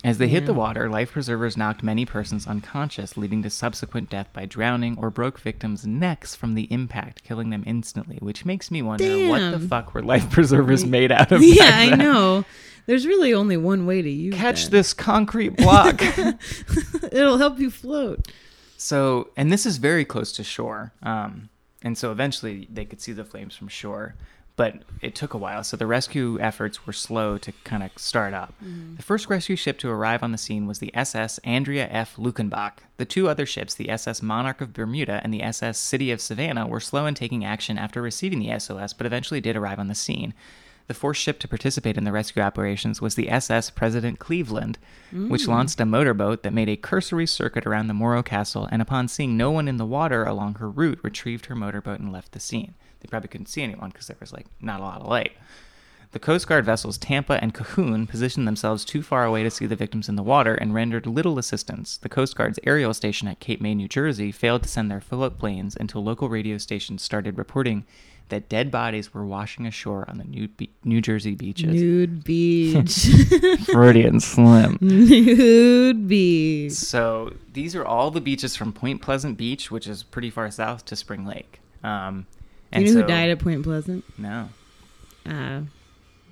As 0.04 0.18
they 0.18 0.28
hit 0.28 0.46
the 0.46 0.54
water, 0.54 0.90
life 0.90 1.12
preservers 1.14 1.56
knocked 1.56 1.82
many 1.82 2.04
persons 2.04 2.46
unconscious, 2.46 3.16
leading 3.16 3.42
to 3.44 3.50
subsequent 3.50 4.10
death 4.10 4.28
by 4.34 4.46
drowning 4.46 4.98
or 4.98 5.10
broke 5.10 5.40
victims' 5.40 5.86
necks 5.88 6.36
from 6.36 6.56
the 6.56 6.64
impact, 6.74 7.24
killing 7.24 7.52
them 7.52 7.64
instantly. 7.66 8.18
Which 8.20 8.44
makes 8.44 8.70
me 8.70 8.82
wonder 8.82 9.30
what 9.30 9.52
the 9.52 9.60
fuck 9.60 9.94
were 9.94 10.02
life 10.02 10.30
preservers 10.30 10.84
made 10.84 11.12
out 11.12 11.32
of? 11.32 11.42
yeah, 11.44 11.70
I 11.74 11.90
then? 11.92 12.00
know. 12.00 12.44
There's 12.86 13.08
really 13.08 13.34
only 13.34 13.56
one 13.56 13.86
way 13.86 14.02
to 14.02 14.10
use 14.10 14.36
Catch 14.36 14.66
that. 14.66 14.72
this 14.72 14.94
concrete 14.94 15.56
block. 15.56 16.02
It'll 17.12 17.38
help 17.38 17.60
you 17.60 17.72
float. 17.72 18.28
So, 18.84 19.30
and 19.38 19.50
this 19.50 19.66
is 19.66 19.78
very 19.78 20.04
close 20.04 20.34
to 20.34 20.44
shore. 20.44 20.92
Um, 21.02 21.48
and 21.84 21.98
so 21.98 22.12
eventually 22.12 22.68
they 22.70 22.84
could 22.84 23.00
see 23.00 23.14
the 23.14 23.24
flames 23.24 23.56
from 23.56 23.70
shore, 23.70 24.16
but 24.58 24.84
it 25.02 25.16
took 25.16 25.34
a 25.34 25.38
while. 25.38 25.64
So 25.64 25.78
the 25.78 25.88
rescue 25.88 26.38
efforts 26.42 26.86
were 26.86 26.92
slow 26.92 27.38
to 27.38 27.54
kind 27.64 27.82
of 27.82 27.92
start 27.96 28.34
up. 28.34 28.54
The 28.98 29.02
first 29.02 29.30
rescue 29.30 29.56
ship 29.56 29.80
to 29.80 29.90
arrive 29.90 30.22
on 30.22 30.34
the 30.34 30.38
scene 30.38 30.68
was 30.68 30.80
the 30.80 30.94
SS 30.94 31.38
Andrea 31.46 31.88
F. 31.90 32.18
Luckenbach. 32.18 32.80
The 32.98 33.06
two 33.06 33.30
other 33.30 33.46
ships, 33.46 33.74
the 33.74 33.90
SS 33.90 34.22
Monarch 34.22 34.60
of 34.60 34.74
Bermuda 34.74 35.22
and 35.24 35.34
the 35.34 35.44
SS 35.44 35.78
City 35.78 36.12
of 36.12 36.20
Savannah, 36.20 36.68
were 36.68 36.82
slow 36.82 37.06
in 37.06 37.16
taking 37.16 37.46
action 37.46 37.78
after 37.78 38.02
receiving 38.02 38.40
the 38.40 38.60
SOS, 38.60 38.92
but 38.92 39.08
eventually 39.08 39.40
did 39.40 39.56
arrive 39.56 39.80
on 39.80 39.88
the 39.88 39.96
scene. 39.96 40.34
The 40.88 40.94
fourth 40.94 41.18
ship 41.18 41.40
to 41.40 41.48
participate 41.48 41.98
in 41.98 42.04
the 42.04 42.12
rescue 42.12 42.42
operations 42.42 43.02
was 43.02 43.16
the 43.16 43.30
SS 43.30 43.70
President 43.70 44.20
Cleveland, 44.20 44.78
which 45.12 45.44
mm. 45.44 45.48
launched 45.48 45.80
a 45.80 45.86
motorboat 45.86 46.44
that 46.44 46.54
made 46.54 46.68
a 46.68 46.76
cursory 46.76 47.26
circuit 47.26 47.66
around 47.66 47.88
the 47.88 47.94
Morro 47.94 48.22
Castle 48.22 48.68
and, 48.70 48.82
upon 48.82 49.08
seeing 49.08 49.38
no 49.38 49.50
one 49.50 49.70
in 49.70 49.78
the 49.78 49.86
water 49.86 50.26
along 50.26 50.56
her 50.56 50.70
route, 50.70 51.00
retrieved 51.02 51.46
her 51.46 51.56
motorboat 51.56 52.00
and 52.00 52.12
left 52.12 52.34
the 52.34 52.40
scene. 52.40 52.74
They 53.00 53.08
probably 53.08 53.30
couldn't 53.30 53.48
see 53.48 53.64
anyone 53.64 53.92
because 53.92 54.08
there 54.08 54.18
was 54.20 54.34
like 54.34 54.48
not 54.60 54.82
a 54.82 54.84
lot 54.84 55.02
of 55.02 55.08
light. 55.08 55.32
The 56.14 56.20
Coast 56.20 56.48
Guard 56.48 56.64
vessels 56.64 57.00
Tampa 57.00 57.42
and 57.42 57.56
Cahoone 57.56 58.08
positioned 58.08 58.48
themselves 58.48 58.86
too 58.86 59.02
far 59.02 59.26
away 59.26 59.42
to 59.42 59.50
see 59.50 59.66
the 59.66 59.76
victims 59.76 60.08
in 60.08 60.16
the 60.16 60.22
water 60.22 60.54
and 60.54 60.72
rendered 60.72 61.08
little 61.08 61.40
assistance. 61.40 61.98
The 61.98 62.08
Coast 62.08 62.36
Guard's 62.36 62.60
aerial 62.66 62.94
station 62.94 63.28
at 63.28 63.40
Cape 63.40 63.60
May, 63.60 63.74
New 63.74 63.88
Jersey, 63.88 64.32
failed 64.32 64.62
to 64.62 64.70
send 64.70 64.92
their 64.92 65.02
float 65.02 65.40
planes 65.40 65.76
until 65.76 66.04
local 66.04 66.30
radio 66.30 66.60
stations 66.60 67.02
started 67.02 67.36
reporting 67.36 67.84
that 68.30 68.50
dead 68.50 68.72
bodies 68.72 69.14
were 69.14 69.26
washing 69.26 69.66
ashore 69.68 70.06
on 70.10 70.18
the 70.18 70.24
New, 70.24 70.48
Be- 70.48 70.72
New 70.84 71.02
Jersey 71.02 71.36
beaches. 71.36 71.74
Nude 71.74 72.24
beach. 72.24 73.06
Freudian 73.66 74.20
slim. 74.20 74.78
Nude 74.82 76.08
beach. 76.08 76.72
So 76.74 77.34
these 77.54 77.76
are 77.76 77.86
all 77.86 78.12
the 78.12 78.22
beaches 78.22 78.56
from 78.56 78.74
Point 78.74 79.02
Pleasant 79.02 79.38
Beach, 79.38 79.70
which 79.72 79.88
is 79.88 80.04
pretty 80.04 80.30
far 80.30 80.50
south, 80.52 80.86
to 80.86 80.96
Spring 80.96 81.26
Lake. 81.26 81.60
Um, 81.84 82.26
Do 82.72 82.80
you 82.80 82.86
know 82.88 82.92
so, 82.94 83.02
who 83.02 83.08
died 83.08 83.30
at 83.30 83.40
Point 83.40 83.64
Pleasant? 83.64 84.04
No, 84.18 84.50
Uh, 85.26 85.62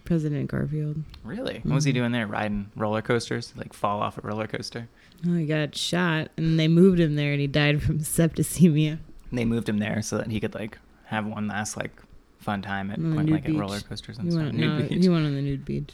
President 0.05 0.49
Garfield. 0.49 0.97
really. 1.23 1.59
What 1.63 1.75
was 1.75 1.83
he 1.83 1.91
doing 1.93 2.11
there? 2.11 2.25
Riding 2.27 2.71
roller 2.75 3.01
coasters? 3.01 3.53
Like 3.55 3.73
fall 3.73 4.01
off 4.01 4.17
a 4.17 4.21
roller 4.21 4.47
coaster? 4.47 4.87
Oh, 5.27 5.35
he 5.35 5.45
got 5.45 5.75
shot, 5.75 6.29
and 6.37 6.59
they 6.59 6.67
moved 6.67 6.99
him 6.99 7.15
there, 7.15 7.31
and 7.31 7.39
he 7.39 7.47
died 7.47 7.83
from 7.83 7.99
septicemia. 7.99 8.97
And 9.29 9.39
they 9.39 9.45
moved 9.45 9.69
him 9.69 9.77
there 9.77 10.01
so 10.01 10.17
that 10.17 10.31
he 10.31 10.39
could 10.39 10.55
like 10.55 10.79
have 11.11 11.25
one 11.27 11.47
last 11.47 11.77
like 11.77 11.91
fun 12.39 12.61
time 12.61 12.89
at 12.91 12.97
On 12.97 13.13
Point 13.13 13.27
nude 13.27 13.35
Lake 13.35 13.49
at 13.49 13.55
roller 13.59 13.79
coasters 13.81 14.17
and 14.17 14.25
He 14.25 14.31
stuff. 14.31 14.43
went, 14.45 14.55
Nude 14.57 14.69
no, 14.81 14.87
beach. 14.89 15.03
he 15.03 15.09
went 15.09 15.25
on 15.25 15.35
the 15.35 15.41
nude 15.41 15.63
beach. 15.65 15.93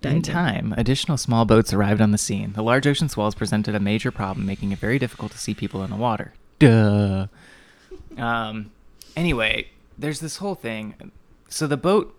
Died 0.00 0.12
In 0.16 0.22
time, 0.22 0.74
additional 0.76 1.16
small 1.16 1.44
boats 1.44 1.72
arrived 1.72 2.00
on 2.00 2.10
the 2.10 2.18
scene. 2.18 2.52
The 2.54 2.62
large 2.64 2.86
ocean 2.86 3.08
swells 3.08 3.34
presented 3.36 3.74
a 3.76 3.80
major 3.80 4.10
problem, 4.10 4.44
making 4.44 4.72
it 4.72 4.78
very 4.80 4.98
difficult 4.98 5.30
to 5.32 5.38
see 5.38 5.54
people 5.54 5.82
in 5.84 5.90
the 5.90 5.96
water. 5.96 6.32
Duh. 6.58 7.28
Um. 8.16 8.72
Anyway, 9.16 9.68
there's 9.96 10.20
this 10.20 10.38
whole 10.38 10.54
thing. 10.54 11.12
So 11.48 11.66
the 11.66 11.76
boat 11.76 12.14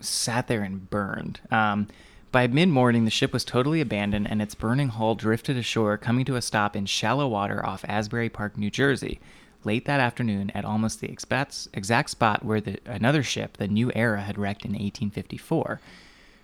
sat 0.00 0.48
there 0.48 0.62
and 0.62 0.88
burned. 0.90 1.40
Um, 1.50 1.88
by 2.30 2.46
mid 2.46 2.70
morning, 2.70 3.04
the 3.04 3.10
ship 3.10 3.32
was 3.34 3.44
totally 3.44 3.80
abandoned, 3.82 4.26
and 4.30 4.40
its 4.40 4.54
burning 4.54 4.88
hull 4.88 5.14
drifted 5.14 5.56
ashore, 5.58 5.98
coming 5.98 6.24
to 6.24 6.36
a 6.36 6.42
stop 6.42 6.74
in 6.74 6.86
shallow 6.86 7.28
water 7.28 7.64
off 7.64 7.84
Asbury 7.86 8.30
Park, 8.30 8.56
New 8.56 8.70
Jersey. 8.70 9.20
Late 9.64 9.84
that 9.84 10.00
afternoon, 10.00 10.50
at 10.54 10.64
almost 10.64 11.00
the 11.00 11.08
exact, 11.08 12.10
spot 12.10 12.44
where 12.44 12.60
the, 12.60 12.78
another 12.84 13.22
ship, 13.22 13.56
the 13.56 13.68
New 13.68 13.92
Era, 13.94 14.22
had 14.22 14.38
wrecked 14.38 14.64
in 14.64 14.72
1854. 14.72 15.80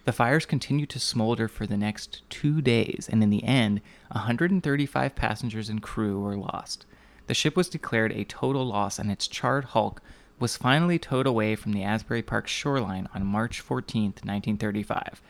The 0.04 0.12
fires 0.12 0.46
continued 0.46 0.88
to 0.90 1.00
smolder 1.00 1.48
for 1.48 1.66
the 1.66 1.76
next 1.76 2.22
two 2.30 2.62
days, 2.62 3.08
and 3.10 3.22
in 3.22 3.30
the 3.30 3.44
end, 3.44 3.80
135 4.12 5.14
passengers 5.14 5.68
and 5.68 5.82
crew 5.82 6.20
were 6.20 6.36
lost. 6.36 6.86
The 7.26 7.34
ship 7.34 7.56
was 7.56 7.68
declared 7.68 8.12
a 8.12 8.24
total 8.24 8.64
loss, 8.64 8.98
and 8.98 9.10
its 9.10 9.28
charred 9.28 9.66
hulk 9.66 10.00
was 10.38 10.56
finally 10.56 10.98
towed 10.98 11.26
away 11.26 11.56
from 11.56 11.72
the 11.72 11.82
Asbury 11.82 12.22
Park 12.22 12.46
shoreline 12.46 13.08
on 13.14 13.26
March 13.26 13.60
14, 13.60 14.04
1935. 14.04 15.20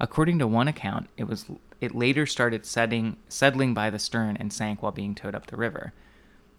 According 0.00 0.38
to 0.40 0.46
one 0.46 0.68
account, 0.68 1.08
it 1.16 1.24
was 1.24 1.46
it 1.80 1.94
later 1.94 2.26
started 2.26 2.66
setting, 2.66 3.16
settling 3.28 3.72
by 3.72 3.88
the 3.88 3.98
stern 3.98 4.36
and 4.36 4.52
sank 4.52 4.82
while 4.82 4.92
being 4.92 5.14
towed 5.14 5.34
up 5.34 5.46
the 5.46 5.56
river. 5.56 5.92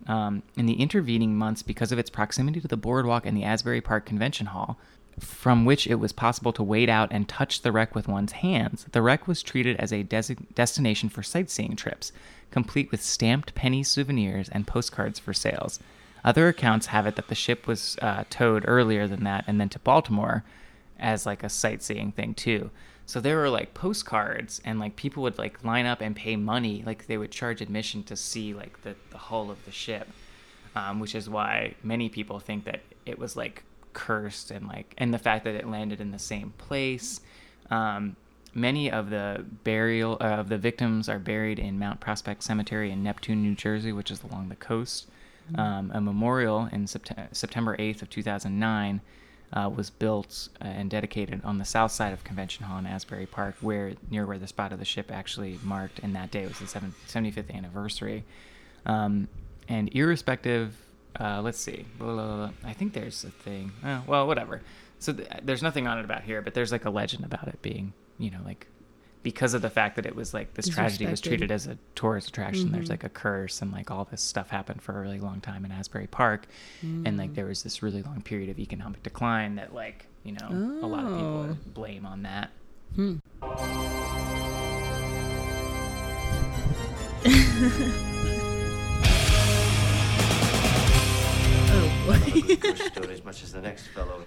Um, 0.08 0.44
in 0.56 0.66
the 0.66 0.82
intervening 0.82 1.36
months, 1.36 1.62
because 1.62 1.92
of 1.92 2.00
its 2.00 2.10
proximity 2.10 2.60
to 2.62 2.68
the 2.68 2.78
boardwalk 2.78 3.26
and 3.26 3.38
the 3.38 3.44
Asbury 3.44 3.82
Park 3.82 4.06
Convention 4.06 4.48
Hall, 4.48 4.80
from 5.20 5.66
which 5.66 5.86
it 5.88 5.96
was 5.96 6.12
possible 6.12 6.52
to 6.54 6.64
wade 6.64 6.90
out 6.90 7.12
and 7.12 7.28
touch 7.28 7.62
the 7.62 7.72
wreck 7.72 7.94
with 7.94 8.08
one's 8.08 8.32
hands, 8.32 8.86
the 8.92 9.02
wreck 9.02 9.28
was 9.28 9.44
treated 9.44 9.78
as 9.78 9.92
a 9.92 10.04
desi- 10.04 10.54
destination 10.56 11.10
for 11.10 11.22
sightseeing 11.22 11.76
trips, 11.76 12.12
complete 12.50 12.90
with 12.92 13.04
stamped 13.04 13.54
penny 13.54 13.84
souvenirs 13.84 14.50
and 14.50 14.68
postcards 14.68 15.20
for 15.20 15.34
sales. 15.34 15.80
Other 16.24 16.48
accounts 16.48 16.88
have 16.88 17.06
it 17.06 17.16
that 17.16 17.28
the 17.28 17.36
ship 17.36 17.68
was 17.68 17.98
uh, 18.02 18.24
towed 18.30 18.66
earlier 18.68 19.08
than 19.08 19.24
that 19.24 19.44
and 19.48 19.60
then 19.60 19.70
to 19.70 19.80
Baltimore 19.80 20.44
as 21.00 21.26
like 21.26 21.44
a 21.44 21.50
sightseeing 21.50 22.12
thing 22.12 22.34
too. 22.34 22.70
So 23.12 23.20
there 23.20 23.36
were 23.40 23.50
like 23.50 23.74
postcards 23.74 24.62
and 24.64 24.80
like 24.80 24.96
people 24.96 25.24
would 25.24 25.38
like 25.38 25.66
line 25.66 25.86
up 25.86 26.00
and 26.00 26.16
pay 26.16 26.38
money, 26.38 26.82
like 26.86 27.08
they 27.08 27.18
would 27.18 27.30
charge 27.30 27.60
admission 27.60 28.04
to 28.04 28.16
see 28.16 28.54
like 28.54 28.84
the, 28.84 28.96
the 29.10 29.18
hull 29.18 29.52
of 29.52 29.66
the 29.66 29.72
ship, 29.72 30.08
um, 30.78 31.02
which 31.02 31.14
is 31.14 31.30
why 31.30 31.76
many 31.84 32.08
people 32.08 32.40
think 32.40 32.64
that 32.64 32.80
it 33.06 33.20
was 33.20 33.36
like 33.36 33.66
cursed 33.92 34.50
and 34.50 34.66
like 34.66 34.94
and 34.98 35.14
the 35.14 35.18
fact 35.18 35.44
that 35.44 35.56
it 35.56 35.68
landed 35.68 36.00
in 36.00 36.12
the 36.12 36.20
same 36.20 36.54
place. 36.58 37.20
Um, 37.70 38.16
many 38.54 38.90
of 38.90 39.10
the 39.10 39.44
burial 39.66 40.16
uh, 40.22 40.40
of 40.40 40.48
the 40.48 40.58
victims 40.58 41.10
are 41.10 41.20
buried 41.20 41.60
in 41.60 41.78
Mount 41.78 42.00
Prospect 42.00 42.42
Cemetery 42.42 42.92
in 42.92 43.04
Neptune, 43.04 43.42
New 43.42 43.56
Jersey, 43.56 43.92
which 43.92 44.10
is 44.10 44.24
along 44.24 44.48
the 44.48 44.56
coast. 44.56 45.10
Um, 45.56 45.92
a 45.94 46.00
memorial 46.00 46.70
in 46.72 46.86
Sept- 46.86 47.36
September 47.36 47.76
8th 47.76 48.04
of 48.04 48.10
2009 48.10 49.02
uh, 49.54 49.70
was 49.74 49.90
built 49.90 50.50
uh, 50.62 50.66
and 50.66 50.90
dedicated 50.90 51.42
on 51.44 51.58
the 51.58 51.66
south 51.66 51.92
side 51.92 52.14
of 52.14 52.24
Convention 52.24 52.66
Hall 52.66 52.78
in 52.80 52.86
Asbury 52.86 53.26
Park, 53.26 53.56
where 53.62 53.94
near 54.10 54.26
where 54.26 54.38
the 54.38 54.48
spot 54.48 54.72
of 54.72 54.80
the 54.80 54.86
ship 54.86 55.12
actually 55.12 55.60
marked, 55.64 56.00
and 56.00 56.16
that 56.16 56.32
day 56.32 56.46
was 56.48 56.60
the 56.60 56.68
seven- 56.68 56.94
75th 57.08 57.54
anniversary. 57.54 58.24
Um, 58.86 59.28
and 59.68 59.90
irrespective, 59.94 60.76
uh, 61.20 61.42
let's 61.42 61.60
see, 61.60 61.86
blah, 61.98 62.14
blah, 62.14 62.36
blah. 62.36 62.52
I 62.64 62.74
think 62.74 62.94
there's 62.94 63.24
a 63.24 63.30
thing. 63.30 63.72
Oh, 63.84 64.04
well, 64.08 64.28
whatever. 64.28 64.62
So 65.00 65.14
th- 65.14 65.28
there's 65.44 65.62
nothing 65.64 65.88
on 65.88 65.98
it 66.00 66.06
about 66.06 66.24
here, 66.24 66.42
but 66.42 66.54
there's 66.54 66.72
like 66.72 66.86
a 66.86 66.90
legend 66.90 67.26
about 67.26 67.48
it 67.48 67.62
being, 67.62 67.94
you 68.18 68.32
know, 68.32 68.40
like 68.46 68.68
because 69.24 69.54
of 69.54 69.62
the 69.62 69.70
fact 69.70 69.96
that 69.98 70.06
it 70.06 70.16
was 70.16 70.34
like 70.34 70.54
this 70.56 70.68
tragedy 70.68 71.06
was 71.06 71.22
treated 71.22 71.52
as 71.52 71.68
a 71.68 71.78
tourist 71.96 72.30
attraction. 72.30 72.72
There's 72.72 72.88
Mhm. 72.88 72.92
like 72.92 73.04
a 73.04 73.10
curse 73.10 73.62
and 73.62 73.72
like 73.72 73.92
all 73.92 74.06
this 74.06 74.22
stuff 74.22 74.50
happened 74.50 74.82
for 74.82 74.98
a 74.98 75.02
really 75.02 75.20
long 75.20 75.42
time 75.42 75.64
in 75.66 75.72
Asbury 75.72 76.08
Park, 76.08 76.48
and 76.82 77.18
like 77.18 77.36
there 77.36 77.46
was 77.46 77.64
this 77.64 77.84
really 77.84 78.02
long 78.02 78.22
period 78.22 78.50
of 78.50 78.60
economic 78.60 79.04
decline 79.04 79.56
that 79.56 79.74
like 79.74 80.08
you 80.24 80.34
know 80.34 80.80
a 80.82 80.88
lot 80.88 81.04
of 81.06 81.12
people 81.12 81.48
Oh. 81.52 81.58
blame 81.74 82.06
on 82.06 82.24
that. 82.24 82.50
Hmm. 82.96 83.16
oh 91.74 92.08
I 92.10 92.18
love 92.18 92.28
a 92.28 92.32
boy. 92.32 92.42
good 92.42 92.60
ghost 92.62 92.86
story 92.88 93.14
as 93.14 93.24
much 93.24 93.44
as 93.44 93.52
the 93.54 93.62
next 93.62 93.88
fellow. 93.88 94.26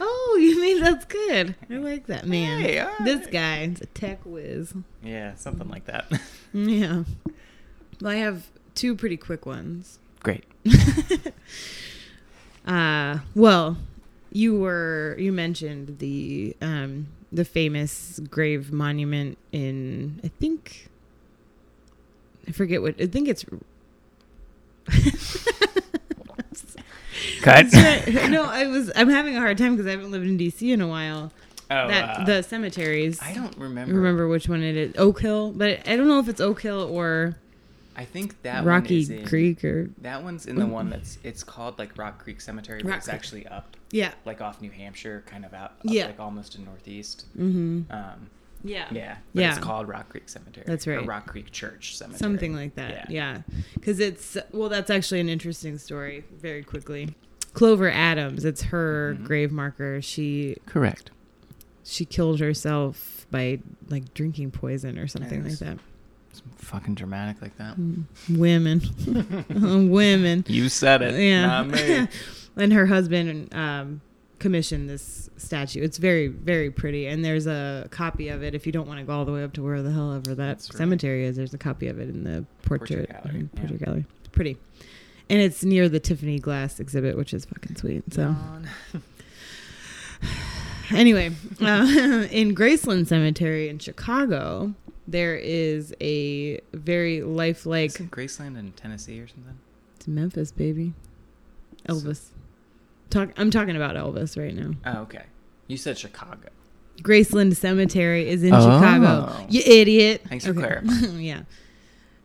Oh, 0.00 0.38
you 0.40 0.60
mean 0.60 0.80
that's 0.80 1.04
good. 1.04 1.54
I 1.70 1.74
like 1.74 2.06
that 2.06 2.26
man. 2.26 2.60
Hey, 2.60 2.78
all 2.80 2.90
This 3.04 3.26
guy's 3.26 3.80
a 3.80 3.86
tech 3.86 4.20
whiz. 4.24 4.74
Yeah, 5.02 5.34
something 5.36 5.68
like 5.68 5.84
that. 5.86 6.10
Yeah. 6.52 7.04
Well, 8.00 8.12
I 8.12 8.16
have 8.16 8.48
two 8.74 8.96
pretty 8.96 9.16
quick 9.16 9.46
ones. 9.46 9.98
Great. 10.22 10.44
Uh, 12.66 13.20
well, 13.34 13.78
you 14.32 14.56
were 14.58 15.16
you 15.18 15.32
mentioned 15.32 15.98
the 15.98 16.54
um 16.60 17.06
the 17.32 17.44
famous 17.44 18.20
grave 18.30 18.70
monument 18.70 19.38
in 19.50 20.20
I 20.22 20.28
think 20.28 20.88
I 22.46 22.52
forget 22.52 22.82
what 22.82 23.00
I 23.00 23.06
think 23.06 23.28
it's 23.28 23.44
Cut. 27.42 27.66
no, 28.30 28.44
I 28.44 28.66
was 28.66 28.90
I'm 28.96 29.08
having 29.08 29.36
a 29.36 29.40
hard 29.40 29.58
time 29.58 29.76
because 29.76 29.86
I 29.86 29.90
haven't 29.92 30.10
lived 30.10 30.26
in 30.26 30.38
DC 30.38 30.72
in 30.72 30.80
a 30.80 30.88
while. 30.88 31.32
Oh, 31.72 31.86
that 31.88 32.20
uh, 32.20 32.24
the 32.24 32.42
cemeteries. 32.42 33.20
I 33.22 33.32
don't 33.32 33.56
remember. 33.56 33.94
remember 33.94 34.26
which 34.28 34.48
one 34.48 34.62
it 34.62 34.76
is. 34.76 34.94
Oak 34.98 35.20
Hill, 35.20 35.52
but 35.52 35.86
I 35.88 35.96
don't 35.96 36.08
know 36.08 36.18
if 36.18 36.28
it's 36.28 36.40
Oak 36.40 36.62
Hill 36.62 36.88
or 36.90 37.36
I 37.96 38.04
think 38.04 38.40
that 38.42 38.64
one 38.64 38.64
Rocky 38.64 39.00
is 39.00 39.10
in, 39.10 39.26
Creek 39.26 39.64
or 39.64 39.90
That 39.98 40.22
one's 40.22 40.46
in 40.46 40.56
the 40.56 40.66
one 40.66 40.90
that's 40.90 41.18
it's 41.22 41.44
called 41.44 41.78
like 41.78 41.96
Rock 41.98 42.22
Creek 42.22 42.40
Cemetery, 42.40 42.82
but 42.82 42.88
Rock 42.88 42.98
it's 42.98 43.06
Creek. 43.06 43.14
actually 43.14 43.46
up 43.46 43.76
yeah. 43.92 44.12
like 44.24 44.40
off 44.40 44.60
New 44.60 44.70
Hampshire, 44.70 45.22
kind 45.26 45.44
of 45.44 45.52
out, 45.54 45.72
Yeah. 45.82 46.06
like 46.06 46.18
almost 46.20 46.54
in 46.56 46.64
northeast. 46.64 47.26
Mm-hmm. 47.38 47.92
Um, 47.92 48.30
Yeah. 48.64 48.86
yeah, 48.90 49.16
Yeah. 49.32 49.50
it's 49.50 49.58
called 49.58 49.86
Rock 49.86 50.08
Creek 50.08 50.28
Cemetery. 50.28 50.64
That's 50.66 50.86
or 50.86 50.96
right. 50.96 51.06
Rock 51.06 51.26
Creek 51.26 51.50
Church 51.52 51.96
Cemetery. 51.96 52.18
Something 52.18 52.54
like 52.54 52.74
that. 52.76 53.10
Yeah. 53.10 53.42
Because 53.74 54.00
it's, 54.00 54.36
well, 54.52 54.68
that's 54.68 54.90
actually 54.90 55.20
an 55.20 55.28
interesting 55.28 55.76
story, 55.78 56.24
very 56.40 56.62
quickly. 56.62 57.14
Clover 57.52 57.90
Adams, 57.90 58.44
it's 58.44 58.62
her 58.62 59.16
Mhm. 59.18 59.24
grave 59.24 59.52
marker. 59.52 60.00
She 60.02 60.56
Correct. 60.66 61.10
she 61.84 62.04
killed 62.04 62.40
herself 62.40 63.26
by 63.30 63.60
like 63.88 64.14
drinking 64.14 64.50
poison 64.52 64.98
or 64.98 65.06
something 65.06 65.44
like 65.44 65.58
that. 65.58 65.78
It's 66.30 66.42
fucking 66.56 66.94
dramatic 66.94 67.42
like 67.42 67.56
that. 67.58 67.76
Mm, 67.78 68.04
Women. 68.28 68.80
Women. 69.90 70.44
You 70.48 70.68
said 70.68 71.02
it, 71.02 71.20
Yeah. 71.20 72.06
and 72.56 72.72
her 72.72 72.86
husband 72.86 73.52
um, 73.54 74.00
commissioned 74.38 74.88
this 74.88 75.28
statue. 75.36 75.82
It's 75.82 75.98
very, 75.98 76.28
very 76.28 76.70
pretty. 76.70 77.06
And 77.08 77.24
there's 77.24 77.46
a 77.48 77.88
copy 77.90 78.28
of 78.28 78.42
it. 78.44 78.54
If 78.54 78.64
you 78.64 78.72
don't 78.72 78.86
want 78.86 79.00
to 79.00 79.04
go 79.04 79.12
all 79.12 79.24
the 79.24 79.32
way 79.32 79.42
up 79.42 79.52
to 79.54 79.62
where 79.62 79.82
the 79.82 79.90
hell 79.90 80.12
ever 80.12 80.34
that 80.34 80.36
That's 80.36 80.70
right. 80.72 80.78
cemetery 80.78 81.24
is, 81.26 81.36
there's 81.36 81.52
a 81.54 81.58
copy 81.58 81.88
of 81.88 81.98
it 81.98 82.08
in 82.08 82.22
the 82.24 82.44
portrait, 82.62 83.08
Portrait 83.10 83.24
gallery, 83.24 83.48
portrait 83.56 83.80
yeah. 83.80 83.86
gallery. 83.86 84.04
It's 84.20 84.28
pretty. 84.28 84.56
And 85.30 85.40
it's 85.40 85.64
near 85.64 85.88
the 85.88 86.00
Tiffany 86.00 86.38
Glass 86.40 86.78
exhibit, 86.80 87.16
which 87.16 87.32
is 87.32 87.44
fucking 87.46 87.76
sweet. 87.76 88.12
So 88.12 88.34
anyway, 90.90 91.30
uh, 91.60 92.26
in 92.30 92.54
Graceland 92.54 93.06
Cemetery 93.06 93.68
in 93.68 93.78
Chicago, 93.78 94.74
there 95.06 95.36
is 95.36 95.94
a 96.00 96.60
very 96.72 97.22
lifelike. 97.22 97.90
Isn't 97.90 98.10
Graceland 98.10 98.58
in 98.58 98.72
Tennessee 98.72 99.20
or 99.20 99.28
something? 99.28 99.58
It's 99.96 100.08
Memphis, 100.08 100.50
baby. 100.52 100.94
Elvis. 101.88 102.30
Talk. 103.08 103.30
I'm 103.36 103.50
talking 103.50 103.76
about 103.76 103.96
Elvis 103.96 104.36
right 104.40 104.54
now. 104.54 104.72
Oh, 104.84 105.02
okay. 105.02 105.24
You 105.68 105.76
said 105.76 105.96
Chicago. 105.98 106.48
Graceland 107.02 107.56
Cemetery 107.56 108.28
is 108.28 108.42
in 108.42 108.52
Oh. 108.52 108.60
Chicago. 108.60 109.46
You 109.48 109.62
idiot. 109.64 110.22
Thanks 110.28 110.44
for 110.44 110.52
clarifying. 110.54 111.20
yeah. 111.20 111.42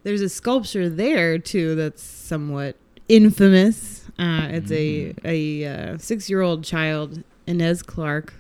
There's 0.04 0.22
a 0.22 0.30
sculpture 0.30 0.90
there 0.90 1.40
too 1.40 1.76
that's 1.76 2.04
somewhat 2.04 2.76
infamous. 3.10 4.06
Uh, 4.18 4.48
it's 4.52 4.72
Mm. 4.72 5.18
a 5.26 5.30
a 5.64 5.66
uh, 5.94 5.98
six 5.98 6.30
year 6.30 6.42
old 6.42 6.64
child, 6.64 7.24
Inez 7.48 7.82
Clark, 7.84 8.34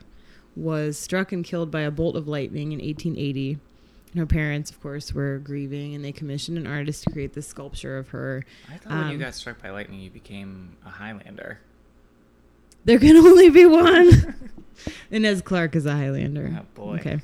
was 0.55 0.97
struck 0.97 1.31
and 1.31 1.43
killed 1.43 1.69
by 1.71 1.81
a 1.81 1.91
bolt 1.91 2.15
of 2.15 2.27
lightning 2.27 2.71
in 2.71 2.79
1880. 2.79 3.57
And 4.11 4.19
her 4.19 4.25
parents, 4.25 4.71
of 4.71 4.81
course, 4.81 5.13
were 5.13 5.39
grieving, 5.39 5.93
and 5.93 6.03
they 6.05 6.13
commissioned 6.13 6.57
an 6.57 6.65
artist 6.65 7.03
to 7.03 7.09
create 7.11 7.33
this 7.33 7.47
sculpture 7.47 7.97
of 7.97 8.09
her. 8.09 8.45
I 8.71 8.77
thought 8.77 8.93
when 8.93 9.07
you 9.09 9.13
Um, 9.15 9.19
got 9.19 9.33
struck 9.35 9.61
by 9.61 9.71
lightning, 9.71 9.99
you 9.99 10.09
became 10.09 10.77
a 10.85 10.89
Highlander. 10.89 11.59
There 12.85 12.97
can 12.99 13.17
only 13.17 13.49
be 13.49 13.65
one. 13.65 14.35
Inez 15.11 15.41
Clark 15.41 15.75
is 15.75 15.85
a 15.85 15.91
Highlander. 15.93 16.57
Oh 16.61 16.65
boy. 16.75 16.95
Okay. 16.99 17.19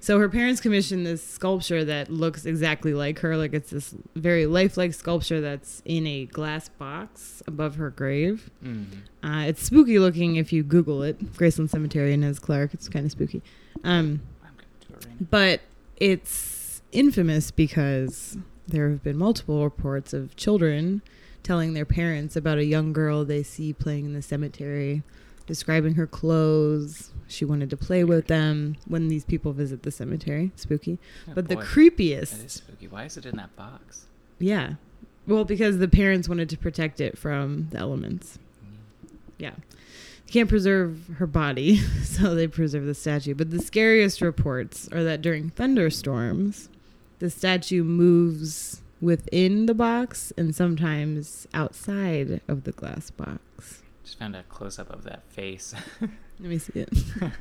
So 0.00 0.18
her 0.20 0.28
parents 0.28 0.60
commissioned 0.60 1.04
this 1.04 1.22
sculpture 1.22 1.84
that 1.84 2.10
looks 2.10 2.46
exactly 2.46 2.94
like 2.94 3.18
her. 3.18 3.36
Like 3.36 3.52
it's 3.52 3.70
this 3.70 3.94
very 4.14 4.46
lifelike 4.46 4.94
sculpture 4.94 5.40
that's 5.40 5.82
in 5.84 6.06
a 6.06 6.26
glass 6.26 6.68
box 6.68 7.42
above 7.46 7.76
her 7.76 7.90
grave. 7.90 8.50
Mm. 8.64 8.86
Uh, 9.22 9.48
it's 9.48 9.64
spooky 9.64 9.98
looking 9.98 10.36
if 10.36 10.52
you 10.52 10.62
Google 10.62 11.02
it. 11.02 11.18
Graceland 11.34 11.70
Cemetery, 11.70 12.12
Inez 12.12 12.38
Clark. 12.38 12.74
It's 12.74 12.88
kind 12.88 13.04
of 13.04 13.12
spooky. 13.12 13.42
Um, 13.84 14.20
I'm 14.42 14.50
gonna 14.56 14.68
do 14.80 14.94
it 14.94 15.06
right 15.06 15.30
but 15.30 15.60
it's 15.96 16.82
infamous 16.92 17.50
because 17.50 18.36
there 18.66 18.90
have 18.90 19.02
been 19.02 19.16
multiple 19.16 19.64
reports 19.64 20.12
of 20.12 20.36
children 20.36 21.02
telling 21.42 21.72
their 21.72 21.86
parents 21.86 22.36
about 22.36 22.58
a 22.58 22.64
young 22.64 22.92
girl 22.92 23.24
they 23.24 23.42
see 23.42 23.72
playing 23.72 24.04
in 24.04 24.12
the 24.12 24.22
cemetery, 24.22 25.02
describing 25.46 25.94
her 25.94 26.06
clothes. 26.06 27.10
She 27.28 27.44
wanted 27.44 27.68
to 27.70 27.76
play 27.76 28.02
with 28.04 28.26
them 28.26 28.76
when 28.86 29.08
these 29.08 29.24
people 29.24 29.52
visit 29.52 29.82
the 29.82 29.90
cemetery. 29.90 30.50
Spooky. 30.56 30.98
Oh, 31.28 31.32
But 31.34 31.48
the 31.48 31.56
creepiest, 31.56 32.30
That 32.38 32.46
is 32.46 32.52
spooky. 32.54 32.88
Why 32.88 33.04
is 33.04 33.16
it 33.16 33.26
in 33.26 33.36
that 33.36 33.54
box? 33.54 34.06
yeah. 34.38 34.74
Well, 35.26 35.44
because 35.44 35.76
the 35.76 35.88
parents 35.88 36.26
wanted 36.26 36.48
to 36.48 36.56
protect 36.56 37.02
it 37.02 37.18
from 37.18 37.68
the 37.70 37.76
elements. 37.76 38.38
Mm. 38.64 39.10
Yeah. 39.36 39.50
You 40.26 40.32
can't 40.32 40.48
preserve 40.48 41.06
her 41.18 41.26
body, 41.26 41.76
so 42.02 42.34
they 42.34 42.46
preserve 42.46 42.86
the 42.86 42.94
statue. 42.94 43.34
But 43.34 43.50
the 43.50 43.60
scariest 43.60 44.22
reports 44.22 44.88
are 44.90 45.04
that 45.04 45.20
during 45.20 45.50
thunderstorms, 45.50 46.70
the 47.18 47.28
statue 47.28 47.84
moves 47.84 48.80
within 49.02 49.66
the 49.66 49.74
box 49.74 50.32
and 50.38 50.54
sometimes 50.56 51.46
outside 51.52 52.40
of 52.48 52.64
the 52.64 52.72
glass 52.72 53.10
box. 53.10 53.82
Just 54.04 54.18
found 54.18 54.34
a 54.34 54.42
close 54.44 54.78
up 54.78 54.88
of 54.90 55.04
that 55.04 55.24
face. 55.30 55.74
Let 56.40 56.48
me 56.50 56.58
see 56.58 56.72
it. 56.80 56.88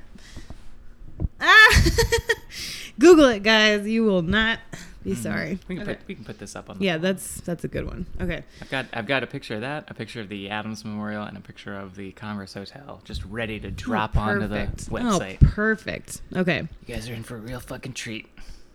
ah! 1.39 1.83
Google 2.99 3.25
it, 3.25 3.43
guys. 3.43 3.87
You 3.87 4.03
will 4.03 4.23
not 4.23 4.59
be 5.03 5.11
Mhm. 5.11 5.17
sorry. 5.17 5.59
We 5.67 5.75
can 5.75 5.83
Okay. 5.83 5.95
put 5.95 6.07
we 6.07 6.15
can 6.15 6.23
put 6.23 6.39
this 6.39 6.55
up 6.55 6.69
on. 6.69 6.79
The 6.79 6.85
Yeah, 6.85 6.93
blog. 6.97 7.01
that's 7.03 7.41
that's 7.41 7.63
a 7.63 7.67
good 7.67 7.85
one. 7.85 8.07
Okay. 8.19 8.43
I've 8.61 8.69
got 8.69 8.85
I've 8.93 9.05
got 9.05 9.23
a 9.23 9.27
picture 9.27 9.55
of 9.55 9.61
that, 9.61 9.85
a 9.87 9.93
picture 9.93 10.19
of 10.19 10.29
the 10.29 10.49
Adams 10.49 10.83
Memorial, 10.83 11.23
and 11.23 11.37
a 11.37 11.41
picture 11.41 11.77
of 11.77 11.95
the 11.95 12.11
Congress 12.13 12.55
Hotel, 12.55 13.01
just 13.05 13.23
ready 13.25 13.59
to 13.59 13.69
drop 13.69 14.17
Oh, 14.17 14.21
onto 14.21 14.47
the 14.47 14.55
perfect. 14.65 14.89
website. 14.89 15.37
Oh, 15.43 15.47
perfect. 15.47 16.21
Okay. 16.35 16.67
You 16.87 16.95
guys 16.95 17.07
are 17.09 17.13
in 17.13 17.23
for 17.23 17.35
a 17.35 17.39
real 17.39 17.59
fucking 17.59 17.93
treat. 17.93 18.27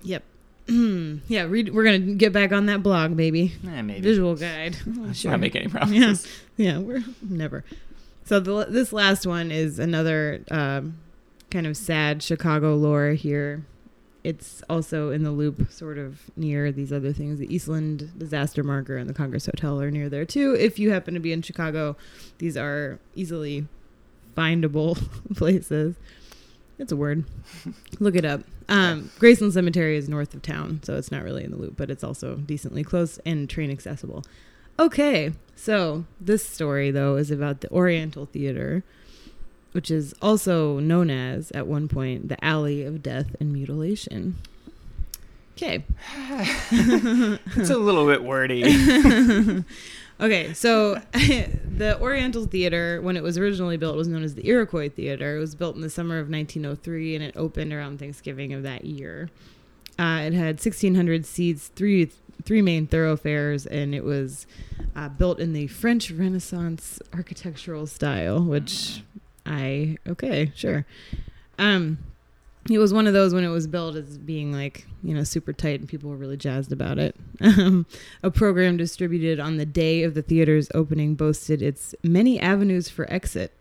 Yep. 0.03 0.23
yeah, 0.69 1.43
read, 1.43 1.75
we're 1.75 1.83
gonna 1.85 1.99
get 2.15 2.33
back 2.33 2.53
on 2.53 2.67
that 2.67 2.85
blog, 2.85 3.17
baby. 3.17 3.53
Eh, 3.67 3.83
maybe. 3.83 4.01
Visual 4.01 4.37
guide. 4.37 4.77
Let's 4.87 5.25
not 5.25 5.41
make 5.41 5.57
any 5.57 5.65
Yeah, 5.67 5.71
promises. 5.73 6.29
yeah, 6.57 6.79
we're 6.79 7.03
never. 7.21 7.65
So 8.25 8.41
the 8.41 8.67
this 8.69 8.93
last 8.93 9.27
one 9.27 9.51
is 9.51 9.79
another 9.79 10.45
um, 10.51 10.99
kind 11.51 11.67
of 11.67 11.77
sad 11.77 12.23
Chicago 12.23 12.75
lore 12.75 13.13
here. 13.13 13.65
It's 14.25 14.63
also 14.71 15.11
in 15.11 15.25
the 15.25 15.33
loop, 15.33 15.71
sort 15.73 15.99
of 15.99 16.31
near 16.37 16.71
these 16.71 16.93
other 16.93 17.13
things. 17.13 17.41
The 17.41 17.53
Eastland 17.53 18.17
Disaster 18.17 18.63
Marker 18.63 18.97
and 18.97 19.11
the 19.11 19.15
Congress 19.15 19.47
Hotel 19.47 19.81
are 19.81 19.91
near 19.91 20.09
there 20.09 20.25
too. 20.25 20.55
If 20.55 20.79
you 20.79 20.93
happen 20.93 21.15
to 21.15 21.21
be 21.21 21.33
in 21.33 21.43
Chicago, 21.43 21.97
these 22.39 22.57
are 22.57 23.01
easily 23.17 23.67
findable 24.37 24.97
places. 25.37 25.97
It's 26.79 26.93
a 26.93 26.97
word. 26.97 27.25
Look 27.99 28.15
it 28.15 28.25
up. 28.25 28.43
Um, 28.69 29.11
Graceland 29.19 29.53
Cemetery 29.53 29.97
is 29.97 30.09
north 30.09 30.35
of 30.35 30.43
town, 30.43 30.81
so 30.83 30.97
it's 30.97 31.11
not 31.11 31.23
really 31.23 31.45
in 31.45 31.51
the 31.51 31.57
loop, 31.57 31.77
but 31.77 31.91
it's 31.91 32.03
also 32.03 32.37
decently 32.37 32.83
close 32.85 33.19
and 33.27 33.51
train 33.51 33.71
accessible. 33.71 34.25
Okay, 34.83 35.33
so 35.55 36.07
this 36.21 36.45
story 36.45 36.91
though 36.91 37.15
is 37.15 37.31
about 37.31 37.61
the 37.61 37.71
Oriental 37.71 38.27
Theater, 38.27 38.83
which 39.71 39.93
is 39.93 40.13
also 40.21 40.81
known 40.81 41.09
as 41.09 41.53
at 41.53 41.69
one 41.69 41.87
point 41.87 42.29
the 42.29 42.45
Alley 42.45 42.83
of 42.83 43.01
Death 43.01 43.37
and 43.39 43.53
Mutilation. 43.53 44.39
Okay. 45.57 45.85
it's 46.73 47.71
a 47.71 47.79
little 47.79 48.07
bit 48.09 48.25
wordy. 48.25 48.65
okay, 50.21 50.53
so 50.53 51.01
the 51.13 51.97
Oriental 52.01 52.47
Theater, 52.47 53.01
when 53.03 53.17
it 53.17 53.23
was 53.23 53.39
originally 53.39 53.77
built, 53.77 53.97
was 53.97 54.09
known 54.09 54.25
as 54.25 54.35
the 54.35 54.45
Iroquois 54.49 54.89
Theater. 54.89 55.37
It 55.37 55.39
was 55.39 55.55
built 55.55 55.77
in 55.77 55.83
the 55.83 55.91
summer 55.91 56.19
of 56.19 56.29
1903 56.29 57.15
and 57.15 57.23
it 57.23 57.37
opened 57.37 57.73
around 57.73 58.01
Thanksgiving 58.01 58.53
of 58.53 58.65
that 58.65 58.85
year. 58.85 59.31
Uh, 59.97 60.23
it 60.27 60.33
had 60.33 60.57
1,600 60.57 61.25
seats, 61.25 61.69
three 61.77 62.11
three 62.43 62.63
main 62.63 62.87
thoroughfares, 62.87 63.67
and 63.67 63.95
it 63.95 64.05
was 64.05 64.47
uh, 64.97 65.09
built 65.09 65.41
in 65.41 65.53
the 65.53 65.67
French 65.67 66.11
Renaissance 66.11 67.01
architectural 67.15 67.87
style, 67.87 68.43
which 68.43 69.03
I 69.47 69.97
okay, 70.07 70.53
sure. 70.55 70.87
Um, 71.59 71.99
it 72.71 72.79
was 72.79 72.95
one 72.95 73.07
of 73.07 73.13
those 73.13 73.35
when 73.35 73.45
it 73.45 73.49
was 73.49 73.67
built 73.67 73.97
as 73.97 74.19
being 74.19 74.53
like 74.53 74.87
you 75.03 75.15
know 75.15 75.25
super 75.25 75.53
tight 75.53 75.81
and 75.81 75.89
people 75.89 76.09
were 76.09 76.17
really 76.17 76.37
jazzed 76.37 76.71
about 76.71 76.97
it 76.97 77.17
um, 77.41 77.87
a 78.23 78.31
program 78.31 78.77
distributed 78.77 79.41
on 79.41 79.57
the 79.57 79.67
day 79.67 80.05
of 80.05 80.15
the 80.15 80.23
theater's 80.23 80.69
opening 80.73 81.17
boasted 81.17 81.61
its 81.61 81.93
many 82.05 82.39
avenues 82.39 82.89
for 82.89 83.11
exit 83.13 83.53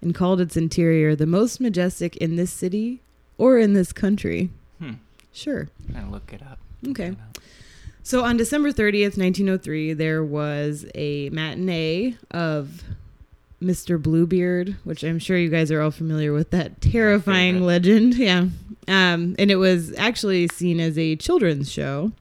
and 0.00 0.14
called 0.14 0.40
its 0.40 0.56
interior 0.56 1.16
the 1.16 1.26
most 1.26 1.60
majestic 1.60 2.16
in 2.18 2.36
this 2.36 2.52
city 2.52 3.02
or 3.38 3.58
in 3.58 3.72
this 3.72 3.92
country 3.92 4.50
Hmm. 4.78 4.94
sure 5.32 5.68
gonna 5.92 6.10
look 6.10 6.32
it 6.32 6.40
up. 6.42 6.58
Okay. 6.88 7.10
Check 7.10 7.12
it 7.14 7.18
out. 7.20 7.38
So 8.04 8.22
on 8.22 8.36
December 8.36 8.70
30th, 8.70 9.16
1903, 9.16 9.94
there 9.94 10.22
was 10.22 10.84
a 10.94 11.30
matinee 11.30 12.16
of 12.30 12.82
Mr. 13.62 14.00
Bluebeard, 14.00 14.76
which 14.84 15.02
I'm 15.02 15.18
sure 15.18 15.38
you 15.38 15.48
guys 15.48 15.70
are 15.70 15.80
all 15.80 15.90
familiar 15.90 16.32
with 16.32 16.50
that 16.50 16.80
terrifying 16.80 17.62
legend. 17.62 18.14
Yeah. 18.18 18.46
Um, 18.86 19.34
and 19.38 19.50
it 19.50 19.56
was 19.56 19.96
actually 19.96 20.46
seen 20.48 20.78
as 20.78 20.98
a 20.98 21.16
children's 21.16 21.72
show. 21.72 22.12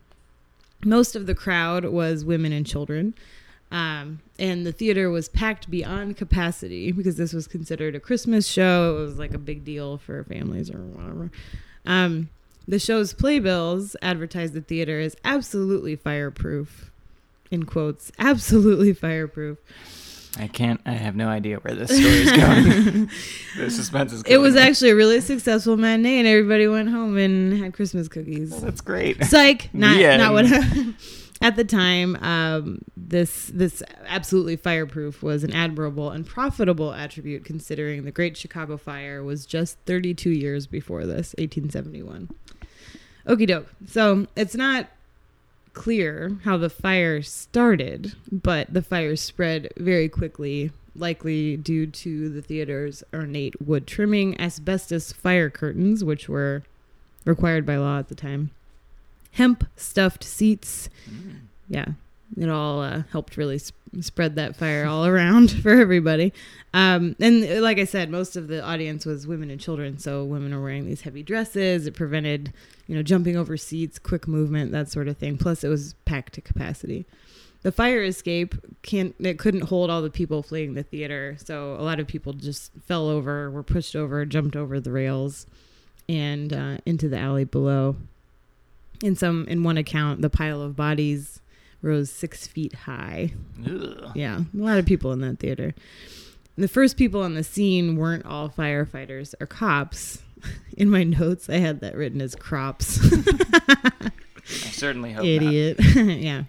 Most 0.85 1.17
of 1.17 1.25
the 1.25 1.35
crowd 1.35 1.83
was 1.83 2.23
women 2.23 2.53
and 2.53 2.65
children. 2.65 3.13
Um, 3.69 4.21
and 4.39 4.65
the 4.65 4.71
theater 4.71 5.09
was 5.09 5.27
packed 5.27 5.69
beyond 5.69 6.15
capacity 6.15 6.93
because 6.93 7.17
this 7.17 7.33
was 7.33 7.47
considered 7.47 7.95
a 7.95 7.99
Christmas 7.99 8.47
show. 8.47 8.95
It 8.97 9.01
was 9.01 9.19
like 9.19 9.33
a 9.33 9.37
big 9.37 9.65
deal 9.65 9.97
for 9.97 10.23
families 10.23 10.69
or 10.69 10.77
whatever. 10.77 11.31
Um, 11.85 12.29
the 12.67 12.79
show's 12.79 13.13
playbills 13.13 13.95
advertised 14.01 14.53
the 14.53 14.61
theater 14.61 14.99
as 14.99 15.15
absolutely 15.23 15.95
fireproof. 15.95 16.91
In 17.51 17.63
quotes, 17.63 18.11
absolutely 18.17 18.93
fireproof. 18.93 19.59
I 20.37 20.47
can't. 20.47 20.81
I 20.85 20.93
have 20.93 21.15
no 21.15 21.27
idea 21.27 21.57
where 21.57 21.75
this 21.75 21.89
story 21.91 22.05
is 22.05 22.31
going. 22.31 23.09
the 23.57 23.69
suspense 23.69 24.13
is. 24.13 24.23
It 24.25 24.37
was 24.37 24.55
actually 24.55 24.89
a 24.89 24.95
really 24.95 25.21
successful 25.21 25.77
matinee, 25.77 26.17
and 26.17 26.27
everybody 26.27 26.67
went 26.67 26.89
home 26.89 27.17
and 27.17 27.55
had 27.61 27.73
Christmas 27.73 28.07
cookies. 28.07 28.59
That's 28.59 28.81
great. 28.81 29.23
Psych, 29.23 29.69
not 29.73 29.97
The 29.97 30.17
not 30.17 30.33
what. 30.33 30.45
At 31.41 31.55
the 31.55 31.63
time, 31.65 32.15
um, 32.17 32.83
this 32.95 33.51
this 33.53 33.83
absolutely 34.05 34.55
fireproof 34.55 35.21
was 35.21 35.43
an 35.43 35.51
admirable 35.51 36.09
and 36.11 36.25
profitable 36.25 36.93
attribute, 36.93 37.43
considering 37.43 38.03
the 38.03 38.11
Great 38.11 38.37
Chicago 38.37 38.77
Fire 38.77 39.23
was 39.23 39.45
just 39.45 39.77
32 39.85 40.29
years 40.29 40.67
before 40.67 41.05
this, 41.05 41.35
1871. 41.37 42.29
Okie 43.27 43.47
doke. 43.47 43.67
So 43.87 44.27
it's 44.35 44.55
not 44.55 44.87
clear 45.73 46.37
how 46.43 46.57
the 46.57 46.69
fire 46.69 47.21
started, 47.21 48.13
but 48.31 48.73
the 48.73 48.81
fire 48.81 49.15
spread 49.15 49.69
very 49.77 50.07
quickly, 50.07 50.71
likely 50.95 51.57
due 51.57 51.87
to 51.87 52.29
the 52.29 52.41
theater's 52.41 53.03
ornate 53.13 53.59
wood 53.61 53.87
trimming, 53.87 54.39
asbestos 54.39 55.11
fire 55.11 55.49
curtains, 55.49 56.03
which 56.03 56.29
were 56.29 56.63
required 57.25 57.65
by 57.65 57.77
law 57.77 57.99
at 57.99 58.09
the 58.09 58.15
time, 58.15 58.51
hemp 59.33 59.65
stuffed 59.75 60.23
seats. 60.23 60.89
Mm. 61.09 61.41
Yeah, 61.67 61.85
it 62.37 62.49
all 62.49 62.81
uh, 62.81 63.03
helped 63.11 63.37
really 63.37 63.57
sp- 63.61 63.77
spread 64.01 64.35
that 64.35 64.55
fire 64.55 64.85
all 64.85 65.05
around 65.05 65.51
for 65.61 65.71
everybody. 65.71 66.33
Um, 66.73 67.15
and 67.19 67.43
uh, 67.43 67.61
like 67.61 67.77
I 67.79 67.85
said, 67.85 68.09
most 68.09 68.35
of 68.35 68.47
the 68.47 68.63
audience 68.63 69.05
was 69.05 69.27
women 69.27 69.49
and 69.49 69.59
children, 69.59 69.97
so 69.97 70.23
women 70.23 70.53
were 70.55 70.61
wearing 70.61 70.85
these 70.85 71.01
heavy 71.01 71.23
dresses. 71.23 71.85
It 71.85 71.95
prevented, 71.95 72.53
you 72.87 72.95
know, 72.95 73.03
jumping 73.03 73.35
over 73.35 73.57
seats, 73.57 73.99
quick 73.99 74.27
movement, 74.27 74.71
that 74.71 74.89
sort 74.89 75.07
of 75.07 75.17
thing. 75.17 75.37
Plus, 75.37 75.63
it 75.63 75.69
was 75.69 75.95
packed 76.05 76.33
to 76.33 76.41
capacity. 76.41 77.05
The 77.61 77.71
fire 77.71 78.03
escape 78.03 78.55
can't 78.81 79.15
it 79.19 79.39
couldn't 79.39 79.61
hold 79.61 79.89
all 79.89 80.01
the 80.01 80.09
people 80.09 80.43
fleeing 80.43 80.73
the 80.73 80.83
theater, 80.83 81.37
so 81.43 81.75
a 81.75 81.83
lot 81.83 81.99
of 81.99 82.07
people 82.07 82.33
just 82.33 82.71
fell 82.85 83.07
over, 83.07 83.49
were 83.49 83.63
pushed 83.63 83.95
over, 83.95 84.25
jumped 84.25 84.55
over 84.55 84.79
the 84.81 84.91
rails, 84.91 85.47
and 86.09 86.51
uh, 86.51 86.77
into 86.85 87.07
the 87.07 87.17
alley 87.17 87.45
below. 87.45 87.95
In 89.03 89.17
some, 89.17 89.45
in 89.49 89.63
one 89.63 89.77
account, 89.77 90.21
the 90.21 90.29
pile 90.29 90.61
of 90.61 90.77
bodies 90.77 91.41
rose 91.81 92.09
six 92.09 92.47
feet 92.47 92.73
high. 92.73 93.33
Ugh. 93.67 94.11
Yeah, 94.15 94.39
a 94.39 94.57
lot 94.57 94.79
of 94.79 94.85
people 94.85 95.11
in 95.11 95.19
that 95.19 95.39
theater. 95.39 95.75
The 96.55 96.69
first 96.69 96.95
people 96.95 97.21
on 97.21 97.33
the 97.33 97.43
scene 97.43 97.97
weren't 97.97 98.25
all 98.25 98.47
firefighters 98.47 99.35
or 99.41 99.45
cops. 99.45 100.23
In 100.77 100.89
my 100.89 101.03
notes, 101.03 101.49
I 101.49 101.57
had 101.57 101.81
that 101.81 101.95
written 101.95 102.21
as 102.21 102.33
crops. 102.33 102.99
I 103.13 104.11
certainly 104.45 105.11
hope 105.11 105.25
Idiot. 105.25 105.77
yeah. 105.95 106.43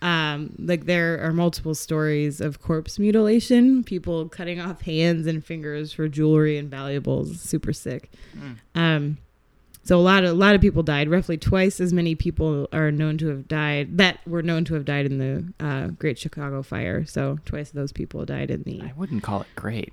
Um, 0.00 0.54
like 0.58 0.86
there 0.86 1.20
are 1.20 1.32
multiple 1.32 1.74
stories 1.74 2.40
of 2.40 2.62
corpse 2.62 2.98
mutilation, 2.98 3.84
people 3.84 4.28
cutting 4.30 4.58
off 4.58 4.82
hands 4.82 5.26
and 5.26 5.44
fingers 5.44 5.92
for 5.92 6.08
jewelry 6.08 6.56
and 6.56 6.70
valuables. 6.70 7.40
Super 7.40 7.74
sick. 7.74 8.10
Mm. 8.34 8.56
Um, 8.74 9.18
so 9.84 9.98
a 9.98 10.02
lot 10.02 10.24
of 10.24 10.30
a 10.30 10.34
lot 10.34 10.54
of 10.54 10.60
people 10.60 10.82
died. 10.82 11.08
Roughly 11.10 11.36
twice 11.36 11.78
as 11.80 11.92
many 11.92 12.14
people 12.14 12.68
are 12.72 12.90
known 12.90 13.18
to 13.18 13.28
have 13.28 13.46
died 13.46 13.98
that 13.98 14.18
were 14.26 14.42
known 14.42 14.64
to 14.66 14.74
have 14.74 14.84
died 14.84 15.06
in 15.06 15.18
the 15.18 15.64
uh, 15.64 15.86
Great 15.88 16.18
Chicago 16.18 16.62
Fire. 16.62 17.04
So 17.04 17.38
twice 17.44 17.70
those 17.70 17.92
people 17.92 18.24
died 18.24 18.50
in 18.50 18.62
the 18.64 18.82
I 18.82 18.92
wouldn't 18.96 19.22
call 19.22 19.42
it 19.42 19.48
great. 19.56 19.92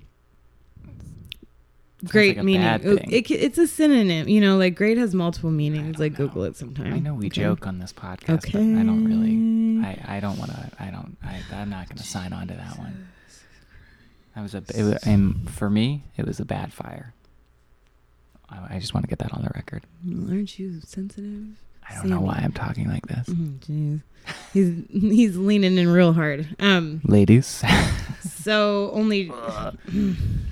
Sounds 2.01 2.11
great 2.13 2.37
like 2.37 2.45
meaning. 2.45 2.65
It- 2.67 3.29
it- 3.29 3.31
it's 3.31 3.57
a 3.59 3.67
synonym. 3.67 4.27
You 4.27 4.41
know, 4.41 4.57
like 4.57 4.75
great 4.75 4.97
has 4.97 5.13
multiple 5.13 5.51
meanings. 5.51 5.99
Like 5.99 6.13
know. 6.13 6.25
Google 6.27 6.45
it 6.45 6.55
sometime. 6.55 6.93
I 6.93 6.99
know 6.99 7.13
we 7.13 7.27
Okay. 7.27 7.41
joke 7.41 7.67
on 7.67 7.77
this 7.77 7.93
podcast, 7.93 8.45
Okay. 8.45 8.53
but 8.73 8.79
I 8.79 8.83
don't 8.83 9.05
really. 9.05 9.85
I, 9.85 10.17
I 10.17 10.19
don't 10.19 10.37
want 10.39 10.51
to. 10.51 10.71
I 10.79 10.89
don't. 10.89 11.15
I, 11.23 11.41
I'm 11.53 11.69
not 11.69 11.87
going 11.89 11.97
to 11.97 12.03
sign 12.03 12.33
on 12.33 12.47
to 12.47 12.55
that 12.55 12.77
one. 12.79 13.07
That 14.35 14.41
was 14.41 14.55
a. 14.55 14.63
It 14.75 14.83
was, 14.83 15.03
and 15.05 15.47
for 15.49 15.69
me, 15.69 16.05
it 16.17 16.25
was 16.25 16.39
a 16.39 16.45
bad 16.45 16.73
fire. 16.73 17.13
I, 18.51 18.75
I 18.75 18.79
just 18.79 18.93
want 18.93 19.05
to 19.05 19.09
get 19.09 19.19
that 19.19 19.33
on 19.33 19.41
the 19.41 19.51
record. 19.55 19.83
Aren't 20.29 20.59
you 20.59 20.81
sensitive? 20.81 21.57
I 21.89 21.95
don't 21.95 22.09
know 22.09 22.21
why 22.21 22.39
I'm 22.43 22.51
talking 22.51 22.87
like 22.89 23.07
this, 23.07 23.27
Oh, 23.29 23.33
Jeez, 23.33 24.01
he's 24.53 24.83
he's 24.89 25.37
leaning 25.37 25.77
in 25.77 25.89
real 25.89 26.13
hard. 26.13 26.55
Um, 26.59 27.01
ladies. 27.05 27.63
so 28.21 28.91
only 28.93 29.31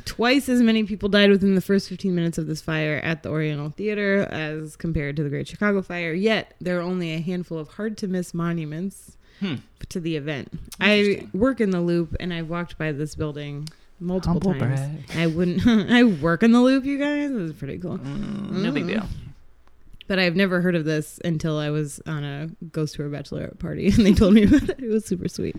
twice 0.06 0.50
as 0.50 0.62
many 0.62 0.84
people 0.84 1.08
died 1.08 1.30
within 1.30 1.56
the 1.56 1.62
first 1.62 1.88
15 1.88 2.14
minutes 2.14 2.38
of 2.38 2.47
this 2.47 2.62
fire 2.62 3.00
at 3.04 3.24
the 3.24 3.30
Oriental 3.30 3.70
Theater 3.70 4.28
as 4.32 4.76
compared 4.76 5.16
to 5.18 5.24
the 5.24 5.30
Great 5.30 5.47
Chicago 5.47 5.82
Fire. 5.82 6.14
Yet 6.14 6.56
there 6.60 6.80
are 6.80 6.82
only 6.82 7.14
a 7.14 7.22
handful 7.22 7.58
of 7.58 7.70
hard 7.70 7.97
to 8.00 8.08
miss 8.08 8.34
monuments 8.34 9.18
hmm. 9.39 9.56
to 9.89 10.00
the 10.00 10.16
event. 10.16 10.52
I 10.80 11.28
work 11.34 11.62
in 11.62 11.70
the 11.70 11.82
Loop, 11.82 12.16
and 12.20 12.34
I've 12.34 12.50
walked 12.50 12.78
by 12.78 12.91
this 12.91 13.16
building 13.16 13.70
multiple 14.00 14.34
Humble 14.52 14.54
times. 14.60 14.80
brag. 15.08 15.18
I 15.18 15.28
wouldn't. 15.28 15.66
I 15.91 16.04
work 16.04 16.43
in 16.43 16.52
the 16.52 16.60
Loop, 16.62 16.86
you 16.86 16.97
guys. 16.97 17.32
It 17.32 17.36
was 17.36 17.54
pretty 17.54 17.78
cool. 17.78 17.97
Mm, 17.97 18.52
no 18.52 18.72
big 18.72 18.84
Mm. 18.86 18.88
deal. 18.88 19.06
But 20.08 20.17
I've 20.20 20.36
never 20.36 20.62
heard 20.62 20.76
of 20.76 20.86
this 20.86 21.20
until 21.24 21.59
I 21.59 21.70
was 21.70 22.01
on 22.08 22.24
a 22.24 22.50
ghost 22.71 22.96
tour 22.96 23.09
bachelorette 23.09 23.59
party, 23.59 23.88
and 23.92 24.05
they 24.05 24.13
told 24.13 24.34
me 24.34 24.43
about 24.43 24.63
it. 24.70 24.80
It 24.80 24.89
was 24.89 25.05
super 25.05 25.28
sweet. 25.28 25.55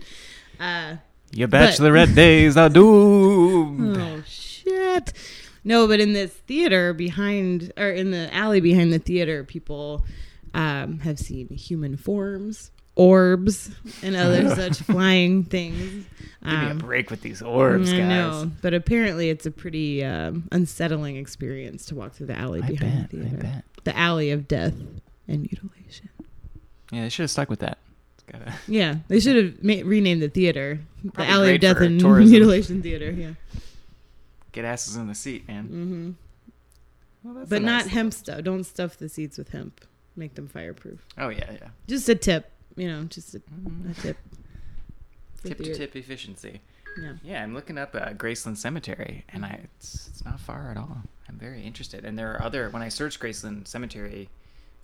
Uh, 0.59 0.97
Your 1.33 1.47
But- 1.47 1.69
bachelorette 1.71 2.13
days 2.15 2.57
are 2.57 2.69
doomed. 2.69 3.97
oh 3.97 4.23
shit! 4.27 5.13
No, 5.63 5.87
but 5.87 5.99
in 5.99 6.13
this 6.13 6.31
theater 6.33 6.91
behind, 6.93 7.71
or 7.77 7.89
in 7.91 8.11
the 8.11 8.33
alley 8.33 8.59
behind 8.61 8.91
the 8.91 8.99
theater, 8.99 9.43
people 9.43 10.03
um, 10.53 10.99
have 10.99 11.17
seen 11.19 11.47
human 11.49 11.95
forms, 11.95 12.71
orbs, 12.95 13.71
and 14.03 14.15
other 14.15 14.49
such 14.55 14.79
flying 14.79 15.43
things. 15.43 16.05
Give 16.43 16.51
me 16.53 16.65
a 16.67 16.71
Um, 16.71 16.77
break 16.79 17.09
with 17.11 17.21
these 17.21 17.41
orbs, 17.41 17.91
I 17.93 17.97
guys. 17.97 18.07
know, 18.09 18.51
but 18.61 18.73
apparently 18.73 19.29
it's 19.29 19.45
a 19.45 19.51
pretty 19.51 20.03
um, 20.03 20.47
unsettling 20.51 21.15
experience 21.17 21.85
to 21.87 21.95
walk 21.95 22.13
through 22.13 22.27
the 22.27 22.37
alley 22.37 22.61
I 22.63 22.67
behind 22.67 23.09
bet. 23.09 23.11
the 23.11 23.29
theater. 23.29 23.63
The 23.83 23.97
alley 23.97 24.31
of 24.31 24.47
death 24.47 24.73
and 25.27 25.39
mutilation. 25.41 26.09
Yeah, 26.91 27.03
they 27.03 27.09
should 27.09 27.23
have 27.23 27.31
stuck 27.31 27.49
with 27.49 27.59
that. 27.59 27.77
Gotta- 28.31 28.53
Yeah, 28.67 28.95
they 29.07 29.19
should 29.19 29.35
have 29.43 29.63
ma- 29.63 29.81
renamed 29.87 30.21
the 30.21 30.29
theater 30.29 30.79
the 31.03 31.23
Alley 31.25 31.55
of 31.55 31.61
Death 31.61 31.77
and 31.77 31.99
tourism. 31.99 32.31
Mutilation 32.31 32.81
Theater. 32.81 33.11
Yeah, 33.11 33.31
Get 34.51 34.65
asses 34.65 34.95
in 34.95 35.07
the 35.07 35.15
seat, 35.15 35.47
man. 35.47 35.63
hmm 35.65 36.11
Well, 37.23 37.45
but 37.47 37.61
nice 37.61 37.85
not 37.85 37.91
hemp 37.91 38.13
stuff. 38.13 38.43
Don't 38.43 38.63
stuff 38.63 38.97
the 38.97 39.09
seats 39.09 39.37
with 39.37 39.49
hemp. 39.49 39.81
Make 40.15 40.35
them 40.35 40.47
fireproof. 40.47 41.05
Oh 41.17 41.29
yeah, 41.29 41.51
yeah. 41.51 41.69
Just 41.87 42.07
a 42.09 42.15
tip, 42.15 42.51
you 42.75 42.87
know, 42.87 43.03
just 43.03 43.35
a, 43.35 43.37
a 43.37 43.41
Mm. 43.69 44.01
tip. 44.01 44.17
Tip 45.43 45.57
to 45.57 45.73
tip 45.75 45.95
efficiency. 45.95 46.61
Yeah. 47.01 47.13
Yeah, 47.23 47.43
I'm 47.43 47.53
looking 47.53 47.77
up 47.77 47.95
uh, 47.95 48.09
Graceland 48.13 48.57
Cemetery, 48.57 49.23
and 49.29 49.45
I 49.45 49.61
it's, 49.79 50.07
it's 50.09 50.23
not 50.25 50.39
far 50.39 50.69
at 50.71 50.77
all. 50.77 50.97
I'm 51.27 51.37
very 51.39 51.63
interested, 51.63 52.05
and 52.05 52.17
there 52.19 52.31
are 52.33 52.43
other. 52.43 52.69
When 52.69 52.81
I 52.83 52.89
search 52.89 53.19
Graceland 53.19 53.67
Cemetery, 53.67 54.29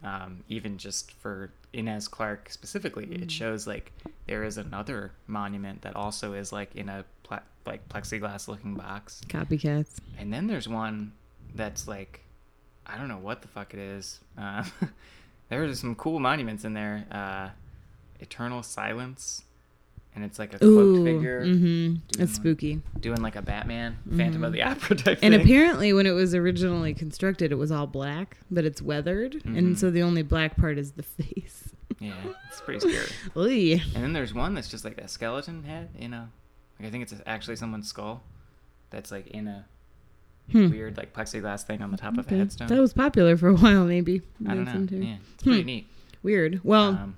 um, 0.04 0.44
even 0.50 0.78
just 0.78 1.12
for 1.12 1.52
Inez 1.74 2.08
Clark 2.08 2.50
specifically, 2.50 3.06
Mm. 3.06 3.24
it 3.24 3.32
shows 3.32 3.68
like 3.68 3.92
there 4.26 4.44
is 4.44 4.58
another 4.58 5.12
monument 5.28 5.82
that 5.84 5.96
also 5.96 6.34
is 6.34 6.52
like 6.52 6.76
in 6.76 6.90
a 6.90 7.06
pla- 7.24 7.42
like 7.66 7.88
plexiglass 7.90 8.48
looking 8.48 8.74
box, 8.74 9.22
Copycats. 9.28 9.98
and 10.18 10.34
then 10.34 10.48
there's 10.48 10.68
one 10.68 11.12
that's 11.56 11.88
like 11.88 12.22
I 12.88 12.98
don't 12.98 13.10
know 13.10 13.18
what 13.20 13.42
the 13.44 13.48
fuck 13.50 13.74
it 13.74 13.80
is. 13.80 14.22
Uh, 14.38 14.64
there 15.50 15.64
are 15.64 15.76
some 15.76 15.94
cool 15.96 16.20
monuments 16.20 16.64
in 16.66 16.74
there. 16.74 17.06
Uh, 17.12 17.50
Eternal 18.20 18.64
Silence, 18.64 19.44
and 20.16 20.24
it's 20.26 20.40
like 20.40 20.54
a 20.54 20.60
cloaked 20.60 21.00
Ooh, 21.00 21.04
figure 21.04 21.44
hmm 21.46 21.58
doing 21.60 22.02
it's 22.20 22.34
spooky. 22.34 22.82
doing 23.00 23.22
like 23.22 23.36
a 23.36 23.42
Batman, 23.42 23.98
Phantom 24.16 24.44
of 24.44 24.54
the 24.54 24.64
Opera 24.64 24.96
type 24.98 25.20
And 25.22 25.34
thing. 25.34 25.42
apparently, 25.44 25.94
when 25.94 26.06
it 26.08 26.12
was 26.12 26.34
originally 26.36 26.94
constructed, 26.94 27.52
it 27.52 27.56
was 27.56 27.72
all 27.72 27.88
black, 27.88 28.38
but 28.50 28.66
it's 28.66 28.82
weathered, 28.82 29.34
Mhm. 29.44 29.58
and 29.58 29.80
so 29.80 29.90
the 29.92 30.02
only 30.02 30.24
black 30.24 30.58
part 30.58 30.78
is 30.78 30.92
the 30.94 31.04
face. 31.24 31.72
yeah, 32.00 32.14
it's 32.50 32.62
pretty 32.62 32.80
scary. 32.80 33.08
Oy. 33.38 33.82
And 33.96 34.04
then 34.04 34.14
there's 34.14 34.34
one 34.34 34.54
that's 34.54 34.70
just 34.70 34.84
like 34.86 34.98
a 34.98 35.08
skeleton 35.08 35.64
head 35.64 35.90
in 35.98 36.14
a, 36.14 36.30
like 36.80 36.88
I 36.88 36.92
think 36.92 37.04
it's 37.04 37.14
actually 37.26 37.56
someone's 37.56 37.88
skull, 37.88 38.24
that's 38.90 39.12
like 39.12 39.28
in 39.28 39.48
a 39.48 39.66
Hmm. 40.52 40.70
weird 40.70 40.96
like 40.96 41.12
plexiglass 41.14 41.64
thing 41.64 41.82
on 41.82 41.92
the 41.92 41.98
top 41.98 42.18
of 42.18 42.32
a 42.32 42.36
headstone. 42.36 42.70
That 42.70 42.80
was 42.80 42.94
popular 42.94 43.36
for 43.36 43.50
a 43.50 43.56
while, 43.56 43.84
maybe. 43.86 44.22
I 44.48 44.56
don't 44.56 44.64
know. 44.64 44.98
Yeah, 44.98 45.18
it's 45.34 45.44
pretty 45.44 45.60
Hmm. 45.62 45.66
neat. 45.66 45.88
Weird. 46.24 46.62
Well, 46.64 46.92
Um, 46.92 47.18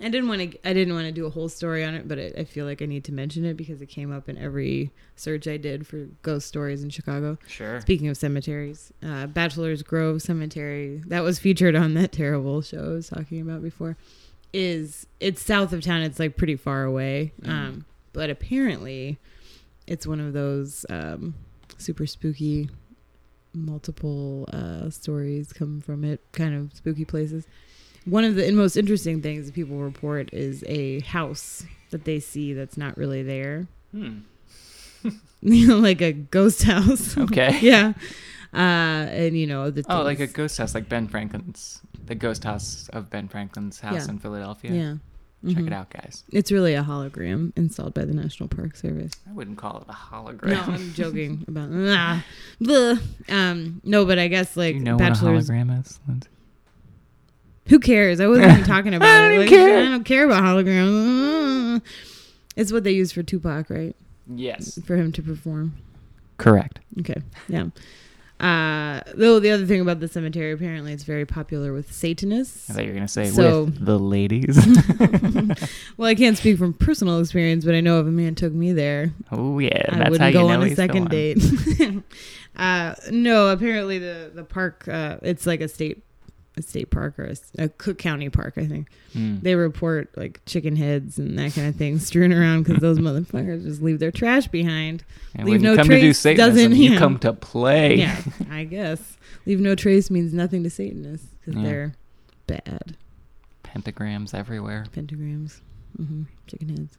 I 0.00 0.08
didn't 0.08 0.28
want 0.28 0.40
to. 0.52 0.68
I 0.68 0.72
didn't 0.72 0.94
want 0.94 1.06
to 1.06 1.12
do 1.12 1.26
a 1.26 1.30
whole 1.30 1.48
story 1.48 1.84
on 1.84 1.94
it, 1.94 2.06
but 2.08 2.18
it, 2.18 2.36
I 2.38 2.44
feel 2.44 2.66
like 2.66 2.82
I 2.82 2.86
need 2.86 3.04
to 3.04 3.12
mention 3.12 3.44
it 3.44 3.56
because 3.56 3.80
it 3.82 3.86
came 3.86 4.12
up 4.12 4.28
in 4.28 4.36
every 4.38 4.90
search 5.16 5.46
I 5.46 5.56
did 5.56 5.86
for 5.86 6.06
ghost 6.22 6.46
stories 6.48 6.82
in 6.82 6.90
Chicago. 6.90 7.38
sure. 7.46 7.80
Speaking 7.80 8.08
of 8.08 8.16
cemeteries, 8.16 8.92
uh, 9.02 9.26
Bachelor's 9.26 9.82
Grove 9.82 10.22
Cemetery 10.22 11.02
that 11.06 11.22
was 11.22 11.38
featured 11.38 11.74
on 11.76 11.94
that 11.94 12.12
terrible 12.12 12.62
show 12.62 12.78
I 12.84 12.88
was 12.88 13.08
talking 13.08 13.40
about 13.40 13.62
before. 13.62 13.96
Is 14.52 15.06
it's 15.20 15.42
south 15.42 15.72
of 15.72 15.82
town? 15.82 16.02
It's 16.02 16.18
like 16.18 16.36
pretty 16.36 16.56
far 16.56 16.84
away, 16.84 17.32
Mhm. 17.42 17.48
um, 17.48 17.84
but 18.12 18.30
apparently, 18.30 19.18
it's 19.86 20.06
one 20.06 20.20
of 20.20 20.32
those 20.32 20.86
um, 20.88 21.34
super 21.78 22.06
spooky. 22.06 22.68
Multiple 23.56 24.48
uh, 24.52 24.90
stories 24.90 25.52
come 25.52 25.80
from 25.80 26.02
it, 26.02 26.20
kind 26.32 26.54
of 26.56 26.72
spooky 26.76 27.04
places. 27.04 27.46
One 28.04 28.24
of 28.24 28.34
the 28.34 28.50
most 28.52 28.76
interesting 28.76 29.22
things 29.22 29.46
that 29.46 29.54
people 29.54 29.76
report 29.78 30.32
is 30.32 30.62
a 30.66 31.00
house 31.00 31.64
that 31.90 32.04
they 32.04 32.20
see 32.20 32.52
that's 32.52 32.76
not 32.76 32.96
really 32.98 33.22
there, 33.22 33.66
Hmm. 33.92 34.18
you 35.42 35.66
know, 35.68 35.78
like 35.78 36.00
a 36.00 36.12
ghost 36.12 36.62
house. 36.64 37.16
Okay. 37.16 37.58
yeah. 37.62 37.92
Uh, 38.52 38.56
and 39.10 39.36
you 39.36 39.46
know 39.46 39.70
the 39.70 39.84
Oh, 39.88 40.02
like 40.02 40.20
a 40.20 40.26
ghost 40.26 40.58
house, 40.58 40.74
like 40.74 40.88
Ben 40.88 41.08
Franklin's, 41.08 41.80
the 42.06 42.14
ghost 42.14 42.44
house 42.44 42.88
of 42.92 43.10
Ben 43.10 43.28
Franklin's 43.28 43.80
house 43.80 44.06
Yeah. 44.06 44.10
in 44.12 44.18
Philadelphia. 44.18 44.72
yeah. 44.72 44.94
Check 45.52 45.62
Mhm. 45.64 45.66
it 45.66 45.72
out, 45.74 45.90
guys. 45.90 46.24
It's 46.32 46.50
really 46.50 46.72
a 46.74 46.82
hologram 46.82 47.52
installed 47.54 47.92
by 47.92 48.06
the 48.06 48.14
National 48.14 48.48
Park 48.48 48.76
Service. 48.76 49.12
I 49.28 49.32
wouldn't 49.32 49.58
call 49.58 49.78
it 49.82 49.84
a 49.90 49.92
hologram. 49.92 50.48
No, 50.48 50.60
I'm 50.72 50.94
joking 50.94 51.44
about. 51.46 51.68
Ah, 51.72 52.24
um, 53.28 53.80
no, 53.84 54.06
but 54.06 54.18
I 54.18 54.28
guess 54.28 54.56
like 54.56 54.72
Do 54.74 54.78
you 54.78 54.84
know 54.84 54.96
bachelors. 54.96 55.48
what 55.50 55.54
a 55.54 55.58
hologram 55.66 55.80
is, 55.80 56.00
Lindsay? 56.08 56.28
Who 57.68 57.78
cares? 57.80 58.20
I 58.20 58.26
wasn't 58.26 58.52
even 58.52 58.64
talking 58.64 58.94
about 58.94 59.08
I 59.08 59.26
it. 59.26 59.28
don't 59.30 59.40
Like, 59.40 59.48
care. 59.48 59.78
I 59.78 59.82
don't 59.88 60.04
care 60.04 60.24
about 60.26 60.42
holograms. 60.42 61.82
It's 62.56 62.72
what 62.72 62.84
they 62.84 62.92
use 62.92 63.10
for 63.12 63.22
Tupac, 63.22 63.70
right? 63.70 63.96
Yes. 64.32 64.78
For 64.86 64.96
him 64.96 65.12
to 65.12 65.22
perform. 65.22 65.74
Correct. 66.38 66.80
Okay. 67.00 67.20
Yeah. 67.48 67.66
Uh, 68.40 69.00
though 69.14 69.38
the 69.38 69.50
other 69.50 69.64
thing 69.64 69.80
about 69.80 70.00
the 70.00 70.08
cemetery, 70.08 70.52
apparently, 70.52 70.92
it's 70.92 71.04
very 71.04 71.24
popular 71.24 71.72
with 71.72 71.92
Satanists. 71.92 72.68
I 72.68 72.72
thought 72.74 72.82
you 72.84 72.88
were 72.90 72.94
gonna 72.96 73.08
say 73.08 73.26
So- 73.26 73.64
with 73.64 73.84
the 73.84 73.98
ladies. 73.98 74.56
well, 75.96 76.08
I 76.08 76.14
can't 76.14 76.36
speak 76.36 76.58
from 76.58 76.74
personal 76.74 77.20
experience, 77.20 77.64
but 77.64 77.74
I 77.74 77.80
know 77.80 78.00
if 78.00 78.06
a 78.06 78.10
man 78.10 78.34
took 78.34 78.52
me 78.52 78.72
there, 78.72 79.12
oh 79.30 79.58
yeah, 79.60 79.86
I 79.88 80.10
wouldn't 80.10 80.20
how 80.20 80.26
you 80.26 80.32
go 80.32 80.48
know 80.48 80.54
on 80.60 80.62
a 80.64 80.74
second 80.74 81.02
one. 81.04 81.10
date. 81.10 81.38
uh, 82.56 82.94
no, 83.10 83.48
apparently 83.50 83.98
the 83.98 84.32
the 84.34 84.44
park, 84.44 84.88
uh, 84.88 85.18
it's 85.22 85.46
like 85.46 85.60
a 85.60 85.68
state 85.68 86.02
a 86.56 86.62
state 86.62 86.90
park 86.90 87.18
or 87.18 87.32
a 87.58 87.68
Cook 87.68 87.98
County 87.98 88.28
park, 88.30 88.54
I 88.56 88.66
think. 88.66 88.88
Hmm. 89.12 89.38
They 89.42 89.54
report 89.56 90.10
like 90.16 90.40
chicken 90.46 90.76
heads 90.76 91.18
and 91.18 91.36
that 91.38 91.52
kind 91.52 91.66
of 91.68 91.74
thing 91.76 91.98
strewn 91.98 92.32
around 92.32 92.62
because 92.62 92.80
those 92.80 92.98
motherfuckers 92.98 93.64
just 93.64 93.82
leave 93.82 93.98
their 93.98 94.12
trash 94.12 94.46
behind. 94.46 95.04
And 95.34 95.46
leave 95.46 95.54
when 95.54 95.62
you 95.62 95.70
no 95.70 95.76
come 95.76 95.88
to 95.88 95.94
do 95.96 96.00
trace 96.00 96.18
Satanism, 96.20 96.54
doesn't- 96.54 96.76
you 96.76 96.92
yeah. 96.92 96.98
come 96.98 97.18
to 97.20 97.32
play. 97.32 97.96
Yeah, 97.96 98.20
I 98.50 98.64
guess 98.64 99.16
leave 99.46 99.58
no 99.60 99.74
trace 99.74 100.10
means 100.10 100.32
nothing 100.32 100.62
to 100.64 100.70
Satanists 100.70 101.26
because 101.40 101.60
Yeah. 101.60 101.68
they're 101.68 101.94
bad 102.46 102.96
Pentagrams 103.64 104.32
everywhere. 104.34 104.84
pentagrams, 104.94 105.60
hmm 105.96 106.22
chicken 106.46 106.68
heads. 106.68 106.96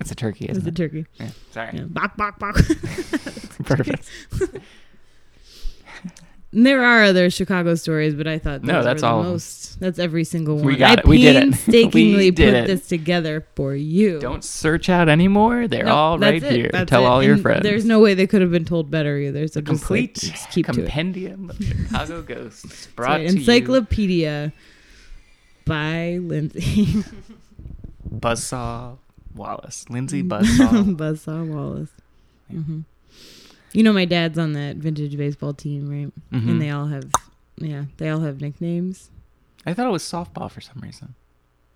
It's 0.00 0.10
a 0.10 0.14
turkey, 0.14 0.46
That's 0.46 0.58
isn't 0.60 0.74
the 0.74 0.82
it? 0.84 0.88
turkey. 0.88 1.06
Yeah. 1.14 1.30
Sorry. 1.50 1.70
Yeah, 1.74 1.84
bok 1.88 2.16
bok 2.16 2.38
bok. 2.38 2.54
Perfect. 3.64 4.08
There 6.52 6.82
are 6.82 7.02
other 7.02 7.28
Chicago 7.28 7.74
stories, 7.74 8.14
but 8.14 8.26
I 8.26 8.38
thought 8.38 8.62
No, 8.62 8.82
that's 8.82 9.02
were 9.02 9.08
the 9.08 9.14
all 9.14 9.22
most. 9.24 9.78
That's 9.80 9.98
every 9.98 10.24
single 10.24 10.56
one. 10.56 10.64
We 10.64 10.76
got 10.76 11.00
I 11.00 11.02
it. 11.02 11.06
We 11.06 11.18
did 11.20 11.36
it. 11.36 11.40
painstakingly 11.42 12.16
We 12.16 12.30
did 12.30 12.52
put 12.54 12.58
it. 12.62 12.66
this 12.68 12.88
together 12.88 13.46
for 13.56 13.74
you. 13.74 14.20
Don't 14.20 14.42
search 14.44 14.88
out 14.88 15.08
anymore. 15.08 15.68
They're 15.68 15.84
No, 15.84 15.94
all 15.94 16.18
right 16.18 16.42
it. 16.42 16.52
here. 16.52 16.70
That's 16.72 16.88
Tell 16.88 17.04
it. 17.04 17.08
all 17.08 17.22
your 17.22 17.34
And 17.34 17.42
friends. 17.42 17.62
There's 17.62 17.84
no 17.84 18.00
way 18.00 18.14
they 18.14 18.26
could 18.26 18.40
have 18.40 18.52
been 18.52 18.64
told 18.64 18.90
better 18.90 19.18
either. 19.18 19.48
So 19.48 19.60
just, 19.60 19.66
like, 19.90 20.14
complete 20.14 20.14
just 20.14 20.50
keep 20.50 20.66
compendium 20.66 21.50
of 21.50 21.62
Chicago 21.62 22.22
ghosts 22.26 22.86
brought 22.96 23.08
right. 23.10 23.28
to 23.28 23.32
you. 23.34 23.38
Encyclopedia 23.40 24.52
by 25.66 26.18
Lindsay 26.22 27.02
Buzzsaw 28.08 28.96
Wallace. 29.34 29.84
Lindsay 29.90 30.22
Buzzsaw. 30.22 30.96
Buzzsaw 30.96 31.46
Wallace. 31.46 31.90
Yeah. 32.48 32.60
You 33.76 33.82
know, 33.82 33.92
my 33.92 34.06
dad's 34.06 34.38
on 34.38 34.54
that 34.54 34.76
vintage 34.76 35.18
baseball 35.18 35.52
team, 35.52 35.88
right? 35.90 36.10
Mhm. 36.32 36.48
And 36.50 36.62
they 36.62 36.70
all 36.70 36.86
have, 36.86 37.10
yeah, 37.58 37.84
they 37.98 38.08
all 38.08 38.20
have 38.20 38.40
nicknames. 38.40 39.10
I 39.66 39.74
thought 39.74 39.86
it 39.86 39.90
was 39.92 40.02
softball 40.02 40.50
for 40.50 40.62
some 40.62 40.80
reason. 40.80 41.14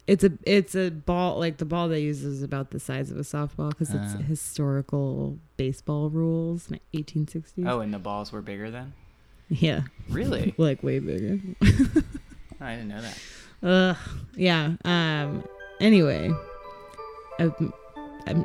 It's 0.06 0.24
a 0.24 0.32
it's 0.44 0.74
a 0.74 0.89
ball 0.90 1.39
like 1.39 1.59
the 1.59 1.66
ball 1.66 1.89
they 1.89 2.01
use 2.01 2.24
is 2.24 2.43
about 2.43 2.70
the 2.70 2.81
size 2.81 3.10
of 3.10 3.18
a 3.18 3.20
softball 3.20 3.68
because 3.68 3.90
it's 3.90 4.14
Uh. 4.14 4.18
historical 4.27 5.39
baseball 5.59 6.09
rules, 6.09 6.70
eighteen 6.94 7.28
sixties. 7.28 7.66
Oh, 7.68 7.81
and 7.81 7.93
the 7.93 7.98
balls 7.98 8.32
were 8.32 8.40
bigger 8.40 8.70
then? 8.70 8.94
yeah, 9.51 9.82
Really? 10.09 10.55
like 10.59 10.82
way 10.82 11.01
bigger. 11.01 11.39
I 12.62 12.77
didn't 12.77 12.89
know 12.89 13.02
that. 13.02 13.18
Ugh, 13.62 13.97
yeah. 14.36 14.72
Um. 14.86 15.44
Anyway, 15.81 16.31
I'm, 17.39 17.72
I'm 18.27 18.44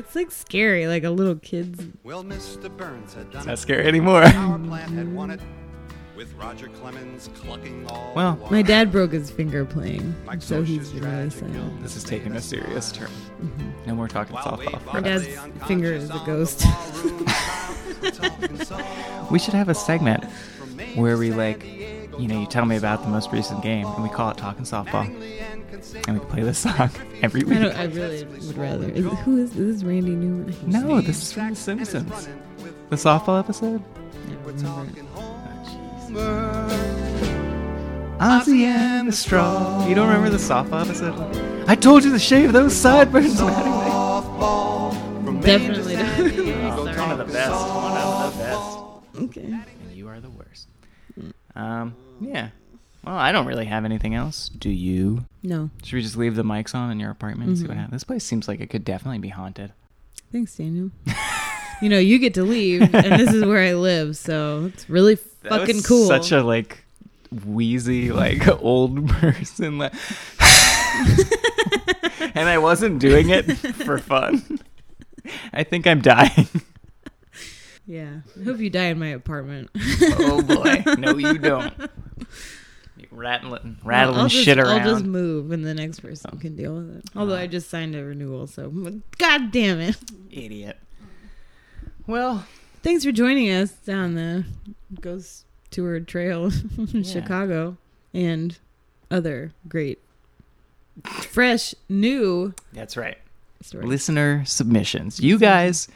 it's 0.00 0.16
like 0.16 0.30
scary, 0.30 0.86
like 0.86 1.04
a 1.04 1.10
little 1.10 1.36
kid's. 1.36 1.84
Well, 2.04 2.24
Mr. 2.24 2.74
Burns 2.76 3.14
had 3.14 3.30
done 3.30 3.40
It's 3.40 3.46
not 3.46 3.58
scary 3.58 3.86
anymore. 3.86 4.22
Power 4.22 4.58
plant 4.58 4.92
had 4.92 5.12
won 5.14 5.30
it. 5.30 5.40
With 6.16 6.34
Roger 6.34 6.68
Clemens 6.68 7.30
clucking 7.34 7.86
all 7.88 8.12
Well, 8.14 8.34
the 8.34 8.42
while. 8.42 8.50
My 8.52 8.60
dad 8.62 8.92
broke 8.92 9.12
his 9.12 9.30
finger 9.30 9.64
playing, 9.64 10.14
Mike 10.26 10.42
so 10.42 10.62
he's 10.62 10.80
Scioscia's 10.80 10.92
been 10.92 11.02
really 11.02 11.12
tragic 11.30 11.32
sad. 11.38 11.56
illness 11.56 11.82
This 11.82 11.96
is 11.96 12.04
taking 12.04 12.32
a 12.32 12.40
serious 12.40 12.86
smile. 12.88 13.08
turn. 13.08 13.48
Mhm. 13.48 13.86
No 13.86 13.94
more 13.94 14.08
talking 14.08 14.34
While 14.34 14.56
we 14.58 14.66
softball. 14.66 14.92
My 14.92 15.00
dad's 15.00 15.26
bodily 15.36 15.58
finger 15.66 15.92
is 15.92 16.10
a 16.10 16.12
unconscious 16.14 16.54
ghost. 16.62 16.66
on 16.66 16.72
the 16.72 17.00
ballroom 17.00 17.24
couch, 17.26 18.02
we're 18.02 18.10
talking 18.10 18.48
softball 18.58 19.30
We 19.30 19.38
should 19.38 19.54
have 19.54 19.68
a 19.70 19.74
segment 19.74 20.30
from 20.58 20.76
Maine 20.76 20.96
where 20.96 21.14
to 21.14 21.20
we 21.20 21.30
like, 21.32 21.60
Diego, 21.60 21.79
you 22.18 22.28
know, 22.28 22.40
you 22.40 22.46
tell 22.46 22.64
me 22.66 22.76
about 22.76 23.02
the 23.02 23.08
most 23.08 23.30
recent 23.32 23.62
game, 23.62 23.86
and 23.86 24.02
we 24.02 24.08
call 24.08 24.30
it 24.30 24.36
Talking 24.36 24.64
Softball, 24.64 25.06
and 25.06 26.14
we 26.14 26.20
can 26.20 26.28
play 26.28 26.42
this 26.42 26.58
song 26.58 26.90
every 27.22 27.42
week. 27.44 27.60
don't. 27.60 27.76
I 27.76 27.84
really 27.84 28.24
would 28.24 28.56
rather. 28.56 28.88
Is, 28.88 29.04
who 29.24 29.38
is, 29.38 29.56
is 29.56 29.80
this? 29.80 29.84
Randy 29.84 30.10
Newman? 30.14 30.54
No, 30.66 31.00
this 31.00 31.22
is 31.22 31.32
from 31.32 31.50
The 31.50 31.56
Simpsons. 31.56 32.28
The 32.90 32.96
softball 32.96 33.38
episode? 33.38 33.82
I 33.82 34.44
We're 34.44 34.52
don't 34.52 34.64
remember 34.64 35.00
it. 35.00 35.06
talking 35.14 36.10
Oh, 36.12 38.16
Ozzie 38.20 38.64
and 38.64 39.08
the 39.08 39.12
Straw. 39.12 39.86
You 39.86 39.94
don't 39.94 40.08
remember 40.08 40.28
the 40.28 40.36
softball 40.36 40.84
episode? 40.84 41.14
I 41.68 41.74
told 41.74 42.04
you 42.04 42.12
to 42.12 42.18
shave 42.18 42.52
those 42.52 42.74
sideburns. 42.76 43.34
Softball 43.40 44.92
from 45.24 45.34
Maine 45.34 45.42
Definitely 45.42 45.96
to 45.96 46.00
San 46.00 46.18
don't. 46.18 46.36
Diego, 46.44 46.84
Sorry. 46.84 46.98
One 47.00 47.10
of 47.12 47.18
the 47.18 47.24
best. 47.32 47.50
One 47.50 47.96
of 47.96 48.36
the 48.36 48.42
best. 48.42 48.78
Okay. 49.38 49.54
Um, 51.60 51.94
yeah. 52.20 52.48
Well, 53.04 53.14
I 53.16 53.32
don't 53.32 53.46
really 53.46 53.64
have 53.66 53.84
anything 53.84 54.14
else. 54.14 54.48
Do 54.50 54.68
you? 54.70 55.24
No. 55.42 55.70
Should 55.82 55.94
we 55.96 56.02
just 56.02 56.16
leave 56.16 56.34
the 56.36 56.42
mics 56.42 56.74
on 56.74 56.90
in 56.90 57.00
your 57.00 57.10
apartment 57.10 57.48
and 57.48 57.58
see 57.58 57.66
what 57.66 57.76
Mhm. 57.76 57.80
happens? 57.80 57.92
This 57.92 58.04
place 58.04 58.24
seems 58.24 58.46
like 58.48 58.60
it 58.60 58.68
could 58.68 58.84
definitely 58.84 59.18
be 59.18 59.28
haunted. 59.30 59.72
Thanks, 60.32 60.56
Daniel. 60.56 60.90
you 61.82 61.88
know, 61.88 61.98
you 61.98 62.18
get 62.18 62.34
to 62.34 62.42
leave, 62.42 62.82
and 62.82 63.18
this 63.20 63.32
is 63.32 63.44
where 63.44 63.62
I 63.62 63.74
live, 63.74 64.16
so 64.16 64.66
it's 64.74 64.88
really 64.90 65.14
That 65.42 65.48
fucking 65.60 65.76
was 65.76 65.86
cool. 65.86 66.06
Such 66.06 66.30
a 66.32 66.42
like 66.42 66.84
wheezy 67.46 68.12
like 68.12 68.46
old 68.62 69.08
person. 69.08 69.78
Like, 69.78 69.94
and 72.34 72.48
I 72.48 72.58
wasn't 72.58 72.98
doing 72.98 73.30
it 73.30 73.44
for 73.56 73.98
fun. 73.98 74.58
I 75.52 75.62
think 75.64 75.86
I'm 75.86 76.00
dying. 76.02 76.48
Yeah. 77.90 78.20
I 78.38 78.44
hope 78.44 78.58
you 78.58 78.70
die 78.70 78.86
in 78.86 78.98
my 78.98 79.08
apartment. 79.08 79.70
oh 80.02 80.42
boy, 80.42 80.82
no, 80.98 81.16
you 81.16 81.38
don't. 81.38 81.74
You 82.96 83.06
rattling, 83.12 83.78
rattling 83.82 84.18
I'll 84.18 84.28
just, 84.28 84.44
shit 84.44 84.58
around. 84.58 84.82
I'll 84.82 84.92
just 84.92 85.06
move, 85.06 85.52
and 85.52 85.64
the 85.64 85.72
next 85.72 86.00
person 86.00 86.32
oh. 86.34 86.36
can 86.36 86.54
deal 86.54 86.74
with 86.74 86.98
it. 86.98 87.04
Although 87.16 87.36
I 87.36 87.46
just 87.46 87.70
signed 87.70 87.96
a 87.96 88.04
renewal, 88.04 88.46
so 88.46 88.68
god 89.16 89.50
damn 89.50 89.80
it. 89.80 89.96
Idiot. 90.30 90.76
Well, 92.06 92.44
Thanks 92.82 93.04
for 93.04 93.12
joining 93.12 93.50
us 93.50 93.72
down 93.72 94.14
the 94.14 94.46
Ghost 95.02 95.44
Tour 95.70 96.00
Trail 96.00 96.46
in 96.78 96.88
Yeah. 96.88 97.12
Chicago 97.12 97.76
and 98.14 98.58
other 99.10 99.52
great 99.68 99.98
fresh, 101.04 101.74
new 101.90 102.54
That's 102.72 102.96
right. 102.96 103.18
story. 103.60 103.86
Listener 103.86 104.46
submissions. 104.46 105.20
You 105.20 105.38
guys, 105.38 105.88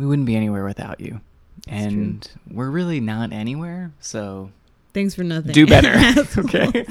we 0.00 0.06
wouldn't 0.06 0.24
be 0.26 0.34
anywhere 0.34 0.64
without 0.64 0.98
you. 0.98 1.20
And 1.68 2.26
we're 2.50 2.70
really 2.70 3.00
not 3.00 3.32
anywhere, 3.32 3.92
so 4.00 4.50
Thanks 4.94 5.14
for 5.14 5.22
nothing. 5.22 5.52
do 5.52 5.66
better. 5.66 5.92
Okay. 6.38 6.86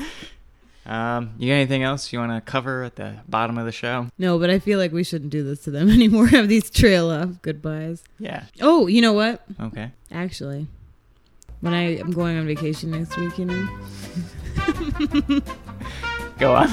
Um, 0.85 1.31
you 1.37 1.49
got 1.49 1.55
anything 1.55 1.83
else 1.83 2.13
you 2.13 2.19
want 2.19 2.31
to 2.31 2.41
cover 2.51 2.83
at 2.83 2.95
the 2.95 3.15
bottom 3.27 3.57
of 3.57 3.65
the 3.65 3.71
show? 3.71 4.07
No, 4.17 4.39
but 4.39 4.49
I 4.49 4.57
feel 4.59 4.79
like 4.79 4.91
we 4.91 5.03
shouldn't 5.03 5.29
do 5.31 5.43
this 5.43 5.61
to 5.63 5.71
them 5.71 5.89
anymore. 5.97 6.27
Have 6.27 6.47
these 6.47 6.69
trail 6.69 7.09
off 7.09 7.41
goodbyes. 7.41 8.03
Yeah. 8.19 8.43
Oh, 8.61 8.85
you 8.87 9.01
know 9.01 9.13
what? 9.13 9.43
Okay. 9.59 9.91
Actually, 10.11 10.67
when 11.61 11.73
I 11.73 11.97
am 11.97 12.11
going 12.11 12.37
on 12.37 12.45
vacation 12.45 12.91
next 12.91 13.17
week, 13.17 13.37
you 13.39 13.45
know, 13.45 13.69
Go 16.37 16.55
on. 16.55 16.69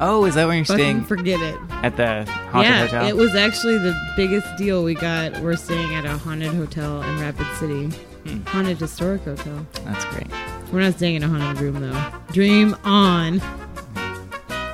Oh, 0.00 0.24
is 0.24 0.34
that 0.34 0.46
where 0.46 0.56
you're 0.56 0.64
fucking 0.64 0.82
staying 0.84 1.04
forget 1.04 1.40
it. 1.40 1.58
at 1.82 1.96
the 1.96 2.24
haunted 2.50 2.70
yeah, 2.70 2.86
hotel? 2.86 3.06
it 3.08 3.16
was 3.16 3.34
actually 3.34 3.78
the 3.78 3.94
biggest 4.16 4.46
deal 4.56 4.84
we 4.84 4.94
got. 4.94 5.36
We're 5.40 5.56
staying 5.56 5.94
at 5.94 6.04
a 6.04 6.16
haunted 6.18 6.52
hotel 6.54 7.02
in 7.02 7.20
Rapid 7.20 7.46
City, 7.56 7.86
Hmm. 8.26 8.42
haunted 8.46 8.78
historic 8.78 9.22
hotel. 9.22 9.66
That's 9.84 10.04
great. 10.06 10.26
We're 10.72 10.80
not 10.82 10.94
staying 10.94 11.16
in 11.16 11.22
a 11.22 11.28
haunted 11.28 11.60
room 11.62 11.80
though. 11.80 12.12
Dream 12.32 12.76
on. 12.84 13.40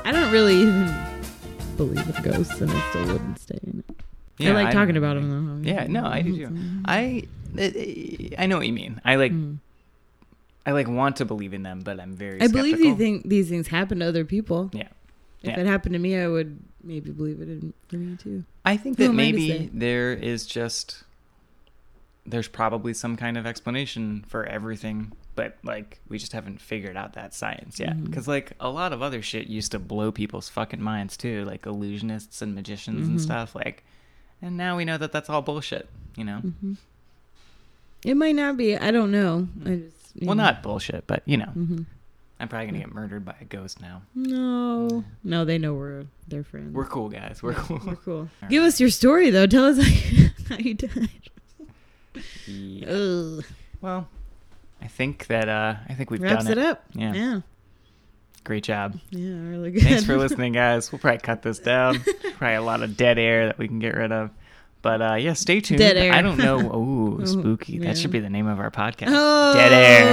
I 0.05 0.11
don't 0.13 0.31
really 0.33 0.57
even 0.57 0.95
believe 1.77 2.17
in 2.17 2.23
ghosts, 2.23 2.61
and 2.61 2.71
I 2.71 2.91
still 2.91 3.07
wouldn't 3.07 3.39
stay 3.39 3.59
in 3.63 3.85
it. 3.89 4.47
I 4.49 4.53
like 4.53 4.73
talking 4.73 4.97
about 4.97 5.15
them 5.15 5.63
though. 5.63 5.69
Yeah, 5.69 5.87
no, 5.89 6.05
I 6.07 6.23
do 6.23 6.37
too. 6.37 6.57
I 6.85 7.23
I 7.59 8.31
I 8.39 8.47
know 8.47 8.59
what 8.59 8.67
you 8.67 8.73
mean. 8.73 9.01
I 9.05 9.17
like 9.17 9.33
Mm. 9.33 9.59
I 10.67 10.73
like 10.73 10.89
want 10.89 11.17
to 11.17 11.25
believe 11.25 11.55
in 11.55 11.63
them, 11.63 11.81
but 11.85 12.01
I'm 12.01 12.13
very. 12.15 12.41
I 12.43 12.49
believe 12.49 12.75
skeptical. 12.75 12.91
these 12.91 12.99
things 12.99 13.23
these 13.25 13.49
things 13.49 13.69
happen 13.69 14.01
to 14.01 14.07
other 14.07 14.25
people. 14.25 14.71
Yeah. 14.75 14.89
If 15.47 15.53
Yeah. 15.57 15.61
it 15.61 15.67
happened 15.67 15.93
to 15.93 15.99
me, 15.99 16.17
I 16.17 16.27
would 16.27 16.59
maybe 16.83 17.11
believe 17.13 17.41
it 17.41 17.49
in, 17.49 17.73
for 17.89 17.97
me 17.97 18.17
too. 18.17 18.45
I 18.65 18.77
think 18.77 18.99
Who 18.99 19.05
that 19.05 19.11
am 19.11 19.21
I 19.21 19.31
to 19.31 19.37
maybe 19.39 19.71
there 19.73 20.13
is 20.13 20.45
just 20.47 21.05
there's 22.29 22.49
probably 22.49 22.93
some 22.93 23.17
kind 23.17 23.39
of 23.39 23.47
explanation 23.47 24.25
for 24.27 24.45
everything, 24.45 25.13
but 25.37 25.57
like 25.63 26.01
we 26.09 26.19
just 26.19 26.33
haven't 26.33 26.61
figured 26.61 26.97
out 26.97 27.13
that 27.13 27.33
science 27.33 27.79
yet. 27.79 28.03
Because 28.03 28.27
like 28.27 28.53
a 28.59 28.69
lot 28.69 28.93
of 28.93 29.01
other 29.03 29.23
shit 29.23 29.47
used 29.47 29.71
to 29.73 29.79
blow 29.79 30.11
people's 30.11 30.49
fucking 30.49 30.83
minds 30.83 31.17
too, 31.17 31.45
like 31.45 31.63
illusionists 31.63 32.43
and 32.43 32.53
magicians 32.55 33.07
and 33.07 33.19
Mhm. 33.19 33.21
stuff. 33.21 33.55
Like, 33.55 33.85
and 34.43 34.57
now 34.57 34.77
we 34.77 34.85
know 34.85 34.99
that 34.99 35.13
that's 35.13 35.31
all 35.31 35.43
bullshit. 35.43 35.89
You 36.17 36.25
know, 36.25 36.39
hmm 36.39 36.73
It 38.05 38.17
might 38.17 38.35
not 38.35 38.57
be. 38.57 38.77
I 38.77 38.91
don't 38.91 39.13
know. 39.13 39.49
I 39.65 39.77
just 39.77 40.13
well, 40.23 40.35
know. 40.35 40.43
not 40.43 40.63
bullshit, 40.65 41.07
but 41.07 41.23
you 41.27 41.37
know, 41.37 41.47
hmm 41.47 41.83
I'm 42.39 42.49
probably 42.49 42.67
gonna 42.67 42.79
get 42.81 42.93
murdered 42.93 43.25
by 43.25 43.35
a 43.41 43.45
ghost 43.45 43.81
now. 43.81 44.03
No, 44.15 45.05
no, 45.25 45.45
they 45.47 45.57
know 45.59 45.73
we're 45.75 46.05
their 46.29 46.45
friends. 46.45 46.75
We're 46.75 46.85
cool 46.85 47.09
guys. 47.09 47.43
We're 47.43 47.55
cool. 47.55 47.81
We're 47.87 47.97
cool. 47.97 48.29
right. 48.43 48.51
Give 48.51 48.63
us 48.63 48.79
your 48.79 48.91
story 48.91 49.31
though. 49.31 49.47
Tell 49.47 49.65
us 49.65 49.79
how, 50.49 50.57
you 50.59 50.75
died. 50.75 51.09
Yeah. 52.47 52.89
Ugh. 52.91 53.45
Well, 53.81 54.09
I 54.83 54.89
think 54.89 55.27
that 55.29 55.49
uh 55.49 55.77
I 55.89 55.95
think 55.95 56.11
we've 56.11 56.21
Wraps 56.21 56.45
done 56.45 56.53
it 56.53 56.59
it 56.59 56.65
up. 56.67 56.85
Yeah. 56.95 57.13
yeah, 57.15 57.41
Great 58.45 58.65
job. 58.65 58.99
yeah, 59.11 59.35
really 59.49 59.71
good. 59.71 59.83
Thanks 59.83 60.05
for 60.05 60.17
listening, 60.19 60.53
guys. 60.53 60.93
We'll 60.93 60.99
probably 60.99 61.21
cut 61.21 61.43
this 61.43 61.59
down. 61.59 62.01
probably 62.37 62.55
a 62.57 62.63
lot 62.63 62.83
of 62.83 62.97
dead 62.97 63.19
air 63.19 63.47
that 63.47 63.59
we 63.59 63.67
can 63.69 63.79
get 63.79 63.95
rid 63.95 64.13
of. 64.13 64.31
But 64.83 65.03
uh, 65.03 65.15
yeah, 65.15 65.33
stay 65.33 65.61
tuned. 65.61 65.79
Dead 65.79 65.97
air. 65.97 66.13
I 66.13 66.23
don't 66.23 66.37
know. 66.37 66.61
Ooh, 66.61 67.19
Oh, 67.21 67.25
spooky. 67.25 67.79
That 67.81 67.99
should 67.99 68.13
be 68.13 68.21
the 68.21 68.31
name 68.31 68.47
of 68.47 68.61
our 68.61 68.71
podcast. 68.71 69.09
Oh, 69.09 69.55
Dead 69.55 69.73
air. 69.73 70.13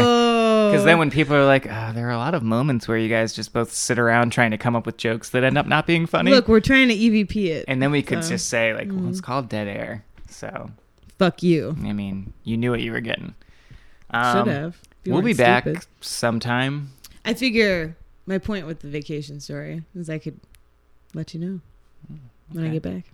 Because 0.74 0.86
then 0.86 0.98
when 0.98 1.10
people 1.12 1.36
are 1.36 1.46
like, 1.46 1.66
oh, 1.68 1.92
there 1.94 2.08
are 2.08 2.12
a 2.12 2.18
lot 2.18 2.34
of 2.36 2.44
moments 2.44 2.88
where 2.88 2.98
you 2.98 3.10
guys 3.10 3.34
just 3.34 3.54
both 3.54 3.72
sit 3.74 3.98
around 4.00 4.32
trying 4.32 4.52
to 4.52 4.58
come 4.58 4.76
up 4.76 4.86
with 4.86 4.98
jokes 4.98 5.30
that 5.30 5.44
end 5.44 5.58
up 5.58 5.68
not 5.68 5.86
being 5.88 6.06
funny. 6.06 6.32
look, 6.32 6.48
we're 6.48 6.60
trying 6.60 6.88
to 6.90 6.96
EVP 6.96 7.46
it. 7.48 7.66
and 7.68 7.82
then 7.82 7.92
we 7.92 8.02
could 8.02 8.24
so, 8.24 8.32
just 8.32 8.50
say 8.50 8.74
like, 8.74 8.88
well, 8.90 9.08
it's 9.10 9.20
mhm. 9.22 9.24
called 9.24 9.50
dead 9.50 9.68
air. 9.68 10.04
So 10.30 10.72
Fuck 11.20 11.44
you. 11.44 11.76
I 11.84 11.94
mean, 11.94 12.34
you 12.44 12.58
knew 12.58 12.72
what 12.72 12.82
you 12.82 12.92
were 12.92 13.00
getting. 13.02 13.36
Should 14.12 14.18
Um, 14.20 14.50
have. 14.50 14.82
We'll 15.06 15.22
be 15.22 15.34
back 15.34 15.64
stupid. 15.64 15.86
sometime. 16.02 16.90
I 17.26 17.34
figure 17.34 17.96
my 18.26 18.38
point 18.38 18.66
with 18.68 18.80
the 18.80 18.88
vacation 18.90 19.40
story 19.40 19.84
is 19.96 20.10
I 20.10 20.18
could 20.18 20.40
let 21.14 21.34
you 21.34 21.40
know 21.40 21.60
when 22.52 22.66
I 22.66 22.70
get 22.70 22.82
back. 22.82 23.06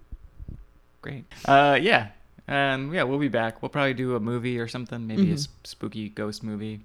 Great. 1.01 1.25
Uh, 1.45 1.77
yeah. 1.81 2.09
Um, 2.47 2.93
yeah, 2.93 3.03
we'll 3.03 3.19
be 3.19 3.27
back. 3.27 3.61
We'll 3.61 3.69
probably 3.69 3.93
do 3.93 4.15
a 4.15 4.19
movie 4.19 4.59
or 4.59 4.67
something, 4.67 5.05
maybe 5.05 5.31
a 5.31 5.35
Mhm. 5.35 5.39
sp- 5.45 5.65
spooky 5.67 6.09
ghost 6.09 6.43
movie, 6.43 6.81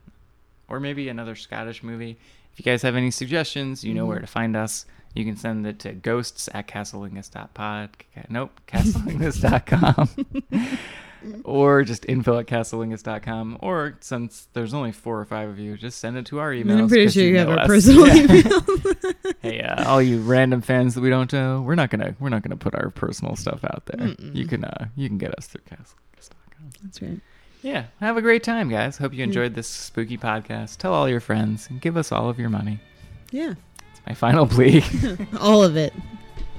or 0.68 0.80
maybe 0.80 1.08
another 1.08 1.34
Scottish 1.34 1.82
movie. 1.82 2.16
If 2.52 2.58
you 2.60 2.64
guys 2.64 2.82
have 2.82 2.94
any 2.96 3.10
suggestions, 3.10 3.82
you 3.84 3.94
know 3.94 4.04
Mhm. 4.04 4.08
where 4.08 4.18
to 4.20 4.26
find 4.26 4.56
us. 4.56 4.86
You 5.14 5.24
can 5.24 5.36
send 5.36 5.66
it 5.66 5.78
to 5.80 5.92
ghosts 5.92 6.48
at 6.54 6.66
castlelingus.pod. 6.68 7.90
Ca- 8.14 8.24
Nope, 8.28 8.60
castlelingus.com. 8.66 10.08
or 11.44 11.82
just 11.84 12.04
info 12.08 12.38
at 12.38 12.46
castlelingus.com. 12.46 13.58
Or 13.60 13.96
since 14.00 14.48
there's 14.54 14.74
only 14.74 14.92
four 14.92 15.18
or 15.20 15.24
five 15.24 15.48
of 15.48 15.58
you, 15.58 15.76
just 15.76 15.98
send 15.98 16.16
it 16.16 16.26
to 16.26 16.38
our 16.40 16.52
email. 16.52 16.78
I'm 16.78 16.88
pretty 16.88 17.08
sure 17.10 17.22
you 17.24 17.38
have 17.38 17.48
our 17.48 17.60
us. 17.60 17.66
personal 17.66 18.06
Yeah. 18.08 18.24
email. 18.24 18.60
hey, 19.40 19.60
uh, 19.62 19.88
all 19.88 20.02
you 20.02 20.20
random 20.20 20.60
fans 20.60 20.94
that 20.94 21.00
we 21.00 21.10
don't 21.10 21.32
know, 21.32 21.62
we're 21.62 21.74
not 21.76 21.90
gonna 21.90 22.14
we're 22.20 22.28
not 22.28 22.42
gonna 22.42 22.56
put 22.56 22.74
our 22.74 22.90
personal 22.90 23.36
stuff 23.36 23.64
out 23.64 23.84
there. 23.86 24.08
Mm-mm. 24.08 24.34
You 24.34 24.46
can 24.46 24.64
uh 24.64 24.86
you 24.96 25.08
can 25.08 25.18
get 25.18 25.36
us 25.38 25.46
through 25.46 25.62
castlelingus.com. 25.62 26.70
That's 26.82 27.00
right. 27.02 27.20
Yeah, 27.64 27.86
have 27.98 28.18
a 28.18 28.22
great 28.22 28.42
time, 28.42 28.68
guys. 28.68 28.98
Hope 28.98 29.14
you 29.14 29.20
mm. 29.20 29.28
enjoyed 29.28 29.54
this 29.54 29.66
spooky 29.66 30.18
podcast. 30.18 30.76
Tell 30.76 30.92
all 30.92 31.08
your 31.08 31.20
friends 31.20 31.66
and 31.70 31.80
give 31.80 31.96
us 31.96 32.12
all 32.12 32.28
of 32.28 32.38
your 32.38 32.50
money. 32.50 32.78
Yeah. 33.30 33.54
It's 33.90 34.02
my 34.06 34.12
final 34.12 34.46
plea. 34.46 34.84
All 35.40 35.64
of 35.64 35.76
it. 35.76 35.94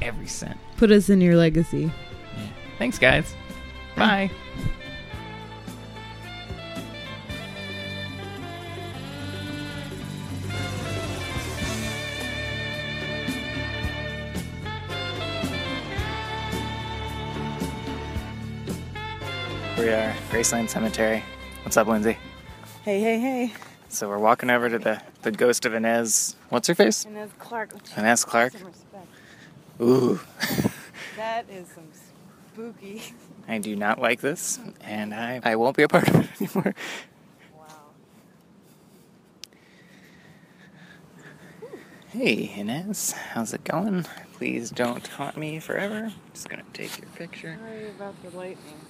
Every 0.01 0.25
cent. 0.25 0.57
Put 0.77 0.91
us 0.91 1.09
in 1.09 1.21
your 1.21 1.35
legacy. 1.35 1.91
Yeah. 2.35 2.47
Thanks, 2.79 2.97
guys. 2.97 3.35
Bye. 3.95 4.31
We 19.85 19.91
are 19.91 20.15
Graceland 20.31 20.67
Cemetery. 20.71 21.23
What's 21.61 21.77
up, 21.77 21.85
Lindsay? 21.85 22.17
Hey, 22.83 22.99
hey, 23.01 23.19
hey. 23.19 23.53
So 23.87 24.09
we're 24.09 24.17
walking 24.17 24.49
over 24.49 24.67
to 24.67 24.79
the, 24.79 24.99
the 25.21 25.29
ghost 25.31 25.63
of 25.63 25.75
Inez. 25.75 26.35
What's 26.49 26.67
her 26.69 26.73
face? 26.73 27.05
Inez 27.05 27.29
Clark. 27.37 27.75
Inez 27.95 28.25
Clark. 28.25 28.53
Ooh. 29.79 30.19
That 31.17 31.47
is 31.51 31.67
some 31.67 31.83
spooky. 32.51 33.03
I 33.47 33.59
do 33.59 33.75
not 33.75 34.01
like 34.01 34.21
this, 34.21 34.59
and 34.81 35.13
I, 35.13 35.39
I 35.43 35.55
won't 35.55 35.77
be 35.77 35.83
a 35.83 35.87
part 35.87 36.07
of 36.09 36.15
it 36.15 36.29
anymore. 36.41 36.73
Wow. 37.55 37.67
Hey, 42.07 42.53
Inez, 42.57 43.11
how's 43.11 43.53
it 43.53 43.63
going? 43.63 44.07
Please 44.33 44.71
don't 44.71 45.05
haunt 45.05 45.37
me 45.37 45.59
forever. 45.59 46.11
Just 46.33 46.49
gonna 46.49 46.63
take 46.73 46.97
your 46.97 47.09
picture. 47.09 47.55
Sorry 47.61 47.89
about 47.89 48.15
the 48.23 48.35
lightning. 48.35 48.84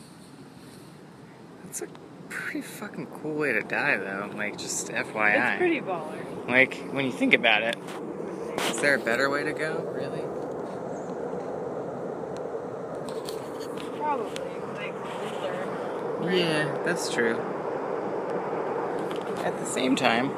That's 1.77 1.91
a 1.91 2.29
pretty 2.29 2.61
fucking 2.61 3.07
cool 3.07 3.33
way 3.33 3.51
to 3.51 3.61
die, 3.61 3.97
though. 3.97 4.31
Like, 4.33 4.57
just 4.57 4.87
FYI. 4.87 5.51
It's 5.51 5.57
pretty 5.57 5.81
baller. 5.81 6.47
Like, 6.47 6.75
when 6.91 7.05
you 7.05 7.11
think 7.11 7.33
about 7.33 7.63
it, 7.63 7.75
is 8.69 8.79
there 8.79 8.95
a 8.95 8.99
better 8.99 9.29
way 9.29 9.43
to 9.43 9.51
go, 9.51 9.83
really? 9.93 10.21
Probably. 13.97 14.53
Like, 14.75 14.95
older. 16.21 16.33
Yeah, 16.33 16.81
that's 16.85 17.13
true. 17.13 17.37
At 19.43 19.59
the 19.59 19.65
same 19.65 19.97
time, 19.97 20.31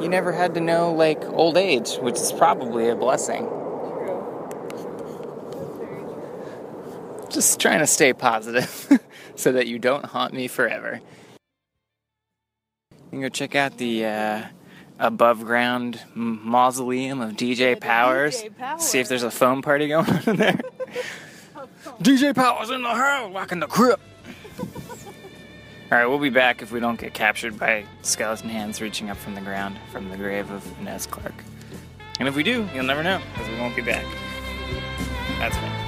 you 0.00 0.08
never 0.08 0.30
had 0.30 0.54
to 0.54 0.60
know, 0.60 0.92
like, 0.92 1.24
old 1.30 1.56
age, 1.56 1.96
which 1.96 2.20
is 2.20 2.30
probably 2.30 2.88
a 2.88 2.94
blessing. 2.94 3.48
True. 3.48 4.48
That's 4.70 5.76
very 5.76 6.02
true. 6.02 7.26
Just 7.30 7.58
trying 7.58 7.80
to 7.80 7.86
stay 7.88 8.12
positive 8.12 9.00
so 9.36 9.52
that 9.52 9.66
you 9.66 9.78
don't 9.78 10.04
haunt 10.04 10.34
me 10.34 10.48
forever. 10.48 11.00
You 12.90 13.10
can 13.10 13.20
go 13.20 13.28
check 13.28 13.54
out 13.54 13.76
the 13.78 14.06
uh, 14.06 14.42
above 14.98 15.44
ground 15.44 16.00
mausoleum 16.14 17.20
of 17.20 17.32
DJ 17.32 17.78
Powers. 17.78 18.42
DJ 18.42 18.80
See 18.80 19.00
if 19.00 19.08
there's 19.08 19.22
a 19.22 19.30
foam 19.30 19.62
party 19.62 19.88
going 19.88 20.08
on 20.10 20.22
in 20.28 20.36
there. 20.36 20.60
DJ 22.00 22.34
Powers 22.34 22.70
in 22.70 22.82
the 22.82 22.88
house, 22.88 23.32
rocking 23.34 23.60
the 23.60 23.66
crib. 23.66 24.00
Alright, 25.92 26.08
we'll 26.08 26.18
be 26.18 26.30
back 26.30 26.62
if 26.62 26.72
we 26.72 26.80
don't 26.80 26.98
get 26.98 27.12
captured 27.12 27.58
by 27.58 27.84
skeleton 28.00 28.48
hands 28.48 28.80
reaching 28.80 29.10
up 29.10 29.18
from 29.18 29.34
the 29.34 29.42
ground 29.42 29.76
from 29.90 30.08
the 30.08 30.16
grave 30.16 30.50
of 30.50 30.66
Inez 30.80 31.06
Clark. 31.06 31.34
And 32.18 32.28
if 32.28 32.34
we 32.34 32.42
do, 32.42 32.66
you'll 32.74 32.84
never 32.84 33.02
know, 33.02 33.20
because 33.32 33.50
we 33.50 33.58
won't 33.58 33.76
be 33.76 33.82
back. 33.82 34.06
That's 35.38 35.56
me. 35.56 35.81